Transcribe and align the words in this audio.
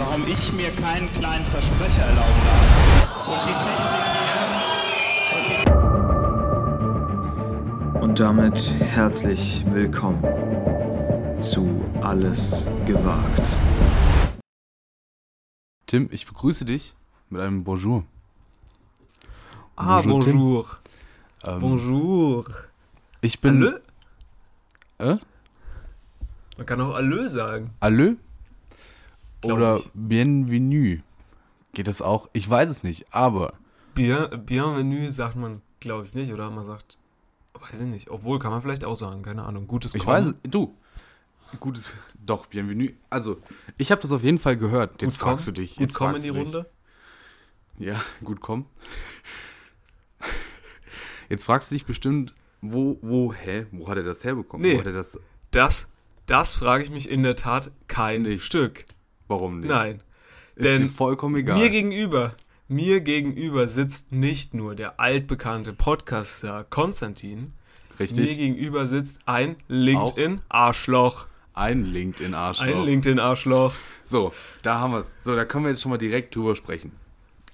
warum 0.00 0.26
ich 0.26 0.52
mir 0.54 0.70
keinen 0.70 1.12
kleinen 1.12 1.44
Versprecher 1.44 2.02
erlauben 2.02 2.42
darf. 2.46 3.28
Und 3.28 3.40
die 3.46 3.52
Technik 3.66 4.04
hier. 5.46 5.62
Und 8.02 8.18
damit 8.18 8.70
herzlich 8.80 9.62
willkommen 9.70 10.22
zu 11.38 11.84
Alles 12.00 12.70
gewagt. 12.86 13.42
Tim, 15.86 16.08
ich 16.10 16.26
begrüße 16.26 16.64
dich 16.64 16.94
mit 17.28 17.42
einem 17.42 17.62
Bonjour. 17.62 18.04
Ah, 19.76 20.00
Bonjour, 20.00 20.20
bonjour. 20.20 20.66
Ähm, 21.44 21.60
Bonjour. 21.60 22.44
Ich 23.20 23.40
bin. 23.40 23.62
Allö? 23.62 23.80
Äh? 24.98 25.16
Man 26.56 26.66
kann 26.66 26.80
auch 26.80 26.94
Allö 26.94 27.28
sagen. 27.28 27.74
Allö? 27.80 28.16
Glaub 29.40 29.56
Oder 29.56 29.76
ich. 29.76 29.90
Bienvenue? 29.94 31.00
Geht 31.72 31.86
das 31.86 32.02
auch? 32.02 32.28
Ich 32.32 32.48
weiß 32.48 32.68
es 32.70 32.82
nicht, 32.82 33.06
aber 33.12 33.54
Bien, 33.94 34.28
bienvenue 34.44 35.10
sagt 35.10 35.36
man, 35.36 35.62
glaube 35.80 36.04
ich, 36.04 36.14
nicht. 36.14 36.32
Oder 36.32 36.50
man 36.50 36.66
sagt, 36.66 36.98
weiß 37.54 37.80
ich 37.80 37.86
nicht. 37.86 38.10
Obwohl, 38.10 38.38
kann 38.38 38.50
man 38.50 38.62
vielleicht 38.62 38.84
auch 38.84 38.96
sagen. 38.96 39.22
Keine 39.22 39.44
Ahnung. 39.44 39.66
Gutes 39.66 39.94
ich 39.94 40.04
Kommen. 40.04 40.26
weiß 40.26 40.34
es. 40.44 40.50
Du. 40.50 40.74
Gutes. 41.58 41.96
Doch, 42.24 42.46
Bienvenue. 42.46 42.92
Also, 43.08 43.38
ich 43.76 43.90
habe 43.90 44.00
das 44.00 44.12
auf 44.12 44.22
jeden 44.22 44.38
Fall 44.38 44.56
gehört. 44.56 45.02
Jetzt 45.02 45.18
Gut 45.18 45.28
fragst 45.28 45.46
du 45.48 45.52
dich. 45.52 45.74
Gut 45.74 45.80
Jetzt 45.80 45.94
kommen 45.94 46.16
in 46.16 46.22
die. 46.22 46.28
Runde. 46.28 46.70
Ja, 47.78 48.00
gut 48.22 48.40
kommen. 48.40 48.66
Jetzt 51.28 51.44
fragst 51.44 51.70
du 51.70 51.74
dich 51.74 51.86
bestimmt, 51.86 52.34
wo, 52.60 52.98
wo, 53.02 53.32
hä? 53.32 53.66
Wo 53.70 53.88
hat 53.88 53.96
er 53.96 54.02
das 54.02 54.22
herbekommen? 54.24 54.62
Nee. 54.62 54.76
Wo 54.76 54.80
hat 54.80 54.86
er 54.86 54.92
das. 54.92 55.18
Das, 55.50 55.88
das 56.26 56.54
frage 56.54 56.84
ich 56.84 56.90
mich 56.90 57.10
in 57.10 57.22
der 57.22 57.36
Tat 57.36 57.72
kein 57.88 58.22
Nicht. 58.22 58.44
Stück. 58.44 58.84
Warum 59.30 59.60
nicht? 59.60 59.68
Nein. 59.70 60.02
Ist 60.56 60.64
denn 60.64 60.90
vollkommen 60.90 61.36
egal. 61.36 61.56
Mir 61.56 61.70
gegenüber, 61.70 62.34
mir 62.66 63.00
gegenüber 63.00 63.68
sitzt 63.68 64.10
nicht 64.10 64.54
nur 64.54 64.74
der 64.74 64.98
altbekannte 64.98 65.72
Podcaster 65.72 66.64
Konstantin. 66.64 67.52
Mir 67.92 68.00
Richtig. 68.00 68.36
gegenüber 68.36 68.88
sitzt 68.88 69.20
ein 69.26 69.54
LinkedIn-Arschloch. 69.68 71.28
Ein 71.54 71.84
LinkedIn-Arschloch. 71.84 72.66
Ein 72.66 72.82
LinkedIn-Arschloch. 72.82 73.72
So, 74.04 74.32
da 74.62 74.80
haben 74.80 74.94
wir 74.94 74.98
es. 74.98 75.16
So, 75.22 75.36
da 75.36 75.44
können 75.44 75.64
wir 75.64 75.70
jetzt 75.70 75.82
schon 75.82 75.90
mal 75.90 75.98
direkt 75.98 76.34
drüber 76.34 76.56
sprechen. 76.56 76.90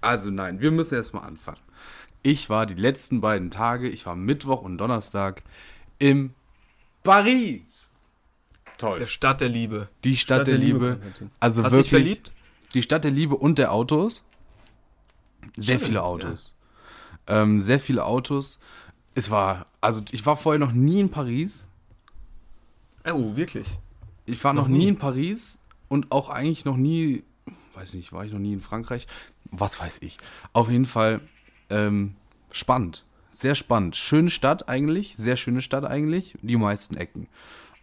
Also 0.00 0.30
nein, 0.30 0.60
wir 0.60 0.70
müssen 0.70 0.94
erstmal 0.94 1.24
anfangen. 1.24 1.60
Ich 2.22 2.48
war 2.48 2.64
die 2.64 2.74
letzten 2.74 3.20
beiden 3.20 3.50
Tage, 3.50 3.90
ich 3.90 4.06
war 4.06 4.16
Mittwoch 4.16 4.62
und 4.62 4.78
Donnerstag 4.78 5.42
im 5.98 6.32
Paris. 7.02 7.92
Toll. 8.78 8.98
Der 8.98 9.06
Stadt 9.06 9.40
der 9.40 9.48
Liebe. 9.48 9.88
Die 10.04 10.16
Stadt, 10.16 10.46
der, 10.46 10.58
Liebe. 10.58 10.90
Konstantin. 11.00 11.30
Also 11.40 11.62
Hast 11.64 11.72
dich 11.72 11.76
wirklich 11.92 12.04
verliebt? 12.04 12.32
die 12.74 12.82
Stadt 12.82 13.04
der 13.04 13.10
Liebe 13.10 13.36
und 13.36 13.58
der 13.58 13.72
Autos. 13.72 14.24
Sehr 15.56 15.78
Schön, 15.78 15.86
viele 15.86 16.02
Autos. 16.02 16.54
Ähm, 17.26 17.60
sehr 17.60 17.80
viele 17.80 18.04
Autos. 18.04 18.58
Es 19.14 19.30
war, 19.30 19.66
also 19.80 20.02
ich 20.10 20.26
war 20.26 20.36
vorher 20.36 20.58
noch 20.58 20.72
nie 20.72 21.00
in 21.00 21.10
Paris. 21.10 21.66
Oh, 23.04 23.36
wirklich? 23.36 23.78
Ich 24.26 24.42
war 24.44 24.52
noch, 24.52 24.62
Noch 24.62 24.68
nie. 24.68 24.78
nie? 24.78 24.88
in 24.88 24.98
Paris 24.98 25.60
und 25.88 26.10
auch 26.12 26.28
eigentlich 26.28 26.64
noch 26.64 26.76
nie, 26.76 27.22
weiß 27.74 27.94
nicht, 27.94 28.12
war 28.12 28.24
ich 28.24 28.32
noch 28.32 28.40
nie 28.40 28.52
in 28.52 28.60
Frankreich? 28.60 29.06
Was 29.52 29.80
weiß 29.80 30.02
ich. 30.02 30.18
Auf 30.52 30.68
jeden 30.68 30.86
Fall 30.86 31.20
ähm, 31.70 32.16
spannend. 32.50 33.04
Sehr 33.30 33.54
spannend. 33.54 33.96
Schöne 33.96 34.30
Stadt 34.30 34.68
eigentlich, 34.68 35.14
sehr 35.16 35.36
schöne 35.36 35.62
Stadt 35.62 35.84
eigentlich. 35.84 36.34
Die 36.42 36.56
meisten 36.56 36.96
Ecken. 36.96 37.28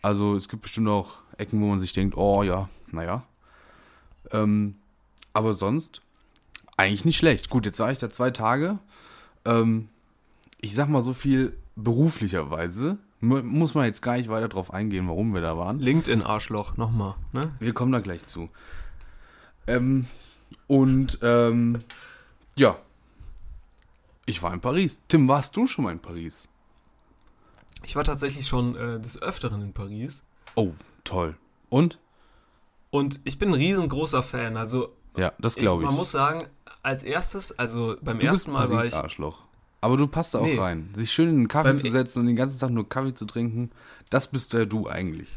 Also 0.04 0.36
es 0.36 0.48
gibt 0.50 0.62
bestimmt 0.62 0.90
auch 0.90 1.18
Ecken, 1.38 1.60
wo 1.62 1.66
man 1.66 1.80
sich 1.80 1.94
denkt, 1.94 2.16
oh 2.16 2.44
ja, 2.44 2.70
naja. 2.92 3.24
Ähm, 4.32 4.76
aber 5.34 5.54
sonst 5.54 6.02
eigentlich 6.78 7.06
nicht 7.06 7.18
schlecht. 7.18 7.50
Gut, 7.50 7.66
jetzt 7.66 7.80
war 7.80 7.92
ich 7.92 7.98
da 8.00 8.10
zwei 8.12 8.30
Tage. 8.30 8.78
Ähm, 9.46 9.90
ich 10.62 10.76
sag 10.76 10.90
mal 10.90 11.02
so 11.02 11.14
viel 11.14 11.58
beruflicherweise. 11.76 12.98
Mu- 13.20 13.42
Muss 13.44 13.74
man 13.74 13.86
jetzt 13.86 14.02
gar 14.02 14.18
nicht 14.18 14.30
weiter 14.30 14.50
drauf 14.50 14.74
eingehen, 14.74 15.08
warum 15.08 15.34
wir 15.34 15.42
da 15.42 15.58
waren. 15.58 15.80
LinkedIn-Arschloch, 15.80 16.78
nochmal, 16.78 17.16
ne? 17.32 17.54
Wir 17.60 17.74
kommen 17.74 17.92
da 17.92 18.00
gleich 18.00 18.26
zu. 18.26 18.50
Ähm, 19.68 20.08
und 20.68 21.20
ähm, 21.22 21.80
ja, 22.56 22.78
ich 24.26 24.44
war 24.44 24.54
in 24.54 24.60
Paris. 24.62 25.00
Tim, 25.08 25.28
warst 25.28 25.56
du 25.56 25.66
schon 25.68 25.86
mal 25.86 25.92
in 25.92 26.00
Paris? 26.00 26.48
Ich 27.86 27.96
war 27.96 28.04
tatsächlich 28.04 28.48
schon 28.48 28.76
äh, 28.76 29.00
des 29.00 29.22
Öfteren 29.22 29.62
in 29.62 29.74
Paris. 29.74 30.24
Oh, 30.56 30.72
toll. 31.04 31.36
Und? 31.70 32.00
Und 32.92 33.20
ich 33.24 33.40
bin 33.40 33.50
ein 33.50 33.56
riesengroßer 33.56 34.24
Fan. 34.24 34.58
Also, 34.58 34.90
Ja, 35.18 35.34
das 35.40 35.56
ich, 35.58 35.64
glaube 35.64 35.84
ich. 35.84 35.88
man 35.88 35.96
muss 35.96 36.12
sagen, 36.12 36.46
als 36.82 37.04
erstes, 37.04 37.58
also 37.58 37.96
beim 38.02 38.20
du 38.20 38.26
ersten 38.28 38.52
Mal 38.52 38.70
war 38.70 38.86
ich. 38.86 38.92
Paris-Arschloch. 38.92 39.42
Aber 39.82 39.98
du 39.98 40.08
passt 40.08 40.34
da 40.34 40.40
auch 40.40 40.44
Nee. 40.46 40.58
rein. 40.58 40.90
Sich 40.96 41.12
schön 41.12 41.28
in 41.30 41.36
einen 41.36 41.48
Kaffee 41.50 41.76
zu 41.76 41.90
setzen 41.92 42.20
und 42.22 42.28
den 42.28 42.36
ganzen 42.38 42.58
Tag 42.60 42.70
nur 42.70 42.88
Kaffee 42.88 43.14
zu 43.16 43.26
trinken, 43.26 43.70
das 44.10 44.28
bist 44.28 44.54
ja 44.54 44.64
du 44.66 44.88
eigentlich. 44.88 45.30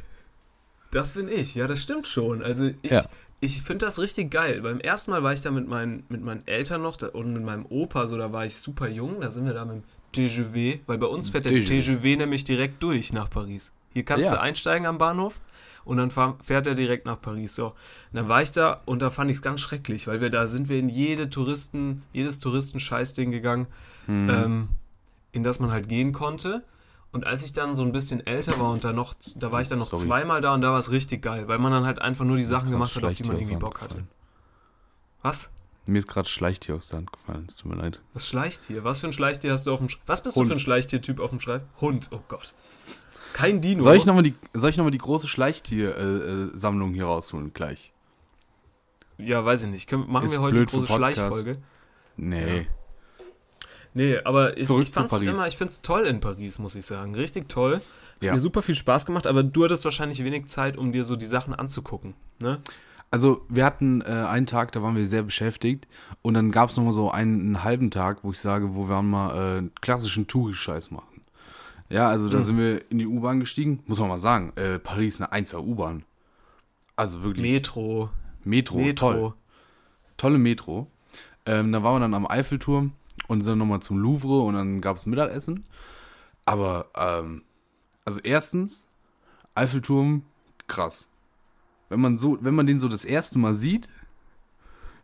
Das 0.92 1.12
bin 1.12 1.28
ich, 1.28 1.56
ja, 1.56 1.66
das 1.66 1.82
stimmt 1.82 2.06
schon. 2.06 2.42
Also 2.42 2.70
ich, 2.82 2.90
Ja. 2.92 3.04
ich 3.40 3.62
finde 3.62 3.86
das 3.86 3.98
richtig 3.98 4.30
geil. 4.30 4.60
Beim 4.62 4.78
ersten 4.78 5.10
Mal 5.10 5.24
war 5.24 5.32
ich 5.32 5.40
da 5.40 5.50
mit 5.50 5.66
meinen, 5.66 6.04
mit 6.08 6.22
meinen 6.22 6.46
Eltern 6.46 6.82
noch 6.82 6.96
da, 6.96 7.08
und 7.08 7.32
mit 7.32 7.42
meinem 7.42 7.66
Opa, 7.66 8.06
so 8.06 8.16
da 8.16 8.32
war 8.32 8.46
ich 8.46 8.56
super 8.56 8.86
jung. 8.88 9.20
Da 9.20 9.32
sind 9.32 9.46
wir 9.46 9.54
da 9.54 9.64
mit 9.64 9.82
TGV, 10.12 10.81
weil 10.87 10.99
bei 10.99 11.06
uns 11.06 11.31
fährt 11.31 11.44
der 11.47 11.53
TGV. 11.65 12.03
Nämlich 12.19 12.44
direkt 12.44 12.83
durch 12.83 13.12
nach 13.12 13.28
Paris. 13.31 13.72
Hier 13.93 14.05
kannst 14.05 14.27
Ja. 14.27 14.33
du 14.33 14.41
einsteigen 14.41 14.87
am 14.87 14.99
Bahnhof 14.99 15.41
und 15.84 15.97
dann 15.99 16.11
fährt 16.11 16.67
er 16.67 16.75
direkt 16.75 17.06
nach 17.06 17.21
Paris. 17.21 17.55
So, 17.55 17.67
und 17.69 17.75
dann 18.12 18.28
war 18.28 18.43
ich 18.43 18.53
da 18.53 18.81
und 18.84 19.00
da 19.00 19.11
fand 19.11 19.31
ich 19.31 19.37
es 19.39 19.43
ganz 19.43 19.61
schrecklich, 19.61 20.06
weil 20.06 20.21
wir 20.21 20.31
da 20.31 20.47
sind 20.49 20.69
wir 20.69 20.78
in 20.78 20.89
jede 20.89 21.31
Touristen, 21.31 22.03
jedes 22.12 22.39
Touristenscheißding 22.39 23.31
gegangen, 23.31 23.67
Hm. 24.06 24.28
ähm, 24.31 24.69
in 25.33 25.43
das 25.43 25.59
man 25.61 25.71
halt 25.71 25.89
gehen 25.89 26.12
konnte. 26.12 26.62
Und 27.12 27.25
als 27.27 27.43
ich 27.43 27.53
dann 27.53 27.75
so 27.75 27.83
ein 27.83 27.93
bisschen 27.93 28.27
älter 28.27 28.59
war 28.59 28.71
und 28.73 28.84
da 28.84 28.93
noch, 28.93 29.15
da 29.37 29.50
war 29.50 29.61
ich 29.62 29.69
dann 29.69 29.78
noch 29.78 29.87
Sorry. 29.87 30.06
zweimal 30.06 30.41
da 30.43 30.53
und 30.55 30.61
da 30.61 30.71
war 30.73 30.78
es 30.78 30.91
richtig 30.91 31.23
geil, 31.23 31.49
weil 31.49 31.59
man 31.59 31.73
dann 31.73 31.87
halt 31.87 32.00
einfach 32.00 32.25
nur 32.27 32.37
die 32.37 32.44
Sachen 32.44 32.71
gemacht 32.71 32.94
hat, 32.94 33.05
auf 33.05 33.15
die 33.15 33.25
man 33.25 33.37
irgendwie 33.38 33.56
Bock 33.56 33.81
hatte. 33.81 34.05
Was? 35.23 35.50
Mir 35.86 35.98
ist 35.98 36.08
gerade 36.08 36.28
Schleichtier 36.28 36.74
aus 36.74 36.88
der 36.88 36.98
Hand 36.98 37.12
gefallen. 37.12 37.47
Es 37.48 37.56
tut 37.56 37.70
mir 37.70 37.76
leid. 37.78 38.00
Was 38.12 38.28
Schleichtier? 38.28 38.82
Was 38.82 39.00
für 39.00 39.06
ein 39.06 39.12
Schleichtier 39.12 39.52
hast 39.52 39.66
du 39.66 39.72
auf 39.72 39.78
dem 39.78 39.88
Sch 39.88 39.98
Was 40.06 40.22
bist 40.22 40.34
Hund. 40.36 40.47
du 40.47 40.48
für 40.48 40.56
ein 40.56 40.60
Schleichtier-Typ 40.60 41.20
auf 41.20 41.30
dem 41.30 41.41
Schreib? 41.41 41.62
Hund, 41.80 42.08
oh 42.10 42.20
Gott. 42.26 42.54
Kein 43.32 43.60
Dino. 43.60 43.82
Soll 43.82 43.96
ich 43.96 44.06
nochmal 44.06 44.25
die, 44.25 44.34
soll 44.52 44.70
ich 44.70 44.76
noch 44.76 44.84
mal 44.84 44.91
die 44.91 44.98
große 44.98 45.28
Schleichtier-Sammlung 45.28 46.94
hier 46.94 47.04
rausholen 47.04 47.52
gleich? 47.52 47.92
Ja, 49.19 49.44
weiß 49.44 49.62
ich 49.62 49.69
nicht. 49.69 49.88
Können, 49.88 50.10
machen 50.10 50.26
Ist 50.26 50.32
wir 50.32 50.41
heute 50.41 50.64
die 50.64 50.66
große. 50.66 50.86
Schleichfolge? 50.86 51.58
Nee. 52.16 52.58
Ja. 52.58 52.64
Nee, 53.94 54.19
aber 54.25 54.58
ich, 54.58 54.66
Zurück 54.66 54.82
ich 54.82 54.91
fand's 54.91 55.20
immer, 55.22 55.46
ich 55.46 55.56
find's 55.56 55.80
toll 55.80 56.06
in 56.06 56.20
Paris, 56.20 56.58
muss 56.58 56.75
ich 56.75 56.84
sagen. 56.84 57.14
Richtig 57.14 57.48
toll. 57.48 57.80
Ja. 58.20 58.28
Hat 58.28 58.36
mir 58.36 58.41
super 58.41 58.60
viel 58.62 58.75
Spaß 58.75 59.06
gemacht, 59.06 59.26
aber 59.26 59.42
du 59.42 59.64
hattest 59.64 59.84
wahrscheinlich 59.84 60.22
wenig 60.22 60.46
Zeit, 60.48 60.76
um 60.76 60.92
dir 60.92 61.04
so 61.04 61.16
die 61.16 61.26
Sachen 61.26 61.54
anzugucken. 61.54 62.14
Ne? 62.38 62.60
Also 63.11 63.43
wir 63.49 63.65
hatten 63.65 64.03
äh, 64.03 64.05
einen 64.05 64.47
Tag, 64.47 64.72
da 64.72 64.83
waren 64.83 64.97
wir 64.97 65.06
sehr 65.06 65.22
beschäftigt 65.22 65.87
und 66.22 66.34
dann 66.34 66.50
gab 66.50 66.71
es 66.71 66.77
nochmal 66.77 66.93
so 66.93 67.11
einen, 67.11 67.41
einen 67.41 67.65
halben 67.65 67.91
Tag, 67.91 68.19
wo 68.22 68.33
ich 68.33 68.39
sage, 68.41 68.75
wo 68.75 68.89
wir 68.89 69.00
mal 69.03 69.59
äh, 69.65 69.71
klassischen 69.81 70.27
Touri-Scheiß 70.27 70.91
machen. 70.91 71.22
Ja, 71.89 72.09
also 72.09 72.28
da 72.28 72.39
Mhm. 72.39 72.43
sind 72.43 72.59
wir 72.59 72.91
in 72.91 72.99
die 72.99 73.06
U-Bahn 73.06 73.39
gestiegen, 73.41 73.83
muss 73.87 74.00
man 74.00 74.09
mal 74.09 74.19
sagen, 74.19 74.53
äh, 74.56 74.78
Paris 74.81 75.21
eine 75.21 75.33
1er 75.33 75.59
U-Bahn. 75.65 76.05
Also 76.97 77.23
wirklich 77.23 77.43
Metro. 77.50 78.11
Metro, 78.44 78.79
Metro. 78.79 79.12
toll, 79.12 79.35
tolle 80.17 80.38
Metro. 80.38 80.88
Ähm, 81.47 81.73
da 81.73 81.82
waren 81.82 81.94
wir 81.97 82.00
dann 82.00 82.14
am 82.14 82.26
Eiffelturm 82.29 82.93
und 83.29 83.43
sind 83.43 83.59
nochmal 83.59 83.81
zum 83.81 83.99
Louvre 83.99 84.41
und 84.41 84.55
dann 84.55 84.81
gab 84.81 84.97
es 84.97 85.06
Mittagessen. 85.06 85.64
Aber, 86.44 86.87
ähm, 86.97 87.43
also 88.05 88.19
erstens, 88.23 88.88
Eiffelturm, 89.55 90.23
krass. 90.67 91.06
Wenn 91.88 92.00
man 92.00 92.19
so, 92.19 92.38
wenn 92.41 92.55
man 92.55 92.67
den 92.67 92.79
so 92.81 92.88
das 92.88 93.05
erste 93.05 93.38
Mal 93.38 93.55
sieht, 93.55 93.88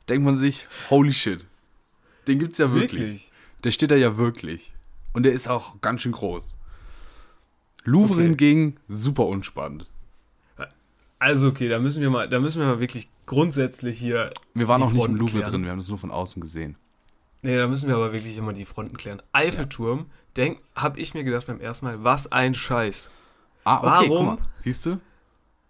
denkt 0.08 0.24
man 0.24 0.36
sich, 0.36 0.66
holy 0.90 1.12
shit. 1.12 1.46
Den 2.26 2.38
gibt's 2.38 2.58
ja 2.58 2.72
wirklich. 2.72 3.30
Der 3.64 3.70
steht 3.70 3.90
da 3.90 3.96
ja 3.96 4.16
wirklich. 4.16 4.72
Und 5.12 5.24
der 5.24 5.32
ist 5.32 5.48
auch 5.48 5.80
ganz 5.80 6.02
schön 6.02 6.12
groß. 6.12 6.56
Louvre 7.84 8.14
Okay. 8.14 8.22
hingegen, 8.22 8.76
super 8.88 9.26
unspannend. 9.26 9.86
Also 11.18 11.48
okay, 11.48 11.68
da 11.68 11.78
müssen 11.78 12.02
wir 12.02 12.10
mal, 12.10 12.28
da 12.28 12.40
müssen 12.40 12.58
wir 12.60 12.66
mal 12.66 12.80
wirklich 12.80 13.08
grundsätzlich 13.26 13.96
hier. 13.96 14.32
Wir 14.54 14.66
waren 14.66 14.82
auch 14.82 14.90
nicht 14.90 15.04
im 15.06 15.14
Louvre 15.14 15.38
klären. 15.38 15.52
drin, 15.52 15.62
wir 15.64 15.70
haben 15.70 15.78
das 15.78 15.86
nur 15.88 15.98
von 15.98 16.10
außen 16.10 16.42
gesehen. 16.42 16.74
Nee, 17.42 17.56
da 17.56 17.68
müssen 17.68 17.88
wir 17.88 17.94
aber 17.94 18.12
wirklich 18.12 18.36
immer 18.36 18.52
die 18.52 18.64
Fronten 18.64 18.96
klären. 18.96 19.22
Eiffelturm, 19.30 20.06
denk, 20.36 20.60
hab 20.74 20.96
ich 20.96 21.14
mir 21.14 21.22
gedacht 21.22 21.46
beim 21.46 21.60
ersten 21.60 21.86
Mal, 21.86 22.02
was 22.02 22.30
ein 22.32 22.54
Scheiß. 22.54 23.10
Ah, 23.62 23.78
okay, 23.98 24.10
Warum? 24.10 24.38
Siehst 24.56 24.84
du? 24.86 24.98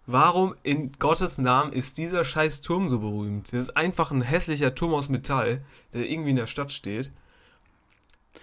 Warum 0.05 0.53
in 0.63 0.91
Gottes 0.99 1.37
Namen 1.37 1.71
ist 1.71 1.97
dieser 1.97 2.25
scheiß 2.25 2.61
Turm 2.61 2.89
so 2.89 2.99
berühmt? 2.99 3.53
Das 3.53 3.61
ist 3.69 3.77
einfach 3.77 4.11
ein 4.11 4.21
hässlicher 4.21 4.75
Turm 4.75 4.93
aus 4.93 5.07
Metall, 5.09 5.63
der 5.93 6.09
irgendwie 6.09 6.31
in 6.31 6.35
der 6.35 6.45
Stadt 6.47 6.71
steht. 6.73 7.11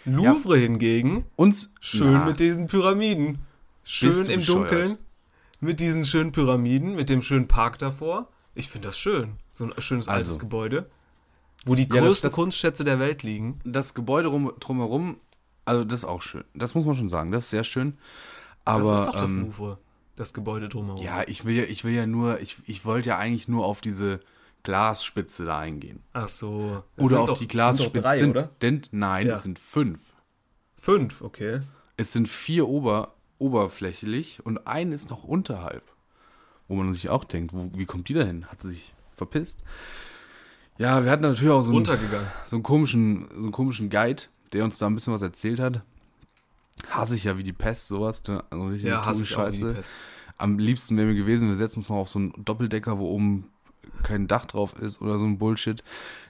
Louvre 0.04 0.56
hingegen, 0.56 1.24
Uns 1.36 1.74
schön 1.80 2.12
Na, 2.14 2.24
mit 2.24 2.40
diesen 2.40 2.68
Pyramiden. 2.68 3.40
Schön 3.84 4.24
du 4.26 4.32
im 4.32 4.40
bescheuert? 4.40 4.70
Dunkeln. 4.70 4.98
mit 5.60 5.80
diesen 5.80 6.04
schönen 6.06 6.32
Pyramiden, 6.32 6.94
mit 6.94 7.10
dem 7.10 7.20
schönen 7.20 7.48
Park 7.48 7.78
davor. 7.78 8.28
Ich 8.54 8.68
finde 8.68 8.88
das 8.88 8.98
schön. 8.98 9.34
So 9.54 9.64
ein 9.66 9.74
schönes 9.82 10.08
altes 10.08 10.28
Also. 10.28 10.38
Gebäude. 10.40 10.88
Wo 11.66 11.74
die 11.74 11.82
Ja, 11.82 11.88
das- 11.88 11.98
größten 12.00 12.28
das- 12.28 12.34
Kunstschätze 12.34 12.84
der 12.84 12.98
Welt 12.98 13.22
liegen. 13.22 13.60
Das 13.64 13.92
Gebäude 13.92 14.28
rum, 14.28 14.52
drumherum, 14.60 15.18
also 15.66 15.84
das 15.84 16.00
ist 16.00 16.04
auch 16.06 16.22
schön. 16.22 16.44
Das 16.54 16.74
muss 16.74 16.86
man 16.86 16.94
schon 16.94 17.10
sagen, 17.10 17.30
das 17.30 17.44
ist 17.44 17.50
sehr 17.50 17.64
schön. 17.64 17.98
Aber 18.64 18.92
das 18.92 19.00
ist 19.00 19.06
doch 19.08 19.16
das 19.20 19.30
ähm, 19.32 19.42
Louvre. 19.46 19.78
Das 20.16 20.34
Gebäude 20.34 20.68
drumherum. 20.68 21.02
ja, 21.02 21.22
ich 21.26 21.44
will 21.44 21.54
ja, 21.54 21.62
ich 21.64 21.84
will 21.84 21.92
ja 21.94 22.06
nur, 22.06 22.40
ich, 22.40 22.58
ich 22.66 22.84
wollte 22.84 23.10
ja 23.10 23.18
eigentlich 23.18 23.48
nur 23.48 23.64
auf 23.64 23.80
diese 23.80 24.20
Glasspitze 24.62 25.46
da 25.46 25.58
eingehen. 25.58 26.02
Ach 26.12 26.28
so. 26.28 26.82
Das 26.96 27.06
Oder 27.06 27.20
auf 27.20 27.28
doch- 27.30 27.38
die 27.38 27.48
Glasspitze. 27.48 28.00
drei, 28.02 28.18
sind, 28.18 28.30
oder? 28.30 28.50
Denn, 28.60 28.82
nein, 28.90 29.26
Ja. 29.28 29.34
es 29.34 29.42
sind 29.44 29.58
fünf. 29.58 30.12
Fünf, 30.76 31.22
okay. 31.22 31.60
Es 31.96 32.12
sind 32.12 32.28
vier 32.28 32.68
ober, 32.68 33.14
oberflächlich 33.38 34.44
und 34.44 34.66
ein 34.66 34.92
ist 34.92 35.08
noch 35.10 35.24
unterhalb. 35.24 35.84
Wo 36.68 36.74
man 36.76 36.92
sich 36.92 37.08
auch 37.10 37.24
denkt, 37.24 37.52
wo, 37.54 37.70
wie 37.74 37.86
kommt 37.86 38.08
die 38.08 38.14
da 38.14 38.22
hin? 38.24 38.46
Hat 38.46 38.60
sie 38.60 38.68
sich 38.68 38.94
verpisst? 39.16 39.62
Ja, 40.78 41.04
wir 41.04 41.10
hatten 41.10 41.22
natürlich 41.22 41.52
auch 41.52 41.62
so 41.62 41.74
einen, 41.74 41.84
so 41.84 41.92
einen 42.56 42.62
komischen, 42.62 43.28
so 43.36 43.42
einen 43.44 43.52
komischen 43.52 43.90
Guide, 43.90 44.22
der 44.52 44.64
uns 44.64 44.78
da 44.78 44.86
ein 44.86 44.94
bisschen 44.94 45.12
was 45.12 45.22
erzählt 45.22 45.60
hat. 45.60 45.82
Hasse 46.88 47.16
ich 47.16 47.24
ja 47.24 47.36
wie 47.36 47.42
die 47.42 47.52
Pest, 47.52 47.88
sowas. 47.88 48.22
Ne? 48.26 48.42
Also 48.50 48.64
richtig 48.66 48.88
Ja, 48.88 49.04
hasse 49.04 49.22
ich 49.22 49.36
auch 49.36 49.46
wie 49.46 49.50
die 49.50 49.58
Scheiße. 49.58 49.74
Pest. 49.74 49.90
Am 50.38 50.58
liebsten 50.58 50.96
wäre 50.96 51.06
mir 51.06 51.14
gewesen, 51.14 51.48
wir 51.48 51.56
setzen 51.56 51.80
uns 51.80 51.88
noch 51.88 51.96
auf 51.96 52.08
so 52.08 52.18
einen 52.18 52.32
Doppeldecker, 52.44 52.98
wo 52.98 53.08
oben 53.10 53.50
kein 54.02 54.26
Dach 54.26 54.46
drauf 54.46 54.74
ist 54.74 55.02
oder 55.02 55.18
so 55.18 55.24
ein 55.26 55.38
Bullshit. 55.38 55.82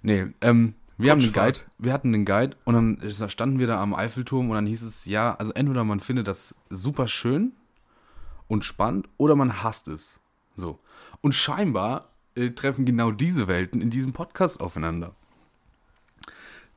Nee, 0.03 0.27
ähm, 0.41 0.75
wir 0.99 1.13
haben 1.13 1.21
einen 1.21 1.33
Guide, 1.33 1.61
wir 1.79 1.93
hatten 1.93 2.13
einen 2.13 2.25
Guide 2.25 2.57
und 2.65 2.75
dann 2.75 3.31
standen 3.31 3.59
wir 3.59 3.67
da 3.67 3.81
am 3.81 3.95
Eiffelturm 3.95 4.51
und 4.51 4.55
dann 4.55 4.67
hieß 4.67 4.83
es, 4.83 5.07
ja, 5.07 5.35
also 5.37 5.53
entweder 5.53 5.85
man 5.85 6.01
findet 6.01 6.27
das 6.27 6.55
super 6.69 7.09
schön 7.09 7.53
und 8.49 8.65
spannend 8.65 9.09
oder 9.17 9.35
man 9.35 9.63
hasst 9.63 9.89
es. 9.89 10.19
So. 10.57 10.79
Und 11.23 11.35
scheinbar 11.35 12.11
äh, 12.35 12.51
treffen 12.51 12.85
genau 12.85 13.13
diese 13.13 13.49
Welten 13.49 13.81
in 13.81 13.91
diesem 13.91 14.13
Podcast 14.13 14.61
aufeinander. 14.61 15.15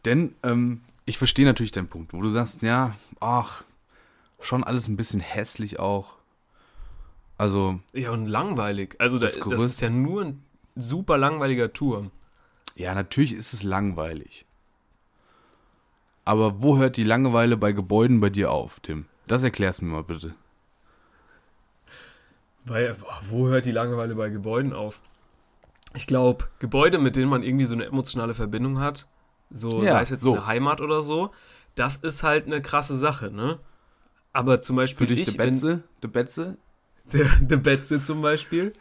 Denn 0.05 0.35
ähm, 0.43 0.81
ich 1.05 1.17
verstehe 1.17 1.45
natürlich 1.45 1.71
deinen 1.71 1.87
Punkt, 1.89 2.13
wo 2.13 2.21
du 2.21 2.29
sagst, 2.29 2.61
ja, 2.61 2.95
ach, 3.19 3.63
schon 4.39 4.63
alles 4.63 4.87
ein 4.87 4.97
bisschen 4.97 5.19
hässlich 5.19 5.79
auch. 5.79 6.15
Also, 7.37 7.79
Ja, 7.93 8.11
und 8.11 8.27
langweilig. 8.27 8.95
Also 8.99 9.17
da, 9.19 9.25
Das 9.25 9.35
das, 9.35 9.43
Gerüst- 9.43 9.65
ist 9.67 9.81
ja 9.81 9.89
nur 9.89 10.23
ein 10.23 10.43
super 10.75 11.17
langweiliger 11.17 11.73
Turm. 11.73 12.11
ja, 12.75 12.93
natürlich 12.95 13.33
ist 13.33 13.53
es 13.53 13.63
langweilig. 13.63 14.45
Aber 16.25 16.61
wo 16.63 16.77
hört 16.77 16.95
die 16.97 17.03
Langeweile 17.03 17.57
bei 17.57 17.73
Gebäuden 17.73 18.21
bei 18.21 18.29
dir 18.29 18.51
auf, 18.51 18.79
Tim? 18.79 19.05
Das 19.27 19.43
erklärst 19.43 19.81
mir 19.81 19.89
mal 19.89 20.03
bitte. 20.03 20.35
Weil, 22.65 22.95
wo 23.29 23.47
hört 23.49 23.65
die 23.65 23.71
Langeweile 23.71 24.15
bei 24.15 24.29
Gebäuden 24.29 24.71
auf? 24.73 25.01
Ich 25.95 26.07
glaube, 26.07 26.45
Gebäude, 26.59 26.97
mit 26.97 27.15
denen 27.15 27.29
man 27.29 27.43
irgendwie 27.43 27.65
so 27.65 27.75
eine 27.75 27.85
emotionale 27.85 28.33
Verbindung 28.33 28.79
hat, 28.79 29.05
so 29.51 29.83
Ja, 29.83 29.93
sei 29.93 30.01
es 30.03 30.09
jetzt 30.09 30.23
so. 30.23 30.33
eine 30.33 30.45
Heimat 30.47 30.81
oder 30.81 31.03
so, 31.03 31.31
das 31.75 31.97
ist 31.97 32.23
halt 32.23 32.45
eine 32.45 32.61
krasse 32.61 32.97
Sache, 32.97 33.31
ne? 33.31 33.59
Aber 34.31 34.61
zum 34.61 34.75
Für 34.75 34.81
Beispiel 34.83 35.07
dich 35.07 35.19
ich, 35.19 35.25
de 35.25 35.37
Betze? 35.37 35.83
De 36.03 36.09
Betze? 36.09 36.57
der, 37.11 37.25
der 37.41 37.57
Betze 37.57 38.01
zum 38.01 38.21
Beispiel, 38.21 38.73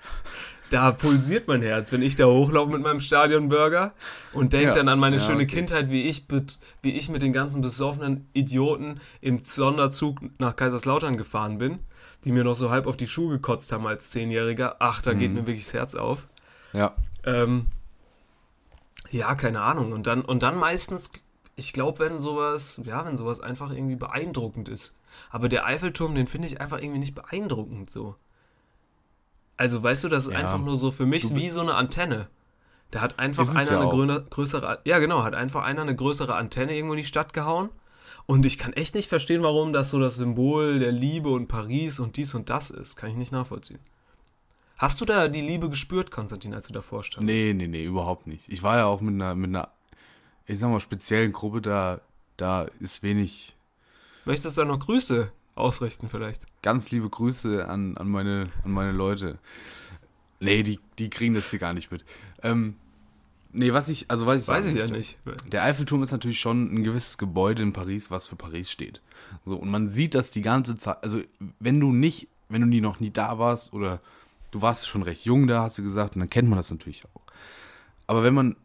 da 0.71 0.93
pulsiert 0.93 1.49
mein 1.49 1.61
Herz, 1.61 1.93
wenn 1.93 2.01
ich 2.01 2.17
da 2.17 2.25
hochlaufe 2.27 2.73
mit 2.73 2.81
meinem 2.83 3.01
Stadionburger 3.01 3.93
und 4.33 4.55
denke 4.55 4.69
Ja. 4.69 4.73
dann 4.75 4.89
an 4.89 4.99
meine 4.99 5.17
Ja, 5.17 5.23
schöne 5.23 5.43
okay. 5.43 5.57
Kindheit, 5.57 5.91
wie 5.91 6.05
ich, 6.09 6.25
wie 6.83 6.93
ich 6.93 7.11
mit 7.11 7.21
den 7.21 7.35
ganzen 7.35 7.61
besoffenen 7.61 8.27
Idioten 8.33 9.01
im 9.21 9.39
Sonderzug 9.45 10.21
nach 10.39 10.57
Kaiserslautern 10.57 11.19
gefahren 11.19 11.59
bin, 11.59 11.81
die 12.25 12.33
mir 12.33 12.45
noch 12.45 12.57
so 12.57 12.71
halb 12.71 12.87
auf 12.87 12.97
die 12.97 13.09
Schuhe 13.09 13.33
gekotzt 13.35 13.71
haben 13.73 13.87
als 13.87 14.11
Zehnjähriger. 14.11 14.77
Ach, 14.79 15.03
da 15.03 15.13
geht 15.13 15.31
Mhm. 15.31 15.41
mir 15.41 15.47
wirklich 15.47 15.65
das 15.65 15.75
Herz 15.75 15.95
auf. 15.95 16.27
Ja. 16.73 16.95
Ähm, 17.25 17.67
ja, 19.13 19.35
keine 19.35 19.61
Ahnung. 19.61 19.93
Und 19.93 20.07
dann, 20.07 20.23
und 20.23 20.43
dann 20.43 20.57
meistens, 20.57 21.13
ich 21.55 21.73
glaube, 21.73 22.01
wenn 22.01 22.19
sowas, 22.19 22.81
ja, 22.85 23.05
wenn 23.05 23.17
sowas 23.17 23.41
einfach 23.41 23.71
irgendwie 23.71 23.97
beeindruckend 23.97 24.69
ist. 24.69 24.97
Aber 25.31 25.49
der 25.49 25.67
Eiffelturm, 25.67 26.15
den 26.15 26.27
finde 26.27 26.49
ich 26.49 26.61
einfach 26.61 26.79
irgendwie 26.79 26.99
nicht 26.99 27.15
beeindruckend 27.15 27.91
so. 27.91 28.17
Also, 29.59 29.83
weißt 29.83 30.05
du, 30.05 30.09
das 30.09 30.27
ist 30.27 30.33
Ja. 30.33 30.39
einfach 30.39 30.59
nur 30.59 30.77
so 30.77 30.91
für 30.91 31.07
mich 31.07 31.35
wie 31.37 31.51
so 31.51 31.61
eine 31.61 31.75
Antenne. 31.75 32.29
Da 32.91 33.01
hat 33.01 33.19
einfach 33.19 33.55
einer 33.55 33.71
ja 33.71 33.81
eine 33.81 33.91
gröne, 33.91 34.23
größere, 34.29 34.81
ja 34.85 34.99
genau, 34.99 35.23
hat 35.23 35.35
einfach 35.35 35.63
einer 35.63 35.83
eine 35.83 35.95
größere 35.95 36.35
Antenne 36.35 36.75
irgendwo 36.75 36.95
in 36.95 36.99
die 36.99 37.05
Stadt 37.05 37.33
gehauen. 37.33 37.71
Und 38.27 38.47
ich 38.47 38.57
kann 38.59 38.73
echt 38.73 38.95
nicht 38.95 39.09
verstehen, 39.09 39.43
warum 39.43 39.73
das 39.73 39.91
so 39.91 39.99
das 40.01 40.17
Symbol 40.17 40.79
der 40.79 40.93
Liebe 40.93 41.29
und 41.29 41.49
Paris 41.49 42.01
und 42.01 42.17
dies 42.17 42.35
und 42.35 42.51
das 42.51 42.71
ist. 42.71 42.97
Kann 42.97 43.11
ich 43.11 43.17
nicht 43.17 43.33
nachvollziehen. 43.33 43.81
Hast 44.83 45.01
du 45.01 45.05
da 45.05 45.29
die 45.29 45.41
Liebe 45.41 45.71
gespürt, 45.71 46.11
Konstantin, 46.11 46.53
als 46.55 46.67
du 46.67 46.73
davor 46.73 47.05
standst? 47.05 47.25
Nee, 47.25 47.53
nee, 47.55 47.69
nee, 47.69 47.85
überhaupt 47.85 48.27
nicht. 48.27 48.49
Ich 48.49 48.65
war 48.65 48.79
ja 48.79 48.87
auch 48.87 49.01
mit 49.01 49.15
einer, 49.15 49.37
mit 49.37 49.51
einer, 49.51 49.69
ich 50.45 50.59
sag 50.59 50.71
mal, 50.71 50.81
speziellen 50.81 51.33
Gruppe, 51.33 51.61
da, 51.61 52.01
da 52.37 52.67
ist 52.81 53.05
wenig, 53.05 53.55
Möchtest 54.25 54.57
du 54.57 54.63
da 54.63 54.67
noch 54.67 54.81
Grüße 54.81 55.31
ausrichten 55.55 56.09
vielleicht? 56.09 56.43
ganz 56.63 56.91
liebe 56.91 57.09
Grüße 57.09 57.69
an, 57.69 57.97
an, 57.97 58.09
meine, 58.09 58.49
an 58.65 58.73
meine 58.73 58.91
Leute. 58.91 59.39
Nee, 60.41 60.65
die, 60.65 60.81
die 60.99 61.11
kriegen 61.11 61.35
das 61.35 61.49
hier 61.49 61.61
gar 61.61 61.75
nicht 61.75 61.93
mit. 61.93 62.05
Ähm, 62.43 62.75
nee, 63.53 63.73
was 63.73 63.89
ich, 63.89 64.11
also 64.11 64.27
was 64.27 64.43
ich 64.43 64.49
Weiß 64.49 64.67
ich 64.67 64.75
ja 64.75 64.89
nicht. 64.89 65.17
Der 65.47 65.63
Eiffelturm 65.63 66.03
ist 66.03 66.11
natürlich 66.11 66.41
schon 66.41 66.75
ein 66.75 66.83
gewisses 66.83 67.19
Gebäude 67.19 67.63
in 67.63 67.73
Paris, 67.73 68.11
was 68.11 68.27
für 68.27 68.35
Paris 68.35 68.69
steht. 68.69 69.01
So, 69.45 69.55
und 69.59 69.71
man 69.71 69.89
sieht 69.89 70.17
das 70.17 70.33
die 70.33 70.43
ganze 70.43 70.77
Zeit, 70.77 71.05
also 71.05 71.21
wenn 71.61 71.79
du 71.79 71.93
nicht, 71.93 72.27
wenn 72.49 72.63
du 72.63 72.67
nie 72.67 72.81
noch 72.81 72.99
nie 72.99 73.13
da 73.13 73.39
warst 73.39 73.73
oder 73.73 74.01
du 74.53 74.63
warst 74.63 74.87
schon 74.87 75.03
recht 75.03 75.25
jung 75.25 75.49
da, 75.49 75.63
hast 75.63 75.79
du 75.79 75.83
gesagt, 75.83 76.15
und 76.15 76.21
dann 76.21 76.31
kennt 76.31 76.49
man 76.49 76.57
das 76.57 76.71
natürlich 76.71 77.05
auch. 77.07 77.23
Aber 78.07 78.23
wenn 78.23 78.35
man, 78.35 78.57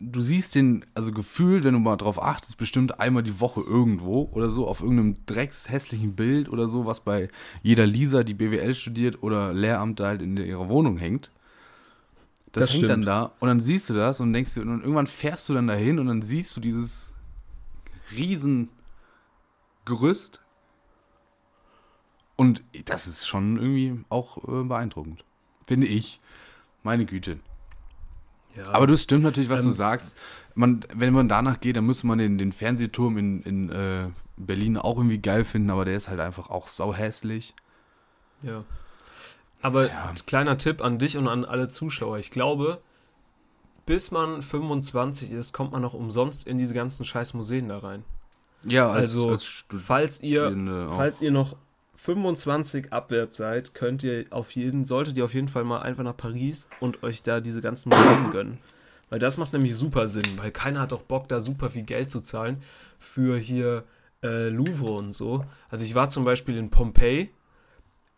du 0.00 0.20
siehst 0.20 0.54
den, 0.54 0.84
also 0.94 1.12
gefühlt, 1.12 1.64
wenn 1.64 1.74
du 1.74 1.80
mal 1.80 1.96
drauf 1.96 2.22
achtest, 2.22 2.58
bestimmt 2.58 3.00
einmal 3.00 3.22
die 3.22 3.40
Woche 3.40 3.62
irgendwo 3.62 4.28
oder 4.32 4.50
so, 4.50 4.66
auf 4.66 4.82
irgendeinem 4.82 5.24
dreckshässlichen 5.24 6.14
Bild 6.14 6.48
oder 6.48 6.68
so, 6.68 6.84
was 6.84 7.00
bei 7.00 7.30
jeder 7.62 7.86
Lisa, 7.86 8.24
die 8.24 8.34
BWL 8.34 8.74
studiert 8.74 9.22
oder 9.22 9.54
Lehramt 9.54 10.00
da 10.00 10.08
halt 10.08 10.20
in 10.22 10.36
ihrer 10.36 10.68
Wohnung 10.68 10.98
hängt. 10.98 11.30
Das, 12.52 12.70
Das 12.70 12.74
hängt 12.74 12.84
dann 12.84 13.02
stimmt. 13.02 13.06
da 13.06 13.32
und 13.40 13.48
dann 13.48 13.60
siehst 13.60 13.88
du 13.90 13.94
das 13.94 14.20
und 14.20 14.32
denkst 14.32 14.54
dir, 14.54 14.62
und 14.62 14.80
irgendwann 14.80 15.06
fährst 15.06 15.48
du 15.48 15.54
dann 15.54 15.68
dahin 15.68 15.98
und 15.98 16.06
dann 16.06 16.22
siehst 16.22 16.56
du 16.56 16.60
dieses 16.60 17.12
riesen 18.16 18.70
Gerüst. 19.84 20.40
Und 22.36 22.62
das 22.86 23.06
ist 23.06 23.26
schon 23.26 23.56
irgendwie 23.56 24.04
auch 24.08 24.38
äh, 24.48 24.64
beeindruckend. 24.64 25.24
Finde 25.68 25.86
ich. 25.86 26.18
Meine 26.82 27.04
Güte. 27.04 27.38
Ja, 28.56 28.70
Aber 28.72 28.86
das 28.86 29.02
stimmt 29.02 29.22
natürlich, 29.22 29.50
was 29.50 29.60
du 29.62 29.68
Ähm, 29.68 29.72
sagst. 29.74 30.16
Man, 30.54 30.80
wenn 30.94 31.12
man 31.12 31.28
danach 31.28 31.60
geht, 31.60 31.76
dann 31.76 31.84
müsste 31.84 32.06
man 32.06 32.16
den, 32.18 32.38
den 32.38 32.52
Fernsehturm 32.52 33.18
in, 33.18 33.42
in 33.42 33.68
äh, 33.70 34.08
Berlin 34.38 34.78
auch 34.78 34.96
irgendwie 34.96 35.18
geil 35.18 35.44
finden, 35.44 35.68
aber 35.68 35.84
der 35.84 35.94
ist 35.94 36.08
halt 36.08 36.20
einfach 36.20 36.48
auch 36.48 36.66
sau 36.68 36.94
hässlich. 36.94 37.54
ja. 38.42 38.64
Aber 39.60 39.88
Ja. 39.88 40.14
kleiner 40.24 40.56
Tipp 40.56 40.80
an 40.80 40.98
dich 40.98 41.16
und 41.18 41.26
an 41.28 41.44
alle 41.44 41.68
Zuschauer. 41.68 42.18
Ich 42.18 42.30
glaube, 42.30 42.80
bis 43.86 44.10
man 44.12 44.40
25 44.40 45.32
ist, 45.32 45.52
kommt 45.52 45.72
man 45.72 45.82
noch 45.82 45.94
umsonst 45.94 46.46
in 46.46 46.56
diese 46.58 46.74
ganzen 46.74 47.04
scheiß 47.04 47.34
Museen 47.34 47.68
da 47.68 47.78
rein. 47.78 48.04
Ja, 48.64 48.88
Also, 48.88 49.36
Studierende 49.36 49.84
Falls 49.84 50.20
ihr, 50.20 50.88
auch. 50.90 50.96
falls 50.96 51.20
ihr 51.20 51.30
noch 51.32 51.56
25 52.00 52.92
abwärts 52.92 53.36
seid, 53.36 53.74
könnt 53.74 54.04
ihr 54.04 54.24
auf 54.30 54.52
jeden, 54.52 54.84
solltet 54.84 55.16
ihr 55.16 55.24
auf 55.24 55.34
jeden 55.34 55.48
Fall 55.48 55.64
mal 55.64 55.80
einfach 55.80 56.04
nach 56.04 56.16
Paris 56.16 56.68
und 56.78 57.02
euch 57.02 57.24
da 57.24 57.40
diese 57.40 57.60
ganzen 57.60 57.88
Museen 57.88 58.30
gönnen. 58.30 58.58
Weil 59.10 59.18
das 59.18 59.36
macht 59.36 59.52
nämlich 59.52 59.74
super 59.74 60.06
Sinn, 60.06 60.24
weil 60.36 60.52
keiner 60.52 60.80
hat 60.80 60.92
doch 60.92 61.02
Bock, 61.02 61.28
da 61.28 61.40
super 61.40 61.70
viel 61.70 61.82
Geld 61.82 62.10
zu 62.10 62.20
zahlen 62.20 62.62
für 63.00 63.36
hier 63.38 63.82
äh, 64.22 64.48
Louvre 64.48 64.92
und 64.92 65.12
so. 65.12 65.44
Also 65.70 65.84
ich 65.84 65.96
war 65.96 66.08
zum 66.08 66.24
Beispiel 66.24 66.56
in 66.56 66.70
Pompeji 66.70 67.30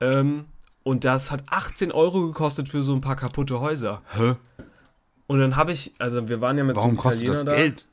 ähm, 0.00 0.44
und 0.82 1.04
das 1.04 1.30
hat 1.30 1.44
18 1.46 1.90
Euro 1.90 2.26
gekostet 2.26 2.68
für 2.68 2.82
so 2.82 2.92
ein 2.92 3.00
paar 3.00 3.16
kaputte 3.16 3.60
Häuser. 3.60 4.02
Hä? 4.10 4.34
Und 5.26 5.40
dann 5.40 5.56
habe 5.56 5.72
ich, 5.72 5.94
also 5.98 6.28
wir 6.28 6.42
waren 6.42 6.58
ja 6.58 6.64
mit 6.64 6.76
Warum 6.76 6.90
so 6.90 6.90
einem 6.90 6.98
kostet 6.98 7.22
Italiener 7.22 7.44
das 7.44 7.54
da. 7.54 7.56
Geld? 7.56 7.86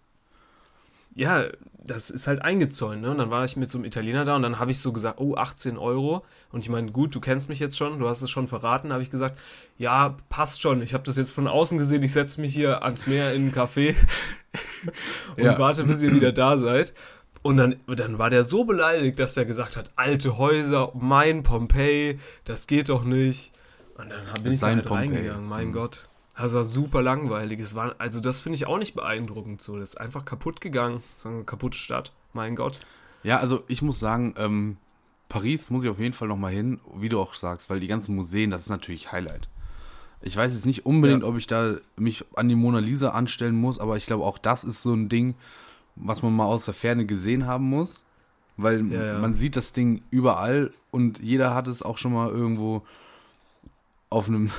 Ja, 1.20 1.46
das 1.84 2.10
ist 2.12 2.28
halt 2.28 2.42
eingezäunt, 2.44 3.02
ne? 3.02 3.10
Und 3.12 3.18
dann 3.18 3.32
war 3.32 3.44
ich 3.44 3.56
mit 3.58 3.72
so 3.72 3.78
einem 3.78 3.86
Italiener 3.86 4.24
da 4.24 4.36
und 4.36 4.44
dann 4.44 4.60
habe 4.60 4.70
ich 4.72 4.80
so 4.80 4.92
gesagt, 4.94 5.20
oh, 5.20 5.36
18 5.36 5.78
Euro. 5.78 6.24
Und 6.52 6.60
ich 6.62 6.70
meine, 6.70 6.92
gut, 6.92 7.16
du 7.16 7.20
kennst 7.20 7.50
mich 7.50 7.60
jetzt 7.60 7.76
schon, 7.78 7.98
du 7.98 8.08
hast 8.08 8.22
es 8.22 8.30
schon 8.30 8.48
verraten, 8.48 8.94
habe 8.94 9.02
ich 9.02 9.10
gesagt, 9.10 9.38
ja, 9.78 10.16
passt 10.30 10.62
schon. 10.62 10.82
Ich 10.82 10.94
habe 10.94 11.04
das 11.06 11.18
jetzt 11.18 11.32
von 11.32 11.48
außen 11.48 11.78
gesehen, 11.78 12.04
ich 12.04 12.14
setze 12.14 12.40
mich 12.40 12.54
hier 12.54 12.84
ans 12.84 13.08
Meer 13.08 13.34
in 13.34 13.44
einen 13.44 13.52
Café 13.52 13.96
und 15.38 15.44
Ja. 15.44 15.58
warte, 15.58 15.86
bis 15.86 16.02
ihr 16.02 16.12
wieder 16.14 16.32
da 16.32 16.58
seid. 16.58 16.94
Und 17.42 17.58
dann, 17.58 17.78
dann 17.88 18.20
war 18.20 18.30
der 18.30 18.44
so 18.44 18.66
beleidigt, 18.66 19.18
dass 19.20 19.38
er 19.38 19.46
gesagt 19.46 19.78
hat, 19.78 19.92
alte 19.96 20.38
Häuser, 20.38 20.92
mein 20.94 21.44
Pompeji, 21.44 22.20
das 22.46 22.68
geht 22.68 22.90
doch 22.90 23.04
nicht. 23.06 23.54
Und 23.98 24.10
dann 24.10 24.44
bin 24.44 24.52
ich 24.52 24.60
da 24.60 24.68
halt 24.68 24.90
reingegangen, 24.92 25.48
mein 25.48 25.68
Mhm. 25.70 25.74
Gott. 25.74 26.10
Das 26.38 26.54
war 26.54 26.66
super 26.66 27.02
langweilig. 27.02 27.60
Es 27.60 27.74
war, 27.76 27.96
also 27.98 28.20
das 28.20 28.42
finde 28.42 28.56
ich 28.58 28.68
auch 28.68 28.78
nicht 28.78 28.94
beeindruckend 28.96 29.62
so. 29.62 29.78
Das 29.80 29.90
ist 29.90 29.96
einfach 30.00 30.24
kaputt 30.24 30.62
gegangen. 30.62 31.02
So 31.18 31.30
eine 31.30 31.44
kaputte 31.44 31.78
Stadt. 31.78 32.12
Mein 32.34 32.56
Gott. 32.56 32.80
Ja, 33.24 33.38
also 33.40 33.64
ich 33.68 33.82
muss 33.82 34.00
sagen, 34.00 34.36
ähm, 34.38 34.78
Paris 35.30 35.70
muss 35.72 35.84
ich 35.84 35.90
auf 35.90 36.00
jeden 36.00 36.14
Fall 36.14 36.28
nochmal 36.28 36.52
hin, 36.54 36.80
wie 36.96 37.10
du 37.10 37.20
auch 37.20 37.34
sagst, 37.34 37.70
weil 37.70 37.80
die 37.80 37.88
ganzen 37.88 38.16
Museen, 38.16 38.52
das 38.52 38.62
ist 38.62 38.70
natürlich 38.70 39.12
Highlight. 39.12 39.50
Ich 40.22 40.38
weiß 40.38 40.54
jetzt 40.54 40.66
nicht 40.66 40.86
unbedingt, 40.86 41.24
Ja. 41.24 41.30
ob 41.30 41.38
ich 41.38 41.48
da 41.48 41.76
mich 41.96 42.24
an 42.36 42.48
die 42.50 42.56
Mona 42.56 42.80
Lisa 42.80 43.10
anstellen 43.10 43.56
muss, 43.56 43.80
aber 43.80 43.98
ich 43.98 44.06
glaube 44.06 44.24
auch 44.24 44.38
das 44.38 44.64
ist 44.64 44.82
so 44.84 44.94
ein 44.94 45.10
Ding, 45.10 45.36
was 45.96 46.22
man 46.22 46.36
mal 46.36 46.46
aus 46.46 46.66
der 46.66 46.74
Ferne 46.74 47.06
gesehen 47.06 47.46
haben 47.48 47.66
muss, 47.70 48.04
weil 48.58 48.86
Ja, 48.92 49.06
ja. 49.14 49.20
man 49.20 49.34
sieht 49.36 49.56
das 49.56 49.74
Ding 49.74 50.02
überall 50.12 50.72
und 50.92 51.20
jeder 51.20 51.54
hat 51.56 51.68
es 51.68 51.82
auch 51.84 51.98
schon 51.98 52.14
mal 52.14 52.30
irgendwo 52.30 52.84
auf 54.10 54.28
einem 54.28 54.52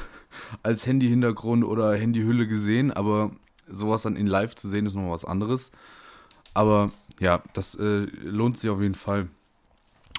als 0.62 0.86
Handy-Hintergrund 0.86 1.64
oder 1.64 1.94
Handyhülle 1.94 2.46
gesehen, 2.46 2.92
aber 2.92 3.32
sowas 3.68 4.02
dann 4.02 4.16
in 4.16 4.26
live 4.26 4.54
zu 4.54 4.68
sehen 4.68 4.86
ist 4.86 4.94
noch 4.94 5.10
was 5.10 5.24
anderes. 5.24 5.70
Aber 6.54 6.90
ja, 7.20 7.42
das 7.52 7.74
äh, 7.74 8.06
lohnt 8.22 8.58
sich 8.58 8.70
auf 8.70 8.80
jeden 8.80 8.94
Fall. 8.94 9.28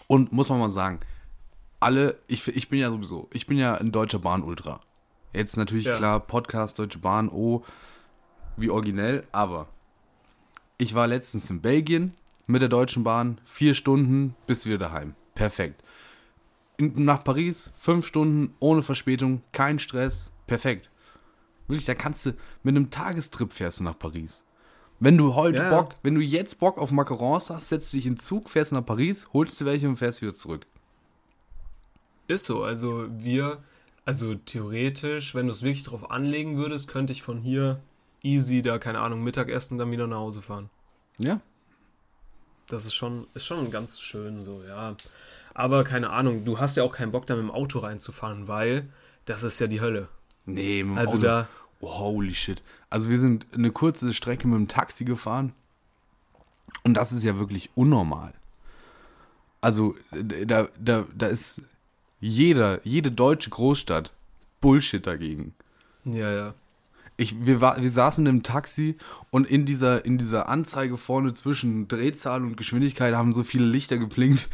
Und 0.07 0.31
muss 0.31 0.49
man 0.49 0.59
mal 0.59 0.69
sagen, 0.69 0.99
alle, 1.79 2.17
ich, 2.27 2.47
ich 2.47 2.69
bin 2.69 2.79
ja 2.79 2.89
sowieso, 2.89 3.29
ich 3.31 3.47
bin 3.47 3.57
ja 3.57 3.75
ein 3.75 3.91
deutscher 3.91 4.19
Bahn-Ultra. 4.19 4.81
Jetzt 5.33 5.57
natürlich 5.57 5.85
Ja. 5.85 5.95
klar, 5.95 6.19
Podcast, 6.19 6.79
Deutsche 6.79 6.99
Bahn, 6.99 7.29
oh, 7.29 7.63
wie 8.57 8.69
originell, 8.69 9.25
aber 9.31 9.67
ich 10.77 10.95
war 10.95 11.07
letztens 11.07 11.49
in 11.49 11.61
Belgien 11.61 12.13
mit 12.47 12.61
der 12.61 12.69
Deutschen 12.69 13.03
Bahn, 13.03 13.39
vier 13.45 13.73
Stunden 13.73 14.35
bis 14.47 14.65
wieder 14.65 14.77
daheim. 14.77 15.13
Perfekt. 15.35 15.83
Nach 16.79 17.23
Paris, 17.23 17.71
fünf 17.77 18.05
Stunden, 18.05 18.55
ohne 18.59 18.83
Verspätung, 18.83 19.41
kein 19.51 19.79
Stress, 19.79 20.31
perfekt. 20.47 20.89
Wirklich, 21.67 21.85
da 21.85 21.93
kannst 21.93 22.25
du, 22.25 22.31
mit 22.63 22.75
einem 22.75 22.89
Tagestrip 22.89 23.51
fährst 23.53 23.79
du 23.79 23.83
nach 23.83 23.99
Paris. 23.99 24.45
Wenn 25.01 25.17
du 25.17 25.35
heute 25.35 25.57
Ja. 25.59 25.69
Bock, 25.69 25.95
wenn 26.03 26.15
du 26.15 26.21
jetzt 26.21 26.59
Bock 26.59 26.77
auf 26.77 26.91
Macarons 26.91 27.49
hast, 27.49 27.69
setzt 27.69 27.91
du 27.93 27.97
dich 27.97 28.05
in 28.05 28.13
den 28.15 28.19
Zug, 28.19 28.49
fährst 28.49 28.71
nach 28.71 28.85
Paris, 28.85 29.27
holst 29.33 29.59
dir 29.59 29.65
welche 29.65 29.87
und 29.87 29.97
fährst 29.97 30.21
wieder 30.21 30.33
zurück. 30.33 30.65
Ist 32.27 32.45
so, 32.45 32.63
also 32.63 33.07
wir, 33.09 33.63
also 34.05 34.35
theoretisch, 34.35 35.35
wenn 35.35 35.47
du 35.47 35.51
es 35.51 35.63
wirklich 35.63 35.83
drauf 35.83 36.11
anlegen 36.11 36.57
würdest, 36.57 36.87
könnte 36.87 37.11
ich 37.11 37.21
von 37.23 37.39
hier 37.39 37.81
easy 38.23 38.61
da, 38.61 38.77
keine 38.77 38.99
Ahnung, 38.99 39.23
Mittagessen 39.23 39.77
dann 39.77 39.91
wieder 39.91 40.07
nach 40.07 40.17
Hause 40.17 40.41
fahren. 40.41 40.69
Ja, 41.17 41.41
Das 42.67 42.85
ist 42.85 42.93
schon, 42.93 43.27
ist 43.33 43.45
schon 43.45 43.71
ganz 43.71 43.99
schön 43.99 44.43
so, 44.43 44.63
ja. 44.67 44.95
Aber 45.59 45.83
keine 45.83 46.09
Ahnung, 46.11 46.45
du 46.45 46.57
hast 46.57 46.77
ja 46.77 46.83
auch 46.83 46.93
keinen 46.93 47.11
Bock, 47.11 47.27
da 47.27 47.35
mit 47.35 47.43
dem 47.43 47.51
Auto 47.51 47.79
reinzufahren, 47.79 48.47
weil 48.47 48.87
das 49.25 49.43
ist 49.43 49.59
ja 49.59 49.67
die 49.67 49.81
Hölle. 49.81 50.07
Nee, 50.45 50.83
mit 50.83 50.93
dem 50.93 50.97
Also 50.97 51.13
Auto. 51.17 51.21
da, 51.21 51.47
Oh, 51.81 51.99
holy 51.99 52.33
shit. 52.33 52.61
Also 52.89 53.09
wir 53.09 53.19
sind 53.19 53.45
eine 53.53 53.71
kurze 53.71 54.13
Strecke 54.13 54.47
mit 54.47 54.57
dem 54.57 54.67
Taxi 54.67 55.05
gefahren. 55.05 55.53
Und 56.83 56.93
das 56.95 57.11
ist 57.11 57.23
ja 57.23 57.39
wirklich 57.39 57.69
unnormal. 57.75 58.33
Also 59.61 59.95
äh, 60.11 60.45
da, 60.45 60.69
da, 60.79 61.05
da 61.13 61.27
ist 61.27 61.61
jeder, 62.21 62.85
jede 62.85 63.11
deutsche 63.11 63.49
Großstadt 63.49 64.13
Bullshit 64.61 65.05
dagegen. 65.05 65.53
ja, 66.05 66.31
ja. 66.31 66.53
Ich, 67.19 67.45
wir, 67.45 67.59
war, 67.59 67.81
wir 67.81 67.91
saßen 67.91 68.25
im 68.27 68.43
Taxi 68.43 68.95
und 69.29 69.45
in 69.45 69.65
dieser, 69.65 70.05
in 70.05 70.17
dieser 70.17 70.47
Anzeige 70.47 70.95
vorne 70.95 71.33
zwischen 71.33 71.89
Drehzahl 71.89 72.41
und 72.41 72.55
Geschwindigkeit 72.55 73.13
haben 73.13 73.33
so 73.33 73.43
viele 73.43 73.65
Lichter 73.65 73.97
geblinkt 73.97 74.47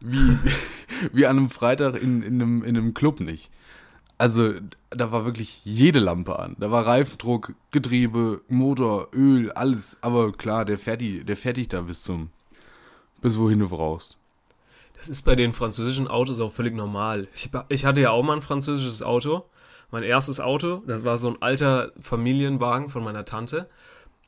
wie, 0.00 0.38
wie 1.12 1.26
an 1.26 1.36
einem 1.36 1.50
Freitag 1.50 2.00
in, 2.00 2.22
in, 2.22 2.40
einem, 2.40 2.64
in 2.64 2.76
einem 2.76 2.94
Club 2.94 3.20
nicht. 3.20 3.50
Also 4.18 4.54
da 4.88 5.12
war 5.12 5.26
wirklich 5.26 5.60
jede 5.64 5.98
Lampe 5.98 6.38
an. 6.38 6.56
Da 6.58 6.70
war 6.70 6.86
Reifendruck, 6.86 7.54
Getriebe, 7.70 8.40
Motor, 8.48 9.08
Öl, 9.12 9.52
alles. 9.52 9.98
Aber 10.00 10.32
klar, 10.32 10.64
der 10.64 10.78
fährt, 10.78 11.02
die, 11.02 11.22
der 11.22 11.36
dich 11.36 11.68
da 11.68 11.82
bis 11.82 12.02
zum, 12.02 12.30
bis 13.20 13.38
wohin 13.38 13.58
du 13.58 13.68
brauchst. 13.68 14.16
Das 14.96 15.10
ist 15.10 15.20
bei 15.20 15.36
den 15.36 15.52
französischen 15.52 16.08
Autos 16.08 16.40
auch 16.40 16.50
völlig 16.50 16.74
normal. 16.74 17.28
Ich, 17.34 17.50
ich 17.68 17.84
hatte 17.84 18.00
ja 18.00 18.10
auch 18.10 18.22
mal 18.22 18.36
ein 18.36 18.42
französisches 18.42 19.02
Auto. 19.02 19.44
Mein 19.90 20.02
erstes 20.02 20.40
Auto, 20.40 20.82
das 20.86 21.04
war 21.04 21.18
so 21.18 21.28
ein 21.28 21.40
alter 21.40 21.92
Familienwagen 22.00 22.88
von 22.88 23.04
meiner 23.04 23.24
Tante. 23.24 23.68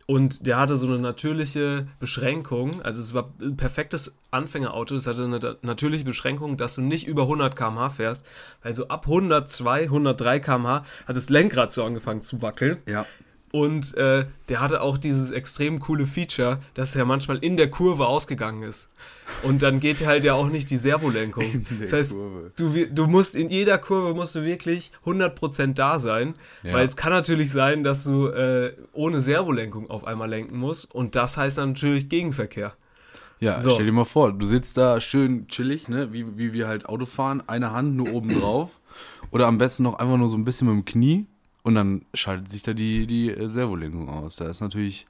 Und 0.07 0.47
der 0.47 0.59
hatte 0.59 0.77
so 0.77 0.87
eine 0.87 0.99
natürliche 0.99 1.87
Beschränkung. 2.01 2.81
Also 2.81 3.03
es 3.03 3.13
war 3.13 3.31
ein 3.43 3.59
perfektes 3.59 4.17
Anfängerauto. 4.31 4.95
Es 4.97 5.07
hatte 5.07 5.25
eine 5.25 5.59
natürliche 5.61 6.07
Beschränkung, 6.07 6.57
dass 6.57 6.77
du 6.77 6.81
nicht 6.81 7.07
über 7.07 7.25
100 7.25 7.55
km/h 7.55 7.91
fährst. 7.91 8.25
Weil 8.63 8.73
so 8.73 8.89
ab 8.89 9.07
102, 9.07 9.83
103 9.83 10.41
km/h 10.41 10.87
hat 11.07 11.17
das 11.17 11.29
Lenkrad 11.29 11.75
so 11.75 11.85
angefangen 11.85 12.23
zu 12.23 12.41
wackeln. 12.41 12.79
Ja. 12.87 13.05
Und 13.51 13.95
äh, 13.97 14.27
der 14.49 14.61
hatte 14.61 14.83
auch 14.83 14.99
dieses 14.99 15.31
extrem 15.31 15.81
coole 15.81 16.05
Feature, 16.07 16.61
dass 16.75 16.95
er 16.95 17.05
manchmal 17.07 17.39
in 17.39 17.57
der 17.57 17.71
Kurve 17.71 18.07
ausgegangen 18.07 18.63
ist. 18.63 18.89
Und 19.43 19.63
dann 19.63 19.81
geht 19.81 20.05
halt 20.07 20.25
ja 20.25 20.35
auch 20.35 20.49
nicht 20.49 20.71
die 20.71 20.77
Servolenkung. 20.77 21.67
Das 21.81 21.93
heißt, 21.93 22.13
Kurve. 22.13 22.53
du, 22.57 22.87
du 22.87 23.07
musst 23.07 23.35
in 23.35 23.49
jeder 23.49 23.79
Kurve 23.79 24.15
musst 24.15 24.35
du 24.35 24.45
wirklich 24.45 24.91
100% 25.07 25.75
da 25.75 25.99
sein, 25.99 26.35
Ja. 26.63 26.75
weil 26.75 26.85
es 26.85 26.97
kann 26.97 27.13
natürlich 27.13 27.51
sein, 27.53 27.85
dass 27.85 28.05
du 28.05 28.27
äh, 28.29 28.75
ohne 28.93 29.21
Servolenkung 29.21 29.89
auf 29.91 30.05
einmal 30.05 30.29
lenken 30.29 30.59
musst 30.59 30.95
und 30.95 31.17
das 31.17 31.37
heißt 31.37 31.59
dann 31.59 31.71
natürlich 31.73 32.09
Gegenverkehr. 32.09 32.75
Ja, 33.41 33.61
So. 33.61 33.71
stell 33.71 33.87
dir 33.87 33.93
mal 33.93 34.05
vor, 34.05 34.33
du 34.33 34.45
sitzt 34.47 34.77
da 34.77 35.01
schön 35.01 35.47
chillig, 35.49 35.89
ne, 35.89 36.13
wie, 36.13 36.37
wie 36.37 36.53
wir 36.53 36.67
halt 36.69 36.87
Auto 36.87 37.07
fahren, 37.07 37.43
eine 37.47 37.71
Hand 37.73 37.95
nur 37.97 38.13
oben 38.13 38.31
drauf 38.31 38.81
oder 39.31 39.47
am 39.47 39.59
besten 39.59 39.85
noch 39.85 39.99
einfach 39.99 40.17
nur 40.17 40.29
so 40.29 40.37
ein 40.37 40.45
bisschen 40.45 40.67
mit 40.69 40.75
dem 40.77 40.85
Knie 40.85 41.27
und 41.63 41.75
dann 41.75 42.05
schaltet 42.15 42.51
sich 42.51 42.63
da 42.63 42.73
die, 42.73 43.07
die 43.07 43.31
äh, 43.31 43.49
Servolenkung 43.49 44.09
aus. 44.09 44.37
Da 44.37 44.47
ist 44.47 44.61
natürlich, 44.61 45.07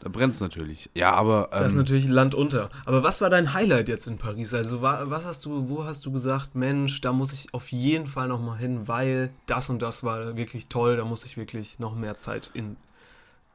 da 0.00 0.08
brennt 0.08 0.34
es 0.34 0.40
natürlich. 0.40 0.90
Ja, 0.94 1.12
aber 1.14 1.48
Das 1.52 1.68
ist 1.68 1.72
ähm, 1.72 1.78
natürlich 1.78 2.08
Land 2.08 2.34
unter. 2.34 2.70
Aber 2.84 3.02
was 3.02 3.20
war 3.20 3.30
dein 3.30 3.52
Highlight 3.54 3.88
jetzt 3.88 4.06
in 4.08 4.18
Paris? 4.18 4.52
Also 4.54 4.82
wa- 4.82 5.04
was 5.06 5.24
hast 5.24 5.44
du, 5.44 5.68
wo 5.68 5.84
hast 5.84 6.04
du 6.04 6.12
gesagt, 6.12 6.54
Mensch, 6.54 7.00
da 7.00 7.12
muss 7.12 7.32
ich 7.32 7.54
auf 7.54 7.70
jeden 7.70 8.06
Fall 8.06 8.26
noch 8.28 8.40
mal 8.40 8.56
hin, 8.58 8.88
weil 8.88 9.30
das 9.46 9.70
und 9.70 9.80
das 9.80 10.02
war 10.02 10.36
wirklich 10.36 10.66
toll, 10.68 10.96
da 10.96 11.04
muss 11.04 11.24
ich 11.24 11.36
wirklich 11.36 11.78
noch 11.78 11.94
mehr 11.94 12.18
Zeit 12.18 12.50
in. 12.54 12.64
in 12.64 12.76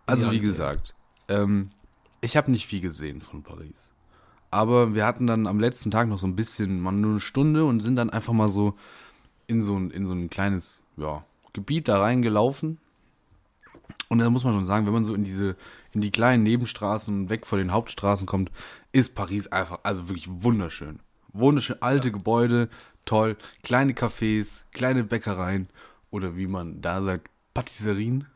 also 0.07 0.31
wie 0.31 0.39
gesagt, 0.39 0.93
ähm, 1.27 1.71
ich 2.21 2.37
habe 2.37 2.49
nicht 2.51 2.65
viel 2.65 2.81
gesehen 2.81 3.21
von 3.21 3.43
Paris. 3.43 3.91
Aber 4.49 4.95
wir 4.95 5.05
hatten 5.05 5.27
dann 5.27 5.45
am 5.45 5.59
letzten 5.59 5.91
Tag 5.91 6.07
noch 6.07 6.17
so 6.19 6.25
ein 6.25 6.35
bisschen, 6.37 6.79
mal 6.79 6.93
nur 6.93 7.11
eine 7.11 7.19
Stunde 7.19 7.65
und 7.65 7.81
sind 7.81 7.97
dann 7.97 8.09
einfach 8.09 8.31
mal 8.33 8.49
so 8.49 8.75
in 9.47 9.61
so 9.61 9.77
ein, 9.77 9.91
in 9.91 10.07
so 10.07 10.13
ein 10.13 10.29
kleines 10.29 10.81
ja, 10.95 11.25
Gebiet 11.57 11.87
da 11.87 11.99
reingelaufen. 11.99 12.77
Und 14.09 14.19
da 14.19 14.29
muss 14.29 14.43
man 14.43 14.53
schon 14.53 14.65
sagen, 14.65 14.85
wenn 14.85 14.93
man 14.93 15.03
so 15.05 15.15
in 15.15 15.23
diese, 15.23 15.55
in 15.91 16.01
die 16.01 16.11
kleinen 16.11 16.43
Nebenstraßen 16.43 17.31
weg 17.31 17.47
von 17.47 17.57
den 17.57 17.71
Hauptstraßen 17.71 18.27
kommt, 18.27 18.51
ist 18.91 19.15
Paris 19.15 19.47
einfach, 19.47 19.79
also 19.81 20.07
wirklich 20.07 20.29
wunderschön. 20.29 20.99
Wunderschön, 21.33 21.81
alte 21.81 22.11
Gebäude, 22.11 22.69
toll, 23.05 23.35
kleine 23.63 23.93
Cafés, 23.93 24.65
kleine 24.71 25.03
Bäckereien 25.03 25.67
oder 26.11 26.37
wie 26.37 26.45
man 26.45 26.79
da 26.79 27.01
sagt, 27.01 27.27
Patisserien, 27.55 28.27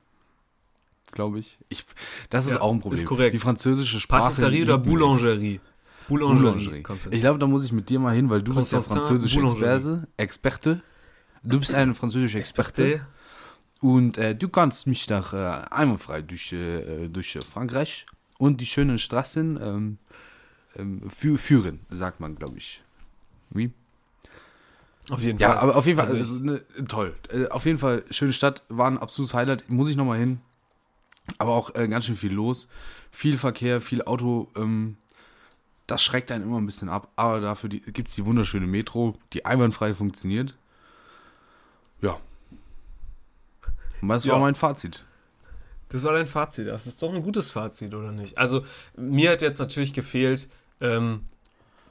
glaube 1.11 1.37
ich. 1.37 1.59
ich. 1.69 1.85
Das 2.31 2.47
ist 2.47 2.53
Ja, 2.53 2.61
auch 2.61 2.73
ein 2.73 2.81
Problem. 2.81 2.99
ist 2.99 3.05
korrekt. 3.05 3.35
Die 3.35 3.39
französische 3.39 3.99
Sprache. 3.99 4.23
Patisserie 4.23 4.63
oder. 4.63 4.79
Boulangerie? 4.79 5.61
Boulangerie. 6.09 6.81
Boulangerie. 6.81 7.15
Ich 7.15 7.21
glaube, 7.21 7.37
da 7.37 7.45
muss 7.45 7.63
ich 7.63 7.71
mit 7.71 7.87
dir 7.87 7.99
mal 7.99 8.15
hin, 8.15 8.29
weil 8.31 8.41
du 8.41 8.53
bist 8.55 8.71
ja 8.71 8.79
Constantin 8.79 9.05
französische. 9.19 9.39
Experte. 9.39 10.07
Experte. 10.17 10.81
Du 11.43 11.59
bist 11.59 11.73
ein 11.73 11.95
französischer 11.95 12.39
Experte. 12.39 12.85
Experte. 12.85 13.07
Und 13.79 14.17
äh, 14.17 14.35
du 14.35 14.47
kannst 14.47 14.85
mich 14.85 15.07
da 15.07 15.19
äh, 15.69 15.73
einwandfrei 15.73 16.21
durch, 16.21 16.53
äh, 16.53 17.07
durch 17.07 17.37
Frankreich 17.51 18.05
und 18.37 18.61
die 18.61 18.67
schönen 18.67 18.99
Straßen 18.99 19.59
ähm, 19.61 19.97
ähm, 20.75 21.09
fü 21.09 21.37
führen, 21.37 21.79
sagt 21.89 22.19
man, 22.19 22.35
glaube 22.35 22.57
ich. 22.57 22.83
Wie? 23.49 23.71
Auf 25.09 25.19
jeden 25.21 25.39
Ja, 25.39 25.49
Fall. 25.49 25.57
aber 25.57 25.75
auf 25.75 25.87
jeden 25.87 25.97
Fall, 25.97 26.05
Also 26.07 26.17
also, 26.17 26.43
ne, 26.43 26.61
toll. 26.87 27.15
Äh, 27.29 27.47
auf 27.47 27.65
jeden 27.65 27.79
Fall, 27.79 28.03
schöne 28.11 28.33
Stadt, 28.33 28.61
war 28.69 28.87
ein 28.89 28.99
absolutes 28.99 29.33
Highlight, 29.33 29.67
muss 29.67 29.89
ich 29.89 29.95
nochmal 29.95 30.19
hin. 30.19 30.41
Aber 31.39 31.53
auch 31.53 31.73
äh, 31.73 31.87
ganz 31.87 32.05
schön 32.05 32.15
viel 32.15 32.33
los. 32.33 32.67
Viel 33.09 33.37
Verkehr, 33.37 33.81
viel 33.81 34.03
Auto. 34.03 34.47
Ähm, 34.55 34.97
das 35.87 36.03
schreckt 36.03 36.31
einen 36.31 36.43
immer 36.43 36.59
ein 36.59 36.65
bisschen 36.67 36.89
ab. 36.89 37.09
Aber 37.15 37.41
dafür 37.41 37.69
gibt 37.69 38.09
es 38.09 38.15
die 38.15 38.25
wunderschöne 38.25 38.67
Metro, 38.67 39.17
die 39.33 39.43
einwandfrei 39.45 39.93
funktioniert. 39.95 40.55
Ja. 42.01 42.17
Und 44.01 44.09
das 44.09 44.25
Ja. 44.25 44.33
war 44.33 44.39
mein 44.39 44.55
Fazit. 44.55 45.05
Das 45.89 46.03
war 46.03 46.13
dein 46.13 46.27
Fazit. 46.27 46.67
Das 46.67 46.87
ist 46.87 47.01
doch 47.03 47.13
ein 47.13 47.21
gutes 47.21 47.51
Fazit, 47.51 47.93
oder 47.93 48.11
nicht? 48.11 48.37
Also, 48.37 48.65
mir 48.95 49.31
hat 49.31 49.41
jetzt 49.41 49.59
natürlich 49.59 49.93
gefehlt, 49.93 50.49
ähm, 50.79 51.25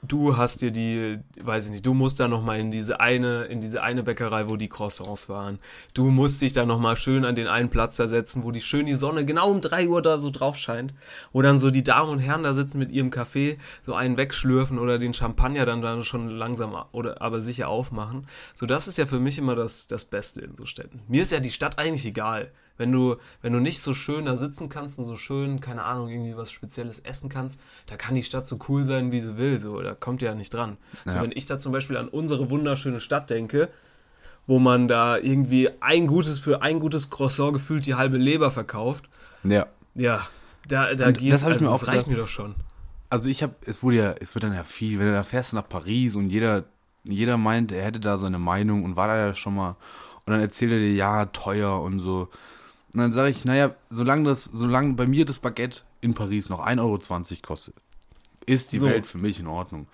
du 0.02 0.36
hast 0.36 0.62
dir 0.62 0.70
die, 0.70 1.18
weiß 1.42 1.66
ich 1.66 1.70
nicht, 1.72 1.86
du 1.86 1.94
musst 1.94 2.20
da 2.20 2.28
nochmal 2.28 2.58
in 2.58 2.70
diese 2.70 3.00
eine, 3.00 3.44
in 3.44 3.60
diese 3.60 3.82
eine 3.82 4.02
Bäckerei, 4.02 4.48
wo 4.48 4.56
die 4.56 4.68
Croissants 4.68 5.28
waren. 5.28 5.58
Du 5.94 6.10
musst 6.10 6.40
dich 6.40 6.52
da 6.52 6.64
nochmal 6.66 6.96
schön 6.96 7.24
an 7.24 7.34
den 7.34 7.46
einen 7.46 7.68
Platz 7.68 7.96
da 7.96 8.08
setzen, 8.08 8.42
wo 8.42 8.50
die 8.50 8.60
schön 8.60 8.86
die 8.86 8.94
Sonne 8.94 9.24
genau 9.24 9.50
um 9.50 9.60
3 9.60 9.88
Uhr 9.88 10.02
da 10.02 10.18
so 10.18 10.30
drauf 10.30 10.56
scheint. 10.56 10.94
Wo 11.32 11.42
dann 11.42 11.60
so 11.60 11.70
die 11.70 11.84
Damen 11.84 12.10
und 12.10 12.18
Herren 12.18 12.42
da 12.42 12.54
sitzen 12.54 12.78
mit 12.78 12.90
ihrem 12.90 13.10
Kaffee, 13.10 13.58
so 13.82 13.94
einen 13.94 14.16
wegschlürfen 14.16 14.78
oder 14.78 14.98
den 14.98 15.14
Champagner 15.14 15.66
dann, 15.66 15.82
dann 15.82 16.04
schon 16.04 16.28
langsam 16.28 16.74
oder 16.92 17.20
aber 17.20 17.40
sicher 17.40 17.68
aufmachen. 17.68 18.26
So, 18.54 18.66
das 18.66 18.88
ist 18.88 18.98
ja 18.98 19.06
für 19.06 19.20
mich 19.20 19.38
immer 19.38 19.54
das, 19.54 19.86
das 19.86 20.04
Beste 20.04 20.40
in 20.40 20.56
so 20.56 20.64
Städten. 20.64 21.02
Mir 21.08 21.22
ist 21.22 21.32
ja 21.32 21.40
die 21.40 21.50
Stadt 21.50 21.78
eigentlich 21.78 22.06
egal. 22.06 22.50
Wenn 22.80 22.90
du, 22.92 23.16
wenn 23.42 23.52
du 23.52 23.60
nicht 23.60 23.80
so 23.82 23.92
schön 23.92 24.24
da 24.24 24.36
sitzen 24.36 24.70
kannst 24.70 24.98
und 24.98 25.04
so 25.04 25.16
schön, 25.16 25.60
keine 25.60 25.84
Ahnung, 25.84 26.08
irgendwie 26.08 26.34
was 26.36 26.50
Spezielles 26.50 26.98
essen 27.00 27.28
kannst, 27.28 27.60
da 27.86 27.96
kann 27.96 28.14
die 28.14 28.22
Stadt 28.22 28.48
so 28.48 28.58
cool 28.68 28.84
sein, 28.84 29.12
wie 29.12 29.20
sie 29.20 29.36
will. 29.36 29.58
So, 29.58 29.82
da 29.82 29.94
kommt 29.94 30.22
ihr 30.22 30.28
ja 30.30 30.34
nicht 30.34 30.54
dran. 30.54 30.78
So, 31.04 31.16
Ja. 31.16 31.22
wenn 31.22 31.32
ich 31.32 31.44
da 31.44 31.58
zum 31.58 31.72
Beispiel 31.72 31.98
an 31.98 32.08
unsere 32.08 32.48
wunderschöne 32.48 33.00
Stadt 33.00 33.28
denke, 33.28 33.68
wo 34.46 34.58
man 34.58 34.88
da 34.88 35.18
irgendwie 35.18 35.68
ein 35.80 36.06
gutes 36.06 36.38
für 36.38 36.62
ein 36.62 36.80
gutes 36.80 37.10
Croissant 37.10 37.52
gefühlt 37.52 37.84
die 37.84 37.94
halbe 37.96 38.16
Leber 38.16 38.50
verkauft, 38.50 39.08
Ja. 39.44 39.66
ja, 39.94 40.26
da, 40.66 40.94
da 40.94 41.10
geht 41.12 41.32
das 41.34 41.44
also 41.44 41.62
mir 41.64 41.70
das 41.70 41.86
reicht 41.86 41.92
gedacht. 42.04 42.06
mir 42.08 42.16
doch 42.16 42.28
schon. 42.28 42.54
Also 43.10 43.28
ich 43.28 43.42
habe, 43.42 43.54
es 43.66 43.82
wurde 43.82 43.96
ja, 43.96 44.14
es 44.20 44.34
wird 44.34 44.44
dann 44.44 44.54
ja 44.54 44.64
viel, 44.64 44.98
wenn 44.98 45.06
du 45.06 45.12
da 45.12 45.22
fährst 45.22 45.52
nach 45.52 45.68
Paris 45.68 46.16
und 46.16 46.30
jeder, 46.30 46.64
jeder 47.04 47.36
meint, 47.36 47.72
er 47.72 47.84
hätte 47.84 48.00
da 48.00 48.16
seine 48.18 48.38
Meinung 48.38 48.84
und 48.84 48.96
war 48.96 49.08
da 49.08 49.16
ja 49.18 49.34
schon 49.34 49.54
mal 49.54 49.76
und 50.26 50.32
dann 50.32 50.40
erzählt 50.40 50.72
er 50.72 50.78
dir, 50.78 50.94
ja, 50.94 51.26
teuer 51.26 51.80
und 51.82 51.98
so. 51.98 52.28
Und 52.92 53.00
dann 53.00 53.12
sage 53.12 53.30
ich, 53.30 53.44
naja, 53.44 53.74
solange 53.88 54.24
das, 54.28 54.44
solange 54.44 54.94
bei 54.94 55.06
mir 55.06 55.24
das 55.24 55.38
Baguette 55.38 55.82
in 56.00 56.14
Paris 56.14 56.48
noch 56.48 56.60
1,20 56.60 56.80
Euro 56.80 56.98
kostet, 57.42 57.74
ist 58.46 58.72
die 58.72 58.78
So. 58.78 58.86
Welt 58.86 59.06
für 59.06 59.18
mich 59.18 59.38
in 59.38 59.46
Ordnung. 59.46 59.86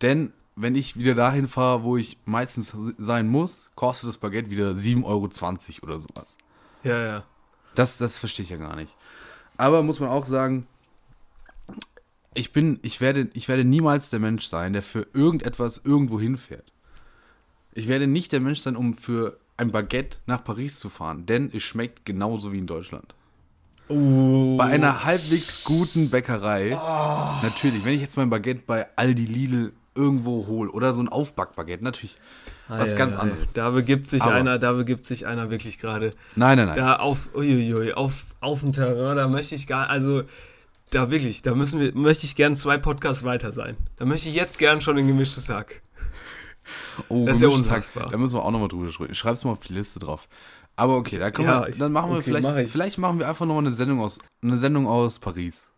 Denn 0.00 0.32
wenn 0.56 0.74
ich 0.74 0.96
wieder 0.96 1.14
dahin 1.14 1.46
fahre, 1.46 1.84
wo 1.84 1.96
ich 1.96 2.18
meistens 2.24 2.76
sein 2.98 3.28
muss, 3.28 3.70
kostet 3.76 4.08
das 4.08 4.18
Baguette 4.18 4.50
wieder 4.50 4.72
7,20 4.72 5.04
Euro 5.04 5.28
oder 5.82 5.98
sowas. 6.00 6.36
Ja, 6.82 6.98
ja. 6.98 7.24
Das, 7.74 7.96
das 7.98 8.18
verstehe 8.18 8.44
ich 8.44 8.50
ja 8.50 8.56
gar 8.56 8.76
nicht. 8.76 8.94
Aber 9.56 9.82
muss 9.82 10.00
man 10.00 10.08
auch 10.08 10.26
sagen, 10.26 10.66
ich 12.34 12.52
bin, 12.52 12.80
ich 12.82 13.00
werde, 13.00 13.30
ich 13.34 13.48
werde 13.48 13.64
niemals 13.64 14.10
der 14.10 14.18
Mensch 14.18 14.46
sein, 14.46 14.72
der 14.72 14.82
für 14.82 15.06
irgendetwas 15.12 15.80
irgendwo 15.84 16.18
hinfährt. 16.18 16.72
Ich 17.74 17.88
werde 17.88 18.06
nicht 18.06 18.32
der 18.32 18.40
Mensch 18.40 18.60
sein, 18.60 18.76
um 18.76 18.94
für 18.94 19.38
ein 19.62 19.72
Baguette 19.72 20.18
nach 20.26 20.44
Paris 20.44 20.78
zu 20.78 20.88
fahren, 20.90 21.24
denn 21.26 21.50
es 21.54 21.62
schmeckt 21.62 22.04
genauso 22.04 22.52
wie 22.52 22.58
in 22.58 22.66
Deutschland. 22.66 23.14
Uh, 23.88 24.56
Bei 24.56 24.64
einer 24.66 25.04
halbwegs 25.04 25.64
guten 25.64 26.08
Bäckerei, 26.10 26.70
natürlich, 27.42 27.84
wenn 27.84 27.94
ich 27.94 28.00
jetzt 28.00 28.16
mein 28.16 28.30
Baguette 28.30 28.62
bei 28.66 28.86
Aldi 28.96 29.24
Lidl 29.26 29.72
irgendwo 29.94 30.46
hole 30.46 30.70
oder 30.70 30.94
so 30.94 31.02
ein 31.02 31.08
Aufbackbaguette, 31.08 31.84
natürlich 31.84 32.16
was 32.68 32.94
Ei, 32.94 32.96
ganz 32.96 33.16
ei. 33.16 33.18
anderes. 33.18 33.52
Da 33.52 33.70
begibt 33.70 34.06
sich 34.06 34.22
Aber- 34.22 34.32
einer, 34.34 34.58
da 34.58 34.72
begibt 34.72 35.04
sich 35.04 35.26
einer 35.26 35.50
wirklich 35.50 35.78
gerade 35.78 36.10
Nein, 36.36 36.56
nein, 36.56 36.68
nein. 36.68 36.76
da 36.76 36.96
auf, 36.96 37.30
uiuiui, 37.34 37.92
auf, 37.92 38.34
auf 38.40 38.60
dem 38.60 38.72
Terrain, 38.72 39.16
da 39.16 39.28
möchte 39.28 39.54
ich 39.54 39.66
gar, 39.66 39.90
also 39.90 40.22
da 40.90 41.10
wirklich, 41.10 41.42
da 41.42 41.54
müssen 41.54 41.80
wir, 41.80 41.94
möchte 41.94 42.24
ich 42.24 42.34
gern 42.36 42.56
zwei 42.56 42.78
Podcasts 42.78 43.24
weiter 43.24 43.52
sein. 43.52 43.76
Da 43.96 44.04
möchte 44.06 44.28
ich 44.28 44.34
jetzt 44.34 44.58
gern 44.58 44.80
schon 44.80 44.96
in 44.96 45.06
gemischtes 45.06 45.48
Hack. 45.50 45.82
Oh, 47.08 47.26
Das 47.26 47.36
ist 47.36 47.42
ja 47.42 47.48
unfassbar. 47.48 48.10
Da 48.10 48.18
müssen 48.18 48.34
wir 48.34 48.44
auch 48.44 48.50
nochmal 48.50 48.68
drüber 48.68 48.90
sprechen. 48.90 49.12
Ich 49.12 49.18
schreib's 49.18 49.44
mal 49.44 49.52
auf 49.52 49.60
die 49.60 49.72
Liste 49.72 49.98
drauf. 49.98 50.28
Aber 50.76 50.96
okay, 50.96 51.18
da 51.18 51.30
können 51.30 51.48
Ja, 51.48 51.66
wir, 51.66 51.74
dann 51.74 51.92
machen 51.92 52.10
wir 52.10 52.16
okay, 52.16 52.24
vielleicht, 52.24 52.48
mach 52.48 52.56
ich. 52.56 52.70
vielleicht 52.70 52.98
machen 52.98 53.18
wir 53.18 53.28
einfach 53.28 53.44
nochmal 53.46 53.64
eine 53.66 53.72
Sendung 53.74 54.00
aus, 54.00 54.18
eine 54.42 54.58
Sendung 54.58 54.86
aus 54.86 55.18
Paris. 55.18 55.68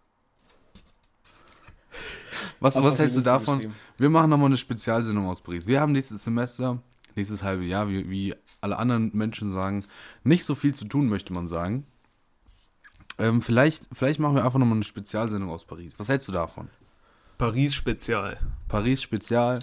Was, 2.60 2.76
was 2.76 2.98
hältst 2.98 3.16
du 3.16 3.20
davon? 3.20 3.60
Wir 3.98 4.10
machen 4.10 4.30
nochmal 4.30 4.46
eine 4.46 4.56
Spezialsendung 4.56 5.26
aus 5.28 5.40
Paris. 5.40 5.66
Wir 5.66 5.80
haben 5.80 5.92
nächstes 5.92 6.24
Semester, 6.24 6.82
nächstes 7.14 7.42
halbe 7.42 7.64
Jahr, 7.64 7.88
wie, 7.88 8.08
wie 8.08 8.34
alle 8.60 8.78
anderen 8.78 9.10
Menschen 9.14 9.50
sagen, 9.50 9.84
nicht 10.22 10.44
so 10.44 10.54
viel 10.54 10.74
zu 10.74 10.84
tun, 10.86 11.08
möchte 11.08 11.32
man 11.32 11.48
sagen. 11.48 11.86
Ähm, 13.18 13.42
vielleicht, 13.42 13.88
vielleicht 13.92 14.18
machen 14.18 14.34
wir 14.36 14.44
einfach 14.44 14.58
nochmal 14.58 14.76
eine 14.76 14.84
Spezialsendung 14.84 15.50
aus 15.50 15.64
Paris. 15.64 15.94
Was 15.98 16.08
hältst 16.08 16.28
du 16.28 16.32
davon? 16.32 16.68
Paris 18.68 19.02
Spezial. 19.02 19.60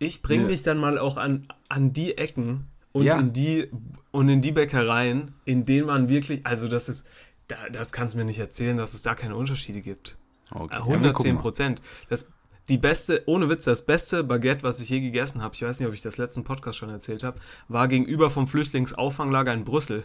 Ich 0.00 0.22
bringe 0.22 0.48
dich 0.48 0.62
dann 0.62 0.78
mal 0.78 0.98
auch 0.98 1.16
an, 1.16 1.46
an 1.68 1.92
die 1.92 2.16
Ecken 2.18 2.66
und 2.92 3.04
Ja. 3.04 3.20
in 3.20 3.32
die 3.32 3.68
und 4.10 4.28
in 4.28 4.40
die 4.42 4.50
Bäckereien, 4.50 5.34
in 5.44 5.64
denen 5.66 5.86
man 5.86 6.08
wirklich, 6.08 6.44
also 6.44 6.66
das 6.66 6.88
ist, 6.88 7.06
da, 7.46 7.56
das 7.70 7.92
kannst 7.92 8.14
du 8.14 8.18
mir 8.18 8.24
nicht 8.24 8.40
erzählen, 8.40 8.76
dass 8.76 8.94
es 8.94 9.02
da 9.02 9.14
keine 9.14 9.36
Unterschiede 9.36 9.82
gibt. 9.82 10.16
Okay. 10.50 10.74
Äh, 10.74 10.78
Ja, 10.78 10.86
wir 10.86 10.92
110 10.94 11.12
gucken 11.14 11.34
mal. 11.34 11.40
Prozent. 11.42 11.82
Das 12.08 12.28
die 12.68 12.78
beste, 12.78 13.22
ohne 13.26 13.48
Witz, 13.48 13.64
das 13.64 13.84
beste 13.84 14.22
Baguette, 14.24 14.62
was 14.62 14.80
ich 14.80 14.88
je 14.88 15.00
gegessen 15.00 15.42
habe, 15.42 15.54
ich 15.54 15.62
weiß 15.62 15.78
nicht, 15.80 15.88
ob 15.88 15.94
ich 15.94 16.02
das 16.02 16.18
letzten 16.18 16.44
Podcast 16.44 16.78
schon 16.78 16.88
erzählt 16.88 17.22
habe, 17.24 17.38
war 17.68 17.88
gegenüber 17.88 18.30
vom 18.30 18.46
Flüchtlingsauffanglager 18.46 19.52
in 19.52 19.64
Brüssel. 19.64 20.04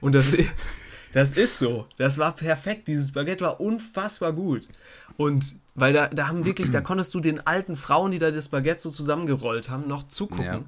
Und 0.00 0.14
das, 0.14 0.26
das 1.14 1.32
ist 1.32 1.58
so. 1.58 1.86
Das 1.96 2.18
war 2.18 2.32
perfekt. 2.32 2.88
Dieses 2.88 3.12
Baguette 3.12 3.44
war 3.44 3.60
unfassbar 3.60 4.32
gut. 4.34 4.68
Und 5.16 5.56
weil 5.74 5.92
da, 5.92 6.08
da 6.08 6.28
haben 6.28 6.44
wirklich, 6.44 6.70
da 6.70 6.80
konntest 6.82 7.14
du 7.14 7.20
den 7.20 7.44
alten 7.46 7.74
Frauen, 7.76 8.10
die 8.10 8.18
da 8.18 8.30
das 8.30 8.48
Baguette 8.48 8.80
so 8.80 8.90
zusammengerollt 8.90 9.70
haben, 9.70 9.88
noch 9.88 10.02
zugucken. 10.08 10.44
Ja. 10.44 10.60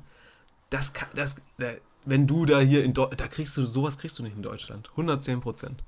Das 0.71 0.93
kann, 0.95 1.09
das, 1.15 1.37
da, 1.59 1.73
wenn 2.05 2.27
du 2.27 2.47
da 2.47 2.61
hier 2.61 2.83
in 2.85 2.95
Deutschland, 2.95 3.21
da 3.21 3.29
kriegst 3.29 3.57
du, 3.57 3.67
sowas 3.67 3.99
kriegst 3.99 4.19
du 4.19 4.23
nicht 4.23 4.37
in 4.37 4.43
Deutschland. 4.43 4.89
110 4.93 5.41
Prozent. 5.41 5.83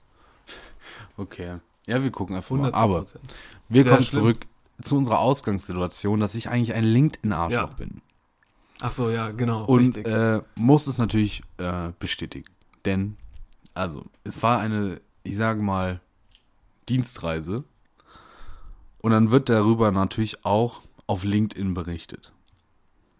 Okay. 1.16 1.56
Ja, 1.86 2.02
wir 2.02 2.10
gucken 2.10 2.36
einfach 2.36 2.50
mal. 2.50 2.72
110 2.72 2.82
Aber 2.82 2.98
Prozent. 2.98 3.34
Wir 3.68 3.82
Sehr 3.82 3.92
kommen 3.92 4.04
schlimm. 4.04 4.20
zurück 4.20 4.46
zu 4.84 4.96
unserer 4.96 5.18
Ausgangssituation, 5.20 6.20
dass 6.20 6.34
ich 6.34 6.48
eigentlich 6.48 6.74
ein 6.74 6.84
LinkedIn-Arschloch 6.84 7.70
Ja. 7.70 7.74
bin. 7.76 8.00
Ach 8.80 8.92
so, 8.92 9.10
ja, 9.10 9.30
genau. 9.30 9.64
Und 9.64 9.96
äh, 10.06 10.40
muss 10.54 10.86
es 10.86 10.98
natürlich 10.98 11.42
äh, 11.56 11.90
bestätigen. 11.98 12.46
Denn, 12.84 13.16
also, 13.78 14.04
es 14.24 14.42
war 14.42 14.58
eine, 14.60 15.00
ich 15.22 15.36
sage 15.36 15.62
mal, 15.62 16.00
Dienstreise. 16.88 17.64
Und 19.00 19.12
dann 19.12 19.30
wird 19.30 19.48
darüber 19.48 19.92
natürlich 19.92 20.44
auch 20.44 20.82
auf 21.06 21.22
LinkedIn 21.24 21.72
berichtet. 21.74 22.32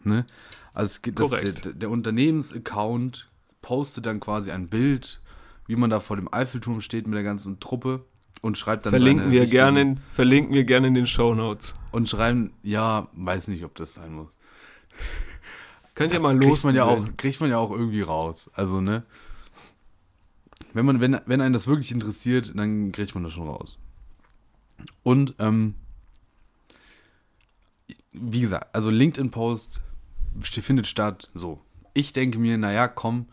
Ne? 0.05 0.27
Also 0.75 0.87
es 0.93 1.03
gibt 1.03 1.21
das, 1.21 1.31
der, 1.31 1.53
der 1.53 1.91
Unternehmensaccount 1.91 3.29
postet 3.63 4.07
dann 4.07 4.21
quasi 4.21 4.51
ein 4.51 4.69
Bild, 4.69 5.21
wie 5.67 5.77
man 5.77 5.91
da 5.91 6.01
vor 6.01 6.17
dem 6.17 6.33
Eiffelturm 6.33 6.81
steht 6.81 7.07
mit 7.07 7.17
der 7.17 7.23
ganzen 7.25 7.61
Truppe 7.61 8.05
und 8.43 8.57
schreibt 8.59 8.87
dann 8.87 8.91
verlinken 8.91 9.31
wir 9.31 9.43
wichtigen- 9.43 9.51
gerne, 9.51 9.81
in- 9.81 10.01
verlinken 10.13 10.55
wir 10.55 10.65
gerne 10.65 10.87
in 10.89 10.95
den 10.95 11.07
Show 11.07 11.35
Notes. 11.35 11.75
und 11.93 12.09
schreiben, 12.09 12.53
ja, 12.63 13.09
weiß 13.13 13.49
nicht, 13.49 13.65
ob 13.65 13.75
das 13.75 13.95
sein 13.95 14.13
muss. 14.13 14.29
Könnt 15.95 16.13
ihr 16.13 16.21
mal 16.21 16.35
kriegt 16.35 16.45
los 16.49 16.65
man 16.65 16.75
ja 16.75 16.85
auch, 16.85 17.05
kriegt 17.17 17.41
man 17.41 17.51
ja 17.51 17.59
auch 17.59 17.71
irgendwie 17.73 18.03
raus. 18.03 18.51
Also, 18.55 18.81
ne? 18.81 19.05
Wenn 20.75 20.85
man, 20.87 21.01
wenn, 21.01 21.19
wenn 21.27 21.41
einen 21.41 21.55
das 21.55 21.67
wirklich 21.67 21.93
interessiert, 21.93 22.53
dann 22.55 22.93
kriegt 22.93 23.15
man 23.15 23.25
das 23.25 23.33
schon 23.33 23.49
raus. 23.49 23.79
Und, 25.03 25.35
ähm, 25.39 25.75
wie 28.13 28.41
gesagt, 28.41 28.75
also 28.75 28.91
LinkedIn-Post 28.91 29.81
st- 30.41 30.63
findet 30.63 30.87
statt, 30.87 31.31
so. 31.35 31.61
Ich 31.95 32.13
denke 32.13 32.39
mir, 32.39 32.59
naja, 32.59 32.87
komm, 32.87 33.27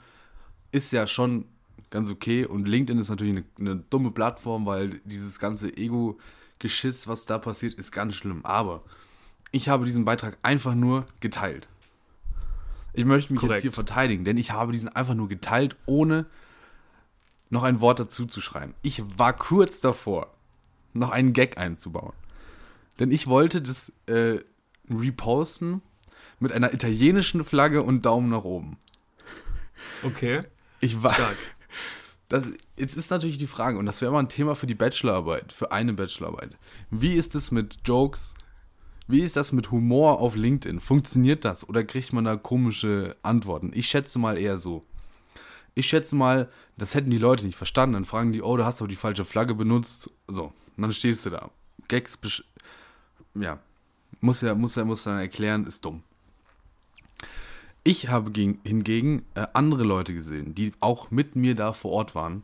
ist 0.71 0.91
ja 0.91 1.07
schon 1.07 1.45
ganz 1.89 2.09
okay. 2.11 2.45
Und 2.45 2.67
LinkedIn 2.67 2.99
ist 2.99 3.09
natürlich 3.09 3.37
eine, 3.37 3.45
eine 3.59 3.75
dumme 3.89 4.11
Plattform, 4.11 4.65
weil 4.65 5.01
dieses 5.05 5.39
ganze 5.39 5.75
Ego-Geschiss, 5.75 7.07
was 7.07 7.25
da 7.25 7.37
passiert, 7.37 7.75
ist 7.75 7.91
ganz 7.91 8.15
schlimm. 8.15 8.45
Aber 8.45 8.83
ich 9.51 9.69
habe 9.69 9.85
diesen 9.85 10.05
Beitrag 10.05 10.37
einfach 10.41 10.73
nur 10.73 11.05
geteilt. 11.19 11.67
Ich 12.93 13.05
möchte 13.05 13.33
mich 13.33 13.41
Korrekt. 13.41 13.55
jetzt 13.57 13.61
hier 13.63 13.71
verteidigen, 13.71 14.23
denn 14.23 14.37
ich 14.37 14.51
habe 14.51 14.71
diesen 14.71 14.89
einfach 14.89 15.15
nur 15.15 15.27
geteilt, 15.27 15.75
ohne 15.85 16.25
noch 17.49 17.63
ein 17.63 17.79
Wort 17.81 17.99
dazu 17.99 18.25
zu 18.25 18.41
schreiben. 18.41 18.73
Ich 18.81 19.03
war 19.17 19.33
kurz 19.33 19.79
davor, 19.79 20.33
noch 20.93 21.11
einen 21.11 21.33
Gag 21.33 21.57
einzubauen. 21.57 22.13
Denn 22.99 23.11
ich 23.11 23.27
wollte 23.27 23.61
das 23.61 23.91
äh, 24.07 24.39
reposten 24.89 25.81
mit 26.39 26.51
einer 26.51 26.73
italienischen 26.73 27.43
Flagge 27.43 27.83
und 27.83 28.05
Daumen 28.05 28.29
nach 28.29 28.43
oben. 28.43 28.77
Okay, 30.03 30.41
Ich 30.79 31.01
war. 31.03 31.13
stark. 31.13 31.37
Das, 32.27 32.47
jetzt 32.75 32.97
ist 32.97 33.11
natürlich 33.11 33.37
die 33.37 33.45
Frage, 33.45 33.77
und 33.77 33.85
das 33.85 34.01
wäre 34.01 34.11
mal 34.11 34.17
ein 34.17 34.29
Thema 34.29 34.55
für 34.55 34.65
die 34.65 34.73
Bachelorarbeit, 34.73 35.53
für 35.53 35.71
eine 35.71 35.93
Bachelorarbeit. 35.93 36.57
Wie 36.89 37.13
ist 37.13 37.35
es 37.35 37.51
mit 37.51 37.81
Jokes? 37.85 38.33
Wie 39.07 39.21
ist 39.21 39.35
das 39.35 39.51
mit 39.51 39.69
Humor 39.69 40.19
auf 40.19 40.35
LinkedIn? 40.35 40.79
Funktioniert 40.79 41.45
das 41.45 41.69
oder 41.69 41.83
kriegt 41.83 42.13
man 42.13 42.25
da 42.25 42.35
komische 42.35 43.15
Antworten? 43.21 43.71
Ich 43.75 43.87
schätze 43.87 44.17
mal 44.17 44.39
eher 44.39 44.57
so. 44.57 44.83
Ich 45.75 45.87
schätze 45.87 46.15
mal, 46.15 46.49
das 46.77 46.95
hätten 46.95 47.11
die 47.11 47.17
Leute 47.17 47.45
nicht 47.45 47.57
verstanden. 47.57 47.93
Dann 47.93 48.05
fragen 48.05 48.31
die, 48.31 48.41
oh, 48.41 48.55
du 48.57 48.65
hast 48.65 48.79
doch 48.81 48.87
die 48.87 48.95
falsche 48.95 49.25
Flagge 49.25 49.53
benutzt. 49.53 50.09
So, 50.27 50.45
und 50.77 50.81
dann 50.81 50.93
stehst 50.93 51.25
du 51.25 51.29
da. 51.29 51.51
Gags, 51.89 52.17
ja, 53.35 53.59
muss 54.21 54.41
ja, 54.41 54.55
muss 54.55 54.75
ja, 54.75 54.85
muss 54.85 55.03
dann 55.03 55.19
erklären, 55.19 55.67
ist 55.67 55.83
dumm. 55.83 56.01
Ich 57.83 58.07
habe 58.07 58.31
gegen, 58.31 58.59
hingegen 58.63 59.25
äh, 59.35 59.45
andere 59.53 59.83
Leute 59.83 60.13
gesehen, 60.13 60.55
die 60.55 60.73
auch 60.79 61.11
mit 61.11 61.35
mir 61.35 61.53
da 61.53 61.73
vor 61.73 61.91
Ort 61.91 62.15
waren. 62.15 62.43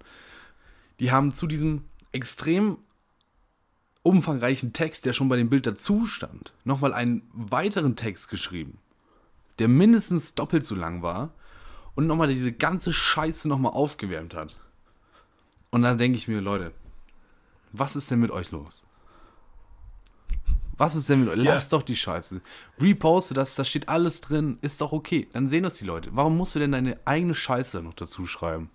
Die 0.99 1.11
haben 1.11 1.33
zu 1.33 1.47
diesem 1.47 1.85
extrem 2.11 2.77
umfangreichen 4.03 4.73
Text, 4.73 5.05
der 5.05 5.13
schon 5.13 5.29
bei 5.29 5.37
dem 5.37 5.49
Bild 5.49 5.65
dazu 5.65 6.05
stand, 6.05 6.53
nochmal 6.63 6.93
einen 6.93 7.23
weiteren 7.33 7.95
Text 7.95 8.29
geschrieben, 8.29 8.77
der 9.57 9.67
mindestens 9.67 10.35
doppelt 10.35 10.65
so 10.65 10.75
lang 10.75 11.01
war 11.01 11.33
und 11.95 12.07
nochmal 12.07 12.27
diese 12.27 12.51
ganze 12.51 12.93
Scheiße 12.93 13.47
nochmal 13.47 13.73
aufgewärmt 13.73 14.33
hat. 14.33 14.55
Und 15.69 15.83
dann 15.83 15.97
denke 15.97 16.17
ich 16.17 16.27
mir, 16.27 16.41
Leute, 16.41 16.73
was 17.71 17.95
ist 17.95 18.11
denn 18.11 18.19
mit 18.19 18.31
euch 18.31 18.51
los? 18.51 18.83
Was 20.77 20.95
ist 20.95 21.09
denn 21.09 21.21
mit 21.21 21.29
euch? 21.29 21.37
Ja. 21.37 21.53
Lass 21.53 21.69
doch 21.69 21.83
die 21.83 21.95
Scheiße. 21.95 22.41
Reposte 22.79 23.33
das, 23.33 23.55
da 23.55 23.63
steht 23.63 23.87
alles 23.87 24.21
drin, 24.21 24.57
ist 24.61 24.81
doch 24.81 24.91
okay. 24.91 25.27
Dann 25.33 25.47
sehen 25.47 25.63
das 25.63 25.75
die 25.75 25.85
Leute. 25.85 26.09
Warum 26.13 26.37
musst 26.37 26.55
du 26.55 26.59
denn 26.59 26.71
deine 26.71 26.99
eigene 27.05 27.35
Scheiße 27.35 27.81
noch 27.81 27.93
dazu 27.93 28.25
schreiben? 28.25 28.69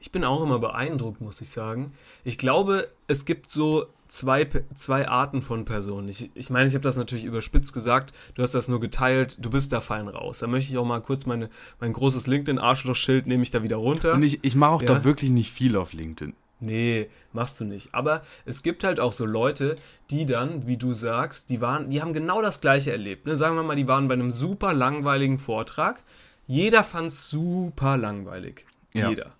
ich 0.00 0.12
bin 0.12 0.24
auch 0.24 0.42
immer 0.42 0.58
beeindruckt, 0.58 1.20
muss 1.20 1.40
ich 1.40 1.50
sagen. 1.50 1.92
Ich 2.24 2.38
glaube, 2.38 2.88
es 3.06 3.24
gibt 3.24 3.50
so 3.50 3.86
zwei, 4.08 4.48
zwei 4.74 5.06
Arten 5.08 5.42
von 5.42 5.64
Personen. 5.64 6.08
Ich, 6.08 6.30
ich 6.34 6.50
meine, 6.50 6.68
ich 6.68 6.74
habe 6.74 6.82
das 6.82 6.96
natürlich 6.96 7.24
überspitzt 7.24 7.72
gesagt, 7.72 8.14
du 8.34 8.42
hast 8.42 8.54
das 8.54 8.68
nur 8.68 8.80
geteilt, 8.80 9.36
du 9.40 9.50
bist 9.50 9.72
da 9.72 9.80
fein 9.80 10.08
raus. 10.08 10.38
Da 10.40 10.46
möchte 10.46 10.72
ich 10.72 10.78
auch 10.78 10.84
mal 10.84 11.00
kurz 11.00 11.26
meine, 11.26 11.50
mein 11.80 11.92
großes 11.92 12.26
LinkedIn-Arschloch-Schild 12.26 13.26
nehme 13.26 13.42
ich 13.42 13.50
da 13.50 13.62
wieder 13.62 13.76
runter. 13.76 14.14
Und 14.14 14.22
ich, 14.22 14.42
ich 14.42 14.54
mache 14.56 14.70
auch 14.72 14.82
Ja. 14.82 14.94
da 14.94 15.04
wirklich 15.04 15.30
nicht 15.30 15.52
viel 15.52 15.76
auf 15.76 15.92
LinkedIn. 15.92 16.34
Nee, 16.60 17.08
machst 17.32 17.60
du 17.60 17.64
nicht. 17.64 17.94
Aber 17.94 18.22
es 18.44 18.64
gibt 18.64 18.82
halt 18.82 18.98
auch 18.98 19.12
so 19.12 19.24
Leute, 19.24 19.76
die 20.10 20.26
dann, 20.26 20.66
wie 20.66 20.76
du 20.76 20.92
sagst, 20.92 21.50
die 21.50 21.60
waren, 21.60 21.88
die 21.90 22.02
haben 22.02 22.12
genau 22.12 22.42
das 22.42 22.60
gleiche 22.60 22.90
erlebt. 22.90 23.26
Ne? 23.26 23.36
Sagen 23.36 23.54
wir 23.54 23.62
mal, 23.62 23.76
die 23.76 23.86
waren 23.86 24.08
bei 24.08 24.14
einem 24.14 24.32
super 24.32 24.74
langweiligen 24.74 25.38
Vortrag. 25.38 26.02
Jeder 26.48 26.82
fand's 26.82 27.30
super 27.30 27.96
langweilig. 27.96 28.66
Ja. 28.92 29.08
Jeder. 29.10 29.34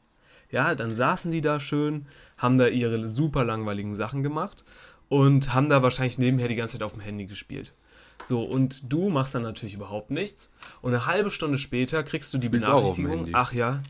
Ja, 0.51 0.75
dann 0.75 0.95
saßen 0.95 1.31
die 1.31 1.41
da 1.41 1.61
schön, 1.61 2.07
haben 2.39 2.59
da 2.59 2.67
ihre 2.69 3.09
super 3.09 3.45
langweiligen 3.45 3.97
Sachen 3.97 4.23
gemacht 4.23 4.65
und 5.09 5.53
haben 5.55 5.69
da 5.69 5.83
wahrscheinlich 5.83 6.19
nebenher 6.19 6.49
die 6.49 6.57
ganze 6.57 6.75
Zeit 6.79 6.83
auf 6.83 6.93
dem 6.93 7.01
Handy 7.01 7.27
gespielt. 7.27 7.73
So, 8.25 8.43
und 8.43 8.93
du 8.93 9.11
machst 9.11 9.35
dann 9.35 9.43
natürlich 9.43 9.75
überhaupt 9.75 10.11
nichts. 10.11 10.53
Und 10.83 10.93
eine 10.95 11.07
halbe 11.07 11.31
Stunde 11.31 11.57
später 11.59 12.03
kriegst 12.03 12.33
du 12.35 12.39
die 12.39 12.49
Spielst 12.49 12.67
auf 12.67 12.95
dem 12.97 13.05
Benachrichtigung. 13.05 13.19
Handy. 13.19 13.33
Ach 13.35 13.53
ja. 13.53 13.83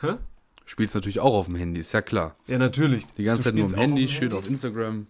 Hä? 0.00 0.14
Spielst 0.64 0.94
natürlich 0.94 1.20
auch 1.20 1.34
auf 1.34 1.46
dem 1.46 1.56
Handy, 1.56 1.80
ist 1.80 1.92
ja 1.92 2.02
klar. 2.02 2.34
Ja, 2.46 2.58
natürlich. 2.58 3.04
Die 3.16 3.24
ganze 3.24 3.42
Du 3.42 3.48
Zeit 3.48 3.54
nur 3.54 3.64
spielst 3.68 3.74
auch 3.76 3.80
Handy, 3.82 4.06
dem 4.06 4.08
schön 4.08 4.32
auf 4.32 4.48
Instagram. 4.48 5.06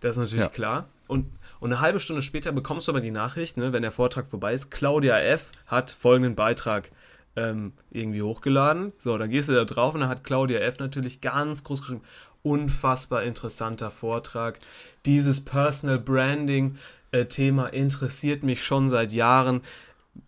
Das 0.00 0.12
ist 0.16 0.22
natürlich 0.22 0.44
Ja. 0.44 0.50
klar. 0.50 0.88
Und, 1.08 1.26
und 1.60 1.72
eine 1.72 1.80
halbe 1.80 2.00
Stunde 2.00 2.22
später 2.22 2.52
bekommst 2.52 2.88
du 2.88 2.92
aber 2.92 3.00
die 3.00 3.10
Nachricht, 3.12 3.56
ne, 3.58 3.72
wenn 3.72 3.82
der 3.82 3.92
Vortrag 3.92 4.26
vorbei 4.26 4.54
ist, 4.54 4.70
Claudia 4.70 5.18
F. 5.20 5.52
hat 5.66 5.90
folgenden 5.92 6.34
Beitrag 6.34 6.90
ähm, 7.36 7.72
irgendwie 7.90 8.22
hochgeladen. 8.22 8.92
So, 8.98 9.16
dann 9.18 9.30
gehst 9.30 9.48
du 9.48 9.52
da 9.54 9.64
drauf 9.64 9.94
und 9.94 10.00
dann 10.00 10.08
hat 10.10 10.24
Claudia 10.24 10.58
F. 10.60 10.78
natürlich 10.78 11.20
ganz 11.20 11.64
groß 11.64 11.80
geschrieben, 11.80 12.02
unfassbar 12.42 13.22
interessanter 13.24 13.90
Vortrag. 13.90 14.58
Dieses 15.04 15.44
Personal 15.44 15.98
Branding 15.98 16.76
äh, 17.12 17.26
Thema 17.26 17.66
interessiert 17.68 18.42
mich 18.42 18.64
schon 18.64 18.88
seit 18.90 19.12
Jahren. 19.12 19.62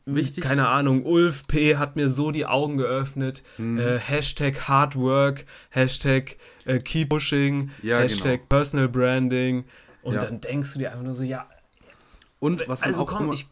Wichtig- 0.04 0.44
Keine 0.44 0.68
Ahnung, 0.68 1.04
Ulf 1.06 1.46
P. 1.46 1.76
hat 1.76 1.96
mir 1.96 2.10
so 2.10 2.30
die 2.30 2.44
Augen 2.44 2.76
geöffnet. 2.76 3.42
Mhm. 3.56 3.78
Äh, 3.78 3.98
Hashtag 3.98 4.68
Hard 4.68 4.96
Work, 4.96 5.46
Hashtag 5.70 6.36
äh, 6.66 6.78
Keep 6.78 7.08
Pushing, 7.08 7.70
Ja, 7.82 7.98
Hashtag 7.98 8.40
genau. 8.40 8.46
Personal 8.48 8.88
Branding. 8.88 9.64
Und 10.02 10.14
Ja. 10.16 10.24
dann 10.24 10.40
denkst 10.42 10.74
du 10.74 10.78
dir 10.80 10.90
einfach 10.90 11.04
nur 11.04 11.14
so, 11.14 11.22
ja, 11.22 11.46
Und 12.38 12.68
was 12.68 12.82
also 12.82 13.02
auch 13.02 13.06
komm, 13.06 13.24
immer, 13.24 13.32
ich, 13.32 13.46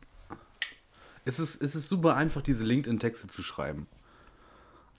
es 1.26 1.38
ist, 1.38 1.60
es 1.60 1.74
ist 1.74 1.88
super 1.88 2.16
einfach, 2.16 2.40
diese 2.40 2.64
LinkedIn-Texte 2.64 3.26
zu 3.28 3.42
schreiben. 3.42 3.86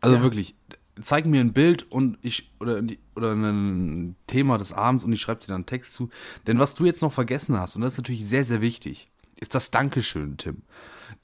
Also 0.02 0.18
Ja. 0.18 0.22
wirklich, 0.22 0.56
zeig 1.02 1.26
mir 1.26 1.42
ein 1.42 1.54
Bild 1.54 1.92
und 1.92 2.20
ich 2.22 2.52
oder 2.60 2.84
oder 3.16 3.34
ein 3.34 4.16
Thema 4.28 4.58
des 4.60 4.74
Abends 4.74 5.04
und 5.04 5.12
ich 5.14 5.22
schreibe 5.22 5.42
dir 5.42 5.48
dann 5.48 5.56
einen 5.56 5.66
Text 5.66 5.94
zu. 5.94 6.10
Denn 6.46 6.60
was 6.60 6.76
du 6.76 6.86
jetzt 6.86 7.02
noch 7.02 7.14
vergessen 7.14 7.58
hast 7.60 7.76
und 7.76 7.82
das 7.82 7.94
ist 7.94 7.98
natürlich 7.98 8.28
sehr 8.28 8.44
sehr 8.46 8.62
wichtig, 8.62 9.10
ist 9.40 9.56
das 9.56 9.72
Dankeschön, 9.72 10.38
Tim. 10.38 10.62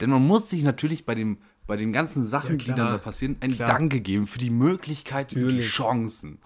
Denn 0.00 0.10
man 0.10 0.26
muss 0.26 0.50
sich 0.50 0.64
natürlich 0.64 1.04
bei 1.06 1.14
dem 1.14 1.38
bei 1.66 1.76
den 1.76 1.92
ganzen 1.92 2.26
Sachen, 2.26 2.52
Ja, 2.52 2.56
die 2.56 2.66
dann 2.66 2.76
da 2.76 2.98
passieren, 2.98 3.36
ein 3.40 3.52
Klar. 3.52 3.68
Danke 3.68 4.00
geben 4.00 4.26
für 4.26 4.38
die 4.38 4.50
Möglichkeiten 4.50 5.36
und 5.36 5.40
die 5.42 5.46
Natürlich. 5.46 5.70
Chancen. 5.70 6.38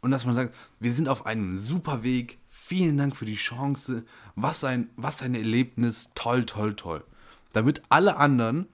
Und 0.00 0.10
dass 0.10 0.26
man 0.26 0.34
sagt, 0.34 0.54
wir 0.80 0.92
sind 0.92 1.08
auf 1.08 1.24
einem 1.26 1.56
super 1.56 2.02
Weg. 2.02 2.38
Vielen 2.48 2.96
Dank 2.96 3.16
für 3.16 3.24
die 3.24 3.36
Chance. 3.36 4.04
Was 4.34 4.62
ein, 4.64 4.90
was 4.96 5.22
ein 5.22 5.34
Erlebnis. 5.34 6.10
Toll, 6.14 6.44
toll, 6.44 6.74
toll. 6.74 7.04
Damit 7.52 7.82
alle 7.88 8.16
anderen, 8.16 8.66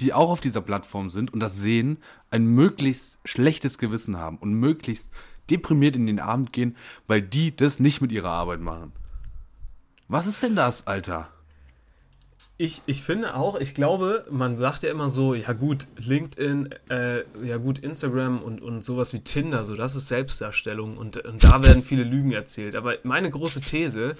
die 0.00 0.12
auch 0.12 0.30
auf 0.30 0.40
dieser 0.40 0.60
Plattform 0.60 1.10
sind 1.10 1.32
und 1.32 1.40
das 1.40 1.56
sehen, 1.56 1.98
ein 2.30 2.46
möglichst 2.46 3.18
schlechtes 3.24 3.78
Gewissen 3.78 4.18
haben 4.18 4.38
und 4.38 4.54
möglichst 4.54 5.10
deprimiert 5.50 5.96
in 5.96 6.06
den 6.06 6.20
Abend 6.20 6.52
gehen, 6.52 6.76
weil 7.06 7.22
die 7.22 7.54
das 7.54 7.78
nicht 7.78 8.00
mit 8.00 8.12
ihrer 8.12 8.30
Arbeit 8.30 8.60
machen. 8.60 8.92
Was 10.08 10.26
ist 10.26 10.42
denn 10.42 10.56
das, 10.56 10.86
Alter? 10.86 11.28
ich, 12.56 12.82
ich 12.86 13.02
finde 13.02 13.34
auch, 13.34 13.58
ich 13.58 13.74
glaube, 13.74 14.26
man 14.30 14.56
sagt 14.56 14.84
ja 14.84 14.90
immer 14.90 15.08
so, 15.08 15.34
ja 15.34 15.52
gut, 15.52 15.88
LinkedIn, 15.96 16.70
äh, 16.88 17.24
ja 17.44 17.56
gut, 17.56 17.80
Instagram 17.80 18.42
und, 18.42 18.62
und 18.62 18.84
sowas 18.84 19.12
wie 19.12 19.20
Tinder, 19.20 19.64
so 19.64 19.74
das 19.74 19.96
ist 19.96 20.08
Selbstdarstellung 20.08 20.96
und, 20.96 21.16
und 21.24 21.42
da 21.42 21.64
werden 21.64 21.82
viele 21.82 22.04
Lügen 22.04 22.30
erzählt. 22.30 22.76
Aber 22.76 22.94
meine 23.02 23.30
große 23.30 23.60
These 23.60 24.14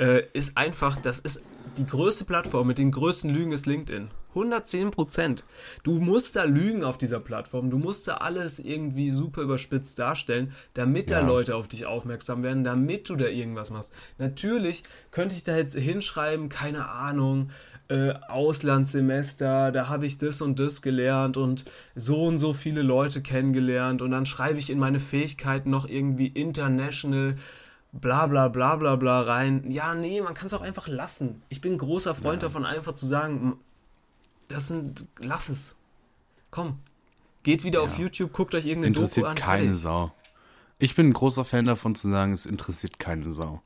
äh, 0.00 0.24
ist 0.32 0.56
einfach, 0.56 0.98
das 0.98 1.20
ist 1.20 1.42
die 1.76 1.86
größte 1.86 2.24
Plattform 2.24 2.66
mit 2.66 2.78
den 2.78 2.90
größten 2.90 3.30
Lügen 3.30 3.52
ist 3.52 3.66
LinkedIn. 3.66 4.10
110 4.30 4.90
Prozent. 4.92 5.44
Du 5.82 6.00
musst 6.00 6.36
da 6.36 6.44
lügen 6.44 6.84
auf 6.84 6.98
dieser 6.98 7.18
Plattform. 7.18 7.70
Du 7.70 7.78
musst 7.78 8.06
da 8.06 8.18
alles 8.18 8.58
irgendwie 8.58 9.10
super 9.10 9.42
überspitzt 9.42 9.98
darstellen, 9.98 10.52
damit 10.74 11.10
da 11.10 11.20
Ja. 11.20 11.26
Leute 11.26 11.56
auf 11.56 11.66
dich 11.68 11.86
aufmerksam 11.86 12.42
werden, 12.42 12.62
damit 12.62 13.08
du 13.08 13.16
da 13.16 13.26
irgendwas 13.26 13.70
machst. 13.70 13.92
Natürlich 14.18 14.84
könnte 15.10 15.34
ich 15.34 15.42
da 15.42 15.56
jetzt 15.56 15.74
hinschreiben, 15.76 16.48
keine 16.48 16.88
Ahnung, 16.88 17.50
äh, 17.88 18.12
Auslandssemester, 18.28 19.72
da 19.72 19.88
habe 19.88 20.06
ich 20.06 20.16
das 20.18 20.40
und 20.42 20.60
das 20.60 20.80
gelernt 20.80 21.36
und 21.36 21.64
so 21.96 22.22
und 22.22 22.38
so 22.38 22.52
viele 22.52 22.82
Leute 22.82 23.20
kennengelernt 23.20 24.00
und 24.00 24.12
dann 24.12 24.26
schreibe 24.26 24.60
ich 24.60 24.70
in 24.70 24.78
meine 24.78 25.00
Fähigkeiten 25.00 25.70
noch 25.70 25.88
irgendwie 25.88 26.28
international 26.28 27.34
bla 27.92 28.26
bla 28.26 28.48
bla 28.48 28.76
bla 28.76 28.96
bla 28.96 29.22
rein. 29.22 29.70
Ja, 29.70 29.94
nee, 29.94 30.20
man 30.20 30.34
kann 30.34 30.46
es 30.46 30.54
auch 30.54 30.60
einfach 30.62 30.88
lassen. 30.88 31.42
Ich 31.48 31.60
bin 31.60 31.76
großer 31.78 32.14
Freund 32.14 32.42
davon, 32.42 32.64
einfach 32.64 32.94
zu 32.94 33.06
sagen, 33.06 33.58
das 34.48 34.68
sind, 34.68 35.06
lass 35.18 35.48
es. 35.48 35.76
Komm, 36.50 36.78
geht 37.42 37.62
wieder 37.64 37.82
auf 37.82 37.98
YouTube, 37.98 38.32
guckt 38.32 38.54
euch 38.54 38.66
irgendeine 38.66 38.94
Interessiert 38.94 39.24
Doku 39.26 39.30
an. 39.30 39.36
keine 39.36 39.62
fertig. 39.64 39.82
Sau. 39.82 40.12
Ich 40.78 40.94
bin 40.94 41.08
ein 41.08 41.12
großer 41.12 41.44
Fan 41.44 41.66
davon 41.66 41.94
zu 41.94 42.08
sagen, 42.10 42.32
es 42.32 42.46
interessiert 42.46 42.98
keine 42.98 43.32
Sau. 43.32 43.62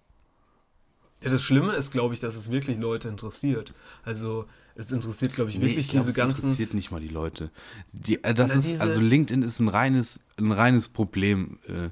Ja, 1.23 1.31
das 1.31 1.43
Schlimme 1.43 1.73
ist, 1.73 1.91
glaube 1.91 2.13
ich, 2.13 2.21
dass 2.21 2.37
es 2.37 2.51
wirklich 2.51 2.77
Leute 2.79 3.09
interessiert. 3.09 3.73
Also, 4.03 4.45
es 4.75 4.93
interessiert, 4.93 5.33
glaube 5.33 5.49
ich, 5.49 5.57
Nee, 5.57 5.63
wirklich 5.63 5.87
ich 5.87 5.91
glaub, 5.91 6.03
diese 6.03 6.11
es 6.11 6.17
ganzen. 6.17 6.43
interessiert 6.47 6.75
nicht 6.75 6.91
mal 6.91 7.01
die 7.01 7.09
Leute. 7.09 7.51
Die, 7.93 8.23
äh, 8.23 8.35
das 8.35 8.51
Na, 8.51 8.59
ist, 8.59 8.81
also 8.81 9.01
LinkedIn 9.01 9.43
ist 9.43 9.61
ein 9.61 9.69
reines, 9.69 10.19
ein 10.37 10.53
reines 10.53 10.89
Problem, 10.89 11.59
äh, 11.67 11.89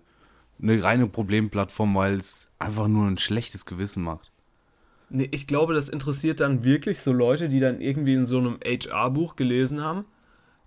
eine 0.62 0.82
reine 0.82 1.06
Problemplattform, 1.08 1.94
weil 1.94 2.14
es 2.14 2.48
einfach 2.58 2.88
nur 2.88 3.06
ein 3.06 3.18
schlechtes 3.18 3.66
Gewissen 3.66 4.02
macht. 4.02 4.30
Nee, 5.10 5.28
ich 5.30 5.46
glaube, 5.46 5.74
das 5.74 5.88
interessiert 5.88 6.40
dann 6.40 6.64
wirklich 6.64 7.00
so 7.00 7.12
Leute, 7.12 7.48
die 7.48 7.60
dann 7.60 7.80
irgendwie 7.80 8.14
in 8.14 8.24
so 8.24 8.38
einem 8.38 8.58
HR-Buch 8.64 9.36
gelesen 9.36 9.82
haben. 9.82 10.06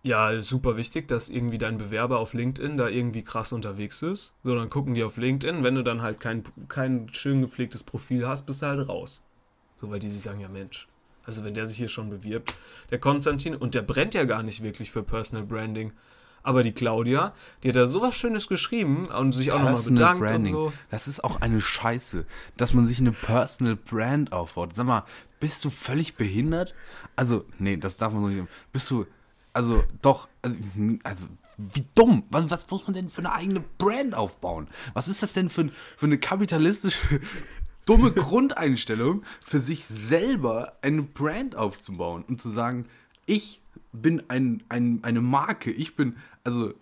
Ja, 0.03 0.43
super 0.43 0.77
wichtig, 0.77 1.08
dass 1.08 1.29
irgendwie 1.29 1.58
dein 1.58 1.79
Bewerber 1.79 2.19
auf 2.19 2.34
LinkedIn 2.36 2.77
da 2.77 2.88
irgendwie 2.88 3.23
krass 3.23 3.53
unterwegs 3.53 4.03
ist. 4.03 4.36
So, 4.43 4.53
dann 4.53 4.69
gucken 4.69 4.93
die 4.93 5.03
auf 5.03 5.17
LinkedIn. 5.17 5.63
Wenn 5.63 5.73
du 5.73 5.84
dann 5.84 6.03
halt 6.03 6.19
kein, 6.19 6.43
kein 6.67 7.10
schön 7.12 7.41
gepflegtes 7.41 7.81
Profil 7.81 8.27
hast, 8.27 8.45
bist 8.45 8.62
du 8.62 8.67
halt 8.67 8.88
raus. 8.88 9.23
So, 9.77 9.89
weil 9.89 9.97
die 9.97 10.10
sich 10.10 10.21
sagen, 10.21 10.41
ja 10.41 10.47
Mensch, 10.47 10.88
also 11.23 11.43
wenn 11.43 11.55
der 11.55 11.65
sich 11.65 11.77
hier 11.77 11.89
schon 11.89 12.12
bewirbt, 12.12 12.53
der 12.91 12.99
Konstantin, 12.99 13.55
und 13.55 13.73
der 13.73 13.81
brennt 13.81 14.13
ja 14.13 14.25
gar 14.25 14.43
nicht 14.43 14.62
wirklich 14.62 14.91
für 14.91 15.01
Personal 15.01 15.43
Branding. 15.43 15.91
Aber 16.45 16.62
die 16.62 16.73
Claudia, 16.73 17.34
die 17.63 17.69
hat 17.69 17.75
da 17.75 17.88
sowas 17.88 18.15
Schönes 18.15 18.47
geschrieben 18.47 19.08
und 19.08 19.31
sich 19.31 19.51
auch 19.51 19.58
nochmal 19.58 19.81
bedankt 19.81 20.21
Branding, 20.21 20.53
und 20.53 20.62
so. 20.62 20.73
das 20.91 21.08
ist 21.08 21.23
auch 21.23 21.41
eine 21.41 21.60
Scheiße, 21.60 22.23
dass 22.55 22.75
man 22.75 22.86
sich 22.86 22.99
eine 22.99 23.13
Personal 23.13 23.75
Brand 23.75 24.31
aufbaut. 24.31 24.75
Sag 24.75 24.86
mal, 24.86 25.05
bist 25.39 25.65
du 25.65 25.71
völlig 25.71 26.17
behindert? 26.17 26.75
Also, 27.15 27.45
nee, 27.58 27.77
das 27.77 27.97
darf 27.97 28.13
man 28.13 28.21
so 28.21 28.27
nicht. 28.27 28.47
Bist 28.71 28.91
du, 28.91 29.08
also 29.53 29.84
doch, 30.03 30.29
also, 30.43 30.55
also 31.03 31.27
wie 31.58 31.86
dumm. 31.95 32.25
Was, 32.29 32.51
was 32.51 32.69
muss 32.69 32.86
man 32.86 32.93
denn 32.93 33.10
für 33.10 33.21
eine 33.21 33.34
eigene 33.34 33.63
Brand 33.79 34.13
aufbauen? 34.13 34.67
Was 34.93 35.08
ist 35.08 35.23
das 35.23 35.34
denn 35.34 35.49
für, 35.49 35.69
für 35.97 36.05
eine 36.05 36.19
kapitalistische, 36.19 36.99
dumme 37.88 38.12
Grundeinstellung, 38.12 39.23
für 39.43 39.60
sich 39.60 39.84
selber 39.86 40.73
eine 40.84 41.01
Brand 41.01 41.55
aufzubauen 41.55 42.23
und 42.27 42.39
zu 42.39 42.49
sagen, 42.49 42.86
ich 43.25 43.62
bin 43.91 44.23
ein, 44.29 44.63
ein, 44.69 44.99
eine 45.03 45.21
Marke, 45.21 45.71
ich 45.71 45.95
bin, 45.95 46.17
also 46.43 46.73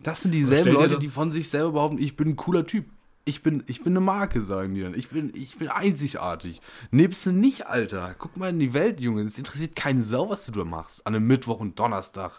das 0.00 0.22
sind 0.22 0.32
dieselben 0.32 0.72
Leute, 0.72 0.98
die 0.98 1.08
von 1.08 1.30
sich 1.30 1.48
selber 1.48 1.72
behaupten, 1.72 1.98
ich 1.98 2.16
bin 2.16 2.28
ein 2.28 2.36
cooler 2.36 2.66
Typ. 2.66 2.86
Ich 3.26 3.42
bin, 3.42 3.64
ich 3.66 3.82
bin 3.82 3.94
eine 3.94 4.04
Marke, 4.04 4.42
sagen 4.42 4.74
die 4.74 4.82
dann. 4.82 4.92
Ich 4.94 5.08
bin, 5.08 5.32
ich 5.34 5.56
bin 5.56 5.68
einzigartig. 5.68 6.60
Nebst 6.90 7.24
du 7.24 7.32
nicht, 7.32 7.66
Alter. 7.66 8.14
Guck 8.18 8.36
mal 8.36 8.50
in 8.50 8.58
die 8.58 8.74
Welt, 8.74 9.00
Junge. 9.00 9.22
Es 9.22 9.38
interessiert 9.38 9.74
keine 9.74 10.04
Sau, 10.04 10.28
was 10.28 10.44
du 10.44 10.52
da 10.52 10.64
machst. 10.64 11.06
An 11.06 11.14
einem 11.14 11.26
Mittwoch 11.26 11.58
und 11.58 11.78
Donnerstag. 11.78 12.32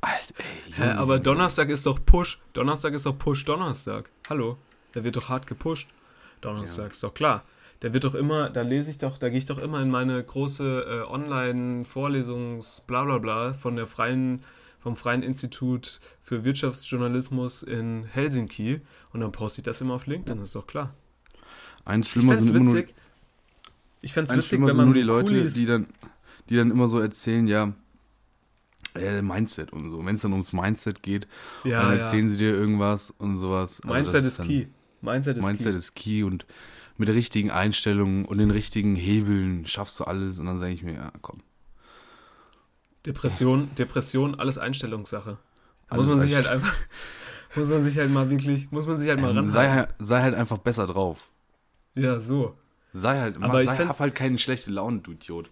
Alter, 0.00 0.34
ey, 0.38 0.72
Hä, 0.72 0.82
Junge. 0.82 0.98
aber 0.98 1.18
Donnerstag 1.18 1.68
ist 1.68 1.84
doch 1.86 1.98
Push. 2.04 2.40
Donnerstag 2.52 2.94
ist 2.94 3.06
doch 3.06 3.18
Push 3.18 3.44
Donnerstag. 3.44 4.08
Hallo? 4.30 4.56
Der 4.94 5.02
wird 5.02 5.16
doch 5.16 5.28
hart 5.28 5.48
gepusht. 5.48 5.88
Donnerstag, 6.40 6.92
ist 6.92 7.02
doch 7.02 7.14
klar. 7.14 7.42
Der 7.82 7.92
wird 7.92 8.04
doch 8.04 8.14
immer, 8.14 8.48
da 8.48 8.62
lese 8.62 8.90
ich 8.90 8.98
doch, 8.98 9.18
da 9.18 9.28
gehe 9.28 9.38
ich 9.38 9.44
doch 9.44 9.58
immer 9.58 9.80
in 9.82 9.90
meine 9.90 10.22
große 10.22 11.04
äh, 11.04 11.10
Online-Vorlesungs 11.12 12.82
bla 12.86 13.04
bla 13.04 13.18
bla 13.18 13.54
von 13.54 13.76
der 13.76 13.86
freien, 13.86 14.42
vom 14.80 14.96
Freien 14.96 15.22
Institut 15.22 16.00
für 16.20 16.44
Wirtschaftsjournalismus 16.44 17.62
in 17.62 18.04
Helsinki 18.04 18.80
und 19.12 19.20
dann 19.20 19.32
poste 19.32 19.60
ich 19.60 19.64
das 19.64 19.80
immer 19.80 19.94
auf 19.94 20.06
LinkedIn, 20.06 20.42
ist 20.42 20.54
doch 20.54 20.66
klar. 20.66 20.94
Eins 21.84 22.08
schlimmer 22.08 22.36
sind 22.36 22.54
immer 22.54 22.64
nur, 22.64 22.74
witzig. 22.74 22.94
Ich 24.00 24.12
fände 24.12 24.30
es 24.32 24.36
witzig, 24.38 24.60
wenn 24.60 24.76
man 24.76 24.86
nur 24.86 24.94
so 24.94 25.00
die 25.00 25.02
Leute, 25.06 25.32
Coolies- 25.34 25.54
die 25.54 25.66
dann, 25.66 25.86
die 26.48 26.56
dann 26.56 26.70
immer 26.70 26.86
so 26.88 26.98
erzählen, 27.00 27.46
ja, 27.48 27.72
äh, 28.94 29.22
Mindset 29.22 29.72
und 29.72 29.90
so. 29.90 30.04
Wenn 30.04 30.14
es 30.16 30.22
dann 30.22 30.32
ums 30.32 30.52
Mindset 30.52 31.02
geht, 31.02 31.26
Ja, 31.64 31.82
dann 31.82 31.92
ja. 31.92 31.98
erzählen 31.98 32.28
sie 32.28 32.36
dir 32.36 32.52
irgendwas 32.54 33.10
und 33.10 33.36
sowas. 33.38 33.80
Also 33.82 33.94
Mindset 33.94 34.24
ist 34.24 34.38
dann- 34.38 34.46
key. 34.46 34.66
Mindset 35.00 35.38
ist 35.38 35.44
Mindset 35.44 35.72
key. 35.72 35.78
ist 35.78 35.94
key 35.96 36.22
und 36.24 36.46
mit 37.02 37.08
der 37.08 37.16
richtigen 37.16 37.50
Einstellung 37.50 38.24
und 38.26 38.38
den 38.38 38.52
richtigen 38.52 38.94
Hebeln 38.94 39.66
schaffst 39.66 39.98
du 39.98 40.04
alles 40.04 40.38
und 40.38 40.46
dann 40.46 40.60
sage 40.60 40.72
ich 40.72 40.84
mir, 40.84 40.94
ja, 40.94 41.12
komm. 41.20 41.40
Depression, 43.04 43.74
Depression, 43.74 44.36
alles 44.38 44.56
Einstellungssache. 44.58 45.36
Da 45.88 45.94
Alles 45.96 46.06
muss 46.06 46.14
man 46.14 46.24
sich 46.24 46.34
halt 46.36 46.46
einfach, 46.46 46.72
muss 47.56 47.68
man 47.68 47.82
sich 47.82 47.98
halt 47.98 48.12
mal 48.12 48.30
wirklich, 48.30 48.70
muss 48.70 48.86
man 48.86 48.98
sich 48.98 49.08
halt 49.08 49.20
mal 49.20 49.30
Ähm, 49.30 49.36
ran. 49.38 49.48
sei, 49.48 49.68
halt- 49.68 49.88
sei 49.98 50.22
halt 50.22 50.36
einfach 50.36 50.58
besser 50.58 50.86
drauf. 50.86 51.28
Ja, 51.96 52.20
so. 52.20 52.56
Sei 52.92 53.18
halt, 53.18 53.34
Aber 53.36 53.48
mach, 53.48 53.58
ich 53.58 53.66
sei, 53.68 53.86
hab 53.86 53.98
halt 53.98 54.14
keine 54.14 54.38
schlechte 54.38 54.70
Laune, 54.70 55.00
du 55.00 55.10
Idiot. 55.10 55.50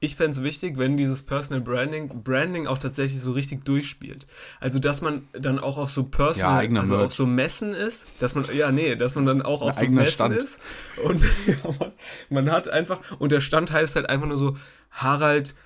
Ich 0.00 0.14
fände 0.14 0.32
es 0.32 0.42
wichtig, 0.44 0.78
wenn 0.78 0.96
dieses 0.96 1.22
Personal 1.22 1.60
Branding, 1.60 2.22
Branding 2.22 2.68
auch 2.68 2.78
tatsächlich 2.78 3.20
so 3.20 3.32
richtig 3.32 3.64
durchspielt. 3.64 4.26
Also, 4.60 4.78
dass 4.78 5.00
man 5.00 5.26
dann 5.32 5.58
auch 5.58 5.76
auf 5.76 5.90
so 5.90 6.02
Ja, 6.02 6.08
Personal, 6.08 6.60
eigener 6.60 6.80
also 6.82 6.94
Merch. 6.94 7.06
auf 7.06 7.14
so 7.14 7.26
Messen 7.26 7.74
ist, 7.74 8.06
dass 8.20 8.36
man, 8.36 8.44
ja, 8.54 8.70
nee, 8.70 8.94
dass 8.94 9.16
man 9.16 9.26
dann 9.26 9.42
auch 9.42 9.60
auf 9.60 9.74
so 9.74 9.80
eigener 9.80 10.02
Messen 10.02 10.14
Stand. 10.14 10.36
ist. 10.36 10.60
Und 11.02 11.20
ja, 11.46 11.56
man, 11.80 11.92
man 12.30 12.50
hat 12.52 12.68
einfach, 12.68 13.00
und 13.18 13.32
der 13.32 13.40
Stand 13.40 13.72
heißt 13.72 13.96
halt 13.96 14.08
einfach 14.08 14.28
nur 14.28 14.38
so 14.38 14.56
Harald, 14.92 15.56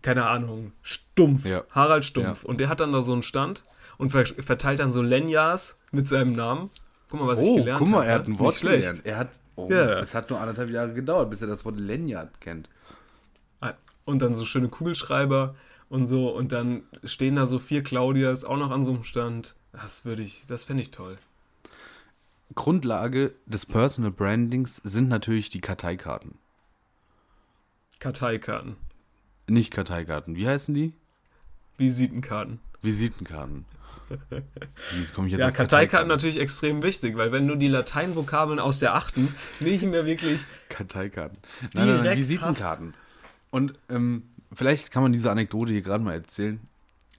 keine 0.00 0.26
Ahnung, 0.26 0.72
Stumpf. 0.80 1.44
Ja. 1.44 1.64
Harald 1.70 2.06
Stumpf. 2.06 2.44
Ja. 2.44 2.48
Und 2.48 2.60
der 2.60 2.70
hat 2.70 2.80
dann 2.80 2.92
da 2.94 3.02
so 3.02 3.12
einen 3.12 3.22
Stand 3.22 3.62
und 3.98 4.08
ver 4.08 4.24
verteilt 4.24 4.80
dann 4.80 4.90
so 4.92 5.02
Lanyards 5.02 5.76
mit 5.90 6.08
seinem 6.08 6.32
Namen. 6.32 6.70
Guck 7.10 7.20
mal, 7.20 7.26
was 7.26 7.40
ich 7.42 7.46
Oh, 7.46 7.56
gelernt 7.56 7.74
habe. 7.80 7.84
guck 7.84 7.88
mal, 7.94 8.04
er 8.06 8.14
hat 8.14 8.26
ein 8.26 8.38
Wort 8.38 8.58
gelernt. 8.58 9.02
Er 9.04 9.18
hat, 9.18 9.28
oh, 9.54 9.68
Ja. 9.70 9.98
es 9.98 10.14
hat 10.14 10.30
nur 10.30 10.40
anderthalb 10.40 10.70
Jahre 10.70 10.94
gedauert, 10.94 11.28
bis 11.28 11.42
er 11.42 11.48
das 11.48 11.66
Wort 11.66 11.78
Lanyard 11.78 12.40
kennt. 12.40 12.70
Und 14.04 14.22
dann 14.22 14.34
so 14.34 14.44
schöne 14.44 14.68
Kugelschreiber 14.68 15.54
und 15.88 16.06
so. 16.06 16.28
Und 16.34 16.52
dann 16.52 16.82
stehen 17.04 17.36
da 17.36 17.46
so 17.46 17.58
vier 17.58 17.82
Claudias 17.82 18.44
auch 18.44 18.56
noch 18.56 18.70
an 18.70 18.84
so 18.84 18.92
einem 18.92 19.04
Stand. 19.04 19.56
Das 19.72 20.04
würde 20.04 20.22
ich, 20.22 20.46
das 20.46 20.64
fände 20.64 20.82
ich 20.82 20.90
toll. 20.90 21.18
Grundlage 22.54 23.34
des 23.46 23.66
Personal 23.66 24.10
Brandings 24.10 24.76
sind 24.84 25.08
natürlich 25.08 25.48
die 25.48 25.60
Karteikarten. 25.60 26.38
Karteikarten, 27.98 28.76
Nicht 29.48 29.70
Karteikarten. 29.70 30.34
Wie 30.34 30.48
heißen 30.48 30.74
die? 30.74 30.92
Visitenkarten. 31.78 32.58
Visitenkarten. 32.80 33.64
Wie 34.30 35.04
komme 35.14 35.28
ich 35.28 35.32
jetzt 35.32 35.40
Ja, 35.40 35.50
Karteikarten 35.52 36.08
natürlich 36.08 36.38
extrem 36.38 36.82
wichtig, 36.82 37.16
weil 37.16 37.30
wenn 37.32 37.46
du 37.46 37.54
die 37.54 37.68
Lateinvokabeln 37.68 38.58
aus 38.58 38.80
der 38.80 38.94
achten 38.94 39.34
nicht 39.60 39.84
mehr 39.84 40.04
wirklich. 40.04 40.44
Karteikarten. 40.68 41.38
Nein, 41.74 41.86
nein, 41.86 42.04
nein, 42.04 42.18
Visitenkarten. 42.18 42.94
Und 43.52 43.74
ähm, 43.88 44.24
vielleicht 44.52 44.90
kann 44.90 45.04
man 45.04 45.12
diese 45.12 45.30
Anekdote 45.30 45.72
hier 45.72 45.82
gerade 45.82 46.02
mal 46.02 46.14
erzählen. 46.14 46.58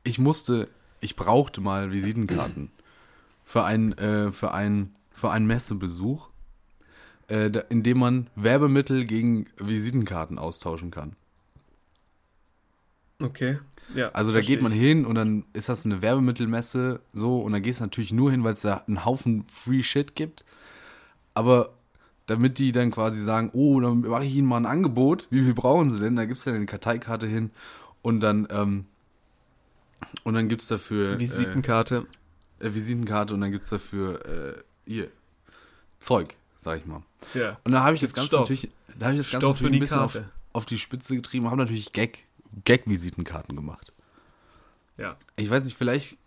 Ich 0.03 0.19
musste, 0.19 0.67
ich 0.99 1.15
brauchte 1.15 1.61
mal 1.61 1.91
Visitenkarten 1.93 2.71
für 3.45 3.63
einen, 3.63 3.93
äh, 3.93 4.31
für 4.33 4.51
einen, 4.53 4.95
für 5.11 5.31
einen 5.31 5.47
Messebesuch, 5.47 6.27
äh, 7.27 7.49
da, 7.49 7.61
in 7.61 7.83
dem 7.83 7.99
man 7.99 8.29
Werbemittel 8.35 9.05
gegen 9.05 9.45
Visitenkarten 9.57 10.37
austauschen 10.37 10.91
kann. 10.91 11.15
Okay. 13.21 13.59
Ja, 13.95 14.09
Also 14.09 14.33
da 14.33 14.41
geht 14.41 14.61
man 14.61 14.71
ich. 14.71 14.79
hin 14.79 15.05
und 15.05 15.15
dann 15.15 15.45
ist 15.53 15.69
das 15.69 15.85
eine 15.85 16.01
Werbemittelmesse 16.01 17.01
so 17.11 17.41
und 17.41 17.51
dann 17.53 17.61
gehst 17.61 17.79
du 17.79 17.83
natürlich 17.83 18.11
nur 18.11 18.31
hin, 18.31 18.43
weil 18.43 18.53
es 18.53 18.61
da 18.61 18.83
einen 18.87 19.05
Haufen 19.05 19.45
Free 19.49 19.83
Shit 19.83 20.15
gibt. 20.15 20.43
Aber 21.33 21.73
damit 22.25 22.57
die 22.57 22.71
dann 22.71 22.91
quasi 22.91 23.21
sagen, 23.21 23.49
oh, 23.53 23.79
dann 23.79 24.01
mache 24.01 24.25
ich 24.25 24.35
ihnen 24.35 24.47
mal 24.47 24.57
ein 24.57 24.65
Angebot, 24.65 25.27
wie 25.29 25.43
viel 25.43 25.53
brauchen 25.53 25.91
sie 25.91 25.99
denn? 25.99 26.15
Da 26.15 26.25
gibt 26.25 26.39
es 26.39 26.45
dann 26.45 26.55
eine 26.55 26.65
Karteikarte 26.65 27.27
hin 27.27 27.51
und 28.01 28.21
dann, 28.21 28.47
ähm, 28.49 28.85
und 30.23 30.33
dann 30.33 30.49
gibt 30.49 30.61
es 30.61 30.67
dafür 30.67 31.19
Visitenkarte. 31.19 32.05
äh, 32.59 32.67
äh, 32.67 32.75
Visitenkarte 32.75 33.33
und 33.33 33.41
dann 33.41 33.51
gibt 33.51 33.63
es 33.63 33.69
dafür 33.69 34.25
äh, 34.25 34.61
hier, 34.85 35.09
Zeug, 35.99 36.35
sag 36.59 36.79
ich 36.79 36.85
mal. 36.85 37.03
ja. 37.33 37.59
Und 37.63 37.73
da 37.73 37.83
habe 37.83 37.95
ich 37.95 38.01
das 38.01 38.13
Ganze 38.13 38.27
Stoff. 38.27 38.41
natürlich, 38.41 38.69
da 38.97 39.07
habe 39.07 39.15
ich 39.15 39.21
das 39.21 39.31
Ganze 39.31 39.45
Stoff 39.45 39.57
für 39.57 39.63
natürlich 39.65 39.77
ein 39.77 39.79
bisschen 39.81 39.99
auf, 39.99 40.19
auf 40.53 40.65
die 40.65 40.77
Spitze 40.77 41.15
getrieben, 41.15 41.47
habe 41.47 41.57
natürlich 41.57 41.91
Gag, 41.93 42.25
Gag-Visitenkarten 42.63 43.55
gemacht. 43.55 43.91
Ja. 44.97 45.17
Ich 45.35 45.49
weiß 45.49 45.65
nicht, 45.65 45.77
vielleicht. 45.77 46.17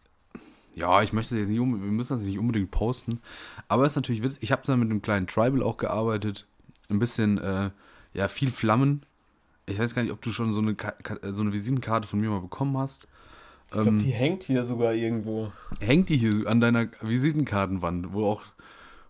Ja, 0.76 1.02
ich 1.02 1.12
möchte 1.14 1.36
jetzt 1.38 1.48
nicht, 1.48 1.58
wir 1.58 1.64
müssen 1.66 2.18
das 2.18 2.22
nicht 2.22 2.38
unbedingt 2.38 2.70
posten. 2.70 3.20
Aber 3.66 3.84
es 3.84 3.92
ist 3.92 3.96
natürlich 3.96 4.22
witzig. 4.22 4.42
Ich 4.42 4.52
habe 4.52 4.62
da 4.66 4.76
mit 4.76 4.90
einem 4.90 5.00
kleinen 5.00 5.26
Tribal 5.26 5.62
auch 5.62 5.78
gearbeitet. 5.78 6.46
Ein 6.90 6.98
bisschen, 6.98 7.38
äh, 7.38 7.70
ja, 8.12 8.28
viel 8.28 8.50
Flammen. 8.50 9.04
Ich 9.64 9.78
weiß 9.78 9.94
gar 9.94 10.02
nicht, 10.02 10.12
ob 10.12 10.20
du 10.20 10.30
schon 10.30 10.52
so 10.52 10.60
eine, 10.60 10.74
Ka 10.74 10.94
so 11.32 11.42
eine 11.42 11.52
Visitenkarte 11.52 12.06
von 12.06 12.20
mir 12.20 12.28
mal 12.30 12.40
bekommen 12.40 12.76
hast. 12.76 13.08
Ich 13.66 13.72
glaube, 13.72 13.88
Ähm, 13.88 13.98
die 14.00 14.10
hängt 14.12 14.44
hier 14.44 14.64
sogar 14.64 14.92
irgendwo. 14.92 15.50
hängt 15.80 16.10
die 16.10 16.18
hier 16.18 16.46
an 16.46 16.60
deiner 16.60 16.88
Visitenkartenwand, 17.00 18.12
wo 18.12 18.26
auch 18.26 18.42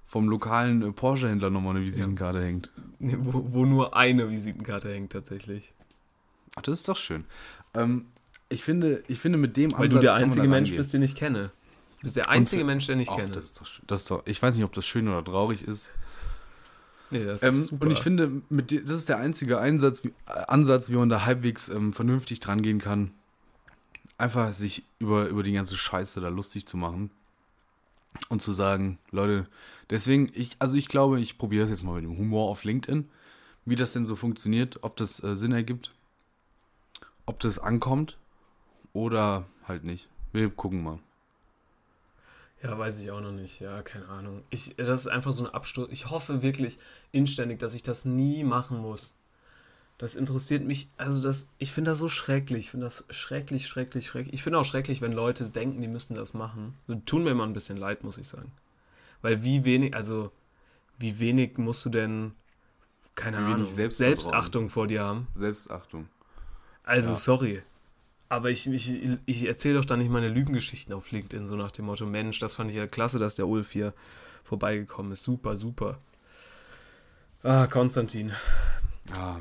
vom 0.07 0.29
lokalen 0.29 0.83
äh, 0.83 0.93
Porsche-Händler 0.93 1.51
nochmal 1.51 1.75
eine 1.77 1.85
Visitenkarte 1.85 2.43
hängt. 2.45 2.71
Nee, 3.01 3.17
wo, 3.19 3.43
wo 3.53 3.65
nur 3.67 3.97
eine 3.97 4.31
Visitenkarte 4.31 4.95
hängt 4.95 5.13
tatsächlich. 5.13 5.75
Ach, 6.55 6.63
das 6.63 6.79
ist 6.79 6.89
doch 6.89 6.97
schön. 6.97 7.25
Ähm, 7.75 8.07
ich 8.49 8.63
finde, 8.65 9.03
ich 9.09 9.19
finde, 9.19 9.39
mit 9.39 9.57
dem 9.57 9.73
Weil 9.73 9.89
du 9.89 9.97
Ansatz 9.99 10.03
der 10.03 10.11
kann 10.13 10.21
man 10.21 10.25
einzige 10.31 10.49
Mensch 10.49 10.71
bist, 10.77 10.93
den 10.93 11.03
ich 11.03 11.15
kenne. 11.15 11.51
Du 11.99 12.03
bist 12.03 12.17
der 12.17 12.29
einzige 12.29 12.61
für- 12.63 12.67
Mensch, 12.67 12.87
den 12.87 13.01
ich 13.01 13.09
Ach, 13.11 13.17
kenne. 13.17 13.33
das 13.33 13.45
ist 13.47 13.61
doch. 13.61 13.67
Das 13.87 14.01
ist 14.03 14.11
doch, 14.11 14.23
ich 14.27 14.41
weiß 14.41 14.55
nicht, 14.55 14.65
ob 14.65 14.73
das 14.73 14.87
schön 14.87 15.09
oder 15.09 15.25
traurig 15.25 15.63
ist. 15.67 15.89
nee, 17.11 17.25
das 17.25 17.43
Ähm, 17.43 17.51
ist 17.55 17.67
super. 17.69 17.87
und 17.87 17.91
ich 17.93 18.01
finde, 18.01 18.43
mit, 18.49 18.73
das 18.89 18.97
ist 18.99 19.09
der 19.09 19.19
einzige 19.19 19.59
Einsatz, 19.59 20.05
wie, 20.05 20.09
äh, 20.29 20.33
Ansatz, 20.49 20.91
wie 20.91 20.95
man 20.97 21.09
da 21.09 21.25
halbwegs 21.25 21.69
ähm, 21.69 21.93
vernünftig 21.93 22.41
dran 22.41 22.63
gehen 22.63 22.81
kann. 22.81 23.13
Einfach 24.19 24.53
sich 24.53 24.85
über, 24.99 25.27
über 25.29 25.43
die 25.43 25.53
ganze 25.53 25.77
Scheiße 25.77 26.21
da 26.21 26.29
lustig 26.29 26.67
zu 26.67 26.77
machen. 26.77 27.11
Und 28.31 28.41
zu 28.41 28.53
sagen, 28.53 28.99
Leute, 29.11 29.47
deswegen, 29.91 30.31
ich, 30.33 30.57
also 30.59 30.75
ich 30.77 30.89
glaube, 30.89 31.21
ich 31.21 31.37
probiere 31.37 31.63
das 31.65 31.71
jetzt 31.71 31.83
mal 31.83 32.01
mit 32.01 32.05
dem 32.05 32.17
Humor 32.17 32.49
auf 32.49 32.65
LinkedIn, 32.65 33.11
wie 33.67 33.77
das 33.77 33.93
denn 33.93 34.07
so 34.07 34.17
funktioniert, 34.17 34.79
ob 34.83 34.97
das 34.97 35.23
äh, 35.23 35.37
Sinn 35.37 35.53
ergibt, 35.53 35.93
ob 37.27 37.41
das 37.41 37.59
ankommt 37.59 38.17
oder 38.97 39.45
halt 39.69 39.85
nicht. 39.85 40.09
Wir 40.33 40.49
gucken 40.49 40.83
mal. 40.83 40.99
Ja, 42.63 42.77
weiß 42.79 42.99
ich 43.01 43.11
auch 43.11 43.21
noch 43.21 43.33
nicht. 43.33 43.61
Ja, 43.61 43.83
keine 43.83 44.09
Ahnung. 44.09 44.43
Ich, 44.49 44.75
das 44.77 45.01
ist 45.01 45.09
einfach 45.09 45.33
so 45.33 45.45
ein 45.45 45.53
Absturz. 45.53 45.91
Ich 45.93 46.11
hoffe 46.11 46.41
wirklich 46.43 46.79
inständig, 47.13 47.59
dass 47.59 47.75
ich 47.75 47.83
das 47.83 48.07
nie 48.07 48.43
machen 48.43 48.79
muss. 48.79 49.15
Das 49.99 50.15
interessiert 50.15 50.65
mich, 50.65 50.91
also 50.97 51.23
das, 51.23 51.49
ich 51.59 51.73
finde 51.73 51.91
das 51.91 51.99
so 51.99 52.09
schrecklich. 52.09 52.61
Ich 52.65 52.71
finde 52.71 52.87
das 52.87 53.05
schrecklich, 53.11 53.67
schrecklich, 53.67 54.07
schrecklich. 54.07 54.33
Ich 54.35 54.43
finde 54.43 54.59
auch 54.59 54.65
schrecklich, 54.65 55.03
wenn 55.03 55.13
Leute 55.13 55.49
denken, 55.51 55.81
die 55.83 55.89
müssten 55.89 56.15
das 56.15 56.33
machen. 56.35 56.75
So, 56.87 56.95
tun 56.95 57.23
mir 57.25 57.31
immer 57.31 57.45
ein 57.45 57.53
bisschen 57.53 57.77
leid, 57.77 58.03
muss 58.03 58.19
ich 58.19 58.29
sagen. 58.29 58.51
Weil 59.21 59.43
wie 59.43 59.65
wenig, 59.65 59.95
also 59.95 60.33
wie 60.99 61.19
wenig 61.19 61.59
musst 61.59 61.85
du 61.85 61.91
denn, 61.91 62.33
keine 63.15 63.39
Wie 63.39 63.53
Ahnung. 63.53 63.67
Selbstachtung 63.67 64.69
vor 64.71 64.87
dir 64.87 65.03
haben? 65.03 65.29
Selbstachtung. 65.35 66.09
Also, 66.85 67.11
Ja. 67.11 67.17
sorry. 67.17 67.63
Aber 68.29 68.51
ich, 68.51 68.67
ich, 68.67 68.95
ich 69.25 69.45
erzähle 69.47 69.77
doch 69.77 69.85
da 69.85 69.97
nicht 69.97 70.11
meine 70.11 70.29
Lügengeschichten 70.29 70.93
auf 70.93 71.11
LinkedIn, 71.13 71.47
so 71.47 71.55
nach 71.57 71.71
dem 71.71 71.85
Motto, 71.87 72.07
Mensch, 72.07 72.39
das 72.41 72.55
fand 72.57 72.71
ich 72.71 72.77
ja 72.77 72.87
klasse, 72.87 73.19
dass 73.19 73.37
der 73.37 73.47
Ulf 73.47 73.71
hier 73.71 73.95
vorbeigekommen 74.43 75.13
ist. 75.13 75.23
Super, 75.23 75.57
super. 75.57 75.99
Ah, 77.43 77.67
Konstantin. 77.69 78.33
Ja. 79.11 79.41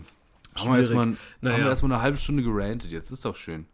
Haben 0.55 0.71
wir 0.71 0.77
erstmal 0.77 1.05
Naja. 1.41 1.55
haben 1.55 1.63
wir 1.63 1.69
erstmal 1.69 1.93
eine 1.93 2.01
halbe 2.01 2.17
Stunde 2.17 2.43
gerantet. 2.43 2.91
Jetzt 2.91 3.09
ist 3.11 3.25
doch 3.25 3.35
schön. 3.35 3.65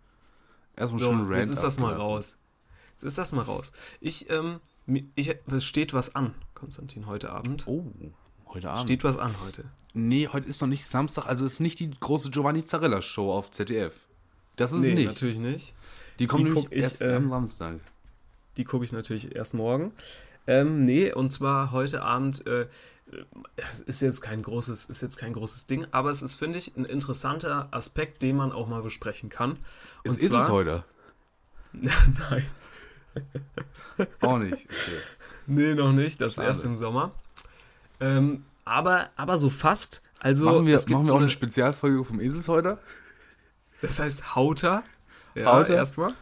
Erstmal 0.75 1.01
So, 1.01 1.07
schon 1.07 1.27
Rant 1.27 1.39
jetzt 1.41 1.49
ist 1.51 1.63
das 1.63 1.77
mal 1.77 1.93
raus. 1.93 2.37
Jetzt 2.91 3.03
ist 3.03 3.17
das 3.17 3.33
mal 3.33 3.41
raus. 3.43 3.73
Ich, 3.99 4.29
ähm, 4.29 4.61
ich, 5.15 5.35
es 5.47 5.65
steht 5.65 5.93
was 5.93 6.15
an, 6.15 6.33
Konstantin, 6.55 7.05
heute 7.07 7.31
Abend. 7.31 7.67
Oh, 7.67 7.85
heute 8.47 8.69
Abend. 8.69 8.83
Steht 8.83 9.03
was 9.03 9.17
an 9.17 9.35
heute. 9.45 9.65
nee, 9.93 10.27
heute 10.27 10.47
ist 10.47 10.61
noch 10.61 10.69
nicht 10.69 10.85
Samstag, 10.85 11.25
also 11.27 11.45
ist 11.45 11.59
nicht 11.59 11.79
die 11.79 11.91
große 11.91 12.31
Giovanni 12.31 12.65
Zarella 12.65 13.01
Show 13.01 13.31
auf 13.31 13.51
ZDF. 13.51 13.93
Das 14.61 14.73
ist 14.73 14.81
nee, 14.81 14.93
nicht. 14.93 15.07
natürlich 15.07 15.37
nicht. 15.37 15.73
Die 16.19 16.27
kommt 16.27 16.47
Die 16.47 16.51
guck 16.51 16.71
ich, 16.71 16.83
erst 16.83 17.01
äh, 17.01 17.15
am 17.15 17.27
Samstag. 17.29 17.79
Die 18.57 18.63
gucke 18.63 18.85
ich 18.85 18.91
natürlich 18.91 19.35
erst 19.35 19.53
morgen. 19.53 19.91
Ähm, 20.47 20.81
nee, 20.81 21.11
und 21.11 21.31
zwar 21.31 21.71
heute 21.71 22.01
Abend. 22.01 22.45
Äh, 22.47 22.67
es 23.57 23.81
ist 23.81 24.01
jetzt 24.01 24.21
kein 24.21 24.41
großes, 24.41 24.85
ist 24.85 25.01
jetzt 25.01 25.17
kein 25.17 25.33
großes 25.33 25.67
Ding, 25.67 25.85
aber 25.91 26.11
es 26.11 26.21
ist, 26.21 26.35
finde 26.35 26.57
ich, 26.59 26.77
ein 26.77 26.85
interessanter 26.85 27.67
Aspekt, 27.71 28.21
den 28.21 28.37
man 28.37 28.53
auch 28.53 28.67
mal 28.67 28.81
besprechen 28.81 29.29
kann. 29.29 29.57
Und 30.05 30.17
Ist 30.17 30.29
zwar, 30.29 30.47
heute? 30.47 30.83
nein, 31.73 32.45
Auch 34.21 34.37
nicht. 34.37 34.65
Okay. 34.65 34.97
nee, 35.47 35.73
noch 35.73 35.91
nicht. 35.91 36.21
Das 36.21 36.29
ist 36.29 36.35
Schade. 36.35 36.47
erst 36.47 36.65
im 36.65 36.77
Sommer. 36.77 37.11
Ähm, 37.99 38.45
aber, 38.65 39.09
aber 39.15 39.37
so 39.37 39.49
fast. 39.49 40.01
Also 40.19 40.45
machen 40.45 40.65
wir, 40.65 40.75
es 40.75 40.85
gibt 40.85 40.93
machen 40.93 41.05
wir 41.05 41.07
so 41.07 41.13
auch 41.13 41.17
eine 41.17 41.25
eine, 41.25 41.31
Spezialfolge 41.31 42.03
vom 42.03 42.19
Eselshäuter? 42.19 42.79
Das 43.81 43.99
heißt 43.99 44.35
Hauter. 44.35 44.83
Ja, 45.35 45.53
Hauter? 45.53 45.75
erstmal. 45.75 46.13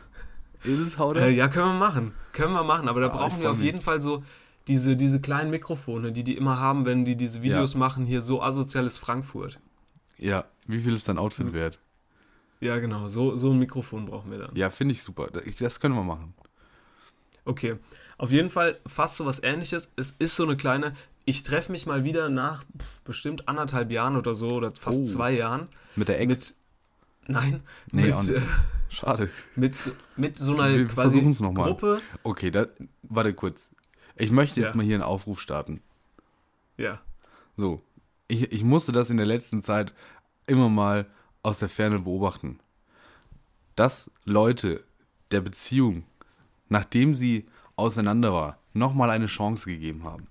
Eselshäuter? 0.63 1.21
Äh, 1.21 1.31
ja, 1.31 1.47
können 1.47 1.67
wir 1.67 1.73
machen. 1.79 2.13
Können 2.33 2.53
wir 2.53 2.63
machen, 2.63 2.87
aber 2.89 2.99
da 3.01 3.07
Ah, 3.07 3.17
brauchen 3.17 3.39
wir 3.41 3.49
auf 3.51 3.57
mich. 3.57 3.65
jeden 3.65 3.81
Fall 3.81 4.01
so 4.01 4.23
diese, 4.67 4.95
diese 4.95 5.19
kleinen 5.21 5.49
Mikrofone, 5.51 6.11
die 6.11 6.23
die 6.23 6.35
immer 6.37 6.59
haben, 6.59 6.85
wenn 6.85 7.05
die 7.05 7.15
diese 7.15 7.41
Videos 7.41 7.75
machen, 7.75 8.05
hier 8.05 8.21
so 8.21 8.41
asoziales 8.43 8.97
Frankfurt. 8.99 9.59
Ja. 10.17 10.45
Wie 10.67 10.79
viel 10.81 10.93
ist 10.93 11.07
dein 11.07 11.17
Outfit 11.17 11.53
wert? 11.53 11.79
Ja, 12.59 12.77
genau. 12.77 13.07
So, 13.07 13.35
so 13.37 13.51
ein 13.51 13.57
Mikrofon 13.57 14.05
brauchen 14.05 14.29
wir 14.31 14.37
dann. 14.39 14.55
Ja, 14.55 14.69
finde 14.69 14.91
ich 14.93 15.01
super. 15.01 15.29
Das- 15.31 15.79
können 15.79 15.95
wir 15.95 16.03
machen. 16.03 16.33
Okay. 17.45 17.77
Auf 18.17 18.31
jeden 18.31 18.49
Fall 18.49 18.79
fast 18.85 19.15
so 19.15 19.25
was 19.25 19.41
ähnliches. 19.41 19.91
Es 19.95 20.11
ist 20.19 20.35
so 20.35 20.43
eine 20.43 20.57
kleine. 20.57 20.93
Ich 21.25 21.43
treffe 21.43 21.71
mich 21.71 21.85
mal 21.85 22.03
wieder 22.03 22.27
nach 22.29 22.65
bestimmt 23.05 23.47
anderthalb 23.47 23.91
Jahren 23.91 24.17
oder 24.17 24.35
so 24.35 24.49
oder 24.51 24.73
fast 24.75 25.01
Oh. 25.01 25.05
zwei 25.05 25.31
Jahren 25.31 25.69
Mit 25.95 26.09
der 26.09 26.19
Ex. 26.19 26.27
mit. 26.29 26.55
Nein, 27.29 27.63
Nee, 27.91 28.11
auch 28.13 28.21
mit, 28.21 28.29
nicht. 28.29 28.41
äh, 28.43 28.47
Schade. 28.89 29.29
mit, 29.55 29.75
so- 29.75 29.91
mit 30.15 30.37
so 30.37 30.53
einer 30.59 30.75
Wir 30.77 30.87
quasi 30.87 31.21
noch 31.21 31.39
mal. 31.53 31.63
Gruppe. 31.63 32.01
Okay, 32.23 32.51
da, 32.51 32.67
warte 33.03 33.33
kurz. 33.33 33.71
Ich 34.15 34.31
möchte 34.31 34.59
jetzt 34.59 34.71
Ja. 34.71 34.75
mal 34.75 34.85
hier 34.85 34.95
einen 34.95 35.03
Aufruf 35.03 35.39
starten. 35.41 35.81
Ja. 36.77 36.99
So, 37.55 37.81
ich, 38.27 38.51
ich 38.51 38.63
musste 38.63 38.91
das 38.91 39.09
in 39.09 39.17
der 39.17 39.25
letzten 39.25 39.61
Zeit 39.61 39.93
immer 40.47 40.69
mal 40.69 41.05
aus 41.43 41.59
der 41.59 41.69
Ferne 41.69 41.99
beobachten. 41.99 42.59
Dass 43.75 44.11
Leute 44.25 44.83
der 45.31 45.41
Beziehung, 45.41 46.03
nachdem 46.67 47.15
sie 47.15 47.47
auseinander 47.75 48.33
war, 48.33 48.57
nochmal 48.73 49.09
eine 49.09 49.27
Chance 49.27 49.69
gegeben 49.69 50.03
haben. 50.03 50.27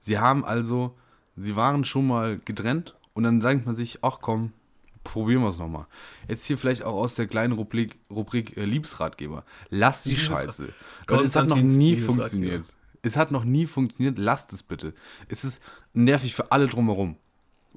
Sie 0.00 0.18
haben 0.18 0.44
also, 0.44 0.96
sie 1.36 1.56
waren 1.56 1.84
schon 1.84 2.06
mal 2.06 2.38
getrennt 2.38 2.96
und 3.12 3.24
dann 3.24 3.40
sagt 3.40 3.66
man 3.66 3.74
sich, 3.74 3.98
ach 4.02 4.18
komm, 4.20 4.52
probieren 5.04 5.42
wir 5.42 5.48
es 5.48 5.58
nochmal. 5.58 5.86
Jetzt 6.28 6.44
hier 6.44 6.58
vielleicht 6.58 6.82
auch 6.82 6.94
aus 6.94 7.14
der 7.14 7.26
kleinen 7.26 7.52
Rubrik, 7.52 7.98
Rubrik 8.10 8.56
äh, 8.56 8.64
Liebsratgeber. 8.64 9.44
Lass 9.70 10.02
die 10.02 10.14
Liebesrat- 10.16 10.46
Scheiße. 10.46 10.74
Weil 11.06 11.24
es 11.24 11.36
hat 11.36 11.48
noch 11.48 11.56
nie 11.56 11.96
funktioniert. 11.96 12.74
Es 13.02 13.16
hat 13.16 13.30
noch 13.32 13.44
nie 13.44 13.66
funktioniert. 13.66 14.18
Lasst 14.18 14.52
es 14.52 14.62
bitte. 14.62 14.92
Es 15.28 15.44
ist 15.44 15.62
nervig 15.94 16.34
für 16.34 16.52
alle 16.52 16.66
drumherum. 16.66 17.16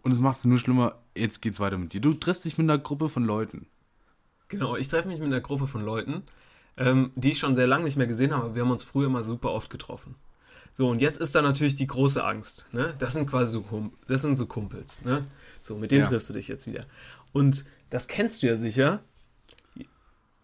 Und 0.01 0.11
es 0.11 0.19
macht 0.19 0.37
es 0.37 0.45
nur 0.45 0.57
schlimmer. 0.57 0.95
Jetzt 1.15 1.41
geht's 1.41 1.59
weiter 1.61 1.77
mit 1.77 1.93
dir. 1.93 2.01
Du 2.01 2.13
triffst 2.13 2.43
dich 2.43 2.57
mit 2.57 2.69
einer 2.69 2.77
Gruppe 2.77 3.07
von 3.07 3.23
Leuten. 3.23 3.67
Genau, 4.49 4.75
ich 4.75 4.89
treffe 4.89 5.07
mich 5.07 5.19
mit 5.19 5.27
einer 5.27 5.39
Gruppe 5.39 5.65
von 5.65 5.83
Leuten, 5.83 6.23
ähm, 6.77 7.11
die 7.15 7.31
ich 7.31 7.39
schon 7.39 7.55
sehr 7.55 7.67
lange 7.67 7.85
nicht 7.85 7.95
mehr 7.95 8.07
gesehen 8.07 8.33
habe. 8.35 8.53
Wir 8.53 8.63
haben 8.63 8.71
uns 8.71 8.83
früher 8.83 9.07
immer 9.07 9.23
super 9.23 9.51
oft 9.51 9.69
getroffen. 9.69 10.15
So, 10.75 10.89
und 10.89 11.01
jetzt 11.01 11.19
ist 11.19 11.33
da 11.35 11.41
natürlich 11.41 11.75
die 11.75 11.87
große 11.87 12.23
Angst. 12.23 12.67
Ne? 12.71 12.93
Das 12.99 13.13
sind 13.13 13.29
quasi 13.29 13.53
so, 13.53 13.91
das 14.07 14.23
sind 14.23 14.35
so 14.35 14.45
Kumpels. 14.47 15.05
Ne? 15.05 15.25
So, 15.63 15.77
mit 15.77 15.91
denen 15.91 16.03
Ja. 16.03 16.09
triffst 16.09 16.29
du 16.29 16.33
dich 16.33 16.47
jetzt 16.47 16.67
wieder. 16.67 16.85
Und 17.31 17.65
das 17.89 18.07
kennst 18.07 18.43
du 18.43 18.47
ja 18.47 18.57
sicher. 18.57 18.99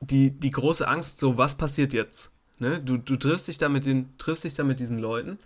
Die, 0.01 0.31
die 0.31 0.51
große 0.51 0.87
Angst, 0.87 1.19
so, 1.19 1.37
was 1.37 1.55
passiert 1.55 1.93
jetzt? 1.93 2.31
Ne? 2.57 2.79
Du, 2.81 2.97
du 2.97 3.15
triffst, 3.17 3.47
dich 3.49 3.57
da 3.57 3.67
mit 3.69 3.85
den, 3.85 4.17
triffst 4.17 4.45
dich 4.45 4.53
da 4.53 4.63
mit 4.63 4.79
diesen 4.79 4.97
Leuten 4.97 5.39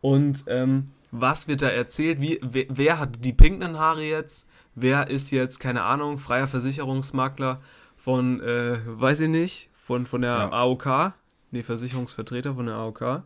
und 0.00 0.44
ähm, 0.48 0.86
was 1.12 1.46
wird 1.48 1.62
da 1.62 1.68
erzählt? 1.68 2.20
Wie, 2.20 2.38
wer, 2.42 2.64
wer 2.68 2.98
hat 2.98 3.24
die 3.24 3.32
pinken 3.32 3.78
Haare 3.78 4.02
jetzt? 4.04 4.46
Wer 4.74 5.08
ist 5.08 5.30
jetzt, 5.30 5.58
keine 5.60 5.82
Ahnung, 5.82 6.18
freier 6.18 6.46
Versicherungsmakler 6.48 7.60
von, 7.96 8.40
äh, 8.40 8.78
weiß 8.84 9.20
ich 9.20 9.28
nicht, 9.28 9.70
von, 9.74 10.06
von 10.06 10.22
der 10.22 10.30
Ja. 10.30 10.50
AOK? 10.50 11.12
Nee, 11.52 11.62
Versicherungsvertreter 11.62 12.54
von 12.54 12.66
der 12.66 12.76
AOK. 12.76 13.22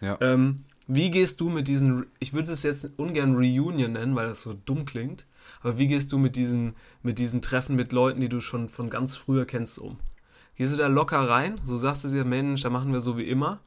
Ja. 0.00 0.18
Ähm, 0.20 0.64
wie 0.86 1.10
gehst 1.10 1.40
du 1.40 1.48
mit 1.50 1.66
diesen, 1.68 2.06
ich 2.18 2.32
würde 2.32 2.52
es 2.52 2.62
jetzt 2.64 2.90
ungern 2.96 3.34
Reunion 3.34 3.92
nennen, 3.92 4.14
weil 4.14 4.28
das 4.28 4.42
so 4.42 4.54
dumm 4.64 4.84
klingt, 4.84 5.26
aber 5.62 5.78
wie 5.78 5.86
gehst 5.86 6.12
du 6.12 6.18
mit 6.18 6.36
diesen, 6.36 6.74
mit 7.02 7.18
diesen 7.18 7.42
Treffen 7.42 7.76
mit 7.76 7.92
Leuten, 7.92 8.20
die 8.20 8.28
du 8.28 8.40
schon 8.40 8.68
von 8.68 8.90
ganz 8.90 9.16
früher 9.16 9.44
kennst, 9.44 9.78
um? 9.78 9.98
Gehst 10.56 10.72
du 10.72 10.76
da 10.76 10.86
locker 10.86 11.28
rein, 11.28 11.60
so 11.64 11.76
sagst 11.76 12.04
du 12.04 12.08
dir, 12.08 12.24
Mensch, 12.24 12.62
da 12.62 12.70
machen 12.70 12.92
wir 12.92 13.00
so 13.00 13.18
wie 13.18 13.28
immer, 13.28 13.60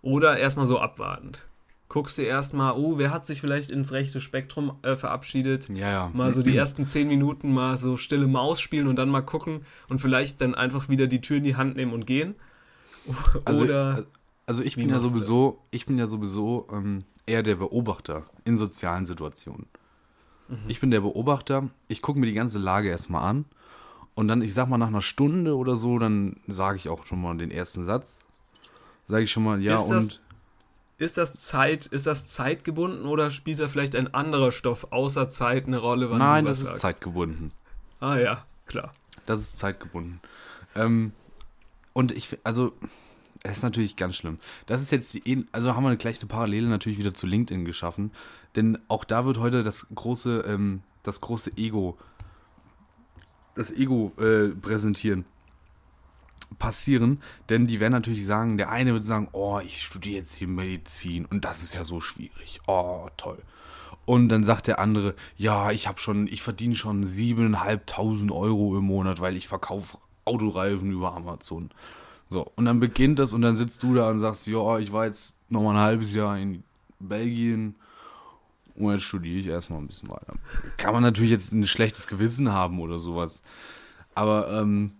oder 0.00 0.38
erstmal 0.38 0.66
so 0.66 0.80
abwartend? 0.80 1.46
Guckst 1.88 2.16
dir 2.16 2.26
erstmal, 2.26 2.72
oh, 2.72 2.96
wer 2.96 3.10
hat 3.10 3.26
sich 3.26 3.40
vielleicht 3.40 3.70
ins 3.70 3.92
rechte 3.92 4.20
Spektrum 4.20 4.78
äh, 4.82 4.96
verabschiedet? 4.96 5.68
Ja, 5.68 5.90
ja. 5.90 6.10
Mal 6.14 6.32
so 6.32 6.42
die 6.42 6.56
ersten 6.56 6.86
zehn 6.86 7.06
Minuten 7.06 7.52
mal 7.52 7.76
so 7.76 7.98
stille 7.98 8.26
Maus 8.26 8.60
spielen 8.60 8.86
und 8.86 8.96
dann 8.96 9.10
mal 9.10 9.20
gucken 9.20 9.66
und 9.88 9.98
vielleicht 9.98 10.40
dann 10.40 10.54
einfach 10.54 10.88
wieder 10.88 11.06
die 11.06 11.20
Tür 11.20 11.36
in 11.36 11.44
die 11.44 11.56
Hand 11.56 11.76
nehmen 11.76 11.92
und 11.92 12.06
gehen. 12.06 12.34
Also, 13.44 13.64
Oder 13.64 14.06
also 14.46 14.62
ich 14.62 14.76
bin 14.76 14.88
ja 14.88 14.96
du 14.96 15.08
sowieso, 15.08 15.62
ich 15.70 15.86
bin 15.86 15.98
ja 15.98 16.06
sowieso 16.06 16.66
ähm, 16.72 17.04
eher 17.26 17.42
der 17.42 17.56
Beobachter 17.56 18.24
in 18.44 18.56
sozialen 18.56 19.06
Situationen. 19.06 19.66
Mhm. 20.48 20.58
Ich 20.68 20.80
bin 20.80 20.90
der 20.90 21.00
Beobachter, 21.00 21.68
ich 21.88 22.02
gucke 22.02 22.18
mir 22.18 22.26
die 22.26 22.32
ganze 22.32 22.58
Lage 22.58 22.88
erstmal 22.88 23.22
an 23.28 23.44
und 24.14 24.28
dann, 24.28 24.42
ich 24.42 24.54
sag 24.54 24.68
mal, 24.68 24.78
nach 24.78 24.88
einer 24.88 25.02
Stunde 25.02 25.56
oder 25.56 25.76
so, 25.76 25.98
dann 25.98 26.40
sage 26.46 26.76
ich 26.76 26.88
auch 26.88 27.06
schon 27.06 27.20
mal 27.20 27.36
den 27.36 27.50
ersten 27.50 27.84
Satz. 27.84 28.18
Sage 29.08 29.24
ich 29.24 29.32
schon 29.32 29.44
mal, 29.44 29.60
ja 29.60 29.74
Ist 29.74 29.88
das- 29.88 30.04
und 30.04 30.20
Ist 30.98 31.18
das 31.18 31.34
Zeit, 31.34 31.86
ist 31.86 32.06
das 32.06 32.26
zeitgebunden 32.26 33.06
oder 33.06 33.30
spielt 33.30 33.58
da 33.58 33.66
vielleicht 33.68 33.96
ein 33.96 34.14
anderer 34.14 34.52
Stoff 34.52 34.88
außer 34.92 35.28
Zeit 35.30 35.66
eine 35.66 35.78
Rolle? 35.78 36.10
Wann 36.10 36.18
nein, 36.18 36.44
das 36.44 36.60
ist 36.60 36.68
sagst? 36.68 36.80
zeitgebunden. 36.82 37.50
Ah 37.98 38.16
ja, 38.18 38.44
klar. 38.66 38.92
Das 39.26 39.40
ist 39.40 39.58
zeitgebunden. 39.58 40.20
Ähm, 40.74 41.12
und 41.92 42.12
ich, 42.12 42.38
also, 42.44 42.72
es 43.42 43.58
ist 43.58 43.62
natürlich 43.62 43.96
ganz 43.96 44.16
schlimm. 44.16 44.38
Das 44.66 44.80
ist 44.80 44.92
jetzt, 44.92 45.14
die, 45.14 45.46
also 45.50 45.74
haben 45.74 45.84
wir 45.84 45.96
gleich 45.96 46.20
eine 46.20 46.28
Parallele 46.28 46.68
natürlich 46.68 46.98
wieder 46.98 47.14
zu 47.14 47.26
LinkedIn 47.26 47.64
geschaffen. 47.64 48.12
Denn 48.56 48.78
auch 48.88 49.04
da 49.04 49.24
wird 49.24 49.38
heute 49.38 49.62
das 49.62 49.86
große, 49.94 50.44
ähm, 50.46 50.82
das 51.02 51.20
große 51.20 51.52
Ego, 51.56 51.96
das 53.54 53.70
Ego 53.70 54.12
äh, 54.18 54.48
präsentieren 54.48 55.24
passieren, 56.58 57.20
denn 57.48 57.66
die 57.66 57.80
werden 57.80 57.92
natürlich 57.92 58.26
sagen, 58.26 58.56
der 58.56 58.70
eine 58.70 58.92
wird 58.92 59.04
sagen, 59.04 59.28
oh, 59.32 59.60
ich 59.60 59.82
studiere 59.82 60.18
jetzt 60.18 60.34
hier 60.34 60.48
Medizin 60.48 61.26
und 61.26 61.44
das 61.44 61.62
ist 61.62 61.74
ja 61.74 61.84
so 61.84 62.00
schwierig. 62.00 62.60
Oh, 62.66 63.08
toll. 63.16 63.38
Und 64.04 64.28
dann 64.28 64.44
sagt 64.44 64.66
der 64.66 64.78
andere, 64.78 65.14
ja, 65.36 65.70
ich 65.70 65.86
habe 65.86 66.00
schon, 66.00 66.26
ich 66.26 66.42
verdiene 66.42 66.74
schon 66.74 67.04
7.500 67.04 68.32
Euro 68.32 68.76
im 68.76 68.84
Monat, 68.84 69.20
weil 69.20 69.36
ich 69.36 69.46
verkaufe 69.48 69.98
Autoreifen 70.24 70.90
über 70.90 71.14
Amazon. 71.14 71.70
So, 72.28 72.50
und 72.56 72.64
dann 72.64 72.80
beginnt 72.80 73.18
das 73.18 73.32
und 73.32 73.42
dann 73.42 73.56
sitzt 73.56 73.82
du 73.82 73.94
da 73.94 74.08
und 74.10 74.18
sagst, 74.18 74.46
ja, 74.46 74.78
ich 74.78 74.92
war 74.92 75.06
jetzt 75.06 75.36
noch 75.50 75.62
mal 75.62 75.72
ein 75.72 75.82
halbes 75.82 76.14
Jahr 76.14 76.38
in 76.38 76.64
Belgien 76.98 77.76
und 78.76 78.92
jetzt 78.92 79.02
studiere 79.04 79.38
ich 79.40 79.46
erstmal 79.46 79.78
ein 79.80 79.86
bisschen 79.86 80.10
weiter. 80.10 80.34
Kann 80.76 80.92
man 80.94 81.02
natürlich 81.02 81.30
jetzt 81.30 81.52
ein 81.52 81.66
schlechtes 81.66 82.06
Gewissen 82.06 82.52
haben 82.52 82.80
oder 82.80 82.98
sowas. 82.98 83.42
Aber 84.14 84.50
ähm, 84.52 84.92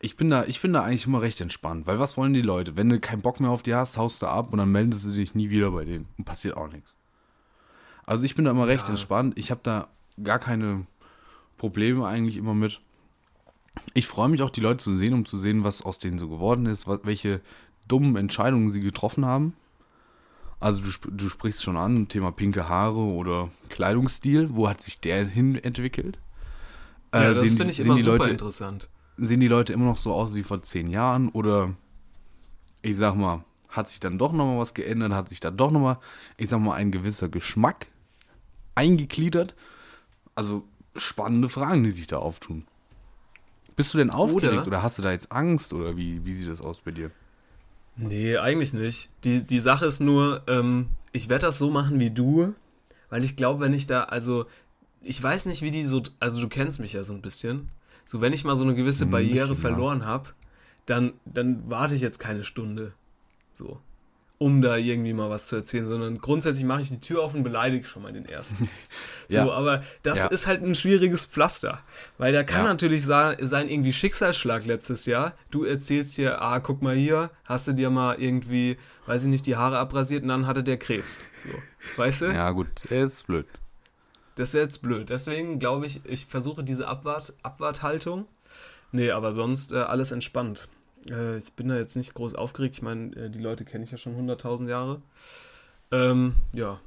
ich 0.00 0.16
bin 0.16 0.30
da, 0.30 0.44
ich 0.44 0.60
bin 0.60 0.72
da 0.72 0.82
eigentlich 0.82 1.06
immer 1.06 1.22
recht 1.22 1.40
entspannt, 1.40 1.86
weil 1.86 1.98
was 1.98 2.16
wollen 2.16 2.34
die 2.34 2.42
Leute? 2.42 2.76
Wenn 2.76 2.88
du 2.88 3.00
keinen 3.00 3.22
Bock 3.22 3.40
mehr 3.40 3.50
auf 3.50 3.62
die 3.62 3.74
hast, 3.74 3.96
haust 3.96 4.22
du 4.22 4.26
ab 4.26 4.52
und 4.52 4.58
dann 4.58 4.70
meldest 4.70 5.06
du 5.06 5.12
dich 5.12 5.34
nie 5.34 5.50
wieder 5.50 5.70
bei 5.70 5.84
denen 5.84 6.06
und 6.18 6.24
passiert 6.24 6.56
auch 6.56 6.70
nichts. 6.70 6.96
Also 8.04 8.24
ich 8.24 8.34
bin 8.34 8.44
da 8.44 8.50
immer 8.50 8.66
recht 8.66 8.84
Ja. 8.84 8.90
entspannt. 8.90 9.38
Ich 9.38 9.50
habe 9.50 9.60
da 9.62 9.88
gar 10.22 10.38
keine 10.38 10.86
Probleme 11.56 12.06
eigentlich 12.06 12.36
immer 12.36 12.54
mit. 12.54 12.80
Ich 13.94 14.06
freue 14.06 14.28
mich 14.28 14.42
auch, 14.42 14.50
die 14.50 14.60
Leute 14.60 14.76
zu 14.84 14.94
sehen, 14.94 15.14
um 15.14 15.24
zu 15.24 15.36
sehen, 15.36 15.64
was 15.64 15.82
aus 15.82 15.98
denen 15.98 16.18
so 16.18 16.28
geworden 16.28 16.66
ist, 16.66 16.86
was, 16.86 17.00
welche 17.04 17.40
dummen 17.88 18.16
Entscheidungen 18.16 18.68
sie 18.68 18.80
getroffen 18.80 19.24
haben. 19.24 19.54
Also 20.64 20.80
du, 20.82 21.10
du 21.10 21.28
sprichst 21.28 21.62
schon 21.62 21.76
an, 21.76 22.08
Thema 22.08 22.32
pinke 22.32 22.70
Haare 22.70 22.96
oder 23.00 23.50
Kleidungsstil. 23.68 24.48
Wo 24.56 24.66
hat 24.66 24.80
sich 24.80 24.98
der 24.98 25.26
hin 25.26 25.56
entwickelt? 25.56 26.18
Ja, 27.12 27.20
Äh, 27.22 27.34
das 27.34 27.40
sehen 27.40 27.50
die- 27.50 27.56
finde 27.58 27.72
ich 27.72 27.80
immer 27.80 27.96
super 27.98 28.10
Leute, 28.16 28.30
interessant. 28.30 28.88
sehen 29.18 29.40
die 29.40 29.48
Leute 29.48 29.74
immer 29.74 29.84
noch 29.84 29.98
so 29.98 30.14
aus 30.14 30.34
wie 30.34 30.42
vor 30.42 30.62
zehn 30.62 30.88
Jahren 30.88 31.28
oder 31.28 31.74
ich 32.80 32.96
sag 32.96 33.14
mal, 33.14 33.44
hat 33.68 33.90
sich 33.90 34.00
dann 34.00 34.16
doch 34.16 34.32
nochmal 34.32 34.58
was 34.58 34.72
geändert, 34.72 35.12
hat 35.12 35.28
sich 35.28 35.40
da 35.40 35.50
doch 35.50 35.70
nochmal, 35.70 35.98
ich 36.38 36.48
sag 36.48 36.60
mal, 36.60 36.74
ein 36.76 36.90
gewisser 36.92 37.28
Geschmack 37.28 37.88
eingegliedert? 38.74 39.54
Also 40.34 40.64
spannende 40.96 41.48
Fragen, 41.50 41.84
die 41.84 41.90
sich 41.90 42.06
da 42.06 42.18
auftun. 42.18 42.64
Bist 43.76 43.92
du 43.92 43.98
denn 43.98 44.08
aufgeregt 44.10 44.52
oder, 44.52 44.66
Oder- 44.66 44.82
hast 44.82 44.96
du 44.96 45.02
da 45.02 45.12
jetzt 45.12 45.30
Angst 45.30 45.74
oder 45.74 45.96
wie, 45.98 46.24
wie 46.24 46.32
sieht 46.32 46.48
das 46.48 46.62
aus 46.62 46.80
bei 46.80 46.90
dir? 46.90 47.10
Nee, 47.96 48.36
eigentlich 48.36 48.72
nicht. 48.72 49.10
Die, 49.24 49.42
die 49.42 49.60
Sache 49.60 49.86
ist 49.86 50.00
nur, 50.00 50.42
ähm, 50.46 50.88
ich 51.12 51.28
werde 51.28 51.46
das 51.46 51.58
so 51.58 51.70
machen 51.70 52.00
wie 52.00 52.10
du, 52.10 52.54
weil 53.08 53.24
ich 53.24 53.36
glaube, 53.36 53.60
wenn 53.60 53.72
ich 53.72 53.86
da, 53.86 54.04
also, 54.04 54.46
ich 55.00 55.22
weiß 55.22 55.46
nicht, 55.46 55.62
wie 55.62 55.70
die 55.70 55.84
so, 55.84 56.02
also 56.18 56.40
du 56.40 56.48
kennst 56.48 56.80
mich 56.80 56.94
ja 56.94 57.04
so 57.04 57.12
ein 57.12 57.22
bisschen. 57.22 57.70
So, 58.04 58.20
wenn 58.20 58.32
ich 58.32 58.44
mal 58.44 58.56
so 58.56 58.64
eine 58.64 58.74
gewisse 58.74 59.06
Barriere 59.06 59.48
bisschen, 59.48 59.54
ja. 59.54 59.60
verloren 59.60 60.04
habe, 60.04 60.30
dann, 60.86 61.12
dann 61.24 61.70
warte 61.70 61.94
ich 61.94 62.00
jetzt 62.00 62.18
keine 62.18 62.44
Stunde. 62.44 62.92
So. 63.54 63.80
Um 64.36 64.60
da 64.62 64.76
irgendwie 64.76 65.12
mal 65.12 65.30
was 65.30 65.46
zu 65.46 65.56
erzählen, 65.56 65.86
sondern 65.86 66.18
grundsätzlich 66.18 66.64
mache 66.64 66.82
ich 66.82 66.88
die 66.88 67.00
Tür 67.00 67.22
auf 67.22 67.34
und 67.34 67.44
beleidige 67.44 67.86
schon 67.86 68.02
mal 68.02 68.12
den 68.12 68.26
ersten. 68.26 68.68
So, 69.28 69.36
Ja. 69.36 69.50
aber 69.52 69.82
das 70.02 70.18
Ja. 70.18 70.26
ist 70.26 70.46
halt 70.46 70.62
ein 70.62 70.74
schwieriges 70.74 71.24
Pflaster. 71.24 71.80
Weil 72.18 72.32
da 72.34 72.42
kann 72.42 72.64
Ja. 72.64 72.70
natürlich 72.72 73.04
sein, 73.04 73.38
irgendwie 73.68 73.92
Schicksalsschlag 73.94 74.66
letztes 74.66 75.06
Jahr. 75.06 75.32
Du 75.50 75.64
erzählst 75.64 76.18
dir, 76.18 76.42
ah, 76.42 76.60
guck 76.60 76.82
mal 76.82 76.94
hier, 76.94 77.30
hast 77.46 77.66
du 77.68 77.72
dir 77.72 77.88
mal 77.88 78.20
irgendwie, 78.20 78.76
weiß 79.06 79.22
ich 79.22 79.28
nicht, 79.28 79.46
die 79.46 79.56
Haare 79.56 79.78
abrasiert 79.78 80.24
und 80.24 80.28
dann 80.28 80.46
hatte 80.46 80.62
der 80.62 80.76
Krebs. 80.76 81.22
So. 81.42 81.62
Weißt 81.96 82.22
du? 82.22 82.26
Ja, 82.26 82.50
gut, 82.50 82.68
ist 82.90 83.26
blöd. 83.26 83.46
Das 84.34 84.52
wäre 84.52 84.64
jetzt 84.64 84.82
blöd. 84.82 85.08
Deswegen 85.10 85.58
glaube 85.58 85.86
ich, 85.86 86.04
ich 86.04 86.26
versuche 86.26 86.64
diese 86.64 86.86
Abwart 86.88 87.32
Abwarthaltung. 87.42 88.26
Nee, 88.92 89.10
aber 89.10 89.32
sonst 89.32 89.72
äh, 89.72 89.76
alles 89.76 90.12
entspannt. 90.12 90.68
Äh, 91.10 91.36
ich 91.38 91.52
bin 91.52 91.68
da 91.68 91.76
jetzt 91.76 91.96
nicht 91.96 92.14
groß 92.14 92.34
aufgeregt. 92.34 92.74
Ich 92.76 92.82
meine, 92.82 93.14
äh, 93.16 93.30
die 93.30 93.38
Leute 93.40 93.64
kenne 93.64 93.84
ich 93.84 93.90
ja 93.90 93.98
schon 93.98 94.14
100.000 94.16 94.68
Jahre. 94.68 95.00
Ähm, 95.90 96.34
ja. 96.54 96.80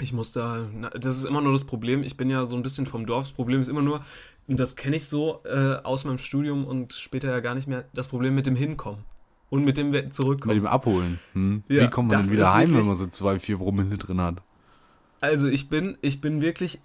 Ich 0.00 0.12
muss 0.12 0.32
da, 0.32 0.66
na, 0.74 0.90
das 0.90 1.18
ist 1.18 1.24
immer 1.24 1.40
nur 1.42 1.52
das 1.52 1.64
Problem. 1.64 2.02
Ich 2.02 2.16
bin 2.16 2.30
ja 2.30 2.46
so 2.46 2.56
ein 2.56 2.62
bisschen 2.62 2.86
vom 2.86 3.06
Dorf. 3.06 3.24
Das 3.26 3.32
Problem 3.32 3.60
ist 3.60 3.68
immer 3.68 3.82
nur, 3.82 4.04
und 4.48 4.58
das 4.58 4.74
kenne 4.74 4.96
ich 4.96 5.06
so 5.06 5.40
äh, 5.44 5.74
aus 5.82 6.04
meinem 6.04 6.18
Studium 6.18 6.64
und 6.64 6.92
später 6.94 7.28
ja 7.30 7.40
gar 7.40 7.54
nicht 7.54 7.68
mehr, 7.68 7.84
das 7.92 8.08
Problem 8.08 8.34
mit 8.34 8.46
dem 8.46 8.56
Hinkommen. 8.56 9.04
Und 9.50 9.64
mit 9.64 9.76
dem 9.76 9.92
We- 9.92 10.02
Mit 10.04 10.14
Zurückkommen. 10.14 10.54
dem 10.54 10.66
Abholen. 10.66 11.18
Hm? 11.34 11.62
Ja, 11.68 11.82
Wie 11.84 11.90
kommt 11.90 12.10
man 12.10 12.22
denn 12.22 12.30
wieder 12.30 12.52
heim, 12.54 12.72
wenn 12.74 12.86
man 12.86 12.94
so 12.94 13.06
zwei, 13.06 13.38
vier 13.38 13.58
Promille 13.58 13.98
drin 13.98 14.18
hat? 14.20 14.36
Also 15.20 15.46
ich 15.46 15.68
bin, 15.68 15.98
ich 16.00 16.20
bin 16.22 16.40
wirklich, 16.40 16.80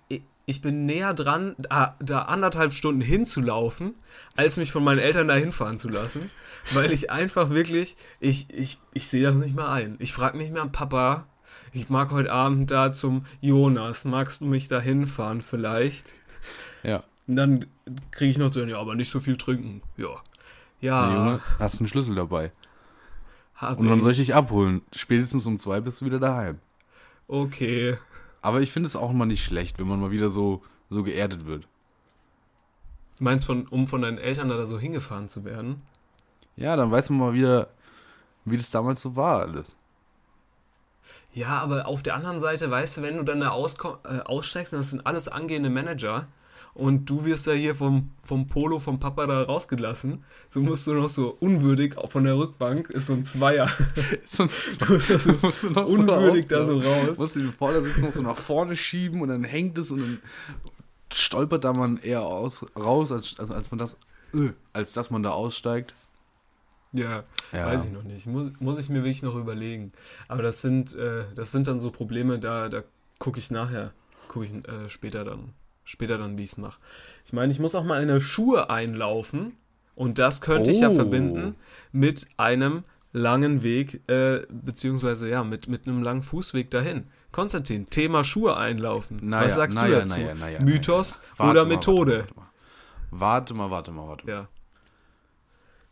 ich 0.50 0.62
bin 0.62 0.86
näher 0.86 1.14
dran, 1.14 1.56
da, 1.58 1.98
da 2.00 2.24
anderthalb 2.24 2.72
Stunden 2.72 3.02
hinzulaufen, 3.02 3.96
als 4.38 4.56
mich 4.56 4.72
von 4.72 4.82
meinen 4.82 5.00
Eltern 5.00 5.28
da 5.28 5.36
hinfahren 5.36 5.78
zu 5.78 5.90
lassen. 5.90 6.32
Weil 6.72 6.92
ich 6.94 7.12
einfach 7.12 7.50
wirklich, 7.50 7.98
ich, 8.22 8.50
ich, 8.50 8.80
ich 8.94 9.10
sehe 9.10 9.24
das 9.24 9.36
nicht 9.36 9.56
mehr 9.56 9.68
ein. 9.68 9.98
Ich 10.00 10.14
frage 10.14 10.38
nicht 10.38 10.54
mehr, 10.54 10.66
Papa, 10.68 11.28
ich 11.74 11.90
mag 11.90 12.12
heute 12.12 12.32
Abend 12.32 12.72
da 12.72 12.94
zum 12.94 13.26
Jonas, 13.42 14.06
magst 14.06 14.40
du 14.40 14.46
mich 14.46 14.70
da 14.70 14.80
hinfahren 14.80 15.42
vielleicht? 15.42 16.14
Ja. 16.82 17.04
Und 17.28 17.36
dann 17.36 17.66
kriege 18.12 18.32
ich 18.32 18.38
noch 18.38 18.50
so, 18.50 18.64
ja, 18.64 18.80
aber 18.80 18.96
nicht 18.96 19.12
so 19.12 19.20
viel 19.20 19.36
trinken. 19.36 19.82
Ja. 19.98 20.16
Ja, 20.80 21.08
Na, 21.08 21.16
Junge, 21.16 21.42
hast 21.60 21.80
einen 21.80 21.90
Schlüssel 21.90 22.16
dabei. 22.16 22.52
hab 23.56 23.80
Und 23.80 23.90
dann 23.90 24.00
soll 24.00 24.12
ich 24.12 24.18
dich 24.18 24.34
abholen. 24.34 24.82
Spätestens 24.96 25.46
um 25.46 25.58
zwei 25.58 25.82
bist 25.82 26.00
du 26.00 26.06
wieder 26.06 26.20
daheim. 26.20 26.60
Okay. 27.28 27.98
Aber 28.42 28.62
ich 28.62 28.72
finde 28.72 28.88
es 28.88 28.96
auch 28.96 29.12
mal 29.12 29.26
nicht 29.26 29.44
schlecht, 29.44 29.80
wenn 29.80 29.88
man 29.88 30.00
mal 30.00 30.12
wieder 30.12 30.30
so, 30.30 30.62
so 30.90 31.04
geerdet 31.04 31.46
wird. 31.46 31.68
Du 33.18 33.24
meinst, 33.24 33.46
von, 33.46 33.68
um 33.68 33.88
von 33.88 34.02
deinen 34.02 34.18
Eltern 34.18 34.50
da 34.50 34.66
so 34.66 34.80
hingefahren 34.80 35.28
zu 35.28 35.44
werden? 35.44 35.82
Ja, 36.56 36.76
dann 36.76 36.92
weiß 36.92 37.10
man 37.10 37.20
mal 37.20 37.34
wieder, 37.34 37.70
wie 38.46 38.58
das 38.58 38.72
damals 38.72 39.02
so 39.02 39.16
war 39.16 39.42
alles. 39.42 39.76
Ja, 41.34 41.60
aber 41.60 41.88
auf 41.88 42.04
der 42.04 42.16
anderen 42.16 42.40
Seite, 42.40 42.72
weißt 42.72 42.98
du, 42.98 43.02
wenn 43.02 43.18
du 43.18 43.24
dann 43.24 43.40
da 43.40 43.48
äh, 43.48 44.20
aussteigst, 44.22 44.74
und 44.74 44.80
das 44.80 44.92
sind 44.92 45.06
alles 45.06 45.28
angehende 45.28 45.70
Manager 45.70 46.28
und 46.78 47.06
du 47.10 47.26
wirst 47.26 47.48
da 47.48 47.52
hier 47.52 47.76
vom, 47.76 48.12
vom 48.24 48.48
Polo 48.48 48.80
vom 48.80 49.00
Papa 49.00 49.26
da 49.28 49.44
rausgelassen, 49.44 50.24
so 50.48 50.62
musst 50.62 50.86
du 50.88 50.94
noch 50.94 51.10
so 51.10 51.36
unwürdig 51.40 51.98
auch 51.98 52.12
von 52.12 52.24
der 52.24 52.38
Rückbank, 52.38 52.90
ist 52.92 53.08
so 53.08 53.14
ein 53.14 53.26
Zweier, 53.26 53.68
So, 54.26 54.46
du 54.80 54.94
musst 54.94 55.10
da 55.10 55.20
so 55.20 55.34
musst 55.42 55.64
du 55.64 55.70
noch 55.72 55.88
unwürdig 55.88 56.48
da 56.48 56.64
so 56.66 56.80
raus. 56.80 57.18
Musst 57.18 57.36
du 57.36 57.40
den 57.42 57.54
Vordersitz 57.54 57.98
noch 58.02 58.12
so 58.14 58.22
nach 58.22 58.38
vorne 58.38 58.76
schieben 58.78 59.22
und 59.22 59.30
dann 59.30 59.44
hängt 59.44 59.78
es 59.78 59.92
und 59.92 60.00
dann 60.00 60.20
stolpert 61.12 61.64
da 61.64 61.74
man 61.74 61.98
eher 61.98 62.22
aus, 62.22 62.66
raus, 62.78 63.12
als, 63.12 63.40
als, 63.40 63.52
als 63.52 63.72
man 63.72 63.80
das, 63.80 63.98
äh, 64.34 64.50
als 64.74 64.94
dass 64.94 65.10
man 65.10 65.24
da 65.24 65.32
aussteigt. 65.32 65.94
Ja, 66.94 67.24
Ja. 67.52 67.66
weiß 67.66 67.86
ich 67.86 67.92
noch 67.92 68.04
nicht. 68.04 68.28
Muss, 68.28 68.52
muss 68.60 68.78
ich 68.80 68.90
mir 68.90 69.04
wirklich 69.04 69.24
noch 69.24 69.36
überlegen. 69.36 69.92
Aber 70.28 70.42
das 70.44 70.62
sind, 70.62 70.94
äh, 70.96 71.26
das 71.36 71.52
sind 71.52 71.68
dann 71.68 71.80
so 71.80 71.92
Probleme, 71.92 72.40
da, 72.40 72.70
da 72.70 72.84
gucke 73.20 73.40
ich 73.40 73.52
nachher, 73.52 73.92
gucke 74.28 74.46
ich 74.46 74.54
äh, 74.68 74.90
später 74.90 75.26
dann, 75.26 75.54
später 75.88 76.18
dann, 76.18 76.38
wie 76.38 76.44
ich 76.44 76.52
es 76.52 76.58
mache. 76.58 76.80
Ich 77.26 77.34
meine, 77.34 77.52
ich 77.52 77.60
muss 77.60 77.74
auch 77.76 77.84
mal 77.84 78.00
eine 78.02 78.22
Schuhe 78.22 78.70
einlaufen 78.70 79.54
und 79.96 80.20
das 80.20 80.42
könnte 80.42 80.70
ich 80.72 80.80
ja 80.82 80.90
Oh. 80.90 80.96
verbinden 80.96 81.56
mit 81.92 82.28
einem 82.38 82.84
langen 83.14 83.64
Weg, 83.64 84.08
äh, 84.10 84.46
beziehungsweise 84.50 85.28
ja, 85.30 85.44
mit, 85.44 85.68
mit 85.68 85.88
einem 85.88 86.04
langen 86.04 86.22
Fußweg 86.24 86.70
dahin. 86.70 87.06
Konstantin, 87.32 87.90
Thema 87.90 88.24
Schuhe 88.24 88.56
einlaufen. 88.58 89.20
Naja, 89.22 89.48
Was 89.48 89.56
sagst 89.56 89.78
naja, 89.78 90.02
du 90.02 90.08
dazu? 90.08 90.20
naja, 90.40 90.62
Mythos. 90.62 91.22
Warte 91.38 91.52
oder 91.52 91.66
mal, 91.66 91.76
Methode? 91.76 92.26
Warte 93.12 93.54
mal, 93.54 93.72
warte 93.72 93.92
mal, 93.92 94.08
warte 94.08 94.26
mal. 94.28 94.48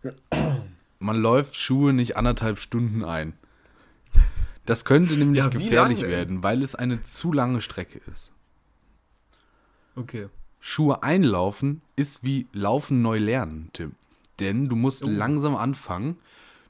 Ja. 0.02 0.16
Man 1.00 1.18
läuft 1.18 1.56
Schuhe 1.56 1.93
nicht 1.93 2.18
anderthalb 2.18 2.60
Stunden 2.60 3.04
ein. 3.04 3.34
Das 4.66 4.86
könnte 4.86 5.14
nämlich 5.18 5.43
Ja, 5.43 5.50
gefährlich 5.50 6.02
werden, 6.04 6.41
weil 6.43 6.64
es 6.64 6.76
eine 6.76 7.04
zu 7.04 7.34
lange 7.34 7.62
Strecke 7.62 8.02
ist. 8.12 8.32
Okay. 9.96 10.28
Schuhe 10.60 11.04
einlaufen 11.04 11.82
ist 11.96 12.24
wie 12.24 12.48
Laufen 12.54 13.02
neu 13.02 13.18
lernen, 13.20 13.70
Tim. 13.74 13.93
Denn 14.39 14.68
du 14.68 14.76
musst 14.76 15.04
Oh. 15.04 15.10
langsam 15.10 15.56
anfangen. 15.56 16.18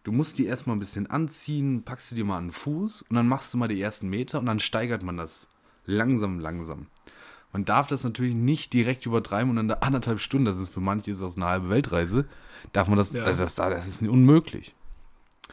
Du 0.03 0.11
musst 0.11 0.37
die 0.37 0.45
erstmal 0.45 0.75
ein 0.75 0.79
bisschen 0.79 1.07
anziehen, 1.09 1.81
packst 1.83 2.11
du 2.11 2.15
dir 2.15 2.25
mal 2.25 2.37
an 2.37 2.47
den 2.47 2.51
Fuß 2.51 3.03
und 3.03 3.15
dann 3.15 3.27
machst 3.27 3.53
du 3.53 3.57
mal 3.57 3.67
die 3.67 3.81
ersten 3.81 4.07
Meter 4.09 4.37
und 4.39 4.45
dann 4.45 4.59
steigert 4.59 5.01
man 5.01 5.17
das 5.17 5.47
langsam, 5.85 6.39
langsam. 6.39 6.87
Man 7.51 7.65
darf 7.65 7.87
das 7.87 8.03
natürlich 8.03 8.35
nicht 8.35 8.73
direkt 8.73 9.05
übertreiben 9.05 9.49
und 9.49 9.55
dann 9.55 9.67
da 9.69 9.75
anderthalb 9.75 10.19
Stunden, 10.19 10.45
das 10.45 10.57
ist 10.59 10.69
für 10.69 10.81
manche 10.81 11.09
ist 11.09 11.21
das 11.21 11.37
eine 11.37 11.45
halbe 11.45 11.69
Weltreise, 11.69 12.25
darf 12.73 12.87
man 12.87 12.97
das, 12.97 13.13
Ja. 13.13 13.23
also 13.23 13.43
das, 13.43 13.55
das 13.55 13.87
ist 13.87 14.01
unmöglich. 14.01 14.75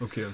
Okay. 0.01 0.27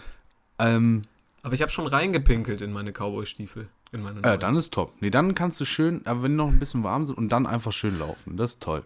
Ähm, 0.58 1.02
Aber 1.42 1.54
ich 1.54 1.62
habe 1.62 1.70
schon 1.70 1.86
reingepinkelt 1.86 2.62
in 2.62 2.72
meine 2.72 2.90
Cowboy-Stiefel. 2.92 3.68
In 3.92 4.02
meine 4.02 4.22
äh, 4.22 4.38
dann 4.38 4.56
ist 4.56 4.72
top. 4.74 4.92
Nee, 5.00 5.10
dann 5.10 5.34
kannst 5.34 5.60
du 5.60 5.64
schön, 5.64 6.02
aber 6.06 6.22
wenn 6.24 6.36
noch 6.36 6.48
ein 6.48 6.58
bisschen 6.58 6.82
warm 6.84 7.04
sind 7.04 7.16
und 7.16 7.30
dann 7.30 7.46
einfach 7.46 7.72
schön 7.72 7.98
laufen, 7.98 8.36
das 8.36 8.52
ist 8.52 8.62
toll. 8.62 8.84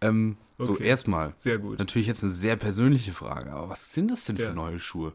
Ähm, 0.00 0.36
So, 0.58 0.72
Okay. 0.72 0.84
erstmal, 0.84 1.34
Sehr 1.38 1.58
gut. 1.58 1.78
natürlich 1.78 2.06
jetzt 2.08 2.22
eine 2.22 2.32
sehr 2.32 2.56
persönliche 2.56 3.12
Frage, 3.12 3.52
aber 3.52 3.68
was 3.68 3.92
sind 3.92 4.10
das 4.10 4.24
denn 4.24 4.36
für 4.36 4.44
Ja. 4.44 4.52
neue 4.54 4.78
Schuhe? 4.78 5.12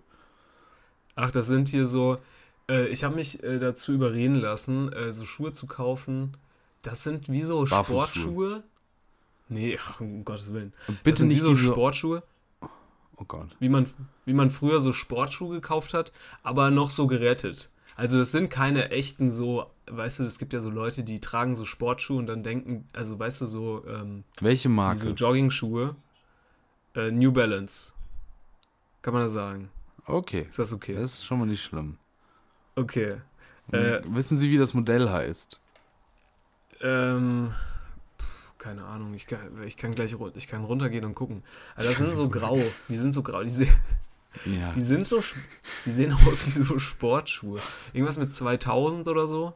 Ach, 1.15 1.31
das 1.31 1.47
sind 1.47 1.67
hier 1.69 1.87
so. 1.87 2.17
Äh, 2.69 2.87
ich 2.87 3.03
habe 3.03 3.15
mich 3.15 3.43
äh, 3.43 3.59
dazu 3.59 3.91
überreden 3.91 4.35
lassen, 4.35 4.91
äh, 4.93 5.11
so 5.11 5.25
Schuhe 5.25 5.51
zu 5.51 5.67
kaufen. 5.67 6.37
Das 6.83 7.03
sind 7.03 7.29
wie 7.29 7.43
so. 7.43 7.65
Sportschuhe. 7.65 8.63
Nee, 9.49 9.77
ach, 9.89 9.99
um 9.99 10.23
Gottes 10.23 10.53
Willen. 10.53 10.73
Und 10.87 11.03
bitte 11.03 11.25
nicht 11.25 11.41
so 11.41 11.55
Sportschuhe, 11.55 12.23
Oh 13.17 13.25
Gott. 13.27 13.49
wie 13.59 13.67
man, 13.69 13.87
wie 14.25 14.33
man 14.33 14.49
früher 14.49 14.79
so 14.79 14.93
Sportschuhe 14.93 15.55
gekauft 15.55 15.93
hat, 15.93 16.11
aber 16.43 16.71
noch 16.71 16.89
so 16.91 17.05
gerettet. 17.07 17.69
Also 17.95 18.17
das 18.17 18.31
sind 18.31 18.49
keine 18.49 18.89
echten 18.91 19.31
so, 19.31 19.65
weißt 19.87 20.19
du, 20.19 20.23
es 20.25 20.37
gibt 20.39 20.53
ja 20.53 20.61
so 20.61 20.69
Leute, 20.69 21.03
die 21.03 21.19
tragen 21.19 21.55
so 21.55 21.65
Sportschuhe 21.65 22.17
und 22.17 22.27
dann 22.27 22.43
denken, 22.43 22.87
also 22.93 23.19
weißt 23.19 23.41
du, 23.41 23.45
so, 23.45 23.85
ähm, 23.87 24.23
Welche 24.39 24.69
Marke? 24.69 24.99
so 24.99 25.09
Jogging-Schuhe. 25.11 25.95
Äh, 26.95 27.11
New 27.11 27.31
Balance. 27.31 27.93
Kann 29.01 29.13
man 29.13 29.23
das 29.23 29.31
sagen? 29.33 29.69
okay, 30.05 30.47
Ist 30.49 30.59
das 30.59 30.73
okay? 30.73 30.93
das 30.95 31.13
ist 31.13 31.25
schon 31.25 31.39
mal 31.39 31.45
nicht 31.45 31.63
schlimm. 31.63 31.97
Okay. 32.75 33.17
Äh, 33.71 34.01
Wissen 34.05 34.35
Sie, 34.37 34.49
wie 34.49 34.57
das 34.57 34.73
Modell 34.73 35.09
heißt? 35.09 35.59
Ähm, 36.81 37.53
pf, 38.19 38.57
keine 38.57 38.83
Ahnung, 38.85 39.13
ich 39.13 39.27
kann, 39.27 39.39
ich 39.65 39.77
kann 39.77 39.93
gleich 39.95 40.15
ich 40.35 40.47
kann 40.47 40.63
runtergehen 40.65 41.05
und 41.05 41.15
gucken. 41.15 41.43
Aber 41.75 41.85
das 41.85 41.97
sind 41.97 42.15
so 42.15 42.29
grau, 42.29 42.59
die 42.89 42.97
sind 42.97 43.11
so 43.11 43.21
grau, 43.23 43.43
die, 43.43 43.51
se 43.51 43.67
Ja. 44.45 44.71
die 44.73 44.81
sind 44.81 45.05
so, 45.05 45.21
die 45.85 45.91
sehen 45.91 46.13
aus 46.27 46.47
wie 46.47 46.51
so 46.51 46.79
Sportschuhe. 46.79 47.59
Irgendwas 47.93 48.17
mit 48.17 48.33
2000 48.33 49.07
oder 49.07 49.27
so? 49.27 49.53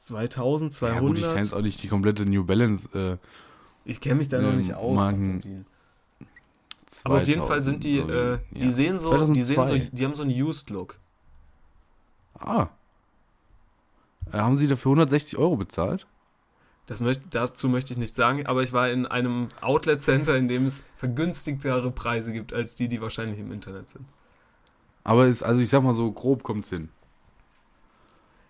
2000, 0.00 0.80
ja 0.80 0.98
gut, 0.98 1.16
ich 1.16 1.22
200? 1.22 1.28
kenne 1.28 1.40
jetzt 1.40 1.54
auch 1.54 1.60
nicht 1.60 1.82
die 1.82 1.88
komplette 1.88 2.26
New 2.26 2.44
Balance. 2.44 2.88
Äh, 2.98 3.18
ich 3.84 4.00
kenne 4.00 4.16
mich 4.16 4.28
da 4.28 4.40
noch 4.40 4.50
ähm, 4.50 4.58
nicht 4.58 4.74
aus. 4.74 4.96
Marken-. 4.96 5.64
Aber 7.04 7.16
auf 7.16 7.28
jeden 7.28 7.42
Fall 7.42 7.60
sind 7.60 7.84
die, 7.84 7.98
2000, 8.00 8.10
äh, 8.10 8.32
ja. 8.32 8.38
die 8.50 8.70
sehen 8.70 8.98
so, 8.98 9.32
die 9.32 9.42
sehen 9.42 9.56
so, 9.56 9.64
2002. 9.66 9.96
die 9.96 10.04
haben 10.04 10.14
so 10.14 10.22
einen 10.22 10.32
Used 10.32 10.70
Look. 10.70 10.98
Ah. 12.38 12.68
Äh, 14.32 14.38
haben 14.38 14.56
Sie 14.56 14.66
dafür 14.66 14.90
160 14.90 15.38
Euro 15.38 15.56
bezahlt? 15.56 16.06
Das 16.86 17.00
möcht, 17.00 17.20
dazu 17.30 17.68
möchte 17.68 17.92
ich 17.92 17.98
nichts 17.98 18.16
sagen, 18.16 18.44
aber 18.46 18.62
ich 18.62 18.72
war 18.72 18.90
in 18.90 19.06
einem 19.06 19.48
Outlet 19.60 20.02
Center, 20.02 20.36
in 20.36 20.48
dem 20.48 20.66
es 20.66 20.84
vergünstigtere 20.96 21.90
Preise 21.90 22.32
gibt 22.32 22.52
als 22.52 22.74
die, 22.76 22.88
die 22.88 23.00
wahrscheinlich 23.00 23.38
im 23.38 23.52
Internet 23.52 23.88
sind. 23.88 24.04
Aber 25.04 25.26
ist, 25.26 25.42
also 25.42 25.60
ich 25.60 25.68
sag 25.68 25.82
mal 25.82 25.94
so, 25.94 26.10
grob 26.12 26.42
kommt's 26.42 26.70
hin. 26.70 26.88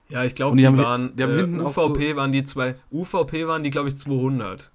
Ja, 0.08 0.24
ich 0.24 0.34
glaube, 0.34 0.56
die, 0.56 0.62
die 0.62 0.66
haben- 0.66 0.78
waren 0.78 1.16
die 1.16 1.22
haben 1.22 1.32
äh, 1.32 1.36
hinten 1.40 1.60
auch 1.60 1.76
UVP 1.76 2.16
waren 2.16 2.32
die 2.32 2.44
zwei 2.44 2.74
UVP 2.90 3.46
waren 3.46 3.62
die 3.62 3.70
glaube 3.70 3.88
ich 3.88 3.96
200. 3.96 4.70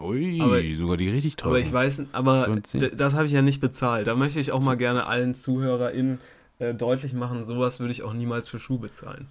Ui, 0.00 0.40
Aber- 0.40 0.62
sogar 0.76 0.96
die 0.96 1.08
richtig 1.10 1.36
teuren. 1.36 1.52
Aber 1.52 1.60
ich 1.60 1.72
weiß, 1.72 2.04
aber 2.12 2.44
210. 2.44 2.80
d- 2.80 2.90
das 2.94 3.14
habe 3.14 3.26
ich 3.26 3.32
ja 3.32 3.42
nicht 3.42 3.60
bezahlt. 3.60 4.06
Da 4.06 4.14
möchte 4.14 4.38
ich 4.38 4.52
auch 4.52 4.62
mal 4.62 4.76
gerne 4.76 5.06
allen 5.06 5.34
ZuhörerInnen 5.34 6.20
äh, 6.58 6.74
deutlich 6.74 7.14
machen, 7.14 7.44
sowas 7.44 7.80
würde 7.80 7.92
ich 7.92 8.02
auch 8.02 8.12
niemals 8.12 8.48
für 8.48 8.58
Schuh 8.58 8.78
bezahlen. 8.78 9.28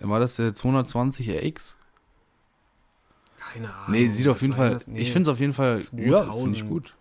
War 0.00 0.20
das 0.20 0.36
der 0.36 0.54
220 0.54 1.28
RX? 1.30 1.76
Keine 3.52 3.72
Ahnung. 3.74 3.90
Nee, 3.92 4.08
sieht 4.08 4.28
auf 4.28 4.36
das 4.36 4.42
jeden 4.42 4.54
Fall. 4.54 4.66
irgendwas- 4.68 4.86
nee, 4.88 5.00
Ich 5.00 5.12
finde 5.12 5.30
es 5.30 5.34
auf 5.34 5.40
jeden 5.40 5.54
Fall. 5.54 5.78
Ja, 5.78 5.84
finde 5.84 6.04
ich 6.06 6.12
2000. 6.12 6.68
gut. 6.68 6.96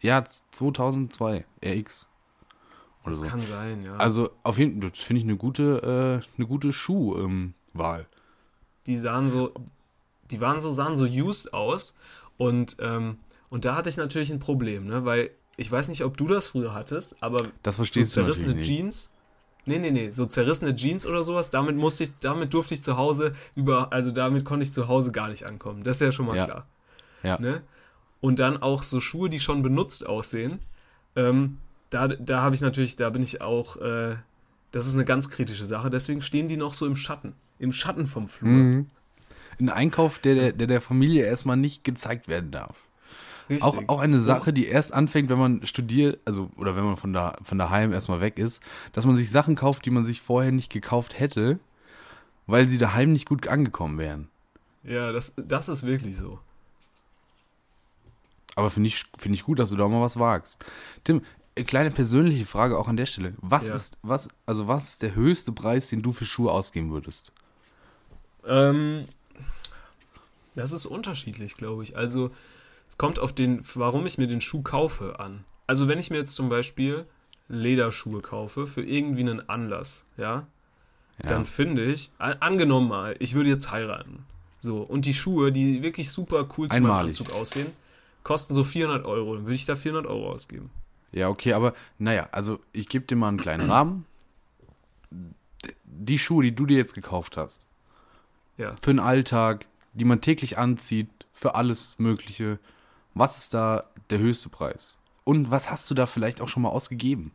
Ja, 0.00 0.24
2002 0.24 1.44
RX. 1.64 2.06
Oder 3.02 3.10
Das 3.10 3.16
so. 3.18 3.22
kann 3.24 3.42
sein, 3.46 3.82
ja. 3.82 3.96
Also 3.96 4.30
auf 4.42 4.58
jeden 4.58 4.80
Fall, 4.80 4.90
das 4.90 4.98
finde 5.00 5.20
ich 5.20 5.24
eine 5.24 5.36
gute, 5.36 6.22
äh, 6.22 6.26
eine 6.38 6.46
gute 6.46 6.72
Schuhwahl. 6.72 8.06
die 8.86 8.96
sahen 8.98 9.28
so, 9.28 9.52
die 10.30 10.40
waren 10.40 10.60
so, 10.60 10.70
sahen 10.72 10.96
so 10.96 11.04
used 11.04 11.52
aus 11.52 11.94
und, 12.38 12.76
ähm, 12.80 13.18
und 13.50 13.64
da 13.64 13.74
hatte 13.76 13.88
ich 13.88 13.96
natürlich 13.96 14.30
ein 14.32 14.38
Problem, 14.40 14.86
ne, 14.86 15.04
weil 15.04 15.30
ich 15.56 15.70
weiß 15.70 15.88
nicht, 15.88 16.02
ob 16.04 16.16
du 16.16 16.26
das 16.26 16.46
früher 16.46 16.72
hattest, 16.74 17.22
aber 17.22 17.48
das 17.62 17.76
so 17.76 17.82
verstehst 17.82 18.16
du 18.16 18.22
zerrissene. 18.22 18.60
Jeans, 18.62 19.14
nee, 19.70 19.78
nee, 19.78 19.90
nee, 19.90 20.10
so 20.10 20.26
zerrissene 20.26 20.74
Jeans 20.74 21.06
oder 21.06 21.22
sowas, 21.22 21.50
damit 21.50 21.76
musste 21.76 22.04
ich, 22.04 22.10
damit 22.20 22.52
durfte 22.52 22.74
ich 22.74 22.82
zu 22.82 22.96
Hause 22.96 23.34
über, 23.54 23.92
also 23.92 24.10
damit 24.10 24.44
konnte 24.44 24.64
ich 24.64 24.72
zu 24.72 24.88
Hause 24.88 25.12
gar 25.12 25.28
nicht 25.28 25.48
ankommen, 25.48 25.84
das 25.84 25.96
ist 25.96 26.00
ja 26.02 26.12
schon 26.12 26.26
mal 26.26 26.36
Ja. 26.36 26.44
klar, 26.44 26.66
Ja. 27.22 27.38
ne, 27.40 27.62
und 28.20 28.38
dann 28.38 28.60
auch 28.62 28.82
so 28.82 29.00
Schuhe, 29.00 29.30
die 29.30 29.40
schon 29.40 29.62
benutzt 29.62 30.06
aussehen, 30.06 30.60
ähm, 31.16 31.58
da, 31.90 32.08
da 32.08 32.42
habe 32.42 32.54
ich 32.54 32.60
natürlich, 32.60 32.96
da 32.96 33.10
bin 33.10 33.22
ich 33.22 33.40
auch, 33.40 33.76
äh, 33.78 34.16
das 34.72 34.86
ist 34.86 34.94
eine 34.94 35.04
ganz 35.04 35.28
kritische 35.30 35.64
Sache, 35.64 35.90
deswegen 35.90 36.22
stehen 36.22 36.46
die 36.48 36.56
noch 36.56 36.74
so 36.74 36.86
im 36.86 36.96
Schatten, 36.96 37.34
im 37.58 37.72
Schatten 37.72 38.06
vom 38.06 38.28
Flur. 38.28 38.50
Mhm. 38.50 38.86
ein 39.58 39.68
Einkauf, 39.68 40.18
der 40.18 40.34
der, 40.34 40.52
der 40.52 40.66
der 40.66 40.80
Familie 40.80 41.24
erstmal 41.24 41.56
nicht 41.56 41.84
gezeigt 41.84 42.28
werden 42.28 42.50
darf. 42.50 42.76
Richtig. 43.50 43.64
Auch, 43.64 43.82
auch 43.88 43.98
eine 43.98 44.20
Sache, 44.20 44.52
die 44.52 44.66
erst 44.66 44.94
anfängt, 44.94 45.28
wenn 45.28 45.38
man 45.38 45.66
studiert, 45.66 46.20
also 46.24 46.50
oder 46.56 46.76
wenn 46.76 46.84
man 46.84 46.96
von, 46.96 47.12
da, 47.12 47.36
von 47.42 47.58
daheim 47.58 47.92
erstmal 47.92 48.20
weg 48.20 48.38
ist, 48.38 48.62
dass 48.92 49.04
man 49.04 49.16
sich 49.16 49.28
Sachen 49.30 49.56
kauft, 49.56 49.84
die 49.84 49.90
man 49.90 50.04
sich 50.04 50.20
vorher 50.20 50.52
nicht 50.52 50.72
gekauft 50.72 51.18
hätte, 51.18 51.58
weil 52.46 52.68
sie 52.68 52.78
daheim 52.78 53.12
nicht 53.12 53.28
gut 53.28 53.48
angekommen 53.48 53.98
wären. 53.98 54.28
Ja, 54.84 55.10
das, 55.10 55.34
das 55.36 55.68
ist 55.68 55.84
wirklich 55.84 56.16
so. 56.16 56.38
Aber 58.54 58.70
finde 58.70 58.86
ich, 58.88 59.04
finde 59.18 59.34
ich 59.34 59.42
gut, 59.42 59.58
dass 59.58 59.70
du 59.70 59.76
da 59.76 59.88
mal 59.88 60.00
was 60.00 60.18
wagst. 60.18 60.64
Tim, 61.02 61.22
äh, 61.56 61.64
kleine 61.64 61.90
persönliche 61.90 62.46
Frage 62.46 62.78
auch 62.78 62.86
an 62.88 62.96
der 62.96 63.06
Stelle. 63.06 63.34
Was 63.38 63.68
Ja. 63.68 63.74
ist, 63.74 63.98
was, 64.02 64.28
also 64.46 64.68
was 64.68 64.90
ist 64.90 65.02
der 65.02 65.16
höchste 65.16 65.50
Preis, 65.50 65.88
den 65.88 66.02
du 66.02 66.12
für 66.12 66.24
Schuhe 66.24 66.52
ausgeben 66.52 66.90
würdest? 66.92 67.32
Ähm, 68.46 69.06
das 70.54 70.72
ist 70.72 70.86
unterschiedlich, 70.86 71.56
glaube 71.56 71.82
ich. 71.82 71.96
Also, 71.96 72.30
kommt 73.00 73.18
auf 73.18 73.32
den, 73.32 73.62
warum 73.76 74.04
ich 74.04 74.18
mir 74.18 74.26
den 74.26 74.42
Schuh 74.42 74.60
kaufe, 74.60 75.18
an. 75.20 75.44
Also, 75.66 75.88
wenn 75.88 75.98
ich 75.98 76.10
mir 76.10 76.18
jetzt 76.18 76.34
zum 76.34 76.50
Beispiel 76.50 77.04
Lederschuhe 77.48 78.20
kaufe 78.20 78.66
für 78.66 78.82
irgendwie 78.82 79.20
einen 79.22 79.48
Anlass, 79.48 80.04
ja, 80.18 80.46
Ja. 81.22 81.26
dann 81.26 81.46
finde 81.46 81.84
ich, 81.90 82.10
an, 82.18 82.34
angenommen 82.40 82.88
mal, 82.88 83.16
ich 83.18 83.32
würde 83.32 83.48
jetzt 83.48 83.70
heiraten. 83.70 84.26
So, 84.60 84.82
und 84.82 85.06
die 85.06 85.14
Schuhe, 85.14 85.50
die 85.50 85.82
wirklich 85.82 86.10
super 86.10 86.46
cool 86.58 86.68
zu 86.68 86.78
meinem. 86.78 87.06
Anzug 87.06 87.32
aussehen, 87.32 87.72
kosten 88.22 88.52
so 88.52 88.64
400 88.64 89.06
Euro. 89.06 89.34
Dann 89.36 89.44
würde 89.44 89.54
ich 89.54 89.64
da 89.64 89.76
400 89.76 90.04
Euro 90.06 90.32
ausgeben. 90.32 90.68
Ja, 91.12 91.28
okay, 91.30 91.54
aber 91.54 91.72
naja, 91.98 92.28
also 92.32 92.60
ich 92.74 92.86
gebe 92.90 93.06
dir 93.06 93.16
mal 93.16 93.28
einen 93.28 93.38
kleinen 93.38 93.70
Rahmen. 93.70 94.04
Die 95.84 96.18
Schuhe, 96.18 96.44
die 96.44 96.54
du 96.54 96.66
dir 96.66 96.76
jetzt 96.76 96.92
gekauft 96.94 97.38
hast, 97.38 97.64
Ja. 98.58 98.74
für 98.82 98.92
den 98.92 99.00
Alltag, 99.00 99.64
die 99.94 100.04
man 100.04 100.20
täglich 100.20 100.58
anzieht, 100.58 101.08
für 101.32 101.54
alles 101.54 101.98
Mögliche, 101.98 102.58
was 103.14 103.38
ist 103.38 103.54
da 103.54 103.84
der 104.10 104.18
höchste 104.18 104.48
Preis? 104.48 104.96
Und 105.24 105.50
was 105.50 105.70
hast 105.70 105.90
du 105.90 105.94
da 105.94 106.06
vielleicht 106.06 106.40
auch 106.40 106.48
schon 106.48 106.62
mal 106.62 106.70
ausgegeben? 106.70 107.32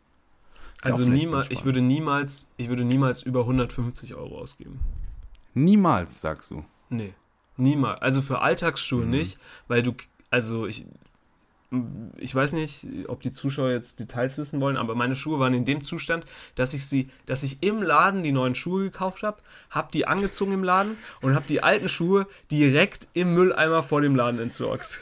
Ist 0.78 0.86
Also 0.88 1.09
niemals, 1.09 1.49
ich 1.51 1.65
würde 1.65 1.82
niemals, 1.82 2.47
ich 2.57 2.69
würde 2.69 2.84
niemals 2.84 3.21
über 3.23 3.41
150 3.41 4.15
Euro 4.15 4.39
ausgeben. 4.39 4.80
Niemals, 5.53 6.19
sagst 6.21 6.51
du. 6.51 6.65
Nee, 6.89 7.13
niemals. 7.57 8.01
Also 8.01 8.21
für 8.21 8.41
Alltagsschuhe 8.41 9.05
Mhm. 9.05 9.11
nicht, 9.11 9.39
weil 9.67 9.82
du, 9.84 9.93
also 10.30 10.67
ich, 10.67 10.86
ich 12.17 12.34
weiß 12.36 12.53
nicht, 12.53 12.86
ob 13.07 13.21
die 13.21 13.32
Zuschauer 13.32 13.71
jetzt 13.71 13.99
Details 13.99 14.38
wissen 14.38 14.61
wollen, 14.61 14.78
aber 14.78 14.95
meine 14.95 15.15
Schuhe 15.15 15.39
waren 15.39 15.53
in 15.53 15.65
dem 15.65 15.84
Zustand, 15.84 16.26
dass 16.55 16.73
ich 16.73 16.86
sie, 16.88 17.09
dass 17.26 17.43
ich 17.43 17.63
im 17.63 17.82
Laden 17.82 18.23
die 18.23 18.32
neuen 18.32 18.55
Schuhe 18.55 18.84
gekauft 18.84 19.23
habe, 19.23 19.38
habe 19.69 19.91
die 19.93 20.07
angezogen 20.07 20.51
im 20.53 20.63
Laden 20.63 20.97
und 21.21 21.36
habe 21.36 21.45
die 21.47 21.63
alten 21.63 21.89
Schuhe 21.89 22.28
direkt 22.51 23.07
im 23.13 23.34
Mülleimer 23.34 23.82
vor 23.84 24.01
dem 24.01 24.15
Laden 24.15 24.39
entsorgt. 24.39 24.99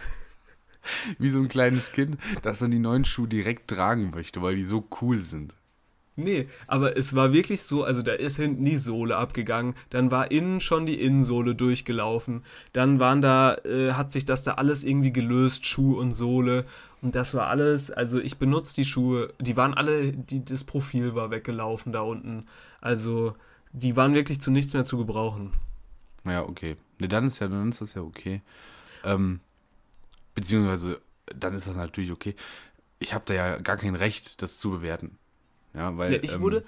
Wie 1.20 1.30
so 1.30 1.40
ein 1.40 1.48
kleines 1.48 1.92
Kind, 1.92 2.18
das 2.42 2.60
dann 2.60 2.72
die 2.72 2.80
neuen 2.80 3.06
Schuhe 3.06 3.28
direkt 3.28 3.70
tragen 3.70 4.12
möchte, 4.12 4.42
weil 4.42 4.56
die 4.56 4.64
so 4.64 4.88
cool 5.02 5.20
sind. 5.20 5.54
Nee, 6.16 6.48
aber 6.68 6.96
es 6.96 7.16
war 7.16 7.34
wirklich 7.34 7.64
so, 7.64 7.84
also 7.84 8.04
da 8.04 8.14
ist 8.14 8.36
hinten 8.36 8.66
die 8.66 8.78
Sohle 8.78 9.18
abgegangen, 9.18 9.74
dann 9.90 10.12
war 10.12 10.30
innen 10.30 10.60
schon 10.60 10.86
die 10.86 11.02
Innensohle 11.02 11.56
durchgelaufen, 11.56 12.44
dann 12.72 13.00
waren 13.00 13.22
da, 13.22 13.56
äh, 13.66 13.94
hat 13.94 14.12
sich 14.12 14.24
das 14.24 14.44
da 14.44 14.54
alles 14.54 14.84
irgendwie 14.84 15.12
gelöst, 15.12 15.66
Schuh 15.66 15.98
und 16.00 16.14
Sohle 16.14 16.66
und 17.02 17.16
das 17.16 17.34
war 17.34 17.48
alles, 17.48 17.90
also 17.90 18.20
ich 18.20 18.38
benutze 18.38 18.76
die 18.76 18.86
Schuhe, 18.86 19.34
die 19.42 19.58
waren 19.58 19.74
alle, 19.74 20.12
die, 20.12 20.46
das 20.46 20.64
Profil 20.64 21.16
war 21.16 21.32
weggelaufen 21.32 21.92
da 21.92 22.02
unten, 22.02 22.46
also 22.80 23.34
die 23.72 23.96
waren 23.96 24.14
wirklich 24.14 24.40
zu 24.40 24.52
nichts 24.52 24.76
mehr 24.76 24.86
zu 24.86 25.00
gebrauchen. 25.00 25.54
Ja, 26.26 26.44
okay. 26.44 26.78
Ne, 27.00 27.08
dann 27.08 27.26
ist 27.26 27.40
ja, 27.40 27.48
dann 27.48 27.70
ist 27.70 27.82
das 27.82 27.96
ja 27.96 28.04
okay. 28.04 28.42
Ähm, 29.04 29.40
beziehungsweise, 30.36 31.02
dann 31.26 31.54
ist 31.54 31.68
das 31.68 31.76
natürlich 31.76 32.12
okay. 32.12 32.36
Ich 33.00 33.14
habe 33.14 33.24
da 33.26 33.34
ja 33.34 33.58
gar 33.58 33.78
kein 33.78 33.96
Recht, 33.96 34.42
das 34.42 34.58
zu 34.58 34.72
bewerten. 34.72 35.18
Ja, 35.74 35.98
weil. 35.98 36.14
Ja, 36.14 36.20
ich 36.22 36.34
ähm, 36.34 36.42
wurde, 36.42 36.64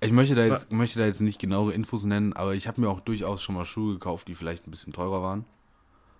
Ich 0.00 0.12
möchte 0.12 0.34
da 0.34 0.44
jetzt, 0.44 0.72
möchte 0.72 0.98
da 0.98 1.06
jetzt 1.06 1.20
nicht 1.20 1.40
genauere 1.40 1.72
Infos 1.72 2.04
nennen, 2.04 2.32
aber 2.32 2.54
ich 2.54 2.68
habe 2.68 2.80
mir 2.80 2.88
auch 2.88 3.00
durchaus 3.00 3.42
schon 3.42 3.54
mal 3.54 3.64
Schuhe 3.64 3.94
gekauft, 3.94 4.28
die 4.28 4.34
vielleicht 4.34 4.66
ein 4.66 4.70
bisschen 4.70 4.92
teurer 4.92 5.22
waren 5.22 5.44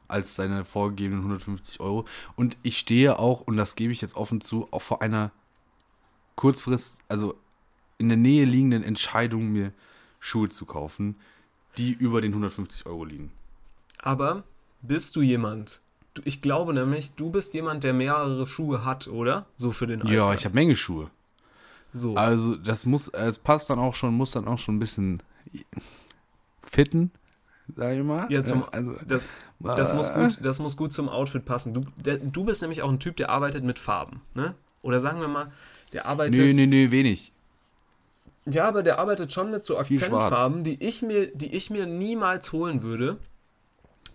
als 0.07 0.35
seine 0.35 0.64
vorgegebenen 0.64 1.20
150 1.22 1.81
Euro. 1.81 2.05
Und 2.37 2.57
ich 2.62 2.79
stehe 2.79 3.18
auch, 3.18 3.41
und 3.41 3.57
das 3.57 3.75
gebe 3.75 3.93
ich 3.93 4.01
jetzt 4.01 4.16
offen 4.16 4.41
zu, 4.41 4.68
auch 4.70 4.83
vor 4.83 5.03
einer 5.03 5.33
kurzfrist, 6.37 6.99
also 7.09 7.35
in 7.99 8.09
der 8.09 8.18
Nähe 8.18 8.45
liegenden 8.45 8.83
Entscheidung, 8.83 9.49
mir 9.53 9.72
Schuhe 10.20 10.49
zu 10.51 10.66
kaufen, 10.66 11.16
die 11.79 11.93
über 11.93 12.20
den 12.20 12.33
150 12.33 12.87
Euro 12.87 13.05
liegen. 13.05 13.33
aber 13.99 14.45
bist 14.83 15.16
du 15.16 15.22
jemand, 15.22 15.81
ich 16.25 16.43
glaube 16.43 16.73
nämlich, 16.75 17.15
du 17.15 17.31
bist 17.31 17.55
jemand, 17.55 17.83
der 17.85 17.93
mehrere 17.93 18.47
Schuhe 18.47 18.85
hat, 18.85 19.09
oder? 19.09 19.47
So 19.57 19.71
für 19.73 19.87
den 19.87 20.01
Ja, 20.07 20.23
Alltag. 20.25 20.39
ich 20.39 20.45
habe 20.45 20.55
Menge 20.55 20.77
Schuhe. 20.77 21.11
so. 21.93 22.15
Also 22.15 22.57
das 22.57 22.87
muss, 22.87 23.09
es 23.09 23.39
passt 23.39 23.71
dann 23.71 23.79
auch 23.79 23.95
schon, 23.95 24.15
muss 24.15 24.31
dann 24.33 24.47
auch 24.47 24.59
schon 24.59 24.77
ein 24.77 24.79
bisschen 24.79 25.23
fitten, 26.61 27.11
sag 27.75 27.97
ich 27.97 28.03
mal. 28.03 28.31
Ja, 28.31 28.43
zum, 28.45 28.65
also, 28.73 28.95
das, 29.07 29.27
das, 29.61 29.95
muss 29.95 30.11
äh, 30.11 30.15
gut, 30.15 30.39
das 30.43 30.59
muss 30.59 30.77
gut 30.77 30.93
zum 30.93 31.09
Outfit 31.09 31.45
passen. 31.45 31.75
Du, 31.75 31.85
der, 31.97 32.19
du 32.19 32.45
bist 32.45 32.62
nämlich 32.62 32.83
auch 32.83 32.91
ein 32.91 33.01
Typ, 33.01 33.17
der 33.17 33.31
arbeitet 33.31 33.65
mit 33.65 33.79
Farben, 33.79 34.23
ne? 34.35 34.55
Oder 34.83 35.01
sagen 35.01 35.21
wir 35.21 35.29
mal, 35.29 35.51
der 35.93 36.07
arbeitet. 36.07 36.37
Nee, 36.37 36.53
nee, 36.53 36.67
nee, 36.67 36.91
wenig. 36.91 37.33
Ja, 38.47 38.69
aber 38.69 38.83
der 38.83 38.99
arbeitet 38.99 39.33
schon 39.33 39.51
mit 39.51 39.65
so. 39.65 39.79
Akzentfarben, 39.79 40.65
die 40.65 40.83
ich, 40.85 41.01
mir, 41.01 41.29
die 41.35 41.55
ich 41.55 41.71
mir 41.71 41.87
niemals 41.87 42.53
holen 42.53 42.83
würde, 42.83 43.17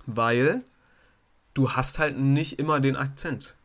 weil 0.06 0.62
du 1.54 1.72
hast 1.72 2.00
halt 2.00 2.18
nicht 2.18 2.60
immer 2.60 2.80
den 2.80 2.95
Akzent. 2.95 3.56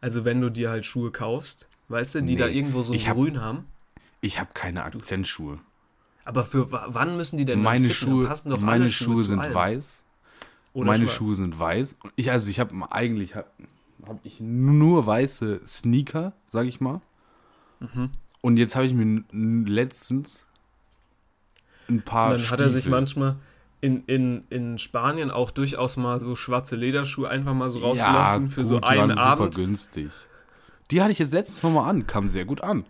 Also 0.00 0.24
wenn 0.24 0.40
du 0.40 0.50
dir 0.50 0.70
halt 0.70 0.84
Schuhe 0.84 1.10
kaufst, 1.10 1.68
weißt 1.88 2.16
du, 2.16 2.20
die 2.22 2.32
Nee, 2.32 2.36
da 2.38 2.46
irgendwo 2.48 2.82
so 2.82 2.94
hab- 2.94 3.14
grün 3.16 3.40
haben. 3.40 3.66
Ich 4.20 4.38
habe 4.40 4.50
keine 4.54 4.84
Akzentschuhe. 4.84 5.58
Aber 6.24 6.44
für 6.44 6.70
wa- 6.70 6.86
wann 6.88 7.16
müssen 7.16 7.36
die 7.38 7.44
denn 7.44 7.62
Meine 7.62 7.88
fitten? 7.88 7.94
Schuhe, 8.10 8.26
passen 8.26 8.50
doch 8.50 8.60
meine 8.60 8.90
Schuhe 8.90 9.16
zu 9.16 9.28
sind 9.28 9.40
allem. 9.40 9.54
weiß. 9.54 10.02
Oder 10.74 10.86
meine 10.86 11.04
schwarz. 11.04 11.16
Schuhe 11.16 11.36
sind 11.36 11.58
weiß. 11.58 11.96
Ich, 12.16 12.30
also 12.30 12.48
ich 12.48 12.60
habe 12.60 12.74
eigentlich 12.92 13.34
habe 13.34 13.48
hab 14.06 14.24
ich 14.24 14.40
nur 14.40 15.04
weiße 15.06 15.60
Sneaker, 15.66 16.32
sag 16.46 16.66
ich 16.66 16.80
mal. 16.80 17.00
Mhm. 17.80 18.10
Und 18.40 18.56
jetzt 18.56 18.74
habe 18.76 18.86
ich 18.86 18.94
mir 18.94 19.22
letztens 19.68 20.46
ein 21.88 22.02
paar 22.02 22.32
Und 22.34 22.40
dann 22.42 22.50
hat 22.50 22.60
er 22.60 22.70
sich 22.70 22.82
Stiefel- 22.84 22.90
manchmal 22.90 23.36
in, 23.82 24.04
in, 24.06 24.44
in 24.48 24.78
Spanien 24.78 25.30
auch 25.30 25.50
durchaus 25.50 25.98
mal 25.98 26.18
so 26.20 26.34
schwarze 26.36 26.76
Lederschuhe 26.76 27.28
einfach 27.28 27.52
mal 27.52 27.68
so 27.68 27.80
ja, 27.80 27.84
rausgelassen 27.86 28.48
für 28.48 28.64
so 28.64 28.74
gut, 28.76 28.84
die 28.84 28.88
einen 28.88 29.00
waren 29.10 29.18
Abend. 29.18 29.52
super 29.54 29.66
günstig. 29.66 30.10
Die 30.90 31.02
hatte 31.02 31.12
ich 31.12 31.18
jetzt 31.18 31.32
letztens 31.34 31.62
nochmal 31.62 31.90
an, 31.90 32.06
kam 32.06 32.28
sehr 32.30 32.44
gut 32.46 32.62
an. 32.62 32.86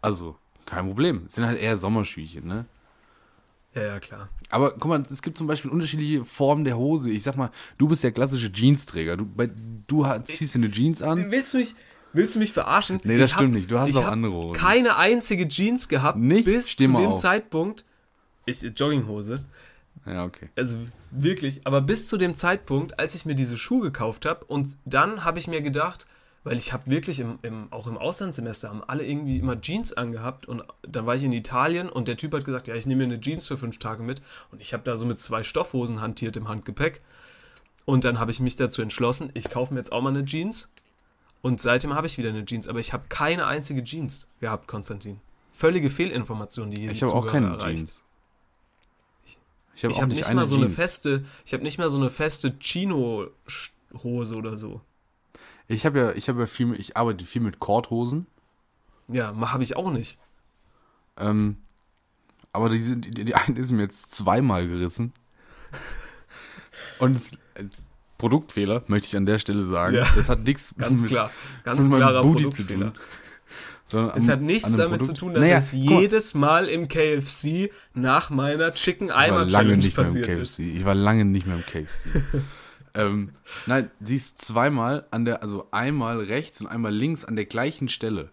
Also, 0.00 0.36
kein 0.66 0.86
Problem. 0.86 1.24
Sind 1.26 1.44
halt 1.44 1.58
eher 1.60 1.76
Sommerschüchen, 1.76 2.46
ne? 2.46 2.64
Ja, 3.74 3.82
ja, 3.82 4.00
klar. 4.00 4.28
Aber 4.50 4.70
guck 4.70 4.86
mal, 4.86 5.02
es 5.10 5.20
gibt 5.20 5.36
zum 5.36 5.48
Beispiel 5.48 5.70
unterschiedliche 5.70 6.24
Formen 6.24 6.64
der 6.64 6.76
Hose. 6.76 7.10
Ich 7.10 7.24
sag 7.24 7.36
mal, 7.36 7.50
du 7.76 7.88
bist 7.88 8.04
der 8.04 8.12
klassische 8.12 8.52
Jeansträger. 8.52 9.16
Du, 9.16 9.26
bei, 9.26 9.50
du 9.88 10.06
ziehst 10.24 10.54
dir 10.54 10.60
eine 10.60 10.70
Jeans 10.70 11.02
an. 11.02 11.28
Willst 11.32 11.54
du 11.54 11.58
mich, 11.58 11.74
willst 12.12 12.36
du 12.36 12.38
mich 12.38 12.52
verarschen? 12.52 13.00
Nee, 13.02 13.18
das 13.18 13.30
Ich 13.30 13.34
stimmt 13.34 13.54
nicht. 13.54 13.68
Du 13.68 13.78
hast 13.80 13.96
auch 13.96 14.04
hab 14.04 14.12
andere 14.12 14.32
Hosen. 14.32 14.52
keine 14.60 14.96
einzige 14.96 15.48
Jeans 15.48 15.88
gehabt 15.88 16.18
Nicht? 16.18 16.44
bis 16.44 16.70
Steh 16.70 16.84
zu 16.84 16.92
dem 16.92 17.06
auf. 17.06 17.20
Zeitpunkt. 17.20 17.84
Ich, 18.46 18.62
Jogginghose. 18.62 19.40
Ja, 20.06 20.24
okay. 20.24 20.48
Also 20.56 20.78
wirklich, 21.10 21.66
aber 21.66 21.80
bis 21.80 22.08
zu 22.08 22.16
dem 22.16 22.34
Zeitpunkt, 22.34 22.98
als 22.98 23.14
ich 23.14 23.24
mir 23.24 23.34
diese 23.34 23.56
Schuhe 23.56 23.82
gekauft 23.82 24.26
habe 24.26 24.44
und 24.44 24.76
dann 24.84 25.24
habe 25.24 25.38
ich 25.38 25.48
mir 25.48 25.62
gedacht, 25.62 26.06
weil 26.44 26.58
ich 26.58 26.74
habe 26.74 26.90
wirklich 26.90 27.20
im, 27.20 27.38
im, 27.40 27.72
auch 27.72 27.86
im 27.86 27.96
Auslandssemester 27.96 28.68
haben 28.68 28.84
alle 28.84 29.06
irgendwie 29.06 29.38
immer 29.38 29.60
Jeans 29.60 29.94
angehabt 29.94 30.46
und 30.46 30.62
dann 30.82 31.06
war 31.06 31.14
ich 31.14 31.22
in 31.22 31.32
Italien 31.32 31.88
und 31.88 32.06
der 32.06 32.18
Typ 32.18 32.34
hat 32.34 32.44
gesagt, 32.44 32.68
ja, 32.68 32.74
ich 32.74 32.86
nehme 32.86 33.06
mir 33.06 33.14
eine 33.14 33.20
Jeans 33.20 33.46
für 33.46 33.56
fünf 33.56 33.78
Tage 33.78 34.02
mit 34.02 34.20
und 34.52 34.60
ich 34.60 34.74
habe 34.74 34.82
da 34.84 34.96
so 34.96 35.06
mit 35.06 35.20
zwei 35.20 35.42
Stoffhosen 35.42 36.02
hantiert 36.02 36.36
im 36.36 36.48
Handgepäck 36.48 37.00
und 37.86 38.04
dann 38.04 38.18
habe 38.18 38.30
ich 38.30 38.40
mich 38.40 38.56
dazu 38.56 38.82
entschlossen, 38.82 39.30
ich 39.32 39.48
kaufe 39.48 39.72
mir 39.72 39.80
jetzt 39.80 39.92
auch 39.92 40.02
mal 40.02 40.10
eine 40.10 40.26
Jeans 40.26 40.70
und 41.40 41.62
seitdem 41.62 41.94
habe 41.94 42.06
ich 42.06 42.18
wieder 42.18 42.28
eine 42.28 42.44
Jeans, 42.44 42.68
aber 42.68 42.80
ich 42.80 42.92
habe 42.92 43.04
keine 43.08 43.46
einzige 43.46 43.82
Jeans 43.82 44.28
gehabt, 44.40 44.68
Konstantin. 44.68 45.20
Völlige 45.50 45.88
Fehlinformation, 45.88 46.70
die 46.70 46.80
hier 46.80 46.90
Ich 46.90 47.02
habe 47.02 47.14
auch 47.14 47.26
keine 47.26 47.46
erreicht. 47.46 47.78
Jeans. 47.78 48.04
Ich 49.76 49.84
habe 49.84 49.94
habe 49.94 50.06
nicht, 50.08 50.18
nicht 50.18 50.26
eine 50.26 50.40
mal 50.40 50.46
so 50.46 50.56
eine 50.56 50.66
Jeans. 50.66 50.76
feste, 50.76 51.24
ich 51.44 51.52
habe 51.52 51.62
nicht 51.62 51.78
mal 51.78 51.90
so 51.90 51.98
eine 51.98 52.10
feste 52.10 52.58
Chino-Hose 52.58 54.34
oder 54.34 54.56
so. 54.56 54.80
Ich 55.66 55.86
habe 55.86 55.98
ja, 55.98 56.12
ich 56.12 56.28
habe 56.28 56.40
ja 56.40 56.46
viel, 56.46 56.74
ich 56.74 56.96
arbeite 56.96 57.24
viel 57.24 57.42
mit 57.42 57.58
Korthosen. 57.58 58.26
Ja, 59.08 59.34
habe 59.52 59.62
ich 59.62 59.76
auch 59.76 59.90
nicht. 59.90 60.18
Ähm, 61.16 61.56
aber 62.52 62.68
die, 62.68 62.82
sind, 62.82 63.04
die, 63.04 63.24
die 63.24 63.34
eine 63.34 63.58
ist 63.58 63.72
mir 63.72 63.82
jetzt 63.82 64.14
zweimal 64.14 64.68
gerissen. 64.68 65.12
Und 66.98 67.16
es, 67.16 67.32
äh, 67.54 67.64
Produktfehler, 68.18 68.84
möchte 68.86 69.08
ich 69.08 69.16
an 69.16 69.26
der 69.26 69.38
Stelle 69.38 69.64
sagen. 69.64 69.96
Ja. 69.96 70.06
Das 70.14 70.28
hat 70.28 70.44
nichts 70.44 70.74
Ganz 70.78 71.02
mit, 71.02 71.10
klar. 71.10 71.30
Ganz 71.64 71.80
mit 71.80 71.90
meinem 71.90 71.98
klarer 71.98 72.22
Booty 72.22 72.48
zu 72.50 72.62
tun. 72.62 72.92
Sondern 73.86 74.16
Es 74.16 74.24
am- 74.24 74.30
hat 74.32 74.40
nichts 74.40 74.70
damit 74.76 75.00
Produkt. 75.00 75.04
zu 75.04 75.12
tun, 75.12 75.34
dass 75.34 75.40
Naja, 75.42 75.58
es 75.58 75.72
mal, 75.72 76.00
jedes 76.00 76.34
Mal 76.34 76.68
im 76.68 76.88
KFC 76.88 77.70
nach 77.92 78.30
meiner 78.30 78.72
Chicken 78.72 79.10
Eimer 79.10 79.46
Challenge 79.46 79.76
nicht 79.76 79.96
mehr 79.96 80.06
im 80.06 80.12
passiert 80.14 80.28
ist. 80.40 80.58
Ich 80.58 80.84
war 80.84 80.94
lange 80.94 81.24
nicht 81.26 81.46
mehr 81.46 81.56
im 81.56 81.62
KFC. 81.66 82.08
ähm, 82.94 83.32
nein, 83.66 83.90
sie 84.00 84.16
ist 84.16 84.42
zweimal 84.42 85.06
an 85.10 85.24
der, 85.26 85.42
also 85.42 85.68
einmal 85.70 86.18
rechts 86.20 86.60
und 86.62 86.66
einmal 86.66 86.94
links 86.94 87.24
an 87.26 87.36
der 87.36 87.44
gleichen 87.44 87.88
Stelle. 87.88 88.30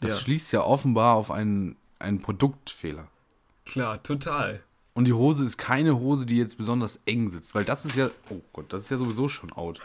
Das 0.00 0.14
Ja. 0.14 0.20
schließt 0.20 0.52
ja 0.52 0.62
offenbar 0.62 1.14
auf 1.16 1.30
einen, 1.30 1.76
einen 1.98 2.20
Produktfehler. 2.20 3.08
Klar, 3.64 4.02
total. 4.02 4.60
Und 4.94 5.04
die 5.06 5.12
Hose 5.12 5.44
ist 5.44 5.58
keine 5.58 5.98
Hose, 5.98 6.26
die 6.26 6.36
jetzt 6.38 6.58
besonders 6.58 7.00
eng 7.06 7.28
sitzt, 7.28 7.54
weil 7.54 7.64
das 7.64 7.84
ist 7.84 7.96
ja, 7.96 8.10
oh 8.30 8.40
Gott, 8.52 8.72
das 8.72 8.84
ist 8.84 8.90
ja 8.90 8.96
sowieso 8.98 9.28
schon 9.28 9.52
out. 9.52 9.80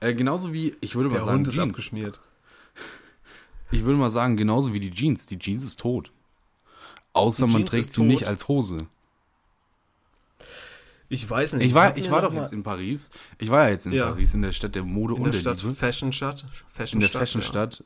Äh, 0.00 0.14
genauso 0.14 0.52
wie, 0.52 0.76
ich 0.80 0.94
würde 0.94 1.08
mal 1.08 1.16
Der 1.16 1.24
sagen, 1.24 1.38
Hund 1.38 1.48
ist 1.48 1.54
Jeans. 1.54 1.70
abgeschmiert. 1.70 2.20
Ich 3.70 3.84
würde 3.84 3.98
mal 3.98 4.10
sagen, 4.10 4.36
genauso 4.36 4.72
wie 4.74 4.80
die 4.80 4.90
Jeans. 4.90 5.26
Die 5.26 5.38
Jeans 5.38 5.64
ist 5.64 5.78
tot. 5.80 6.10
Außer 7.12 7.46
Die 7.46 7.52
man 7.52 7.60
Jeans 7.62 7.70
trägt 7.70 7.92
sie 7.94 8.02
nicht 8.02 8.26
als 8.26 8.48
Hose. 8.48 8.86
Ich 11.08 11.28
weiß 11.28 11.54
nicht. 11.54 11.66
Ich 11.66 11.74
war, 11.74 11.96
ich 11.96 12.10
war 12.10 12.22
doch 12.22 12.32
jetzt 12.32 12.52
in 12.52 12.62
Paris. 12.62 13.10
Ich 13.38 13.50
war 13.50 13.64
ja 13.64 13.70
jetzt 13.70 13.86
in 13.86 13.92
Ja. 13.92 14.10
Paris, 14.10 14.32
in 14.34 14.42
der 14.42 14.52
Stadt 14.52 14.76
der 14.76 14.84
Mode 14.84 15.14
in 15.14 15.18
und 15.22 15.24
der 15.24 15.32
der, 15.32 15.40
Stadt 15.40 15.62
Liebe. 15.62 15.74
Fashion 15.74 16.12
Stadt. 16.12 16.44
Fashion 16.68 16.98
In 16.98 17.00
der 17.00 17.08
Stadt, 17.08 17.28
Fashion 17.28 17.42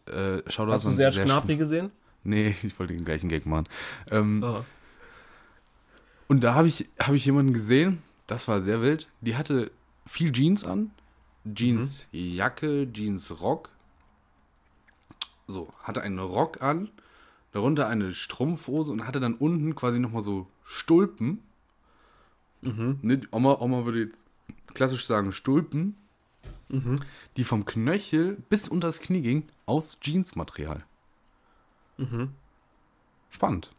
ja. 0.08 0.36
Äh, 0.36 0.42
schau 0.48 0.66
Hast 0.66 0.84
du 0.84 0.90
Serge 0.90 1.14
sehr 1.14 1.24
Gnabry 1.24 1.54
schn- 1.54 1.58
gesehen? 1.58 1.90
Nee, 2.22 2.54
ich 2.62 2.78
wollte 2.78 2.94
den 2.94 3.04
gleichen 3.04 3.28
Gag 3.28 3.46
machen. 3.46 3.64
Ähm, 4.10 4.42
Ah. 4.44 4.64
Und 6.26 6.42
da 6.42 6.54
habe 6.54 6.68
ich, 6.68 6.88
hab 6.98 7.14
ich 7.14 7.24
jemanden 7.26 7.52
gesehen, 7.52 8.02
das 8.26 8.46
war 8.48 8.60
sehr 8.62 8.80
wild. 8.82 9.08
Die 9.20 9.36
hatte 9.36 9.70
viel 10.06 10.32
Jeans 10.32 10.64
an. 10.64 10.90
Jeans 11.54 12.06
Jacke, 12.12 12.90
Jeans 12.92 13.40
Rock. 13.42 13.68
So, 15.46 15.72
hatte 15.82 16.02
einen 16.02 16.18
Rock 16.18 16.62
an, 16.62 16.90
darunter 17.52 17.86
eine 17.86 18.12
Strumpfhose 18.12 18.92
und 18.92 19.06
hatte 19.06 19.20
dann 19.20 19.34
unten 19.34 19.74
quasi 19.74 19.98
nochmal 19.98 20.22
so 20.22 20.46
Stulpen. 20.64 21.42
Ne, 22.62 23.18
die 23.18 23.28
Oma, 23.30 23.60
Oma 23.60 23.84
würde 23.84 24.04
jetzt 24.04 24.24
klassisch 24.72 25.04
sagen 25.06 25.32
Stulpen, 25.32 25.96
die 27.36 27.44
vom 27.44 27.66
Knöchel 27.66 28.38
bis 28.48 28.68
unter 28.68 28.88
das 28.88 29.00
Knie 29.00 29.20
ging, 29.20 29.46
aus 29.66 29.98
Jeansmaterial. 30.00 30.82
Spannend, 33.28 33.70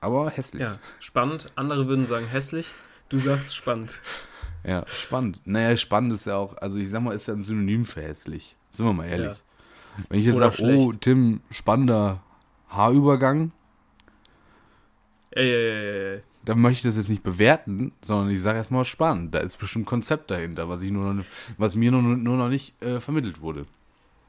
aber 0.00 0.30
hässlich. 0.30 0.60
Ja, 0.60 0.78
spannend. 1.00 1.46
Andere 1.56 1.88
würden 1.88 2.06
sagen 2.06 2.26
hässlich. 2.26 2.74
Du 3.08 3.18
sagst 3.18 3.56
spannend. 3.56 4.02
Ja, 4.62 4.86
spannend. 4.86 5.40
Naja, 5.46 5.76
spannend 5.76 6.12
ist 6.12 6.26
ja 6.26 6.36
auch, 6.36 6.58
also 6.58 6.78
ich 6.78 6.90
sag 6.90 7.00
mal, 7.00 7.14
ist 7.14 7.26
ja 7.28 7.34
ein 7.34 7.42
Synonym 7.42 7.86
für 7.86 8.02
hässlich. 8.02 8.56
Sind 8.70 8.84
wir 8.84 8.92
mal 8.92 9.06
ehrlich. 9.06 9.38
Wenn 10.08 10.20
ich 10.20 10.26
jetzt 10.26 10.38
sage, 10.38 10.62
oh. 10.62 10.92
Tim, 10.92 11.40
spannender 11.50 12.22
Haarübergang, 12.68 13.52
Ey, 15.30 15.50
ey, 15.50 16.14
ey, 16.14 16.22
dann 16.44 16.60
möchte 16.60 16.78
ich 16.78 16.82
das 16.82 16.96
jetzt 16.96 17.10
nicht 17.10 17.22
bewerten, 17.22 17.92
sondern 18.00 18.30
ich 18.30 18.40
sage 18.40 18.56
erstmal 18.56 18.84
spannend. 18.84 19.34
Da 19.34 19.40
ist 19.40 19.58
bestimmt 19.58 19.86
Konzept 19.86 20.30
dahinter, 20.30 20.68
was 20.68 20.82
ich 20.82 20.90
nur 20.90 21.12
noch, 21.12 21.24
was 21.58 21.74
mir 21.74 21.90
nur, 21.90 22.00
nur 22.02 22.36
noch 22.36 22.48
nicht 22.48 22.80
äh, 22.82 23.00
vermittelt 23.00 23.40
wurde. 23.40 23.62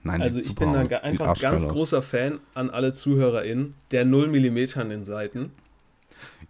Nein, 0.04 0.22
Also 0.22 0.40
ich 0.40 0.56
bin 0.56 0.74
da 0.74 0.82
aus. 0.82 0.92
einfach 0.94 1.40
ganz 1.40 1.66
aus. 1.66 1.74
großer 1.74 2.02
Fan 2.02 2.40
an 2.54 2.70
alle 2.70 2.94
ZuhörerInnen 2.94 3.76
der 3.92 4.06
0 4.06 4.28
mm 4.28 4.80
an 4.80 4.90
den 4.90 5.04
Seiten. 5.04 5.52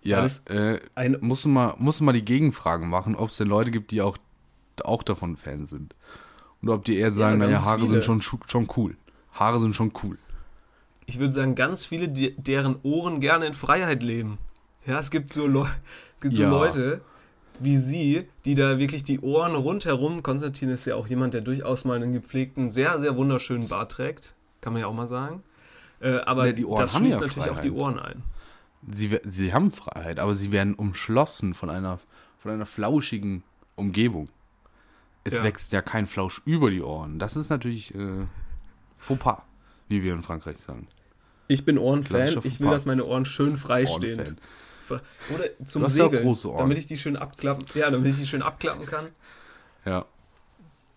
Ja, 0.02 0.26
äh, 0.50 0.80
Ein, 0.96 1.18
du 1.22 1.50
mal, 1.50 1.76
musst 1.78 2.02
mal 2.02 2.14
die 2.14 2.26
Gegenfragen 2.26 2.90
machen, 2.90 3.16
ob 3.16 3.30
es 3.30 3.38
denn 3.38 3.48
Leute 3.48 3.70
gibt, 3.72 3.92
die 3.92 4.02
auch, 4.02 4.18
auch 4.84 5.04
davon 5.04 5.38
Fan 5.38 5.66
sind. 5.66 5.96
Und 6.62 6.70
ob 6.70 6.86
die 6.86 6.98
eher 6.98 7.12
sagen, 7.12 7.40
ganz 7.40 7.52
naja, 7.52 7.64
Haare 7.66 7.80
viele. 7.82 8.02
sind 8.02 8.04
schon, 8.04 8.42
schon 8.48 8.68
cool. 8.78 8.96
Haare 9.34 9.60
sind 9.60 9.76
schon 9.76 9.92
cool. 10.04 10.18
ich 11.06 11.20
würde 11.20 11.34
sagen, 11.34 11.56
ganz 11.56 11.86
viele, 11.86 12.10
die, 12.10 12.36
deren 12.38 12.78
Ohren 12.84 13.20
gerne 13.20 13.48
in 13.48 13.54
Freiheit 13.54 14.04
leben. 14.04 14.38
Ja, 14.86 15.00
es 15.00 15.12
gibt 15.12 15.32
so, 15.32 15.48
Leu 15.48 15.68
gibt 16.20 16.36
so 16.36 16.44
Ja. 16.44 16.50
Leute 16.50 17.02
wie 17.60 17.78
sie, 17.78 18.28
die 18.46 18.56
da 18.56 18.78
wirklich 18.80 19.04
die 19.04 19.20
Ohren 19.20 19.56
rundherum, 19.56 20.24
Konstantin 20.24 20.70
ist 20.70 20.86
ja 20.86 20.96
auch 20.96 21.08
jemand, 21.08 21.34
der 21.34 21.42
durchaus 21.42 21.84
mal 21.86 21.96
einen 21.96 22.14
gepflegten, 22.14 22.72
sehr, 22.72 23.00
sehr 23.00 23.16
wunderschönen 23.16 23.68
Bart 23.68 23.92
trägt, 23.92 24.34
kann 24.62 24.74
man 24.74 24.82
ja 24.82 24.88
auch 24.88 24.94
mal 24.94 25.08
sagen. 25.08 25.44
Äh, 26.00 26.20
aber 26.20 26.48
Ja, 26.48 26.54
die 26.54 26.66
Ohren 26.66 26.80
das 26.82 26.96
haben 26.96 27.04
schließt 27.04 27.20
ja 27.22 27.28
natürlich 27.28 27.50
auch 27.50 27.60
die. 27.60 27.72
Ohren 27.72 28.00
ein. 28.00 28.24
Sie, 28.90 29.20
sie 29.26 29.54
haben 29.54 29.72
Freiheit, 29.72 30.20
aber 30.20 30.36
sie 30.36 30.54
werden 30.54 30.74
umschlossen 30.74 31.54
von 31.54 31.70
einer, 31.70 32.00
von 32.38 32.52
einer 32.52 32.66
flauschigen 32.66 33.44
Umgebung. 33.76 34.30
Es 35.24 35.38
Ja. 35.38 35.44
wächst 35.44 35.72
ja 35.72 35.82
kein 35.82 36.08
Flausch 36.08 36.42
über 36.46 36.70
die 36.72 36.82
Ohren. 36.82 37.20
Das 37.20 37.36
ist 37.36 37.50
natürlich 37.50 37.94
äh, 37.96 38.26
Fauxpas, 38.98 39.42
wie 39.88 40.02
wir 40.04 40.14
in 40.14 40.22
Frankreich 40.22 40.58
sagen. 40.58 40.88
Ich 41.48 41.66
bin 41.66 41.78
Ohrenfan, 41.78 42.40
ich 42.44 42.60
will, 42.60 42.70
dass 42.70 42.86
meine 42.86 43.06
Ohren 43.06 43.26
schön 43.26 43.58
frei 43.58 43.86
stehen. 43.88 44.38
Oder 45.34 45.46
zum 45.66 45.82
Du 45.82 45.88
ja 45.88 45.90
Segeln, 45.90 46.24
große 46.24 46.50
Ohren. 46.50 46.60
damit 46.60 46.78
ich 46.78 46.86
die 46.88 46.98
schön 46.98 47.16
abklappen, 47.16 47.66
ja, 47.76 47.90
damit 47.92 48.08
ich 48.12 48.18
die 48.20 48.28
schön 48.28 48.42
abklappen 48.42 48.86
kann. 48.86 49.08
Ja. 49.86 50.06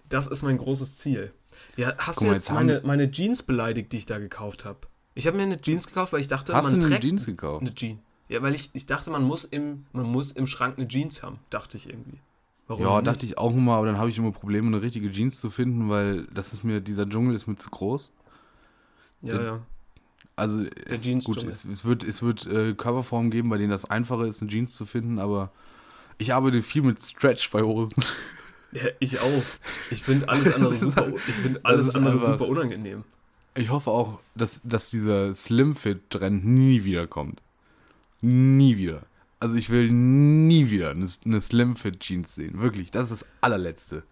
Das 0.09 0.27
ist 0.27 0.43
mein 0.43 0.59
großes 0.59 0.97
Ziel. 0.97 1.33
Ja, 1.77 1.95
hast 1.99 2.16
Guck 2.16 2.25
du 2.25 2.25
mal, 2.27 2.33
jetzt 2.35 2.49
jetzt 2.49 2.55
meine, 2.55 2.81
meine 2.85 3.11
Jeans 3.11 3.43
beleidigt, 3.43 3.93
die 3.93 3.99
ich 3.99 4.07
da 4.07 4.18
gekauft 4.18 4.64
habe? 4.64 4.81
Ich 5.14 5.27
habe 5.27 5.37
mir 5.37 5.43
eine 5.43 5.61
Jeans 5.61 5.87
gekauft, 5.87 6.12
weil 6.12 6.20
ich 6.20 6.29
dachte, 6.29 6.55
Hast 6.55 6.68
du 6.70 6.77
man 6.77 6.81
eine 6.85 6.91
trägt 6.91 7.03
Jeans 7.05 7.27
gekauft? 7.27 7.61
eine 7.62 7.75
Jeans. 7.75 8.01
Ja, 8.29 8.43
weil 8.43 8.55
ich, 8.55 8.70
ich 8.73 8.87
dachte, 8.87 9.11
man 9.11 9.23
muss, 9.25 9.45
im, 9.45 9.85
man 9.93 10.07
muss 10.07 10.33
im 10.33 10.47
Schrank 10.47 10.79
eine 10.79 10.89
Jeans 10.89 11.23
haben, 11.23 11.39
dachte 11.51 11.77
ich 11.77 11.89
irgendwie. 11.89 12.18
Warum 12.73 12.85
Ja, 12.85 13.03
dachte 13.03 13.27
ich 13.27 13.39
auch 13.39 13.53
immer, 13.55 13.75
aber 13.75 13.87
dann 13.87 13.99
habe 13.99 14.09
ich 14.11 14.18
immer 14.18 14.33
Probleme, 14.33 14.66
eine 14.68 14.83
richtige 14.83 15.11
Jeans 15.11 15.39
zu 15.41 15.51
finden, 15.51 15.89
weil 15.89 16.27
das 16.33 16.53
ist 16.53 16.64
mir, 16.64 16.81
dieser 16.81 17.09
Dschungel 17.09 17.35
ist 17.35 17.47
mir 17.47 17.57
zu 17.57 17.70
groß. 17.70 18.11
Ja, 19.23 19.43
ja. 19.43 19.59
Also, 20.35 20.64
Der 20.64 21.01
Jeans 21.01 21.25
gut, 21.25 21.43
es, 21.45 21.64
es 21.64 21.85
wird, 21.85 22.03
es 22.05 22.23
wird 22.23 22.47
äh, 22.47 22.75
Körperformen 22.75 23.31
geben, 23.31 23.51
bei 23.51 23.59
denen 23.59 23.70
das 23.70 23.85
einfacher 23.85 24.27
ist, 24.27 24.41
eine 24.41 24.51
Jeans 24.51 24.75
zu 24.75 24.87
finden, 24.87 25.18
aber 25.18 25.53
ich 26.18 26.33
arbeite 26.35 26.62
viel 26.62 26.83
mit 26.83 27.03
Stretch 27.03 27.51
bei 27.51 27.62
Hosen. 27.62 28.03
ja 28.73 28.87
ich 28.99 29.20
auch. 29.20 29.43
Ich 29.91 30.03
finde 30.03 30.29
alles 30.29 30.53
andere 30.55 30.75
super, 30.75 31.09
ich 31.29 31.35
finde 31.35 31.61
das 31.61 31.64
alles 31.64 31.95
andere 31.97 32.14
einfach- 32.14 32.33
super 32.39 32.49
unangenehm. 32.49 33.05
Ich 33.55 33.68
hoffe 33.68 33.91
auch, 33.91 34.18
dass, 34.35 34.62
dass 34.62 34.89
dieser 34.89 35.35
Slim-Fit-Trend 35.35 36.43
nie 36.47 36.85
wieder 36.85 37.07
kommt. 37.07 37.43
Nie 38.23 38.79
wieder. 38.79 39.03
Also 39.43 39.57
ich 39.57 39.70
will 39.70 39.90
nie 39.90 40.70
wieder 40.70 40.90
eine, 40.90 41.05
eine 41.24 41.40
Slim-Fit-Jeans 41.40 42.32
sehen. 42.36 42.61
Wirklich, 42.62 42.93
das 42.93 43.11
ist 43.11 43.22
das 43.22 43.28
allerletzte. 43.40 44.05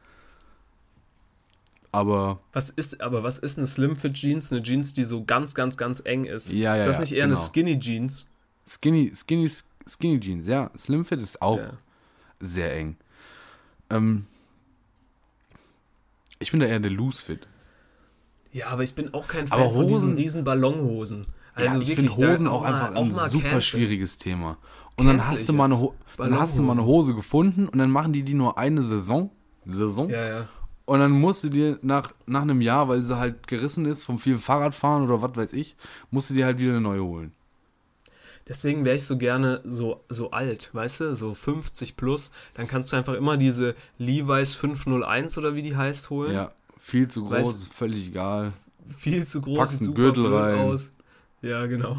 Aber 1.92 2.40
Was 2.52 2.70
ist, 2.70 3.00
aber 3.00 3.22
was 3.22 3.38
ist 3.38 3.56
eine 3.56 3.68
Slim 3.68 3.94
Fit 3.94 4.14
Jeans? 4.14 4.50
Eine 4.52 4.60
Jeans, 4.62 4.92
die 4.92 5.04
so 5.04 5.24
ganz, 5.24 5.54
ganz, 5.54 5.76
ganz 5.76 6.00
eng 6.04 6.24
ist. 6.24 6.50
Ja, 6.50 6.74
ist 6.74 6.80
ja, 6.80 6.86
das 6.86 6.96
ja, 6.96 7.00
nicht 7.02 7.12
eher 7.12 7.24
eine 7.24 7.34
genau. 7.34 7.46
Skinny 7.46 7.78
Jeans? 7.78 8.28
Skinny, 8.68 9.12
Skinny, 9.14 9.48
Skinny 9.88 10.18
Jeans, 10.18 10.48
ja. 10.48 10.70
Slim-Fit 10.76 11.22
ist 11.22 11.40
auch 11.40 11.58
Ja. 11.58 11.72
sehr 12.40 12.76
eng. 12.76 12.96
Ähm, 13.88 14.26
ich 16.40 16.50
bin 16.50 16.58
da 16.58 16.66
eher 16.66 16.80
der 16.80 16.90
Loose-Fit. 16.90 17.46
Ja, 18.52 18.66
aber 18.70 18.82
ich 18.82 18.94
bin 18.96 19.14
auch 19.14 19.28
kein 19.28 19.46
Fan 19.46 19.60
Aber 19.60 19.70
von 19.70 19.86
diesen 19.86 20.10
Hosen- 20.10 20.16
riesen 20.16 20.42
Ballonhosen. 20.44 21.26
Also 21.62 21.80
ja, 21.80 21.88
ich 21.88 21.94
finde 21.94 22.10
Hosen 22.16 22.46
auch 22.48 22.62
einfach 22.62 22.94
auch 22.94 23.04
ein 23.04 23.12
super 23.12 23.42
cancel. 23.42 23.60
schwieriges 23.62 24.18
Thema. 24.18 24.56
Und 24.96 25.06
dann 25.06 25.26
hast 25.26 25.48
du 25.48 25.52
mal 25.52 25.64
eine. 25.66 25.78
Ho 25.78 25.94
dann 26.16 26.38
hast 26.38 26.58
du 26.58 26.62
mal 26.62 26.72
eine 26.72 26.84
Hose 26.84 27.14
gefunden 27.14 27.66
und 27.68 27.78
dann 27.78 27.90
machen 27.90 28.12
die 28.12 28.22
die 28.22 28.34
nur 28.34 28.58
eine 28.58 28.82
Saison. 28.82 29.30
Saison. 29.66 30.10
Ja, 30.10 30.26
ja. 30.26 30.48
Und 30.84 30.98
dann 30.98 31.12
musst 31.12 31.44
du 31.44 31.48
dir 31.48 31.78
nach, 31.82 32.12
nach 32.26 32.42
einem 32.42 32.60
Jahr, 32.60 32.88
weil 32.88 33.00
sie 33.02 33.16
halt 33.16 33.46
gerissen 33.46 33.86
ist 33.86 34.02
vom 34.04 34.18
vielen 34.18 34.38
Fahrradfahren 34.38 35.04
oder 35.04 35.22
was 35.22 35.36
weiß 35.36 35.52
ich, 35.52 35.76
musst 36.10 36.30
du 36.30 36.34
dir 36.34 36.44
halt 36.46 36.58
wieder 36.58 36.72
eine 36.72 36.80
neue 36.80 37.02
holen. 37.04 37.32
Deswegen 38.48 38.84
wäre 38.84 38.96
ich 38.96 39.04
so 39.04 39.16
gerne 39.16 39.60
so, 39.64 40.02
so 40.08 40.32
alt, 40.32 40.70
weißt 40.72 41.00
du, 41.00 41.14
so 41.16 41.34
50 41.34 41.96
plus. 41.96 42.32
Dann 42.54 42.66
kannst 42.66 42.92
du 42.92 42.96
einfach 42.96 43.14
immer 43.14 43.36
diese 43.36 43.74
Levi's 43.98 44.54
501 44.54 45.38
oder 45.38 45.54
wie 45.54 45.62
die 45.62 45.76
heißt 45.76 46.10
holen. 46.10 46.34
Ja, 46.34 46.50
viel 46.80 47.06
zu 47.08 47.24
groß, 47.24 47.38
Weißt- 47.68 47.72
völlig 47.72 48.08
egal. 48.08 48.52
Viel 48.98 49.24
zu 49.26 49.40
groß, 49.40 49.58
Packst 49.58 49.82
einen 49.82 49.94
Gürtel 49.94 50.34
rein. 50.34 50.58
aus. 50.58 50.90
Ja, 51.42 51.66
genau. 51.66 51.96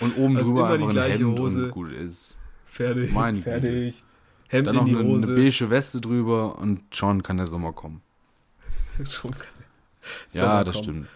Und 0.00 0.16
oben 0.18 0.36
Also 0.36 0.50
drüber 0.54 0.68
immer 0.68 0.78
die 0.78 0.84
einfach 0.84 0.88
ein 0.88 0.92
gleiche 0.94 1.18
Hemd 1.24 1.38
Hose. 1.38 1.64
und 1.66 1.70
gut 1.70 1.92
ist. 1.92 2.38
Fertig. 2.66 3.12
Meine 3.12 3.38
Güte. 3.38 3.50
fertig. 3.50 4.04
Hemd 4.48 4.66
Dann 4.68 4.74
in 4.74 4.78
noch 4.80 4.84
die 4.86 4.90
eine, 4.96 5.00
eine 5.00 5.08
Hose. 5.08 5.34
beige 5.34 5.70
Weste 5.70 6.00
drüber 6.00 6.58
und 6.58 6.82
schon 6.94 7.22
kann 7.22 7.36
der 7.38 7.46
Sommer 7.46 7.72
kommen. 7.72 8.02
Schon 9.04 9.30
kann 9.32 9.48
der 10.32 10.40
ja, 10.40 10.46
Sommer 10.48 10.64
das 10.64 10.74
kommen. 10.76 10.84
stimmt. 10.84 11.08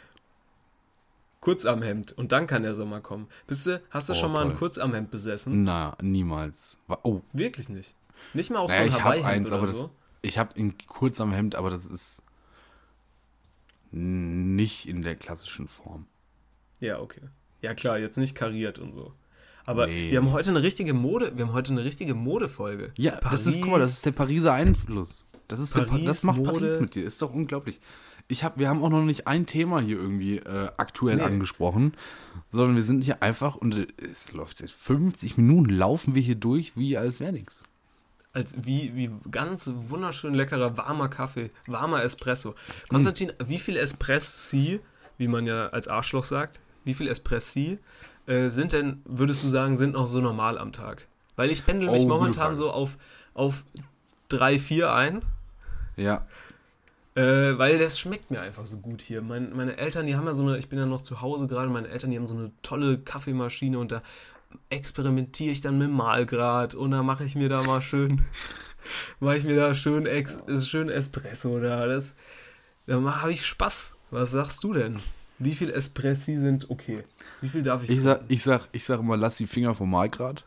Kurzarmhemd 1.40 2.12
und 2.12 2.32
dann 2.32 2.46
kann 2.46 2.62
der 2.64 2.74
Sommer 2.74 3.01
kommen. 3.01 3.28
Bist 3.46 3.66
du, 3.66 3.80
hast 3.90 4.09
du 4.09 4.12
Oh, 4.12 4.16
schon 4.16 4.32
mal 4.32 4.42
ein 4.42 4.48
toll. 4.51 4.59
Kurzarmhemd 4.59 5.11
besessen? 5.11 5.64
Na, 5.64 5.96
niemals. 6.03 6.76
Oh, 7.03 7.22
Wirklich 7.32 7.68
nicht. 7.70 7.94
Nicht 8.34 8.51
mal 8.51 8.59
auch 8.59 8.68
naja, 8.68 8.82
so 8.82 8.88
ich 8.88 8.94
ein 8.96 9.05
habe 9.05 9.11
Hawaii-Hemd 9.22 9.34
eins, 9.36 9.46
oder 9.46 9.57
aber 9.57 9.66
das, 9.68 9.78
so? 9.78 9.90
ich 10.20 10.36
habe 10.38 10.59
ihn 10.59 10.74
kurz 10.86 11.18
am 11.20 11.32
Hemd, 11.32 11.55
aber 11.55 11.70
das 11.70 11.86
ist 11.86 12.22
nicht 13.92 14.86
in 14.86 15.01
der 15.03 15.16
klassischen 15.16 15.66
Form. 15.68 16.07
Ja, 16.81 16.99
okay. 17.01 17.20
Ja 17.62 17.74
klar, 17.74 17.99
jetzt 17.99 18.16
nicht 18.18 18.35
kariert 18.35 18.78
und 18.78 18.95
so. 18.95 19.12
Aber 19.66 19.87
Nee. 19.87 20.11
wir 20.11 20.18
haben 20.18 20.33
heute 20.33 20.51
eine 20.51 20.62
richtige 20.62 20.95
Mode, 20.95 21.33
wir 21.37 21.47
haben 21.47 21.53
heute 21.53 21.72
eine 21.72 21.85
richtige 21.85 22.14
Modefolge. 22.14 22.93
Ja, 22.97 23.20
das 23.31 23.47
ist, 23.47 23.61
guck 23.61 23.70
mal, 23.72 23.78
das 23.81 23.93
ist 23.93 24.07
der 24.07 24.12
Pariser 24.12 24.53
Einfluss. 24.55 25.26
Das, 25.49 25.59
ist 25.61 25.76
der, 25.76 25.83
Pa- 25.83 25.91
Paris, 25.93 26.07
das 26.07 26.22
macht 26.24 26.39
Mode. 26.39 26.53
Paris 26.53 26.81
mit 26.81 26.95
dir, 26.95 27.05
ist 27.05 27.20
doch 27.20 27.33
unglaublich. 27.35 27.81
ich 28.28 28.45
hab, 28.45 28.59
wir 28.59 28.68
haben 28.68 28.83
auch 28.83 28.89
noch 28.91 29.03
nicht 29.03 29.26
ein 29.26 29.45
Thema 29.47 29.81
hier 29.81 29.97
irgendwie 29.99 30.39
äh, 30.39 30.68
aktuell 30.76 31.16
Nee. 31.16 31.22
angesprochen, 31.22 31.95
sondern 32.51 32.76
wir 32.76 32.83
sind 32.83 33.03
hier 33.03 33.22
einfach 33.22 33.57
und 33.57 33.76
äh, 33.76 33.87
es 34.11 34.33
läuft 34.33 34.61
jetzt 34.61 34.74
50 34.74 35.37
Minuten, 35.37 35.70
laufen 35.70 36.14
wir 36.14 36.22
hier 36.22 36.37
durch, 36.37 36.76
wie 36.76 36.97
als 36.97 37.20
wäre 37.20 37.33
nichts. 37.33 37.62
Als 38.33 38.55
wie, 38.64 38.95
wie 38.95 39.11
ganz 39.33 39.68
wunderschön 39.74 40.35
leckerer 40.35 40.76
warmer 40.76 41.09
Kaffee, 41.09 41.51
warmer 41.66 42.03
Espresso. 42.05 42.55
Konstantin, 42.89 43.33
wie 43.45 43.59
viel 43.59 43.76
Espressi, 43.76 44.78
wie 45.18 45.26
man 45.28 45.47
ja 45.47 45.66
als 45.68 45.89
Arschloch 45.89 46.24
sagt, 46.24 46.61
wie 46.85 46.95
viel 46.95 47.09
Espressi 47.09 47.78
äh, 48.26 48.49
sind 48.51 48.72
denn, 48.72 49.03
würdest 49.05 49.43
du 49.45 49.49
sagen, 49.49 49.76
sind 49.76 49.93
noch 49.95 50.09
so 50.09 50.20
normal 50.20 50.59
am 50.59 50.72
Tag? 50.72 51.07
Weil 51.37 51.51
ich 51.51 51.64
pendel 51.64 51.91
mich 51.91 52.05
Oh, 52.05 52.09
momentan 52.09 52.57
so 52.57 52.70
auf, 52.70 52.99
auf 53.35 53.64
3, 54.28 54.59
4 54.59 54.93
ein. 54.93 55.22
Ja, 55.97 56.26
Äh, 57.16 57.59
weil 57.59 57.78
das 57.78 57.99
schmeckt 57.99 58.31
mir 58.31 58.41
einfach 58.41 58.66
so 58.66 58.76
gut 58.78 59.03
hier. 59.03 59.20
Mein, 59.20 59.55
meine 59.57 59.76
Eltern, 59.76 60.07
die 60.07 60.14
haben 60.16 60.26
ja 60.26 60.35
so 60.35 60.45
eine, 60.45 60.59
ich 60.59 60.68
bin 60.68 60.78
ja 60.78 60.87
noch 60.87 61.01
zu 61.03 61.20
Hause 61.20 61.49
gerade, 61.49 61.68
meine 61.68 61.89
Eltern, 61.89 62.11
die 62.11 62.16
haben 62.16 62.28
so 62.28 62.37
eine 62.37 62.53
tolle 62.62 62.99
Kaffeemaschine 62.99 63.78
und 63.78 63.91
da 63.91 64.03
experimentiere 64.70 65.51
ich 65.51 65.61
dann 65.61 65.78
mit 65.78 65.89
dem 65.89 65.97
Mahlgrad 65.97 66.74
und 66.74 66.93
da 66.93 67.03
mache 67.03 67.24
ich 67.24 67.35
mir 67.35 67.49
da 67.49 67.62
mal 67.64 67.83
schön, 67.83 68.22
mache 69.20 69.37
ich 69.37 69.45
mir 69.45 69.57
da 69.57 69.74
schön, 69.74 70.07
ex, 70.07 70.39
schön 70.68 70.89
Espresso 70.89 71.59
da. 71.59 71.87
Das, 71.87 72.14
da 72.87 73.01
habe 73.20 73.33
ich 73.33 73.45
Spaß. 73.45 73.97
Was 74.12 74.31
sagst 74.31 74.62
du 74.64 74.72
denn? 74.72 75.01
Wie 75.43 75.55
viel 75.55 75.70
Espressi 75.70 76.36
sind 76.36 76.68
okay? 76.70 77.03
Wie 77.41 77.49
viel 77.49 77.62
darf 77.62 77.82
ich, 77.82 77.91
ich 77.91 78.01
sag, 78.03 78.18
trinken? 78.18 78.32
ich 78.34 78.43
sag, 78.43 78.68
ich 78.72 78.84
sag 78.84 79.01
immer, 79.01 79.16
lass 79.16 79.36
die 79.36 79.47
Finger 79.47 79.74
vom 79.74 79.91
Malgrad. 79.91 80.45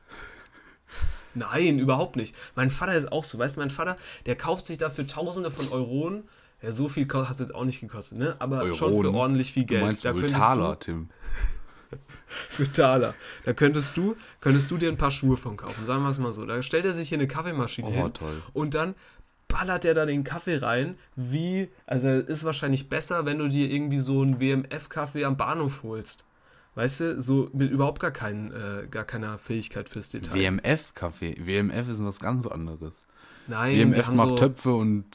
Nein, 1.33 1.79
überhaupt 1.79 2.15
nicht. 2.15 2.35
Mein 2.55 2.69
Vater 2.69 2.93
ist 2.93 3.11
auch 3.11 3.23
so. 3.23 3.39
Weißt 3.39 3.55
du, 3.55 3.61
mein 3.61 3.71
Vater, 3.71 3.97
der 4.27 4.35
kauft 4.35 4.67
sich 4.67 4.77
dafür 4.77 5.07
Tausende 5.07 5.49
von 5.49 5.67
Euronen. 5.69 6.23
Ja, 6.61 6.71
so 6.71 6.87
viel 6.87 7.07
hat 7.11 7.31
es 7.31 7.39
jetzt 7.39 7.55
auch 7.55 7.65
nicht 7.65 7.81
gekostet, 7.81 8.19
ne? 8.19 8.35
Aber 8.39 8.71
schon 8.73 8.91
für 8.91 8.97
Euronen? 8.99 9.15
ordentlich 9.15 9.51
viel 9.51 9.63
Du 9.63 9.69
Geld. 9.69 9.81
meinst 9.83 10.05
da 10.05 10.13
wohl 10.13 10.27
Taler, 10.27 10.73
du 10.75 10.79
Tim. 10.79 11.09
für 12.27 12.71
Taler. 12.71 13.15
Da 13.45 13.53
könntest 13.53 13.97
du, 13.97 14.15
könntest 14.41 14.69
du 14.71 14.77
dir 14.77 14.89
ein 14.89 14.97
paar 14.97 15.11
Schuhe 15.11 15.35
von 15.37 15.57
kaufen. 15.57 15.85
Sagen 15.87 16.03
wir 16.03 16.09
es 16.09 16.19
mal 16.19 16.33
so. 16.33 16.45
Da 16.45 16.61
stellt 16.61 16.85
er 16.85 16.93
sich 16.93 17.09
hier 17.09 17.17
eine 17.17 17.27
Kaffeemaschine 17.27 17.87
Oh, 17.87 17.91
hin 17.91 18.13
toll. 18.13 18.41
und 18.53 18.75
dann 18.75 18.93
ballert 19.53 19.85
er 19.85 19.93
da 19.93 20.05
den 20.05 20.23
Kaffee 20.23 20.57
rein, 20.57 20.97
wie, 21.15 21.69
also 21.85 22.09
ist 22.09 22.43
wahrscheinlich 22.43 22.89
besser, 22.89 23.25
wenn 23.25 23.37
du 23.37 23.47
dir 23.47 23.69
irgendwie 23.69 23.99
so 23.99 24.21
einen 24.21 24.39
WMF-Kaffee 24.39 25.23
am 25.25 25.37
Bahnhof 25.37 25.83
holst. 25.83 26.25
Weißt 26.75 26.99
du, 27.01 27.21
so 27.21 27.49
mit 27.53 27.69
überhaupt 27.71 27.99
gar, 28.01 28.11
keinen, 28.11 28.51
äh, 28.51 28.87
gar 28.89 29.03
keiner 29.05 29.37
Fähigkeit 29.37 29.87
fürs 29.89 30.09
Detail. 30.09 30.33
WMF-Kaffee. 30.33 31.35
WMF 31.39 31.87
ist 31.87 32.03
was 32.03 32.19
ganz 32.19 32.47
anderes. 32.47 33.05
Nein, 33.47 33.77
WMF 33.93 34.11
macht 34.11 34.29
so, 34.29 34.35
Töpfe 34.37 34.73
und 34.73 35.05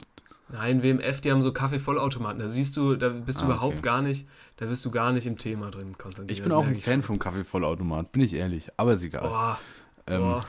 Nein, 0.51 0.81
WMF, 0.81 1.21
die 1.21 1.31
haben 1.31 1.41
so 1.43 1.51
Kaffeevollautomaten. 1.53 2.39
Da 2.39 2.47
siehst 2.47 2.75
du, 2.77 2.95
da 2.95 3.09
bist 3.09 3.39
du 3.41 3.43
Ah, 3.43 3.47
überhaupt 3.49 3.73
okay. 3.79 3.83
gar 3.83 4.01
nicht, 4.01 4.27
da 4.57 4.65
bist 4.65 4.83
du 4.85 4.89
gar 4.89 5.11
nicht 5.11 5.27
im 5.27 5.37
Thema 5.37 5.69
drin, 5.69 5.95
Konstantin. 5.97 6.33
ich 6.33 6.41
bin 6.41 6.51
auch 6.51 6.65
ein 6.65 6.77
Fan 6.79 7.01
vom 7.03 7.19
Kaffeevollautomat, 7.19 8.11
bin 8.13 8.23
ich 8.23 8.33
ehrlich, 8.33 8.69
aber 8.77 8.93
ist 8.93 9.03
egal. 9.03 9.27
Boah, 9.27 9.59
ähm, 10.07 10.21
boah. 10.21 10.45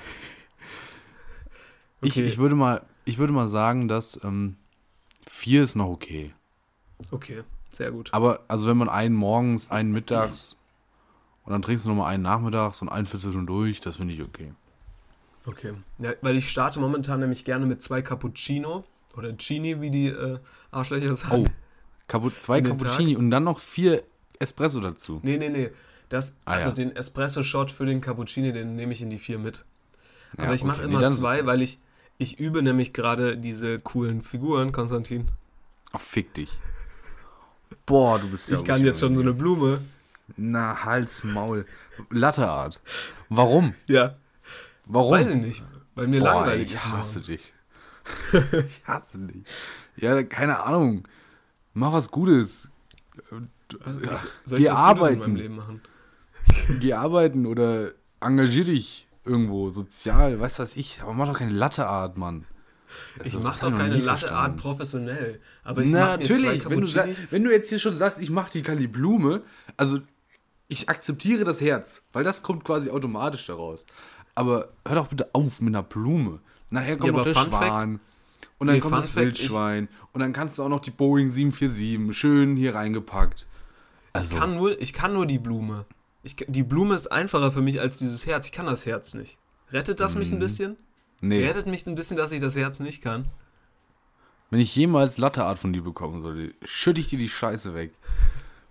ich, 2.03 2.13
Okay. 2.13 2.25
ich, 2.25 2.39
würde 2.39 2.55
mal, 2.55 2.81
ich 3.11 3.19
würde 3.19 3.33
mal 3.33 3.49
sagen, 3.49 3.89
dass 3.89 4.19
ähm, 4.25 4.57
vier 5.27 5.63
ist 5.63 5.75
noch 5.77 5.89
okay. 5.89 6.33
Okay, 7.11 7.43
sehr 7.73 7.91
gut. 7.91 8.09
Aber 8.13 8.41
also 8.49 8.67
wenn 8.69 8.77
man 8.77 8.89
einen 8.89 9.15
morgens, 9.15 9.71
einen 9.71 9.93
mittags 9.93 10.57
und 11.45 11.53
dann 11.53 11.63
trinkst 11.63 11.85
du 11.85 11.91
nochmal 11.91 12.13
einen 12.15 12.23
nachmittags 12.23 12.81
und 12.83 12.89
einen 12.89 13.07
für 13.07 13.19
zwischendurch, 13.19 13.81
das 13.81 13.97
finde 13.97 14.15
ich 14.15 14.23
okay. 14.23 14.53
Okay. 15.47 15.73
Ja, 15.99 16.13
weil 16.21 16.37
ich 16.37 16.51
starte 16.51 16.79
momentan 16.81 17.21
nämlich 17.21 17.45
gerne 17.45 17.67
mit 17.67 17.83
zwei 17.83 18.03
Cappuccino 18.03 18.85
oder 19.17 19.37
Chini, 19.37 19.81
wie 19.81 19.91
die 19.91 20.09
äh, 20.09 20.39
Arschlöcher 20.71 21.17
sagen. 21.17 21.47
Oh, 21.47 21.51
Capu 22.07 22.31
zwei 22.39 22.61
Cappuccini 22.61 23.17
und 23.17 23.31
dann 23.31 23.45
noch 23.45 23.59
vier 23.59 24.03
Espresso 24.39 24.81
dazu. 24.81 25.21
Nee, 25.23 25.39
nee, 25.39 25.49
nee. 25.49 25.71
Das, 26.11 26.37
Ah, 26.45 26.55
also 26.55 26.69
ja. 26.69 26.75
den 26.75 26.95
Espresso-Shot 26.97 27.71
für 27.71 27.87
den 27.87 28.01
Cappuccino, 28.01 28.53
den 28.53 28.75
nehme 28.77 28.93
ich 28.93 29.01
in 29.01 29.11
die 29.11 29.19
vier 29.19 29.39
mit. 29.39 29.65
Ja, 30.37 30.45
Aber 30.45 30.55
ich 30.55 30.65
mache 30.65 30.81
okay. 30.83 30.89
Nee, 30.89 30.97
immer 30.97 31.07
ist 31.07 31.19
zwei, 31.19 31.47
weil 31.47 31.63
ich, 31.63 31.79
ich 32.21 32.39
übe 32.39 32.63
nämlich 32.63 32.93
gerade 32.93 33.39
diese 33.39 33.79
coolen 33.81 34.21
Figuren, 34.21 34.73
Konstantin. 34.73 35.31
Ach, 35.93 36.01
fick 36.01 36.35
dich. 36.35 36.51
Boah, 37.87 38.19
du 38.19 38.29
bist 38.29 38.51
ja 38.51 38.57
ich 38.59 38.65
kann 38.65 38.85
jetzt 38.85 39.01
schon 39.01 39.17
so 39.17 39.23
eine 39.23 39.33
Blume. 39.33 39.81
Na, 40.37 40.85
Hals, 40.85 41.25
Maul. 41.25 41.65
Latteart. 42.11 42.81
Warum? 43.31 43.75
Ja, 43.87 44.17
Warum? 44.87 45.13
weiß 45.13 45.29
ich 45.29 45.37
nicht. 45.37 45.65
Weil 45.95 46.09
mir 46.09 46.21
Boah, 46.21 46.35
langweilig 46.35 46.75
ich 46.75 46.85
hasse 46.85 47.21
dich. 47.21 47.53
ich 48.33 48.87
hasse 48.87 49.19
dich. 49.19 49.45
Ja, 49.97 50.23
keine 50.23 50.61
Ahnung. 50.63 51.09
Mach 51.73 51.93
was 51.93 52.11
Gutes. 52.11 52.69
Also, 53.85 54.29
Soll 54.45 54.59
ich 54.59 54.65
Wir 54.67 54.73
was 54.73 54.79
Gutes 54.79 54.79
arbeiten. 54.79 55.15
in 55.15 55.21
meinem 55.21 55.37
Leben 55.37 55.57
machen? 55.57 55.81
Geh 56.81 56.93
arbeiten 56.93 57.47
oder 57.47 57.93
engagier 58.21 58.65
dich 58.65 59.07
irgendwo 59.31 59.71
sozial, 59.71 60.41
weißt 60.41 60.59
was 60.59 60.77
ich. 60.77 61.01
Aber 61.03 61.13
mach 61.15 61.29
doch 61.29 61.39
keine 61.39 61.53
Latteart, 61.53 62.17
Mann. 62.19 62.45
Ich 63.17 63.23
Also, 63.23 63.39
mache 63.41 63.51
das 63.53 63.61
doch 63.61 63.71
ich 63.73 63.77
keine 63.79 63.97
Latte-Art 63.97 64.57
professionell. 64.57 65.41
Aber 65.63 65.83
ich 65.83 65.91
Na, 65.91 66.17
natürlich, 66.17 66.69
wenn 66.69 66.81
du, 66.81 67.17
wenn 67.31 67.45
du 67.45 67.51
jetzt 67.53 67.69
hier 67.69 67.79
schon 67.79 67.95
sagst, 67.95 68.19
ich 68.21 68.31
mach 68.31 68.51
die 68.51 68.63
Kali 68.63 68.89
Blume, 68.89 69.43
also 69.77 70.01
ich 70.67 70.89
akzeptiere 70.89 71.45
das 71.45 71.61
Herz, 71.61 72.03
weil 72.13 72.25
das 72.25 72.43
kommt 72.43 72.65
quasi 72.65 72.91
automatisch 72.91 73.47
daraus. 73.47 73.87
Aber 74.35 74.71
hör 74.87 74.97
doch 74.97 75.07
bitte 75.09 75.29
auf 75.35 75.61
mit 75.61 75.75
einer 75.75 75.83
Blume. 75.85 76.41
Nachher 76.71 76.97
kommt 76.97 77.13
Ja, 77.13 77.19
noch 77.19 77.25
der 77.25 77.35
Fun 77.35 77.51
Fact- 77.51 77.65
Schwan. 77.65 78.01
und 78.59 78.67
dann 78.67 78.77
Nee, 78.77 78.81
kommt 78.81 78.95
Fun 78.95 79.01
das 79.01 79.11
Fact, 79.11 79.27
Wildschwein. 79.27 79.89
und 80.13 80.21
dann 80.21 80.33
kannst 80.33 80.59
du 80.59 80.63
auch 80.65 80.69
noch 80.69 80.81
die 80.81 80.91
Boeing 80.91 81.31
747 81.31 82.17
schön 82.17 82.57
hier 82.57 82.75
reingepackt. 82.75 83.47
Also, 84.13 84.35
Ich 84.35 84.41
kann 84.41 84.57
nur, 84.57 84.81
ich 84.81 84.93
kann 84.93 85.13
nur 85.13 85.27
die 85.27 85.39
Blume. 85.39 85.85
Ich, 86.23 86.37
die 86.37 86.63
Blume 86.63 86.95
ist 86.95 87.11
einfacher 87.11 87.51
für 87.53 87.63
mich 87.63 87.81
als 87.81 87.99
dieses 87.99 88.27
Herz. 88.27 88.47
Ich 88.47 88.53
kann 88.53 88.67
das 88.67 88.85
Herz 88.87 89.15
nicht. 89.15 89.39
Rettet 89.73 90.01
das 90.01 90.15
mich 90.15 90.33
ein 90.33 90.39
bisschen? 90.39 90.77
nee. 91.21 91.47
Rettet 91.47 91.67
mich 91.67 91.87
ein 91.87 91.95
bisschen, 91.95 92.17
dass 92.17 92.33
ich 92.33 92.41
das 92.41 92.57
Herz 92.57 92.81
nicht 92.81 93.03
kann? 93.03 93.27
Wenn 94.51 94.59
ich 94.61 94.75
jemals 94.75 95.17
Latteart 95.19 95.59
von 95.59 95.73
dir 95.73 95.83
bekommen 95.83 96.23
sollte, 96.23 96.55
schütte 96.65 97.01
ich 97.01 97.09
dir 97.09 97.19
die 97.19 97.29
Scheiße 97.29 97.75
weg. 97.75 97.93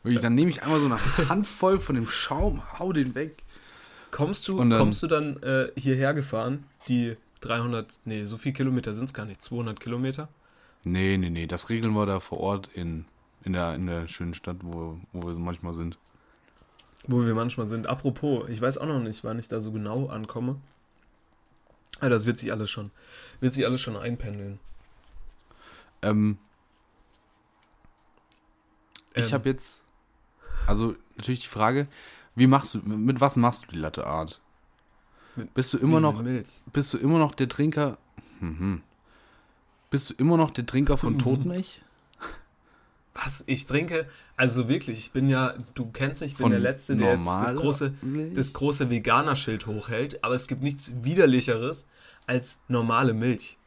Wirklich, 0.04 0.22
dann 0.22 0.36
nehme 0.36 0.52
ich 0.52 0.62
einmal 0.64 0.80
so 0.80 0.86
eine 0.88 1.30
Handvoll 1.30 1.80
von 1.80 1.96
dem 1.96 2.08
Schaum, 2.08 2.62
hau 2.80 2.92
den 2.94 3.16
weg. 3.16 3.44
Kommst 4.12 4.48
du, 4.48 4.58
dann- 4.58 4.78
kommst 4.78 5.02
du 5.04 5.08
dann 5.08 5.42
äh, 5.44 5.72
hierher 5.78 6.14
gefahren? 6.14 6.66
Die 6.88 7.16
300, 7.42 8.00
nee, 8.06 8.26
so 8.26 8.38
viel 8.38 8.52
Kilometer 8.54 8.94
sind 8.94 9.06
es 9.06 9.14
gar 9.14 9.26
nicht. 9.26 9.42
200 9.42 9.80
Kilometer? 9.80 10.28
Nee, 10.84 11.18
nee, 11.18 11.30
nee, 11.30 11.48
das 11.48 11.70
regeln 11.70 11.94
wir 11.94 12.06
da 12.06 12.20
vor 12.20 12.40
Ort 12.40 12.70
in, 12.74 13.06
in, 13.44 13.54
der, 13.54 13.76
in 13.76 13.86
der 13.88 14.08
schönen 14.08 14.34
Stadt, 14.34 14.58
wo, 14.62 14.98
wo 15.14 15.28
wir 15.28 15.34
so 15.34 15.40
manchmal 15.40 15.74
sind. 15.74 15.98
Wo 17.12 17.26
wir 17.26 17.34
manchmal 17.34 17.68
sind. 17.68 17.88
Apropos, 17.88 18.48
ich 18.50 18.62
weiß 18.62 18.78
auch 18.78 18.86
noch 18.86 19.00
nicht, 19.00 19.24
wann 19.24 19.40
ich 19.40 19.48
da 19.48 19.60
so 19.62 19.72
genau 19.72 20.08
ankomme. 20.10 20.58
Ah, 22.02 22.08
das 22.10 22.26
wird 22.28 22.38
sich 22.38 22.52
alles 22.52 22.70
schon, 22.70 22.92
wird 23.40 23.54
sich 23.56 23.66
alles 23.66 23.82
schon 23.82 23.98
einpendeln. 23.98 24.60
Ähm, 26.04 26.38
ich 29.16 29.26
Ähm, 29.28 29.32
habe 29.34 29.50
jetzt, 29.50 29.82
also 30.68 30.96
natürlich 31.18 31.42
die 31.42 31.48
Frage, 31.48 31.88
wie 32.36 32.48
machst 32.48 32.76
du, 32.76 32.80
mit 32.80 33.20
was 33.22 33.36
machst 33.36 33.64
du 33.64 33.68
die 33.72 33.80
Latte 33.80 34.06
Art? 34.06 34.40
Mit- 35.36 35.54
Bist 35.56 35.74
du 35.74 35.78
immer 35.78 36.00
noch, 36.00 36.24
bist 36.72 36.94
du 36.94 36.98
immer 37.00 37.18
noch 37.18 37.34
der 37.34 37.50
Trinker, 37.50 37.98
mhm. 38.40 38.82
bist 39.90 40.10
du 40.12 40.14
immer 40.14 40.38
noch 40.38 40.52
der 40.52 40.66
Trinker 40.66 40.96
von. 40.96 41.18
Totmilch? 41.20 41.82
Was? 43.22 43.44
Ich 43.48 43.66
trinke, 43.66 44.08
also 44.38 44.70
wirklich, 44.70 45.00
ich 45.00 45.12
bin 45.12 45.28
ja, 45.28 45.54
du 45.74 45.92
kennst 45.92 46.22
mich, 46.22 46.32
ich 46.32 46.38
bin 46.38 46.46
Von 46.46 46.52
der 46.52 46.60
Letzte, 46.60 46.96
der 46.96 47.16
jetzt 47.16 47.28
das 47.28 47.56
große, 47.56 47.94
Milch? 48.02 48.34
das 48.34 48.54
große 48.54 48.90
Veganer-Schild 48.90 49.66
hochhält, 49.66 50.24
aber 50.24 50.36
es 50.36 50.48
gibt 50.48 50.62
nichts 50.62 50.94
widerlicheres 51.02 51.86
als 52.28 52.60
normale 52.68 53.14
Milch. 53.14 53.58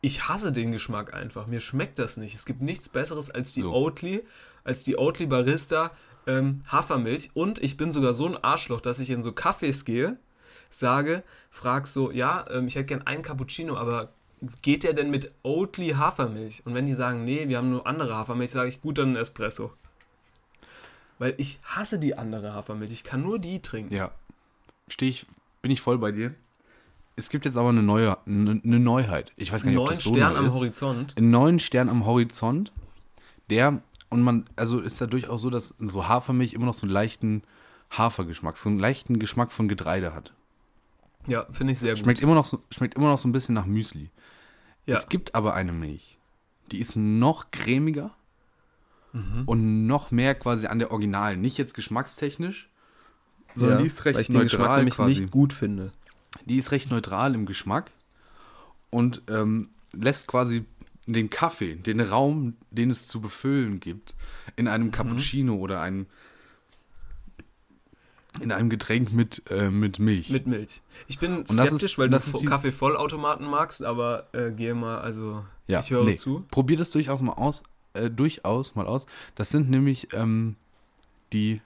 Ich 0.00 0.28
hasse 0.28 0.52
den 0.52 0.70
Geschmack 0.70 1.14
einfach. 1.14 1.46
Mir 1.46 1.60
schmeckt 1.60 1.98
das 1.98 2.18
nicht. 2.18 2.34
Es 2.34 2.44
gibt 2.44 2.60
nichts 2.60 2.88
Besseres 2.90 3.30
als 3.30 3.54
die 3.54 3.62
So. 3.62 3.72
Oatly, 3.72 4.22
als 4.62 4.84
die 4.84 4.98
Oatly 4.98 5.26
Barista 5.26 5.92
ähm, 6.26 6.62
Hafermilch. 6.68 7.30
Und 7.34 7.62
ich 7.62 7.76
bin 7.76 7.90
sogar 7.90 8.12
so 8.14 8.26
ein 8.26 8.36
Arschloch, 8.36 8.80
dass 8.80 8.98
ich 9.00 9.10
in 9.10 9.22
so 9.22 9.30
Cafés 9.30 9.84
gehe, 9.84 10.18
sage, 10.70 11.22
frag 11.50 11.86
so, 11.86 12.10
ja, 12.10 12.44
ähm, 12.50 12.66
ich 12.66 12.74
hätte 12.74 12.86
gern 12.86 13.06
einen 13.06 13.22
Cappuccino, 13.22 13.76
aber 13.76 14.12
geht 14.62 14.84
der 14.84 14.92
denn 14.92 15.10
mit 15.10 15.32
Oatly 15.42 15.90
Hafermilch? 15.90 16.62
Und 16.64 16.74
wenn 16.74 16.86
die 16.86 16.94
sagen, 16.94 17.24
nee, 17.24 17.48
wir 17.48 17.58
haben 17.58 17.70
nur 17.70 17.86
andere 17.86 18.16
Hafermilch, 18.16 18.50
sage 18.50 18.68
ich, 18.68 18.80
gut, 18.80 18.98
dann 18.98 19.16
Espresso. 19.16 19.72
Weil 21.18 21.34
ich 21.38 21.60
hasse 21.64 21.98
die 21.98 22.16
andere 22.16 22.52
Hafermilch. 22.52 22.92
Ich 22.92 23.04
kann 23.04 23.22
nur 23.22 23.38
die 23.38 23.60
trinken. 23.60 23.94
Ja, 23.94 24.10
stehe 24.88 25.10
ich, 25.10 25.26
bin 25.62 25.70
ich 25.70 25.80
voll 25.80 25.98
bei 25.98 26.12
dir. 26.12 26.34
Es 27.16 27.30
gibt 27.30 27.44
jetzt 27.44 27.56
aber 27.56 27.68
eine 27.68 27.82
neue, 27.82 28.18
eine, 28.26 28.60
eine 28.64 28.80
Neuheit. 28.80 29.32
Ich 29.36 29.52
weiß 29.52 29.62
gar 29.62 29.70
nicht, 29.70 29.78
ob 29.78 29.86
Neun 29.86 29.94
das 29.94 30.02
so 30.02 30.14
Stern 30.14 30.36
am 30.36 30.46
ist. 30.46 30.54
Horizont. 30.54 31.16
einen 31.16 31.30
neuen 31.30 31.58
Stern 31.60 31.88
am 31.88 32.06
Horizont, 32.06 32.72
der, 33.50 33.80
und 34.08 34.22
man, 34.22 34.46
also 34.56 34.80
ist 34.80 35.00
ja 35.00 35.06
durchaus 35.06 35.42
so, 35.42 35.50
dass 35.50 35.74
so 35.78 36.08
Hafermilch 36.08 36.54
immer 36.54 36.66
noch 36.66 36.74
so 36.74 36.86
einen 36.86 36.92
leichten 36.92 37.42
Hafergeschmack, 37.92 38.56
so 38.56 38.68
einen 38.68 38.80
leichten 38.80 39.20
Geschmack 39.20 39.52
von 39.52 39.68
Getreide 39.68 40.12
hat. 40.12 40.32
Ja, 41.26 41.46
finde 41.50 41.72
ich 41.72 41.78
sehr 41.78 41.94
gut. 41.94 42.00
Schmeckt 42.00 42.20
immer, 42.20 42.34
noch 42.34 42.44
so, 42.44 42.60
schmeckt 42.70 42.96
immer 42.96 43.08
noch 43.08 43.18
so 43.18 43.28
ein 43.28 43.32
bisschen 43.32 43.54
nach 43.54 43.66
Müsli. 43.66 44.10
Ja. 44.86 44.96
Es 44.98 45.08
gibt 45.08 45.34
aber 45.34 45.54
eine 45.54 45.72
Milch, 45.72 46.18
die 46.70 46.78
ist 46.80 46.96
noch 46.96 47.50
cremiger 47.50 48.14
und 49.46 49.86
noch 49.86 50.10
mehr 50.10 50.34
quasi 50.34 50.66
an 50.66 50.80
der 50.80 50.90
Originalen. 50.90 51.40
Nicht 51.40 51.56
jetzt 51.56 51.74
geschmackstechnisch, 51.74 52.68
sondern 53.54 53.78
Ja, 53.78 53.82
die 53.82 53.86
ist 53.86 54.04
recht 54.06 54.16
weil 54.16 54.22
ich 54.22 54.28
den 54.28 54.40
Geschmack 54.40 54.60
neutral 54.62 54.86
quasi. 54.90 55.20
nicht 55.20 55.30
gut 55.30 55.52
finde. 55.52 55.92
Die 56.46 56.56
ist 56.58 56.72
recht 56.72 56.90
neutral 56.90 57.36
im 57.36 57.46
Geschmack 57.46 57.92
und 58.90 59.22
ähm, 59.28 59.68
lässt 59.92 60.26
quasi 60.26 60.64
den 61.06 61.30
Kaffee, 61.30 61.76
den 61.76 62.00
Raum, 62.00 62.56
den 62.72 62.90
es 62.90 63.06
zu 63.06 63.20
befüllen 63.20 63.78
gibt, 63.78 64.16
in 64.56 64.64
Mhm. 64.64 64.70
einem 64.72 64.90
Cappuccino 64.90 65.54
oder 65.54 65.80
einem 65.80 66.06
in 68.40 68.52
einem 68.52 68.68
Getränk 68.68 69.12
mit, 69.12 69.48
äh, 69.50 69.70
mit 69.70 69.98
Milch. 69.98 70.30
Mit 70.30 70.46
Milch. 70.46 70.82
Ich 71.06 71.18
bin 71.18 71.46
skeptisch, 71.46 71.82
ist- 71.82 71.98
weil 71.98 72.08
du 72.08 72.18
Kaffee-Vollautomaten 72.18 73.46
magst, 73.46 73.84
aber 73.84 74.28
äh, 74.32 74.50
gehe 74.50 74.74
mal, 74.74 74.98
also 74.98 75.44
ja, 75.66 75.80
ich 75.80 75.90
höre 75.90 76.04
nee. 76.04 76.16
zu. 76.16 76.44
Probier 76.50 76.76
das 76.76 76.90
durchaus 76.90 77.22
mal 77.22 77.32
aus, 77.32 77.62
äh, 77.94 78.10
durchaus 78.10 78.74
mal 78.74 78.86
aus. 78.86 79.06
Das 79.34 79.50
sind 79.50 79.70
nämlich 79.70 80.12
ähm, 80.12 80.56
die 81.32 81.60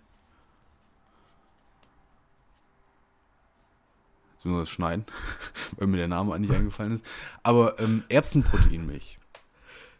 Jetzt 4.35 4.45
müssen 4.45 4.57
wir 4.57 4.61
das 4.61 4.71
schneiden, 4.71 5.05
weil 5.79 5.89
mir 5.89 5.97
der 5.97 6.07
Name 6.07 6.33
eigentlich 6.33 6.57
eingefallen 6.57 6.93
ist. 6.93 7.05
Aber 7.43 7.81
ähm, 7.81 8.05
Erbsenproteinmilch. 8.09 9.19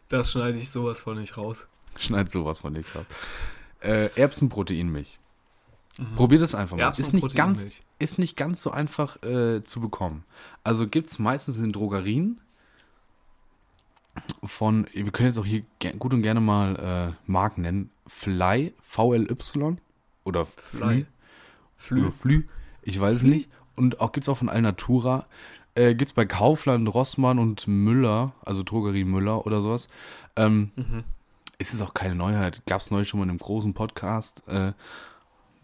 Das 0.07 0.31
schneide 0.31 0.57
ich 0.57 0.69
sowas 0.69 1.01
von 1.01 1.19
nicht 1.19 1.35
raus. 1.37 1.67
Schneid 1.97 2.31
sowas 2.31 2.61
von 2.61 2.71
nicht 2.71 2.95
ab. 2.95 3.05
Äh, 3.81 4.09
Erbsenproteinmilch. 4.15 5.19
Probier 6.15 6.39
das 6.39 6.55
einfach 6.55 6.77
mal. 6.77 6.91
Ist 6.97 7.13
nicht, 7.13 7.35
ganz, 7.35 7.81
ist 7.99 8.19
nicht 8.19 8.37
ganz 8.37 8.61
so 8.61 8.71
einfach 8.71 9.21
äh, 9.23 9.63
zu 9.63 9.79
bekommen. 9.81 10.23
Also 10.63 10.87
gibt 10.87 11.09
es 11.09 11.19
meistens 11.19 11.57
in 11.57 11.71
Drogerien 11.71 12.39
von, 14.43 14.87
wir 14.93 15.11
können 15.11 15.27
jetzt 15.27 15.37
auch 15.37 15.45
hier 15.45 15.63
gut 15.97 16.13
und 16.13 16.21
gerne 16.21 16.39
mal 16.41 17.15
äh, 17.17 17.29
Marken 17.29 17.61
nennen. 17.61 17.91
Fly, 18.07 18.73
V-L-Y 18.81 19.79
oder 20.23 20.45
Fly. 20.45 21.05
Flü. 21.77 22.01
Oder 22.01 22.11
Flü, 22.11 22.43
ich 22.81 22.99
weiß 22.99 23.17
es 23.17 23.23
nicht. 23.23 23.49
Und 23.75 24.01
auch 24.01 24.11
gibt 24.11 24.25
es 24.25 24.29
auch 24.29 24.37
von 24.37 24.49
Alnatura. 24.49 25.27
Äh, 25.75 25.95
gibt 25.95 26.09
es 26.09 26.13
bei 26.13 26.25
Kaufland, 26.25 26.93
Rossmann 26.93 27.39
und 27.39 27.67
Müller, 27.67 28.33
also 28.43 28.63
Drogerie 28.63 29.05
Müller 29.05 29.45
oder 29.45 29.61
sowas. 29.61 29.87
Ähm, 30.35 30.71
Mhm. 30.75 31.03
Ist 31.61 31.73
es 31.73 31.81
auch 31.81 31.93
keine 31.93 32.15
Neuheit. 32.15 32.61
Gab 32.67 32.79
es 32.79 32.89
neulich 32.89 33.09
schon 33.09 33.19
mal 33.19 33.25
in 33.25 33.31
einem 33.31 33.39
großen 33.39 33.73
Podcast. 33.73 34.43
Äh, 34.47 34.71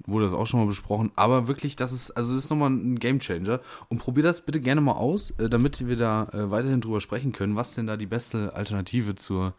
wurde 0.07 0.25
das 0.25 0.33
auch 0.33 0.45
schon 0.45 0.59
mal 0.59 0.67
besprochen. 0.67 1.11
Aber 1.15 1.47
wirklich, 1.47 1.75
das 1.75 1.91
ist, 1.91 2.11
also 2.11 2.35
das 2.35 2.45
ist 2.45 2.49
nochmal 2.49 2.69
ein 2.69 2.99
Gamechanger. 2.99 3.59
Und 3.89 3.97
probier 3.97 4.23
das 4.23 4.41
bitte 4.41 4.61
gerne 4.61 4.81
mal 4.81 4.93
aus, 4.93 5.31
äh, 5.31 5.49
damit 5.49 5.85
wir 5.87 5.95
da 5.95 6.29
äh, 6.31 6.51
weiterhin 6.51 6.81
drüber 6.81 7.01
sprechen 7.01 7.31
können, 7.31 7.55
was 7.55 7.75
denn 7.75 7.87
da 7.87 7.97
die 7.97 8.05
beste 8.05 8.55
Alternative 8.55 9.15
zur, 9.15 9.53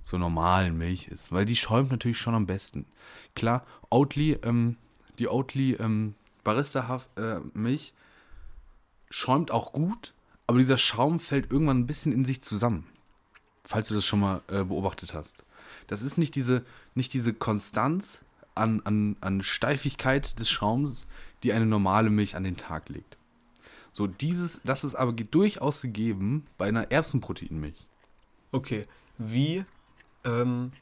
zur 0.00 0.18
normalen 0.18 0.76
Milch 0.78 1.08
ist. 1.08 1.32
Weil 1.32 1.44
die 1.44 1.56
schäumt 1.56 1.90
natürlich 1.90 2.18
schon 2.18 2.34
am 2.34 2.46
besten. 2.46 2.86
Klar, 3.34 3.64
Oatly, 3.90 4.38
ähm, 4.42 4.76
die 5.18 5.28
Oatly 5.28 5.74
ähm, 5.74 6.14
Barista-Milch 6.44 7.92
schäumt 9.10 9.50
auch 9.50 9.72
gut, 9.72 10.14
aber 10.46 10.58
dieser 10.58 10.78
Schaum 10.78 11.20
fällt 11.20 11.52
irgendwann 11.52 11.80
ein 11.80 11.86
bisschen 11.86 12.12
in 12.12 12.24
sich 12.24 12.42
zusammen. 12.42 12.86
Falls 13.64 13.88
du 13.88 13.94
das 13.94 14.06
schon 14.06 14.20
mal 14.20 14.42
äh, 14.48 14.64
beobachtet 14.64 15.14
hast. 15.14 15.44
Das 15.86 16.02
ist 16.02 16.18
nicht 16.18 16.34
diese, 16.34 16.64
nicht 16.94 17.12
diese 17.12 17.34
Konstanz 17.34 18.20
an, 18.60 18.80
an, 18.84 19.16
an 19.20 19.42
Steifigkeit 19.42 20.38
des 20.38 20.48
Schaums, 20.50 21.06
die 21.42 21.52
eine 21.52 21.66
normale 21.66 22.10
Milch 22.10 22.36
an 22.36 22.44
den 22.44 22.56
Tag 22.56 22.88
legt. 22.88 23.16
So, 23.92 24.06
dieses, 24.06 24.60
das 24.64 24.84
ist 24.84 24.94
aber 24.94 25.12
durchaus 25.12 25.82
gegeben 25.82 26.46
bei 26.58 26.68
einer 26.68 26.92
Erbsenproteinmilch. 26.92 27.86
Okay, 28.52 28.86
wie, 29.18 29.64
ähm, 30.24 30.72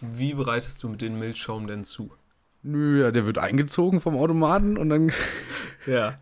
wie 0.00 0.34
bereitest 0.34 0.82
du 0.82 0.94
den 0.94 1.18
Milchschaum 1.18 1.66
denn 1.66 1.84
zu? 1.84 2.10
Nö, 2.62 3.02
ja, 3.02 3.10
der 3.10 3.26
wird 3.26 3.38
eingezogen 3.38 4.00
vom 4.00 4.16
Automaten 4.16 4.76
und 4.76 4.88
dann. 4.88 5.12
Ja. 5.86 6.18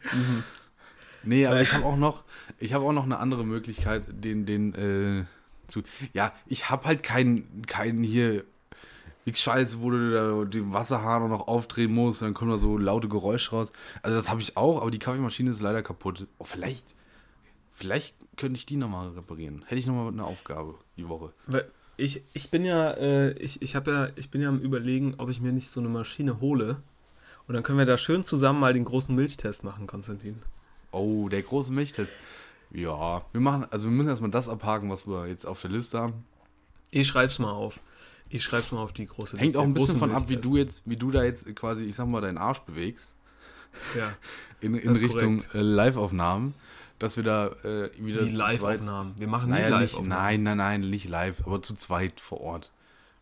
Nee, 1.23 1.47
aber 1.47 1.63
ich 1.63 1.73
habe 1.73 1.87
auch 1.87 1.97
noch, 1.97 2.23
ich 2.59 2.75
habe 2.75 2.85
auch 2.85 2.93
noch 2.93 3.05
eine 3.05 3.19
andere 3.19 3.47
Möglichkeit, 3.47 4.03
den, 4.11 4.45
den, 4.45 4.75
äh, 4.75 5.25
zu. 5.69 5.83
Ja, 6.13 6.35
ich 6.47 6.69
habe 6.69 6.85
halt 6.85 7.03
keinen, 7.03 7.65
keinen 7.67 8.03
hier. 8.03 8.45
Nix 9.27 9.41
Scheiße, 9.41 9.81
wo 9.81 9.91
du 9.91 10.13
da 10.13 10.45
den 10.45 10.73
Wasserhahn 10.73 11.29
noch 11.29 11.49
aufdrehen 11.49 11.93
musst, 11.93 12.23
dann 12.23 12.35
kommen 12.35 12.51
da 12.51 12.59
so 12.59 12.77
laute 12.77 13.09
Geräusche 13.09 13.53
raus. 13.53 13.73
Also 14.03 14.17
das 14.17 14.31
habe 14.31 14.41
ich 14.41 14.57
auch, 14.57 14.83
aber 14.83 14.91
die 14.91 14.99
Kaffeemaschine 14.99 15.51
ist 15.51 15.63
leider 15.63 15.83
kaputt. 15.83 16.27
Oh, 16.39 16.45
vielleicht, 16.45 16.95
vielleicht 17.73 18.15
könnte 18.37 18.57
ich 18.57 18.67
die 18.67 18.77
nochmal 18.77 19.09
reparieren. 19.11 19.65
Hätte 19.67 19.79
ich 19.79 19.87
nochmal 19.87 20.09
eine 20.09 20.25
Aufgabe 20.25 20.75
die 20.97 21.09
Woche. 21.09 21.33
Weil 21.47 21.71
ich, 21.97 22.23
ich 22.35 22.51
bin 22.51 22.65
ja, 22.65 22.91
äh, 22.93 23.33
ich, 23.39 23.63
ich 23.63 23.77
habe 23.77 23.91
ja, 23.91 24.09
ich 24.17 24.31
bin 24.31 24.43
ja 24.43 24.49
am 24.49 24.59
überlegen, 24.59 25.15
ob 25.19 25.31
ich 25.31 25.41
mir 25.41 25.53
nicht 25.53 25.71
so 25.71 25.81
eine 25.81 25.89
Maschine 25.89 26.41
hole. 26.41 26.83
Und 27.47 27.55
dann 27.55 27.63
können 27.63 27.79
wir 27.79 27.87
da 27.87 27.99
schön 27.99 28.25
zusammen 28.25 28.61
mal 28.61 28.73
den 28.73 28.85
großen 28.85 29.15
Milchtest 29.15 29.65
machen, 29.65 29.87
Konstantin. 29.87 30.41
Oh, 30.93 31.29
der 31.29 31.43
große 31.43 31.73
Milchtest. 31.73 32.13
Ja, 32.71 33.25
wir 33.33 33.41
machen, 33.41 33.67
also 33.71 33.87
wir 33.87 33.93
müssen 33.93 34.09
erstmal 34.09 34.31
das 34.31 34.49
abhaken, 34.49 34.91
was 34.91 35.07
wir 35.07 35.27
jetzt 35.29 35.47
auf 35.47 35.61
der 35.61 35.71
Liste 35.71 35.99
haben. 35.99 36.25
Ich 36.91 37.07
schreib's 37.07 37.39
mal 37.39 37.53
auf. 37.53 37.81
Ich 38.29 38.43
schreib's 38.43 38.73
mal 38.73 38.81
auf 38.83 38.93
die 38.93 39.07
große 39.07 39.39
Hängt 39.39 39.57
auch 39.57 39.63
ein 39.63 39.75
bisschen 39.75 39.99
von 39.99 40.11
ab, 40.13 40.29
wie 40.29 40.37
du 40.37 40.57
jetzt, 40.57 40.83
wie 40.87 40.97
du 40.97 41.11
da 41.11 41.23
jetzt 41.23 41.55
quasi, 41.55 41.85
ich 41.85 41.95
sag 41.95 42.09
mal, 42.09 42.21
deinen 42.21 42.39
Arsch 42.39 42.61
bewegst. 42.61 43.13
Ja, 43.97 44.15
in, 44.61 44.75
in 44.75 44.89
Das 44.89 45.01
Richtung 45.01 45.43
äh, 45.53 45.61
Live-Aufnahmen, 45.61 46.55
dass 46.99 47.17
wir 47.17 47.25
da 47.25 47.47
äh, 47.65 47.91
wieder 47.99 48.21
zweit. 48.21 48.33
Live-Aufnahmen. 48.37 49.15
Wir 49.19 49.29
machen 49.29 49.51
Naja, 49.51 49.65
nicht, 49.79 49.93
Live-Aufnahmen. 49.93 50.09
nein, 50.09 50.43
nein, 50.43 50.57
nein, 50.59 50.91
nicht 50.91 51.09
live, 51.09 51.43
aber 51.47 51.63
zu 51.63 51.75
zweit 51.75 52.21
vor 52.21 52.41
Ort. 52.41 52.73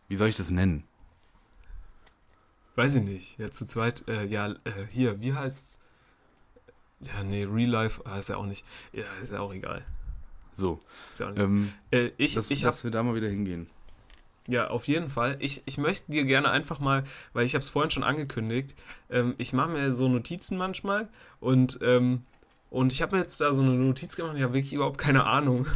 Wie 0.07 0.15
soll 0.15 0.29
ich 0.29 0.35
das 0.35 0.49
nennen? 0.49 0.83
Weiß 2.75 2.95
ich 2.95 3.03
nicht. 3.03 3.37
Ja, 3.39 3.51
zu 3.51 3.65
zweit, 3.65 4.03
äh, 4.07 4.25
ja, 4.25 4.47
äh, 4.49 4.55
hier, 4.89 5.21
wie 5.21 5.33
heißt's? 5.33 5.77
Ja, 7.01 7.21
nee, 7.23 7.43
Real 7.43 7.69
Life 7.69 8.01
ah, 8.05 8.17
ist 8.17 8.29
ja 8.29 8.37
auch 8.37 8.45
nicht. 8.45 8.65
Ja, 8.93 9.03
ist 9.21 9.31
ja 9.31 9.41
auch 9.41 9.53
egal. 9.53 9.85
So, 10.55 10.79
Ist 11.11 11.19
ja 11.19 11.27
auch 11.27 11.31
nicht. 11.31 11.39
ähm, 11.41 11.73
äh, 11.91 12.11
ich 12.17 12.35
dass, 12.35 12.49
ich 12.49 12.63
habe 12.63 12.71
dass 12.71 12.83
wir 12.83 12.91
da 12.91 13.03
mal 13.03 13.15
wieder 13.15 13.27
hingehen. 13.27 13.67
Ja, 14.47 14.67
auf 14.67 14.87
jeden 14.87 15.09
Fall. 15.09 15.37
Ich, 15.39 15.63
ich 15.65 15.77
möchte 15.77 16.11
dir 16.11 16.25
gerne 16.25 16.49
einfach 16.49 16.79
mal, 16.79 17.03
weil 17.31 17.45
ich 17.45 17.55
habe 17.55 17.63
es 17.63 17.69
vorhin 17.69 17.91
schon 17.91 18.03
angekündigt, 18.03 18.75
ähm, 19.09 19.35
ich 19.37 19.53
mache 19.53 19.69
mir 19.69 19.95
so 19.95 20.09
Notizen 20.09 20.57
manchmal 20.57 21.07
und, 21.39 21.79
ähm, 21.81 22.25
und 22.69 22.91
ich 22.91 23.01
habe 23.01 23.15
mir 23.15 23.21
jetzt 23.21 23.39
da 23.39 23.53
so 23.53 23.61
eine 23.61 23.71
Notiz 23.71 24.15
gemacht 24.15 24.35
ich 24.35 24.43
habe 24.43 24.53
wirklich 24.53 24.73
überhaupt 24.73 24.97
keine 24.97 25.25
Ahnung. 25.25 25.67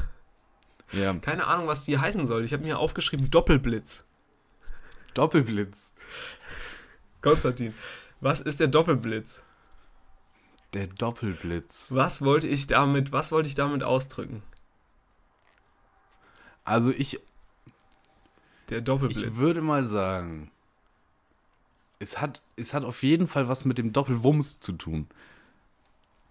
Ja, 0.91 1.13
Keine 1.15 1.47
Ahnung, 1.47 1.67
was 1.67 1.83
die 1.83 1.97
heißen 1.97 2.25
soll. 2.27 2.45
Ich 2.45 2.53
habe 2.53 2.63
mir 2.63 2.79
aufgeschrieben 2.79 3.29
Doppelblitz. 3.29 4.05
Doppelblitz. 5.13 5.93
Konstantin, 7.21 7.73
was 8.21 8.39
ist 8.39 8.59
der 8.59 8.67
Doppelblitz? 8.67 9.43
Der 10.73 10.87
Doppelblitz. 10.87 11.87
Was 11.89 12.21
wollte 12.21 12.47
ich 12.47 12.67
damit, 12.67 13.11
was 13.11 13.31
wollte 13.31 13.49
ich 13.49 13.55
damit 13.55 13.83
ausdrücken? 13.83 14.43
Also 16.63 16.91
ich, 16.91 17.19
Der 18.69 18.81
Doppelblitz. 18.81 19.23
ich 19.23 19.37
würde 19.37 19.61
mal 19.61 19.85
sagen, 19.85 20.51
es 21.99 22.21
hat, 22.21 22.41
es 22.55 22.73
hat 22.73 22.85
auf 22.85 23.03
jeden 23.03 23.27
Fall 23.27 23.47
was 23.47 23.65
mit 23.65 23.77
dem 23.77 23.93
Doppelwumms 23.93 24.59
zu 24.59 24.73
tun. 24.73 25.07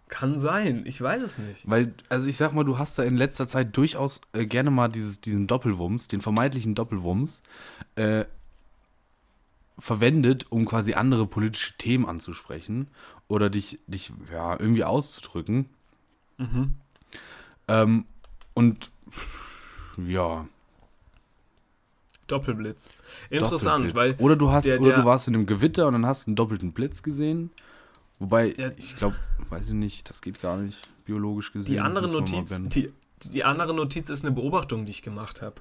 Kann 0.09 0.39
sein, 0.39 0.85
ich 0.87 1.01
weiß 1.01 1.23
es 1.23 1.39
nicht. 1.39 1.69
Weil, 1.69 1.93
also 2.09 2.29
ich 2.29 2.37
sag 2.37 2.53
mal, 2.53 2.65
du 2.65 2.79
hast 2.79 2.99
da 2.99 3.03
in 3.03 3.17
letzter 3.17 3.49
Zeit 3.49 3.77
durchaus 3.77 4.21
äh, 4.33 4.47
gerne 4.47 4.71
mal 4.71 4.89
dieses, 4.89 5.21
diesen 5.21 5.49
Doppelwumms, 5.49 6.07
den 6.07 6.21
vermeintlichen 6.21 6.77
Doppelwumms, 6.77 7.43
äh, 7.97 8.25
verwendet, 9.79 10.47
um 10.51 10.65
quasi 10.65 10.95
andere 10.95 11.27
politische 11.27 11.77
Themen 11.77 12.07
anzusprechen 12.07 12.87
oder 13.27 13.51
dich, 13.51 13.81
dich 13.89 14.13
ja, 14.33 14.59
irgendwie 14.59 14.85
auszudrücken. 14.85 15.69
Mhm. 16.39 16.75
Ähm, 17.67 18.05
und 18.55 18.93
ja, 19.97 20.47
Doppelblitz. 22.27 22.91
Interessant, 23.31 23.91
Doppelblitz. 23.91 24.19
weil 24.19 24.25
oder 24.25 24.37
du 24.37 24.51
hast 24.51 24.67
der- 24.67 24.81
oder 24.81 24.91
der- 24.91 25.01
du 25.01 25.05
warst 25.05 25.29
in 25.29 25.35
einem 25.35 25.47
Gewitter 25.47 25.87
und 25.87 25.93
dann 25.95 26.07
hast 26.07 26.27
einen 26.27 26.37
doppelten 26.37 26.73
Blitz 26.73 27.03
gesehen. 27.03 27.51
Wobei, 28.19 28.55
Ja. 28.57 28.71
ich 28.77 28.97
glaube, 28.97 29.17
weiß 29.51 29.69
ich 29.69 29.75
nicht, 29.75 30.09
das 30.09 30.23
geht 30.23 30.41
gar 30.41 30.57
nicht 30.57 30.79
biologisch 31.05 31.53
gesehen. 31.53 31.75
Die 31.75 31.81
andere, 31.81 32.11
Notiz, 32.11 32.51
die, 32.69 32.93
die 33.25 33.45
andere 33.45 33.75
Notiz 33.75 34.09
ist 34.09 34.25
eine 34.25 34.35
Beobachtung, 34.35 34.87
die 34.87 34.91
ich 34.91 35.03
gemacht 35.03 35.43
habe. 35.43 35.57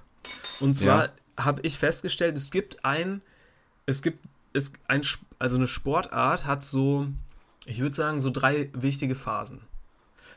Und 0.62 0.76
zwar 0.78 1.06
Ja. 1.06 1.12
habe 1.38 1.62
ich 1.64 1.78
festgestellt, 1.78 2.36
es 2.38 2.50
gibt 2.52 2.84
ein, 2.86 3.22
es 3.86 4.02
gibt, 4.02 4.26
es, 4.54 4.72
ein, 4.88 5.02
also 5.38 5.58
eine 5.58 5.68
Sportart 5.68 6.46
hat 6.46 6.64
so, 6.64 7.08
ich 7.66 7.80
würde 7.82 7.96
sagen, 7.96 8.22
so 8.22 8.30
drei 8.30 8.70
wichtige 8.74 9.16
Phasen. 9.16 9.60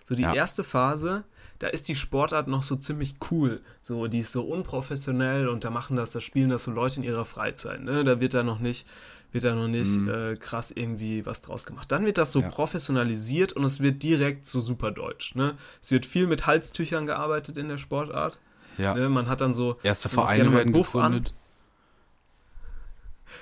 So 0.06 0.14
die 0.16 0.22
Ja. 0.22 0.34
erste 0.34 0.64
Phase, 0.64 1.24
da 1.58 1.66
ist 1.68 1.88
die 1.88 1.96
Sportart 1.96 2.46
noch 2.48 2.62
so 2.62 2.76
ziemlich 2.76 3.16
cool. 3.30 3.60
So, 3.82 4.06
die 4.06 4.20
ist 4.20 4.32
so 4.32 4.42
unprofessionell 4.42 5.48
und 5.48 5.64
da 5.64 5.70
machen 5.70 5.96
das, 5.96 6.12
da 6.12 6.20
spielen 6.20 6.50
das 6.50 6.64
so 6.64 6.70
Leute 6.70 6.98
in 6.98 7.02
ihrer 7.04 7.24
Freizeit. 7.24 7.82
Ne? 7.82 8.04
Da 8.04 8.20
wird 8.20 8.34
da 8.34 8.42
noch 8.44 8.60
nicht, 8.60 8.86
wird 9.32 9.44
da 9.44 9.54
noch 9.54 9.66
nicht 9.68 9.98
äh, 10.08 10.36
krass 10.36 10.70
irgendwie 10.70 11.26
was 11.26 11.42
draus 11.42 11.66
gemacht. 11.66 11.90
Dann 11.90 12.04
wird 12.06 12.16
das 12.18 12.30
so 12.32 12.38
Mhm. 12.40 12.44
Ja. 12.44 12.50
professionalisiert 12.50 13.52
und 13.54 13.64
es 13.64 13.80
wird 13.80 14.02
direkt 14.02 14.46
so 14.46 14.60
super 14.60 14.90
deutsch. 14.92 15.34
Ne? 15.34 15.54
Es 15.82 15.90
wird 15.90 16.06
viel 16.06 16.26
mit 16.28 16.46
Halstüchern 16.46 17.06
gearbeitet 17.06 17.58
in 17.58 17.68
der 17.68 17.78
Sportart. 17.78 18.38
ja. 18.76 18.94
Ne? 18.94 19.08
Man 19.08 19.26
hat 19.28 19.40
dann 19.40 19.52
so 19.54 19.78
Erste 19.82 20.08
Vereine 20.08 20.52
werden 20.52 20.72
Buff 20.72 20.94
an. 20.94 21.12
gegründet. 21.12 21.34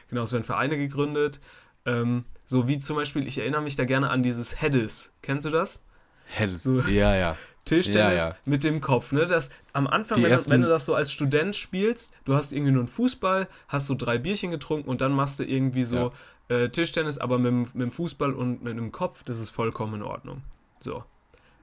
Genau, 0.09 0.23
es 0.25 0.33
werden 0.33 0.45
Vereine 0.45 0.77
gegründet. 0.77 1.41
Ähm, 1.85 2.25
so 2.45 2.67
wie 2.69 2.79
zum 2.79 2.97
Beispiel, 2.97 3.27
ich 3.27 3.39
erinnere 3.39 3.63
mich 3.63 3.77
da 3.77 3.85
gerne 3.85 4.11
an 4.11 4.23
dieses 4.23 4.61
Hedis. 4.61 5.13
Kennst 5.23 5.47
du 5.47 5.51
das? 5.51 5.85
Hättest 6.27 6.65
So. 6.65 6.81
Ja, 6.83 7.15
ja. 7.15 7.37
Tischtennis 7.67 8.19
Ja, 8.21 8.29
ja. 8.31 8.37
mit 8.47 8.65
dem 8.65 8.81
Kopf, 8.81 9.13
ne? 9.13 9.27
Das 9.27 9.51
am 9.75 9.87
Anfang, 9.87 10.23
wenn, 10.23 10.31
ersten- 10.31 10.49
du, 10.51 10.55
wenn 10.55 10.63
du 10.63 10.69
das 10.69 10.87
so 10.87 10.95
als 10.95 11.13
Student 11.13 11.55
spielst, 11.55 12.15
du 12.25 12.35
hast 12.35 12.53
irgendwie 12.53 12.73
nur 12.73 12.81
einen 12.81 12.89
Fußball, 12.89 13.49
hast 13.69 13.87
so 13.89 13.95
drei 13.95 14.17
Bierchen 14.17 14.51
getrunken 14.51 14.89
und 14.89 15.01
dann 15.03 15.13
machst 15.13 15.39
du 15.39 15.45
irgendwie 15.45 15.85
so 15.85 16.13
äh, 16.49 16.69
Tischtennis, 16.71 17.19
aber 17.19 17.39
mit, 17.39 17.47
dem- 17.49 17.63
mit 17.75 17.83
dem 17.83 17.93
Fußball 17.93 18.33
und 18.33 18.63
mit 18.63 18.79
dem 18.79 18.93
Kopf, 18.93 19.23
das 19.25 19.39
ist 19.41 19.51
vollkommen 19.51 19.95
in 19.97 20.03
Ordnung. 20.03 20.43
So. 20.81 21.05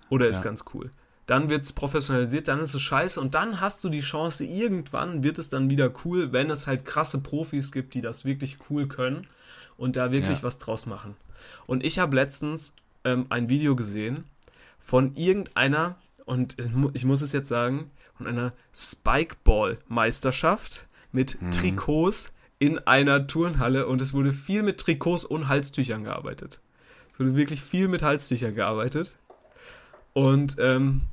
Oder 0.09 0.27
ist 0.27 0.37
Ja. 0.37 0.43
ganz 0.43 0.65
cool. 0.73 0.91
Dann 1.25 1.47
wird 1.49 1.63
es 1.63 1.71
professionalisiert, 1.71 2.49
dann 2.49 2.59
ist 2.59 2.73
es 2.73 2.81
scheiße 2.81 3.19
und 3.21 3.33
dann 3.33 3.61
hast 3.61 3.83
du 3.85 3.89
die 3.89 4.01
Chance, 4.01 4.43
irgendwann 4.43 5.23
wird 5.23 5.39
es 5.39 5.47
dann 5.47 5.69
wieder 5.69 5.89
cool, 6.03 6.33
wenn 6.33 6.49
es 6.49 6.67
halt 6.67 6.83
krasse 6.83 7.19
Profis 7.19 7.71
gibt, 7.71 7.93
die 7.93 8.01
das 8.01 8.25
wirklich 8.25 8.57
cool 8.69 8.87
können 8.89 9.27
und 9.77 9.95
da 9.95 10.11
wirklich 10.11 10.39
Ja. 10.39 10.43
was 10.43 10.57
draus 10.57 10.85
machen. 10.85 11.15
Und 11.65 11.81
ich 11.85 11.97
habe 11.97 12.15
letztens 12.17 12.73
ähm, 13.05 13.25
ein 13.29 13.47
Video 13.47 13.77
gesehen 13.77 14.25
von 14.83 15.15
irgendeiner, 15.15 15.95
und 16.25 16.59
ich 16.59 16.71
mu- 16.71 16.91
ich 16.93 17.05
muss 17.05 17.21
es 17.21 17.31
jetzt 17.33 17.47
sagen, 17.47 17.89
von 18.15 18.27
einer 18.27 18.53
Spikeball-Meisterschaft 18.73 20.85
mit 21.11 21.37
Trikots 21.51 22.31
in 22.59 22.79
einer 22.79 23.27
Turnhalle 23.27 23.87
und 23.87 24.01
es 24.01 24.13
wurde 24.13 24.33
viel 24.33 24.63
mit 24.63 24.79
Trikots 24.79 25.25
und 25.25 25.47
Halstüchern 25.47 26.03
gearbeitet. 26.03 26.59
Es 27.11 27.19
wurde 27.19 27.35
wirklich 27.35 27.61
viel 27.61 27.87
mit 27.87 28.03
Halstüchern 28.03 28.55
gearbeitet. 28.55 29.17
Und 30.13 30.57
ähm, 30.59 31.03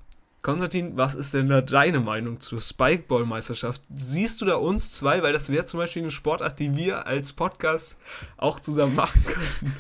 Konstantin, 0.43 0.97
was 0.97 1.15
ist 1.15 1.35
denn 1.35 1.49
da 1.49 1.61
deine 1.61 2.01
Meinung 2.01 2.41
zur 2.41 2.61
Spikeball-Meisterschaft? 2.61 3.83
Siehst 3.95 4.41
du 4.41 4.47
da 4.47 4.55
uns 4.55 4.93
zwei, 4.93 5.23
weil 5.23 5.33
das 5.33 5.51
wäre 5.51 5.65
zum 5.65 5.81
Beispiel 5.81 6.03
eine 6.03 6.11
Sportart, 6.11 6.59
die 6.59 6.77
wir 6.77 7.07
als 7.07 7.33
Podcast 7.33 7.97
auch 8.37 8.61
zusammen 8.61 8.95
machen 8.95 9.25
können. 9.25 9.77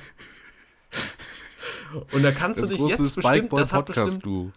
Und 2.12 2.22
da 2.22 2.32
kannst 2.32 2.62
du 2.62 2.66
dich 2.66 2.80
jetzt 2.80 3.14
bestimmt, 3.14 3.52
das 3.52 3.72
hat 3.72 3.86
bestimmt, 3.86 4.24
du. 4.24 4.52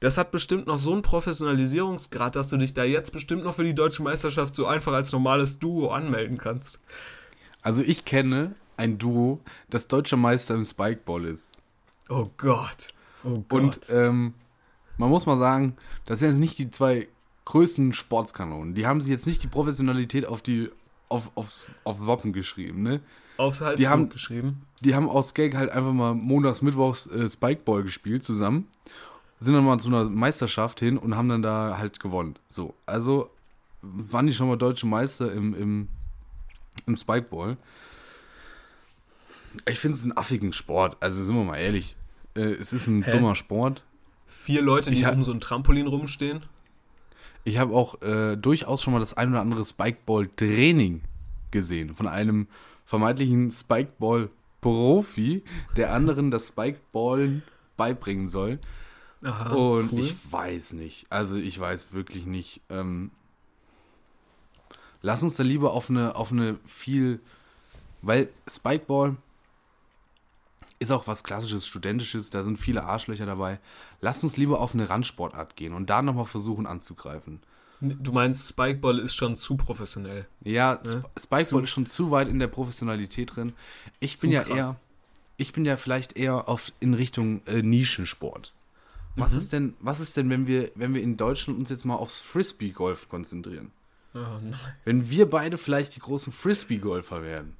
das 0.00 0.18
hat 0.18 0.30
bestimmt 0.30 0.66
noch 0.66 0.78
so 0.78 0.92
einen 0.92 1.02
Professionalisierungsgrad, 1.02 2.36
dass 2.36 2.48
du 2.48 2.56
dich 2.56 2.74
da 2.74 2.84
jetzt 2.84 3.12
bestimmt 3.12 3.44
noch 3.44 3.54
für 3.54 3.64
die 3.64 3.74
deutsche 3.74 4.02
Meisterschaft 4.02 4.54
so 4.54 4.66
einfach 4.66 4.92
als 4.92 5.12
normales 5.12 5.58
Duo 5.58 5.88
anmelden 5.88 6.38
kannst. 6.38 6.80
Also 7.62 7.82
ich 7.82 8.04
kenne 8.04 8.54
ein 8.76 8.98
Duo, 8.98 9.40
das 9.70 9.88
deutscher 9.88 10.16
Meister 10.16 10.54
im 10.54 10.64
Spikeball 10.64 11.24
ist. 11.24 11.52
Oh 12.08 12.30
Gott. 12.36 12.94
Oh 13.24 13.44
Gott. 13.48 13.60
Und 13.60 13.80
ähm, 13.90 14.34
man 14.98 15.10
muss 15.10 15.26
mal 15.26 15.38
sagen, 15.38 15.76
das 16.04 16.20
sind 16.20 16.30
jetzt 16.30 16.38
nicht 16.38 16.58
die 16.58 16.70
zwei 16.70 17.08
größten 17.44 17.92
Sportskanonen. 17.92 18.74
Die 18.74 18.86
haben 18.86 19.00
sich 19.00 19.10
jetzt 19.10 19.26
nicht 19.26 19.42
die 19.42 19.48
Professionalität 19.48 20.26
auf 20.26 20.42
die 20.42 20.70
auf, 21.08 21.30
aufs, 21.36 21.68
auf 21.84 22.06
Wappen 22.06 22.32
geschrieben, 22.32 22.82
ne? 22.82 23.00
Aufs 23.36 23.62
die 23.76 23.88
haben- 23.88 24.08
geschrieben. 24.08 24.62
Die 24.80 24.94
haben 24.94 25.08
aus 25.08 25.34
Gag 25.34 25.56
halt 25.56 25.70
einfach 25.70 25.92
mal 25.92 26.14
montags, 26.14 26.62
mittwochs 26.62 27.06
äh, 27.06 27.28
Spikeball 27.28 27.82
gespielt 27.82 28.24
zusammen. 28.24 28.68
Sind 29.40 29.54
dann 29.54 29.64
mal 29.64 29.78
zu 29.78 29.88
einer 29.88 30.04
Meisterschaft 30.08 30.80
hin 30.80 30.96
und 30.98 31.16
haben 31.16 31.28
dann 31.28 31.42
da 31.42 31.76
halt 31.78 32.00
gewonnen. 32.00 32.36
So, 32.48 32.74
also 32.86 33.30
waren 33.82 34.26
die 34.26 34.32
schon 34.32 34.48
mal 34.48 34.56
deutsche 34.56 34.86
Meister 34.86 35.32
im, 35.32 35.54
im, 35.54 35.88
im 36.86 36.96
Spikeball. 36.96 37.56
Ich 39.68 39.78
finde 39.78 39.96
es 39.96 40.02
einen 40.02 40.16
affigen 40.16 40.52
Sport, 40.52 40.96
also 41.00 41.22
sind 41.24 41.34
wir 41.34 41.44
mal 41.44 41.56
ehrlich. 41.56 41.96
Äh, 42.34 42.40
es 42.42 42.72
ist 42.72 42.86
ein 42.86 43.02
Hä? 43.02 43.12
dummer 43.12 43.34
Sport. 43.34 43.82
Vier 44.26 44.60
Leute, 44.62 44.90
die 44.90 45.04
um 45.04 45.22
so 45.24 45.32
ein 45.32 45.40
Trampolin 45.40 45.86
rumstehen. 45.86 46.44
Ich 47.44 47.58
habe 47.58 47.74
auch 47.74 48.02
äh, 48.02 48.36
durchaus 48.36 48.82
schon 48.82 48.92
mal 48.92 48.98
das 48.98 49.14
ein 49.16 49.30
oder 49.30 49.40
andere 49.40 49.64
Spikeball-Training 49.64 51.02
gesehen 51.52 51.94
von 51.94 52.08
einem 52.08 52.48
vermeintlichen 52.86 53.50
Spikeball-Profi, 53.50 55.42
der 55.76 55.92
anderen 55.92 56.30
das 56.30 56.48
Spikeballen 56.48 57.42
beibringen 57.76 58.28
soll. 58.28 58.58
Aha, 59.22 59.52
Und 59.52 59.92
cool. 59.92 60.00
ich 60.00 60.14
weiß 60.30 60.72
nicht. 60.74 61.06
Also 61.10 61.36
ich 61.36 61.58
weiß 61.58 61.92
wirklich 61.92 62.24
nicht. 62.26 62.62
Ähm, 62.70 63.10
lass 65.02 65.22
uns 65.22 65.36
da 65.36 65.42
lieber 65.42 65.72
auf 65.72 65.90
eine, 65.90 66.14
auf 66.14 66.32
eine 66.32 66.58
viel, 66.64 67.20
weil 68.02 68.28
Spikeball 68.48 69.16
ist 70.78 70.92
auch 70.92 71.06
was 71.06 71.24
klassisches, 71.24 71.66
studentisches, 71.66 72.30
da 72.30 72.42
sind 72.44 72.58
viele 72.58 72.84
Arschlöcher 72.84 73.26
dabei. 73.26 73.58
Lass 74.00 74.22
uns 74.22 74.36
lieber 74.36 74.60
auf 74.60 74.74
eine 74.74 74.88
Randsportart 74.88 75.56
gehen 75.56 75.72
und 75.72 75.90
da 75.90 76.02
nochmal 76.02 76.26
versuchen 76.26 76.66
anzugreifen. 76.66 77.40
Du 77.80 78.12
meinst, 78.12 78.48
Spikeball 78.48 78.98
ist 78.98 79.14
schon 79.14 79.36
zu 79.36 79.56
professionell. 79.56 80.26
Ja, 80.42 80.80
Ne? 80.82 80.88
Sp- 80.88 81.08
Spikeball 81.18 81.44
Zu- 81.44 81.58
ist 81.60 81.70
schon 81.70 81.86
zu 81.86 82.10
weit 82.10 82.28
in 82.28 82.38
der 82.38 82.46
Professionalität 82.48 83.36
drin. 83.36 83.52
Ich 84.00 84.18
bin 84.18 84.30
ja 84.30 84.42
krass. 84.44 84.56
eher, 84.56 84.80
ich 85.36 85.52
bin 85.52 85.64
ja 85.66 85.76
vielleicht 85.76 86.16
eher 86.16 86.48
auf 86.48 86.72
in 86.80 86.94
Richtung 86.94 87.42
äh, 87.46 87.60
Nischensport. 87.62 88.52
Was 89.16 89.32
Mhm. 89.32 89.38
ist 89.38 89.52
denn, 89.52 89.74
was 89.80 90.00
ist 90.00 90.16
denn, 90.16 90.30
wenn 90.30 90.46
wir, 90.46 90.70
wenn 90.74 90.94
wir 90.94 91.02
in 91.02 91.16
Deutschland 91.18 91.58
uns 91.58 91.68
jetzt 91.70 91.84
mal 91.84 91.94
aufs 91.96 92.18
Frisbee-Golf 92.20 93.08
konzentrieren? 93.10 93.72
Oh. 94.14 94.20
Wenn 94.86 95.10
wir 95.10 95.28
beide 95.28 95.58
vielleicht 95.58 95.94
die 95.96 96.00
großen 96.00 96.32
Frisbee-Golfer 96.32 97.22
werden. 97.22 97.56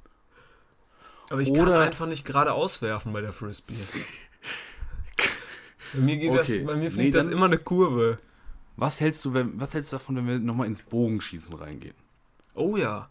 Aber 1.28 1.40
ich 1.42 1.52
kann 1.52 1.68
Oder- 1.68 1.80
einfach 1.80 2.06
nicht 2.06 2.24
gerade 2.24 2.52
auswerfen 2.52 3.12
bei 3.12 3.20
der 3.20 3.32
Frisbee. 3.34 3.74
bei 5.92 6.00
mir 6.00 6.16
geht 6.16 6.30
Okay. 6.30 6.58
das, 6.58 6.66
bei 6.66 6.74
mir 6.74 6.84
Nee, 6.84 6.90
fliegt 6.90 7.14
das 7.14 7.24
dann- 7.24 7.32
immer 7.34 7.46
eine 7.46 7.58
Kurve. 7.58 8.18
Was 8.76 9.00
hältst 9.00 9.24
du, 9.24 9.32
wenn, 9.34 9.58
was 9.60 9.74
hältst 9.74 9.92
du 9.92 9.96
davon, 9.96 10.16
wenn 10.16 10.26
wir 10.26 10.38
nochmal 10.38 10.66
ins 10.66 10.82
Bogenschießen 10.82 11.54
reingehen? 11.54 11.94
Oh 12.54 12.76
ja. 12.76 13.08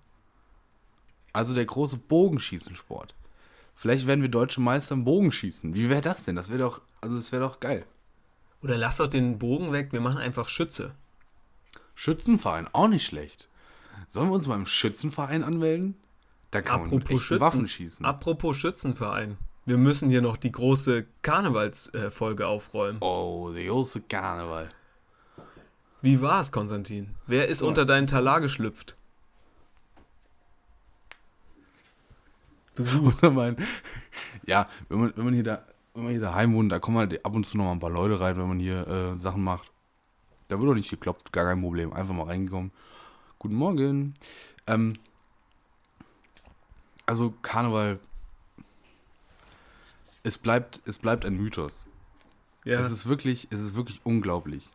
Also 1.33 1.53
der 1.53 1.65
große 1.65 1.97
Bogenschießensport. 1.97 3.15
Vielleicht 3.75 4.07
werden 4.07 4.21
wir 4.21 4.29
deutsche 4.29 4.61
Meister 4.61 4.95
im 4.95 5.03
Bogenschießen. 5.03 5.73
Wie 5.73 5.89
wäre 5.89 6.01
das 6.01 6.23
denn? 6.23 6.35
Das 6.35 6.49
wäre 6.49 6.59
doch, 6.59 6.81
also 7.01 7.15
das 7.15 7.31
wäre 7.31 7.43
doch 7.43 7.59
geil. 7.59 7.85
Oder 8.61 8.77
lass 8.77 8.97
doch 8.97 9.07
den 9.07 9.37
Bogen 9.37 9.71
weg, 9.71 9.91
wir 9.91 10.01
machen 10.01 10.17
einfach 10.17 10.47
Schütze. 10.47 10.95
Schützenverein, 11.93 12.67
auch 12.73 12.87
nicht 12.87 13.05
schlecht. 13.05 13.49
Sollen 14.07 14.29
wir 14.29 14.33
uns 14.35 14.47
mal 14.47 14.55
im 14.55 14.65
Schützenverein 14.65 15.43
anmelden? 15.43 15.95
Da 16.51 16.61
kann 16.61 16.81
man 16.81 16.87
Apropos 16.87 17.09
echten 17.09 17.21
Schützen. 17.21 17.41
Waffen 17.41 17.67
schießen. 17.67 18.05
Apropos 18.05 18.57
Schützenverein. 18.57 19.37
Wir 19.65 19.77
müssen 19.77 20.09
hier 20.09 20.21
noch 20.21 20.37
die 20.37 20.51
große 20.51 21.05
Karnevalsfolge 21.21 22.47
aufräumen. 22.47 23.01
oh, 23.01 23.51
der 23.53 23.65
große 23.65 24.01
Karneval. 24.01 24.69
Wie 26.05 26.21
war 26.21 26.39
es, 26.39 26.51
Konstantin? 26.51 27.15
Wer 27.25 27.47
ist 27.47 27.63
unter 27.63 27.83
deinen 27.83 28.05
Talar 28.05 28.39
geschlüpft? 28.39 28.95
Besuch. 32.75 33.19
Mein, 33.23 33.57
ja, 34.45 34.69
wenn 34.87 34.99
man, 34.99 35.13
wenn 35.15 35.25
man 35.25 35.33
hier 35.33 35.43
da, 35.43 35.65
wenn 35.95 36.03
man 36.03 36.11
hier 36.11 36.21
daheim 36.21 36.53
wohnt, 36.53 36.71
da 36.71 36.77
kommen 36.77 36.99
halt 36.99 37.25
ab 37.25 37.33
und 37.33 37.47
zu 37.47 37.57
noch 37.57 37.65
mal 37.65 37.71
ein 37.71 37.79
paar 37.79 37.89
Leute 37.89 38.19
rein, 38.19 38.37
wenn 38.37 38.47
man 38.47 38.59
hier 38.59 38.87
äh, 38.87 39.15
Sachen 39.15 39.43
macht. 39.43 39.71
Da 40.47 40.59
wird 40.59 40.69
doch 40.69 40.75
nicht 40.75 40.91
gekloppt, 40.91 41.33
gar 41.33 41.45
kein 41.45 41.59
Problem. 41.59 41.91
Einfach 41.91 42.13
mal 42.13 42.27
reingekommen. 42.27 42.71
Guten 43.39 43.55
Morgen. 43.55 44.13
Ähm, 44.67 44.93
also 47.07 47.33
Karneval, 47.41 47.99
es 50.21 50.37
bleibt, 50.37 50.83
es 50.85 50.99
bleibt 50.99 51.25
ein 51.25 51.35
Mythos. 51.35 51.87
Ja, 52.63 52.79
Es 52.79 52.91
ist 52.91 53.07
wirklich, 53.07 53.47
es 53.49 53.59
ist 53.59 53.75
wirklich 53.75 54.01
unglaublich. 54.03 54.69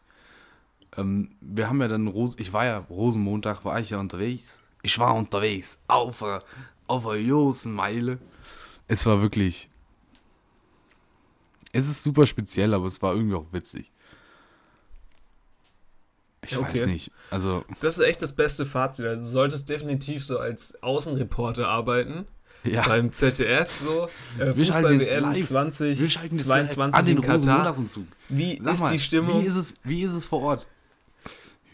Ähm, 0.96 1.30
wir 1.40 1.68
haben 1.68 1.80
ja 1.80 1.88
dann 1.88 2.08
Ros 2.08 2.34
ich 2.38 2.52
war 2.52 2.64
ja 2.64 2.78
Rosenmontag, 2.78 3.64
war 3.64 3.78
ich 3.80 3.90
ja 3.90 3.98
unterwegs. 3.98 4.62
Ich 4.82 4.98
war 4.98 5.14
unterwegs 5.14 5.78
auf 5.88 6.22
einer 6.22 6.40
auf 6.86 7.06
einer 7.06 7.22
großen 7.22 7.72
Meile. 7.72 8.18
Es 8.88 9.06
war 9.06 9.22
wirklich. 9.22 9.68
Es 11.72 11.86
ist 11.86 12.02
super 12.02 12.26
speziell, 12.26 12.74
aber 12.74 12.86
es 12.86 13.00
war 13.00 13.14
irgendwie 13.14 13.36
auch 13.36 13.46
witzig. 13.52 13.92
Ich 16.42 16.56
okay. 16.56 16.80
weiß 16.80 16.86
nicht. 16.86 17.12
Also, 17.30 17.64
das 17.80 17.98
ist 17.98 18.04
echt 18.04 18.22
das 18.22 18.32
beste 18.32 18.66
Fazit. 18.66 19.06
Also, 19.06 19.22
du 19.22 19.28
solltest 19.28 19.68
definitiv 19.68 20.24
so 20.24 20.38
als 20.38 20.82
Außenreporter 20.82 21.68
arbeiten. 21.68 22.26
ja. 22.64 22.86
Beim 22.88 23.12
ZDF 23.12 23.70
so. 23.80 24.08
Äh, 24.38 24.56
Wir 24.56 24.64
schalten 24.64 25.00
jetzt 25.00 25.16
live. 25.16 25.46
20, 25.46 26.00
wir 26.00 26.10
schalten 26.10 26.36
jetzt 26.36 26.46
live 26.46 26.72
22 26.72 26.98
an 26.98 27.06
den 27.06 27.16
in 27.18 27.22
Katar. 27.22 27.76
Wie 28.28 28.60
Sag 28.60 28.74
ist 28.74 28.80
mal, 28.80 28.92
die 28.92 28.98
Stimmung? 28.98 29.42
Wie 29.42 29.46
ist, 29.46 29.56
es, 29.56 29.74
wie 29.84 30.02
ist 30.02 30.12
es 30.12 30.26
vor 30.26 30.42
Ort? 30.42 30.66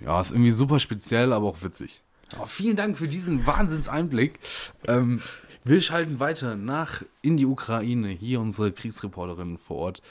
Ja, 0.00 0.20
ist 0.20 0.30
irgendwie 0.30 0.50
super 0.50 0.78
speziell, 0.78 1.32
aber 1.32 1.46
auch 1.46 1.62
witzig. 1.62 2.02
Aber 2.34 2.46
vielen 2.46 2.76
Dank 2.76 2.98
für 2.98 3.08
diesen 3.08 3.46
Wahnsinnseinblick. 3.46 4.38
Ähm, 4.86 5.22
wir 5.64 5.80
schalten 5.80 6.20
weiter 6.20 6.56
nach 6.56 7.02
in 7.22 7.36
die 7.36 7.46
Ukraine. 7.46 8.08
Hier 8.08 8.40
unsere 8.40 8.72
Kriegsreporterin 8.72 9.58
vor 9.58 9.76
Ort. 9.78 10.02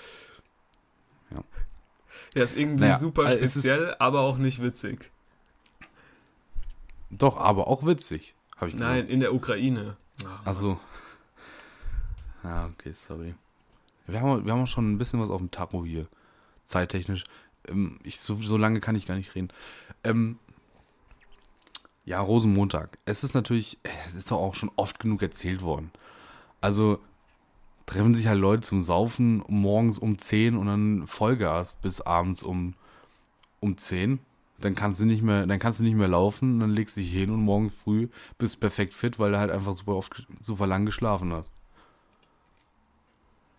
Ja, 2.33 2.43
ist 2.43 2.57
irgendwie 2.57 2.81
Naja, 2.83 2.99
super 2.99 3.31
ist- 3.33 3.51
speziell, 3.51 3.95
aber 3.99 4.21
auch 4.21 4.37
nicht 4.37 4.61
witzig. 4.61 5.11
Doch, 7.09 7.37
aber 7.37 7.67
auch 7.67 7.85
witzig. 7.85 8.33
Habe 8.57 8.69
ich 8.69 8.75
Nein, 8.75 9.07
in 9.07 9.19
der 9.21 9.33
Ukraine. 9.33 9.95
Ah, 10.25 10.39
Also. 10.45 10.79
Ja, 12.43 12.65
okay, 12.67 12.91
sorry. 12.93 13.35
Wir 14.07 14.21
haben, 14.21 14.45
wir 14.45 14.51
haben 14.53 14.63
auch 14.63 14.67
schon 14.67 14.91
ein 14.91 14.97
bisschen 14.97 15.19
was 15.19 15.29
auf 15.29 15.39
dem 15.39 15.49
Tapo 15.51 15.83
hier. 15.85 16.07
Zeittechnisch. 16.65 17.23
Ähm, 17.69 17.99
ich, 18.03 18.19
so, 18.19 18.35
so 18.35 18.57
lange 18.57 18.79
kann 18.79 18.95
ich 18.95 19.05
gar 19.05 19.15
nicht 19.15 19.35
reden. 19.35 19.49
Ähm, 20.03 20.39
Ja, 22.05 22.21
Rosenmontag. 22.21 22.97
Es 23.05 23.23
ist 23.23 23.33
natürlich, 23.33 23.79
es 24.09 24.15
ist 24.15 24.31
doch 24.31 24.37
auch 24.37 24.53
schon 24.55 24.71
oft 24.75 24.99
genug 24.99 25.21
erzählt 25.21 25.61
worden. 25.63 25.91
Also 26.61 26.99
treffen 27.87 28.15
sich 28.15 28.27
halt 28.27 28.39
Leute 28.39 28.61
zum 28.63 28.81
Saufen 28.81 29.43
morgens 29.47 29.99
um 29.99 30.17
10 30.19 30.55
und 30.57 30.67
dann 30.67 31.07
Vollgas 31.07 31.75
bis 31.75 32.01
abends 32.01 32.43
um, 32.43 32.75
um 33.59 33.77
10. 33.77 34.19
Dann 34.59 34.75
kannst 34.75 34.99
du 35.01 35.05
nicht 35.05 35.21
mehr, 35.23 35.45
dann 35.47 35.59
kannst 35.59 35.79
du 35.79 35.83
nicht 35.83 35.95
mehr 35.95 36.07
laufen, 36.07 36.59
dann 36.59 36.71
legst 36.71 36.97
du 36.97 37.01
dich 37.01 37.11
hin 37.11 37.29
und 37.31 37.41
morgen 37.41 37.69
früh 37.69 38.07
bist 38.37 38.59
perfekt 38.59 38.93
fit, 38.93 39.19
weil 39.19 39.31
du 39.31 39.39
halt 39.39 39.51
einfach 39.51 39.73
super 39.73 39.95
oft, 39.95 40.27
super 40.41 40.67
lang 40.67 40.85
geschlafen 40.85 41.33
hast. 41.33 41.53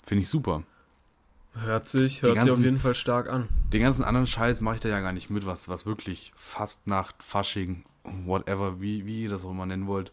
Finde 0.06 0.22
ich 0.22 0.28
super. 0.28 0.62
Hört 1.64 1.88
sich, 1.88 2.22
hört 2.22 2.34
sich 2.34 2.42
auf 2.42 2.48
ganzen- 2.48 2.64
jeden 2.64 2.78
Fall 2.78 2.94
stark 2.94 3.28
an. 3.28 3.48
Den 3.72 3.82
ganzen 3.82 4.04
anderen 4.04 4.26
Scheiß 4.26 4.60
mache 4.60 4.76
ich 4.76 4.80
da 4.82 4.88
ja 4.88 5.00
gar 5.00 5.12
nicht 5.12 5.30
mit, 5.30 5.46
was, 5.46 5.68
was 5.68 5.86
wirklich 5.86 6.32
Fastnacht, 6.36 7.22
Fasching, 7.22 7.84
whatever, 8.04 8.80
wie, 8.80 9.06
wie 9.06 9.22
ihr 9.24 9.30
das 9.30 9.44
auch 9.44 9.50
immer 9.50 9.66
nennen 9.66 9.86
wollt, 9.86 10.12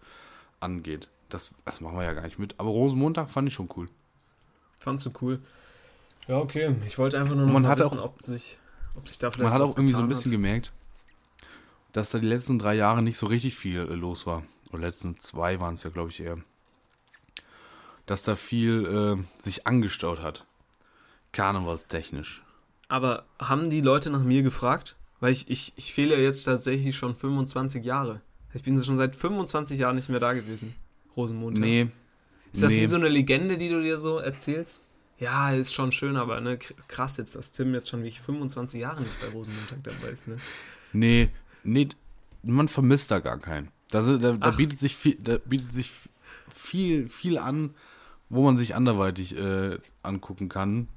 angeht. 0.60 1.10
Das, 1.30 1.52
das 1.66 1.82
machen 1.82 1.98
wir 1.98 2.04
ja 2.04 2.14
gar 2.14 2.24
nicht 2.24 2.40
mit. 2.40 2.56
Aber 2.60 2.70
Rosenmontag 2.70 3.30
fand 3.30 3.48
ich 3.48 3.54
schon 3.54 3.70
cool. 3.76 3.90
Fandst 4.80 5.06
du 5.06 5.12
cool? 5.22 5.40
Ja, 6.28 6.38
okay. 6.38 6.76
Ich 6.88 6.98
wollte 6.98 7.20
einfach 7.20 7.36
nur 7.36 7.46
noch 7.46 7.54
man 7.54 7.64
mal 7.64 7.78
wissen, 7.78 8.00
auch- 8.00 8.06
ob 8.06 8.24
sich, 8.24 8.58
ob 8.96 9.08
sich 9.08 9.18
da 9.18 9.30
vielleicht 9.32 9.44
Man 9.52 9.54
hat 9.54 9.62
auch 9.62 9.76
irgendwie 9.78 9.94
so 9.96 10.00
ein 10.02 10.08
bisschen 10.08 10.32
hat. 10.32 10.38
gemerkt, 10.38 10.72
dass 11.92 12.10
da 12.12 12.20
die 12.20 12.28
letzten 12.28 12.58
drei 12.60 12.74
Jahre 12.76 13.02
nicht 13.02 13.18
so 13.18 13.26
richtig 13.26 13.56
viel 13.56 13.80
äh, 13.82 13.94
los 13.96 14.26
war. 14.26 14.44
Oder 14.72 14.84
letzten 14.84 15.20
zwei 15.20 15.60
waren 15.60 15.74
es 15.76 15.84
ja, 15.84 15.90
glaube 15.90 16.10
ich, 16.10 16.20
eher. 16.22 16.38
Dass 18.06 18.24
da 18.24 18.36
viel 18.36 18.86
äh, 19.30 19.42
sich 19.44 19.68
angestaut 19.68 20.22
hat. 20.22 20.46
Karnevalstechnisch. 21.34 22.42
Aber 22.88 23.26
haben 23.40 23.70
die 23.70 23.82
Leute 23.82 24.10
nach 24.10 24.24
mir 24.24 24.44
gefragt? 24.44 24.96
Weil 25.20 25.32
ich, 25.32 25.50
ich, 25.50 25.74
ich 25.76 25.94
fehle 25.94 26.16
ja 26.16 26.22
jetzt 26.22 26.44
tatsächlich 26.44 26.96
schon 26.96 27.16
25 27.16 27.84
Jahre. 27.84 28.22
Ich 28.54 28.64
bin 28.64 28.82
schon 28.84 28.98
seit 28.98 29.16
25 29.16 29.80
Jahren 29.80 29.96
nicht 29.96 30.10
mehr 30.10 30.20
da 30.20 30.34
gewesen. 30.34 30.76
Rosenmontag. 31.16 31.62
Nee. 31.62 31.90
Ist 32.52 32.62
das 32.62 32.72
nee. 32.72 32.82
wie 32.82 32.86
so 32.86 32.98
eine 32.98 33.10
Legende, 33.10 33.58
die 33.58 33.70
du 33.70 33.82
dir 33.82 33.98
so 33.98 34.20
erzählst? 34.20 34.88
Ja, 35.18 35.52
ist 35.52 35.74
schon 35.74 35.92
schön, 35.92 36.18
aber 36.18 36.42
ne, 36.42 36.58
krass 36.88 37.18
jetzt, 37.18 37.36
dass 37.36 37.52
Tim 37.52 37.74
jetzt 37.74 37.90
schon 37.90 38.04
wie 38.04 38.10
ich 38.10 38.20
25 38.20 38.82
Jahre 38.82 39.02
nicht 39.02 39.20
bei 39.22 39.28
Rosenmontag 39.28 39.84
dabei 39.84 40.10
ist. 40.10 40.28
Ne? 40.28 40.38
Nee, 40.92 41.30
nee, 41.64 41.90
man 42.44 42.68
vermisst 42.68 43.10
da 43.10 43.20
gar 43.20 43.40
keinen. 43.40 43.70
Da, 43.90 44.02
da, 44.02 44.34
da 44.34 44.52
bietet 44.52 44.80
sich 44.80 44.96
viel, 44.96 45.16
da 45.16 45.38
bietet 45.38 45.72
sich 45.72 45.92
viel, 46.54 47.08
viel 47.08 47.38
an, 47.38 47.74
wo 48.30 48.44
man 48.44 48.58
sich 48.58 48.76
anderweitig 48.76 49.38
äh, 49.38 49.78
angucken 50.02 50.50
kann. 50.50 50.88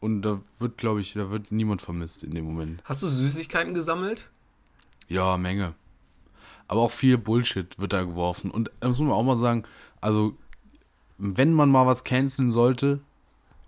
Und 0.00 0.22
da 0.22 0.40
wird, 0.58 0.76
glaube 0.76 1.00
ich, 1.00 1.14
da 1.14 1.30
wird 1.30 1.50
niemand 1.50 1.82
vermisst 1.82 2.24
in 2.24 2.32
dem 2.32 2.44
Moment. 2.44 2.82
Hast 2.84 3.02
du 3.02 3.08
Süßigkeiten 3.08 3.74
gesammelt? 3.74 4.30
Ja, 5.08 5.36
Menge. 5.36 5.74
Aber 6.68 6.82
auch 6.82 6.90
viel 6.90 7.18
Bullshit 7.18 7.78
wird 7.78 7.92
da 7.92 8.02
geworfen. 8.04 8.50
Und 8.50 8.70
das 8.80 8.98
muss 8.98 9.00
man 9.00 9.12
auch 9.12 9.22
mal 9.22 9.36
sagen, 9.36 9.64
also, 10.00 10.36
wenn 11.18 11.52
man 11.52 11.70
mal 11.70 11.86
was 11.86 12.04
canceln 12.04 12.50
sollte, 12.50 13.00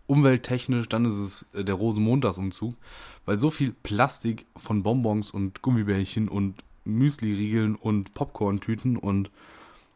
umwelttechnisch, 0.06 0.88
dann 0.88 1.04
ist 1.04 1.14
es 1.14 1.46
äh, 1.52 1.64
der 1.64 1.74
Rosenmontagsumzug. 1.74 2.74
Weil 3.24 3.38
so 3.38 3.50
viel 3.50 3.72
Plastik 3.72 4.46
von 4.56 4.82
Bonbons 4.82 5.30
und 5.30 5.62
Gummibärchen 5.62 6.28
und 6.28 6.62
Müsli-Riegeln 6.84 7.74
und 7.74 8.14
Popcorn-Tüten 8.14 8.96
und 8.96 9.30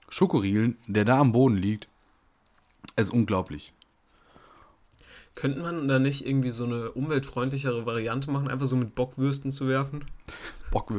Schokoriegeln, 0.09 0.77
der 0.87 1.05
da 1.05 1.21
am 1.21 1.33
Boden 1.33 1.57
liegt, 1.57 1.89
ist 2.97 3.13
unglaublich. 3.13 3.73
Könnte 5.35 5.61
man 5.61 5.89
da 5.89 5.99
nicht 5.99 6.27
irgendwie 6.27 6.51
so 6.51 6.65
eine 6.65 6.91
umweltfreundlichere 6.91 7.87
Variante 7.87 8.31
machen, 8.31 8.49
einfach 8.49 8.67
so 8.67 8.77
mit 8.77 8.95
Bockwürsten 8.95 9.53
zu 9.53 9.69
werfen? 9.69 10.05
Bock 10.71 10.93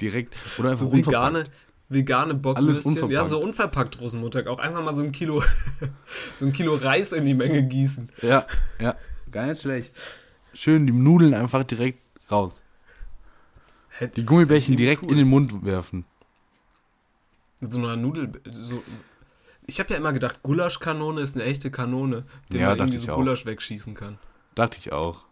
direkt. 0.00 0.34
Oder 0.58 0.70
einfach 0.70 0.86
So 0.86 0.92
vegane, 0.92 1.44
vegane 1.88 2.34
Bockwürstchen. 2.34 3.10
Ja, 3.10 3.24
so 3.24 3.40
unverpackt 3.40 4.02
Rosenmontag. 4.02 4.46
Auch 4.46 4.58
einfach 4.58 4.82
mal 4.84 4.94
so 4.94 5.02
ein 5.02 5.12
Kilo, 5.12 5.42
so 6.36 6.46
ein 6.46 6.52
Kilo 6.52 6.74
Reis 6.76 7.12
in 7.12 7.24
die 7.24 7.34
Menge 7.34 7.62
gießen. 7.62 8.10
Ja, 8.22 8.46
ja. 8.80 8.94
Gar 9.30 9.46
nicht 9.48 9.62
schlecht. 9.62 9.94
Schön 10.54 10.86
die 10.86 10.92
Nudeln 10.92 11.34
einfach 11.34 11.64
direkt 11.64 11.98
raus. 12.30 12.62
Hätte- 13.88 14.20
Die 14.20 14.26
Gummibärchen 14.26 14.76
direkt 14.76 15.02
cool. 15.02 15.10
in 15.12 15.18
den 15.18 15.28
Mund 15.28 15.64
werfen. 15.64 16.04
Mit 17.60 17.72
so 17.72 17.78
einer 17.78 17.96
Nudel. 17.96 18.30
So, 18.48 18.82
ich 19.68 19.78
habe 19.80 19.90
ja 19.92 19.96
immer 19.98 20.12
gedacht, 20.12 20.42
Gulaschkanone 20.42 21.20
ist 21.20 21.36
eine 21.36 21.44
echte 21.44 21.70
Kanone, 21.70 22.24
die 22.50 22.56
Ja, 22.58 22.70
man 22.70 22.78
irgendwie 22.78 22.98
so 22.98 23.12
auch. 23.12 23.16
Gulasch 23.16 23.44
wegschießen 23.46 23.94
kann. 23.94 24.18
Dachte 24.54 24.78
ich 24.80 24.90
auch. 24.92 25.24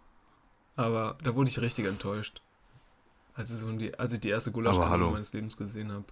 Aber 0.77 1.17
da 1.25 1.35
wurde 1.35 1.49
ich 1.51 1.59
richtig 1.61 1.87
enttäuscht. 1.87 2.43
Als 3.35 3.51
ich, 3.51 3.57
so 3.57 3.73
die, 3.73 3.99
als 3.99 4.13
ich 4.13 4.21
die 4.21 4.29
erste 4.29 4.53
Gulaschkanone 4.53 5.11
meines 5.13 5.33
Lebens 5.33 5.57
gesehen 5.57 5.91
habe. 5.91 6.05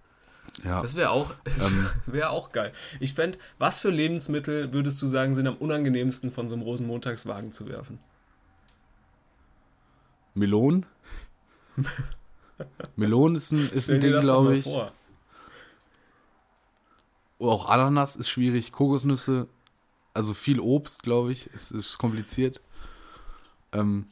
Ja. 0.63 0.81
Das 0.83 0.97
wäre 0.97 1.11
auch, 1.11 1.33
das 1.45 1.69
Ähm. 1.73 1.87
wär 2.07 2.31
auch 2.31 2.51
geil. 2.53 2.73
Ich 2.99 3.13
fände, 3.15 3.39
was 3.59 3.79
für 3.81 3.91
Lebensmittel 3.91 4.73
würdest 4.73 5.01
du 5.03 5.07
sagen, 5.07 5.35
sind 5.35 5.47
am 5.47 5.57
unangenehmsten 5.57 6.31
von 6.33 6.49
so 6.49 6.55
einem 6.55 6.63
Rosenmontagswagen 6.63 7.53
zu 7.53 7.69
werfen? 7.69 7.99
Melonen? 10.35 10.87
Melonen 12.97 13.37
ist 13.37 13.53
ein, 13.53 13.71
ist 13.71 13.85
Stell 13.85 13.97
ein 13.97 14.01
Ding, 14.01 14.21
glaube 14.21 14.57
ich. 14.57 14.65
vor. 14.65 14.93
Oh, 17.45 17.51
Auch 17.51 17.67
Ananas 17.67 18.17
ist 18.17 18.31
schwierig. 18.31 18.73
Kokosnüsse, 18.73 19.49
also 20.15 20.33
viel 20.33 20.61
Obst, 20.61 21.03
glaube 21.03 21.31
ich, 21.31 21.49
ist, 21.49 21.73
ist 21.73 21.99
kompliziert. 21.99 22.63
Ähm, 23.73 24.07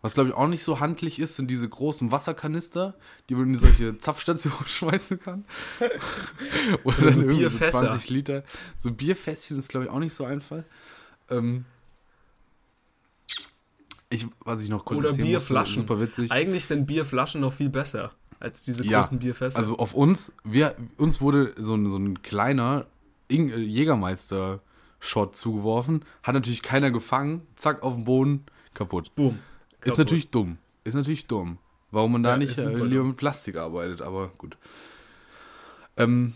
was, 0.00 0.14
glaube 0.14 0.28
ich, 0.28 0.34
auch 0.36 0.46
nicht 0.46 0.62
so 0.62 0.78
handlich 0.78 1.18
ist, 1.18 1.34
sind 1.34 1.50
diese 1.50 1.68
großen 1.68 2.12
Wasserkanister, 2.12 2.94
die 3.28 3.34
man 3.34 3.48
in 3.48 3.58
solche 3.58 3.98
Zapfstationen 3.98 4.64
schmeißen 4.66 5.18
kann. 5.18 5.44
Oder 6.84 6.98
dann 6.98 7.14
so 7.14 7.20
irgendwie 7.22 7.42
so 7.42 7.50
Bierfässer. 7.50 7.88
20 7.88 8.10
Liter. 8.10 8.44
So 8.78 8.92
Bierfässchen 8.92 9.58
ist, 9.58 9.68
glaube 9.68 9.86
ich, 9.86 9.90
auch 9.90 9.98
nicht 9.98 10.14
so 10.14 10.24
einfach. 10.24 10.62
Ähm, 11.30 11.64
ich, 14.08 14.28
was 14.44 14.60
ich 14.60 14.68
noch 14.68 14.84
kurz 14.84 15.00
Oder 15.00 15.12
Bierflaschen. 15.14 15.78
Musste, 15.78 15.88
super 15.88 16.00
witzig. 16.00 16.30
Eigentlich 16.30 16.64
sind 16.64 16.86
Bierflaschen 16.86 17.40
noch 17.40 17.54
viel 17.54 17.70
besser 17.70 18.12
als 18.40 18.62
diese 18.62 18.84
Ja, 18.84 19.02
großen 19.02 19.18
Bierfässer. 19.18 19.56
Also 19.58 19.78
auf 19.78 19.94
uns, 19.94 20.32
wir, 20.42 20.74
uns 20.96 21.20
wurde 21.20 21.54
so 21.56 21.74
ein, 21.74 21.88
so 21.88 21.98
ein 21.98 22.22
kleiner 22.22 22.86
äh, 23.30 23.36
Jägermeister-Shot 23.36 25.36
zugeworfen. 25.36 26.04
Hat 26.22 26.34
natürlich 26.34 26.62
keiner 26.62 26.90
gefangen. 26.90 27.46
Zack, 27.56 27.82
auf 27.82 27.94
den 27.94 28.04
Boden, 28.04 28.44
kaputt. 28.74 29.14
Boom. 29.14 29.38
Ist 29.72 29.80
Kaputt. 29.82 29.98
natürlich 29.98 30.30
dumm. 30.30 30.58
Ist 30.84 30.94
natürlich 30.94 31.26
dumm. 31.26 31.58
Warum 31.90 32.12
man 32.12 32.22
da 32.22 32.30
Ja, 32.30 32.36
nicht 32.36 32.50
ist 32.50 32.58
äh, 32.58 32.84
lieber 32.84 33.04
mit 33.04 33.16
Plastik 33.16 33.56
arbeitet, 33.56 34.02
aber 34.02 34.28
gut. 34.38 34.56
Ähm, 35.96 36.34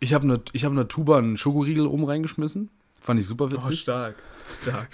ich 0.00 0.14
habe 0.14 0.24
eine 0.24 0.40
hab 0.62 0.72
ne 0.72 0.88
Tuba 0.88 1.18
einen 1.18 1.36
Schokoriegel 1.36 1.86
oben 1.86 2.04
reingeschmissen. 2.04 2.70
Fand 3.00 3.20
ich 3.20 3.26
super 3.26 3.46
Oh, 3.46 3.52
witzig. 3.52 3.80
stark. 3.80 4.16
Stark. 4.52 4.88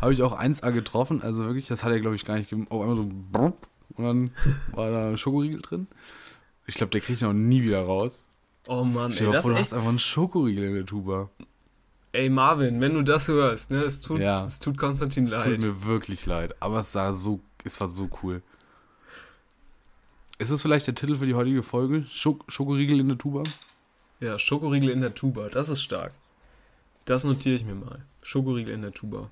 Habe 0.00 0.12
ich 0.12 0.22
auch 0.22 0.38
1A 0.38 0.70
getroffen. 0.72 1.22
Also 1.22 1.44
wirklich, 1.44 1.66
das 1.66 1.84
hat 1.84 1.92
er, 1.92 2.00
glaube 2.00 2.16
ich, 2.16 2.24
gar 2.24 2.36
nicht 2.36 2.50
gegeben. 2.50 2.68
Auf 2.70 2.80
einmal 2.80 2.96
so 2.96 3.08
brupp, 3.32 3.68
und 3.94 4.04
dann 4.04 4.30
war 4.72 4.90
da 4.90 5.08
ein 5.10 5.18
Schokoriegel 5.18 5.60
drin. 5.62 5.86
Ich 6.66 6.74
glaube, 6.76 6.90
der 6.90 7.00
kriegt 7.00 7.22
auch 7.22 7.32
nie 7.32 7.62
wieder 7.62 7.82
raus. 7.82 8.24
Oh 8.66 8.84
Mann, 8.84 9.12
Stell 9.12 9.26
ey, 9.28 9.32
das 9.34 9.42
vor, 9.42 9.50
du 9.52 9.56
echt. 9.56 9.64
hast 9.66 9.72
einfach 9.74 9.88
einen 9.88 9.98
Schokoriegel 9.98 10.64
in 10.64 10.74
der 10.74 10.86
Tuba. 10.86 11.28
Ey, 12.12 12.30
Marvin, 12.30 12.80
wenn 12.80 12.94
du 12.94 13.02
das 13.02 13.28
hörst, 13.28 13.70
ne, 13.70 13.78
es 13.82 14.00
tut, 14.00 14.20
Ja. 14.20 14.44
es 14.44 14.58
tut 14.60 14.78
Konstantin 14.78 15.24
Es 15.24 15.30
leid. 15.32 15.44
tut 15.44 15.60
mir 15.62 15.84
wirklich 15.84 16.24
leid. 16.26 16.54
Aber 16.60 16.80
es 16.80 16.92
sah 16.92 17.12
so, 17.12 17.40
es 17.64 17.80
war 17.80 17.88
so 17.88 18.08
cool. 18.22 18.40
Ist 20.38 20.50
das 20.50 20.62
vielleicht 20.62 20.86
der 20.86 20.94
Titel 20.94 21.16
für 21.16 21.26
die 21.26 21.34
heutige 21.34 21.62
Folge? 21.62 22.04
Schok 22.10 22.44
Schokoriegel 22.48 23.00
in 23.00 23.08
der 23.08 23.18
Tuba? 23.18 23.42
Ja, 24.20 24.38
Schokoriegel 24.38 24.88
in 24.90 25.00
der 25.00 25.14
Tuba, 25.14 25.48
das 25.48 25.68
ist 25.68 25.82
stark. 25.82 26.12
Das 27.04 27.24
notiere 27.24 27.56
ich 27.56 27.64
mir 27.64 27.74
mal. 27.74 28.04
Schokoriegel 28.22 28.72
in 28.72 28.82
der 28.82 28.92
Tuba. 28.92 29.30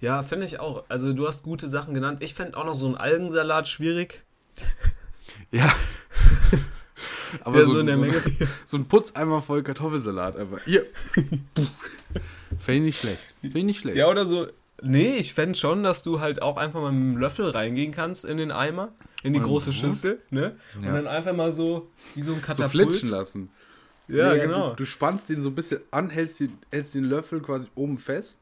Ja, 0.00 0.22
finde 0.22 0.46
ich 0.46 0.58
auch. 0.60 0.84
Also 0.88 1.12
du 1.12 1.26
hast 1.26 1.42
gute 1.42 1.68
Sachen 1.68 1.94
genannt. 1.94 2.18
Ich 2.22 2.34
fände 2.34 2.56
auch 2.56 2.64
noch 2.64 2.74
so 2.74 2.86
einen 2.86 2.96
Algensalat 2.96 3.68
schwierig. 3.68 4.22
Ja. 5.50 5.72
Aber 7.44 7.56
Der 7.58 7.66
so, 7.66 7.72
so 7.74 7.80
in 7.80 7.86
der 7.86 7.94
so, 7.96 8.00
Menge. 8.00 8.22
so 8.66 8.76
ein 8.76 8.84
Putzeimer 8.86 9.40
voll 9.42 9.62
Kartoffelsalat 9.62 10.36
einfach. 10.36 10.60
Hier. 10.64 10.84
Finde 12.58 12.74
ich 12.74 12.80
nicht 12.82 13.00
schlecht. 13.00 13.34
Finde 13.40 13.58
ich 13.58 13.64
nicht 13.64 13.80
schlecht. 13.80 13.96
Ja, 13.96 14.08
oder 14.08 14.26
so. 14.26 14.48
Nee, 14.82 15.16
ich 15.16 15.32
fände 15.34 15.56
schon, 15.58 15.82
dass 15.82 16.02
du 16.02 16.20
halt 16.20 16.42
auch 16.42 16.56
einfach 16.56 16.80
mal 16.80 16.92
mit 16.92 17.14
dem 17.14 17.20
Löffel 17.20 17.46
reingehen 17.48 17.92
kannst 17.92 18.24
in 18.24 18.36
den 18.36 18.50
Eimer, 18.50 18.92
in 19.22 19.32
die 19.32 19.38
Und- 19.40 19.46
große 19.46 19.72
Schüssel, 19.72 20.20
ne? 20.30 20.56
Und 20.76 20.84
Ja. 20.84 20.92
dann 20.92 21.06
einfach 21.06 21.32
mal 21.34 21.52
so, 21.52 21.88
wie 22.14 22.22
so 22.22 22.32
ein 22.32 22.40
so 22.40 22.46
Katapult. 22.46 22.88
flitschen 22.88 23.08
lassen. 23.10 23.50
ja, 24.08 24.34
Nee, 24.34 24.40
genau. 24.40 24.70
Du, 24.70 24.76
du 24.76 24.84
spannst 24.84 25.28
den 25.30 25.40
so 25.40 25.50
ein 25.50 25.54
bisschen 25.54 25.80
an, 25.92 26.10
hältst 26.10 26.40
den, 26.40 26.58
hältst 26.70 26.94
den 26.94 27.04
Löffel 27.04 27.40
quasi 27.40 27.68
oben 27.74 27.96
fest. 27.96 28.40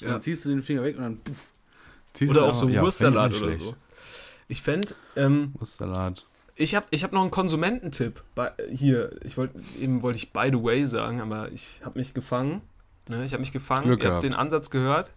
Und 0.00 0.06
Ja. 0.06 0.12
dann 0.12 0.20
ziehst 0.20 0.44
du 0.44 0.50
den 0.50 0.62
Finger 0.62 0.82
weg 0.82 0.96
und 0.96 1.02
dann 1.02 1.18
puff. 1.18 1.50
ziehst 2.12 2.30
Oder 2.30 2.44
auch 2.44 2.54
so 2.54 2.68
ja, 2.68 2.82
Wurstsalat 2.82 3.34
oder 3.34 3.46
nicht 3.48 3.58
so. 3.58 3.64
schlecht. 3.64 3.76
Ich 4.48 4.62
fände, 4.62 4.94
ähm, 5.16 5.52
Wurstsalat. 5.58 6.26
ich 6.54 6.74
habe 6.74 6.86
ich 6.90 7.04
hab 7.04 7.12
noch 7.12 7.22
einen 7.22 7.30
Konsumententipp. 7.30 8.22
Bei, 8.34 8.52
hier, 8.70 9.18
ich 9.24 9.36
wollte, 9.36 9.58
eben 9.78 10.02
wollte 10.02 10.16
ich 10.18 10.32
by 10.32 10.48
the 10.52 10.62
way 10.62 10.84
sagen, 10.84 11.20
aber 11.20 11.50
ich 11.52 11.80
habe 11.84 11.98
mich 11.98 12.14
gefangen. 12.14 12.62
Ne? 13.08 13.24
Ich 13.24 13.32
habe 13.32 13.40
mich 13.40 13.52
gefangen. 13.52 13.84
Glück 13.84 14.02
Ihr 14.02 14.12
habt 14.12 14.22
den 14.22 14.34
Ansatz 14.34 14.70
gehört, 14.70 15.12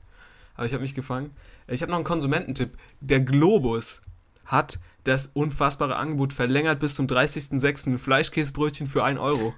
aber 0.56 0.66
ich 0.66 0.74
habe 0.74 0.82
mich 0.82 0.96
gefangen. 0.96 1.32
Ich 1.68 1.82
habe 1.82 1.92
noch 1.92 1.98
einen 1.98 2.06
Konsumententipp. 2.06 2.78
Der 3.00 3.20
Globus 3.22 4.02
hat 4.46 4.80
das 5.06 5.28
unfassbare 5.34 5.96
Angebot 5.96 6.34
verlängert 6.34 6.80
bis 6.80 6.96
zum 6.96 7.08
30.06. 7.08 7.98
Fleischkäsebrötchen 7.98 8.88
für 8.88 9.04
1 9.04 9.20
Euro. 9.20 9.54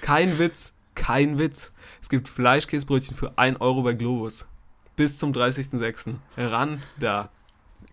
Kein 0.00 0.38
Witz, 0.38 0.74
kein 0.94 1.38
Witz. 1.38 1.72
Es 2.06 2.10
gibt 2.10 2.28
Fleischkäsebrötchen 2.28 3.16
für 3.16 3.36
1 3.36 3.60
Euro 3.60 3.82
bei 3.82 3.92
Globus. 3.92 4.46
Bis 4.94 5.18
zum 5.18 5.32
30.06. 5.32 6.14
Ran 6.36 6.80
da. 7.00 7.30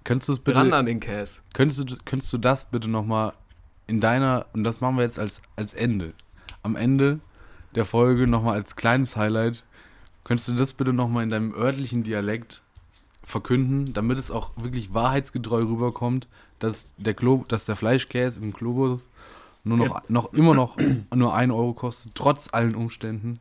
Könntest 0.03 0.29
du 0.29 0.33
es 0.33 0.39
bitte, 0.39 0.59
Ran 0.59 0.71
an 0.71 0.85
den 0.85 0.99
Käse. 0.99 1.41
könntest 1.55 1.89
du, 1.89 1.95
könntest 2.05 2.31
du 2.31 2.37
das 2.37 2.69
bitte 2.69 2.87
nochmal 2.87 3.33
in 3.87 4.01
deiner, 4.01 4.45
und 4.53 4.65
das 4.65 4.81
machen 4.81 4.97
wir 4.97 5.03
jetzt 5.03 5.17
als, 5.17 5.41
als 5.55 5.73
Ende, 5.73 6.13
am 6.61 6.75
Ende 6.75 7.21
der 7.73 7.85
Folge 7.85 8.27
nochmal 8.27 8.53
als 8.53 8.75
kleines 8.75 9.17
Highlight, 9.17 9.63
könntest 10.25 10.47
du 10.47 10.53
das 10.53 10.73
bitte 10.73 10.93
nochmal 10.93 11.23
in 11.23 11.31
deinem 11.31 11.51
örtlichen 11.51 12.03
Dialekt 12.03 12.61
verkünden, 13.23 13.93
damit 13.93 14.19
es 14.19 14.29
auch 14.29 14.51
wirklich 14.55 14.93
wahrheitsgetreu 14.93 15.63
rüberkommt, 15.63 16.27
dass 16.59 16.93
der, 16.97 17.15
Glo 17.15 17.45
dass 17.47 17.65
der 17.65 17.75
Fleischkäse 17.75 18.41
im 18.41 18.53
Globus 18.53 19.07
nur 19.63 19.77
noch, 19.77 20.07
noch 20.07 20.33
immer 20.33 20.53
noch 20.53 20.77
nur 21.15 21.33
1 21.33 21.51
Euro 21.51 21.73
kostet, 21.73 22.13
trotz 22.13 22.53
allen 22.53 22.75
Umständen. 22.75 23.39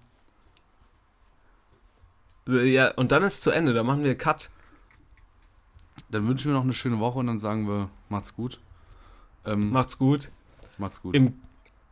Ja, 2.46 2.90
und 2.92 3.12
dann 3.12 3.22
ist 3.22 3.34
es 3.34 3.40
zu 3.40 3.50
Ende. 3.50 3.72
Da 3.72 3.82
machen 3.82 4.04
wir 4.04 4.16
Cut. 4.16 4.50
Dann 6.10 6.26
wünschen 6.26 6.50
wir 6.50 6.54
noch 6.54 6.64
eine 6.64 6.72
schöne 6.72 6.98
Woche 6.98 7.18
und 7.18 7.26
dann 7.26 7.38
sagen 7.38 7.66
wir, 7.68 7.88
macht's 8.08 8.34
gut. 8.34 8.58
Ähm, 9.44 9.70
Macht's 9.70 9.98
gut. 9.98 10.30
macht's 10.78 11.02
gut. 11.02 11.14
Im, 11.14 11.40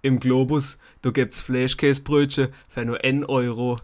im 0.02 0.20
Globus, 0.20 0.78
du 1.02 1.12
gibt's 1.12 1.40
Fleischkäsebrötchen 1.40 2.52
für 2.68 2.85
nur 2.85 3.02
1 3.02 3.28
Euro. 3.28 3.78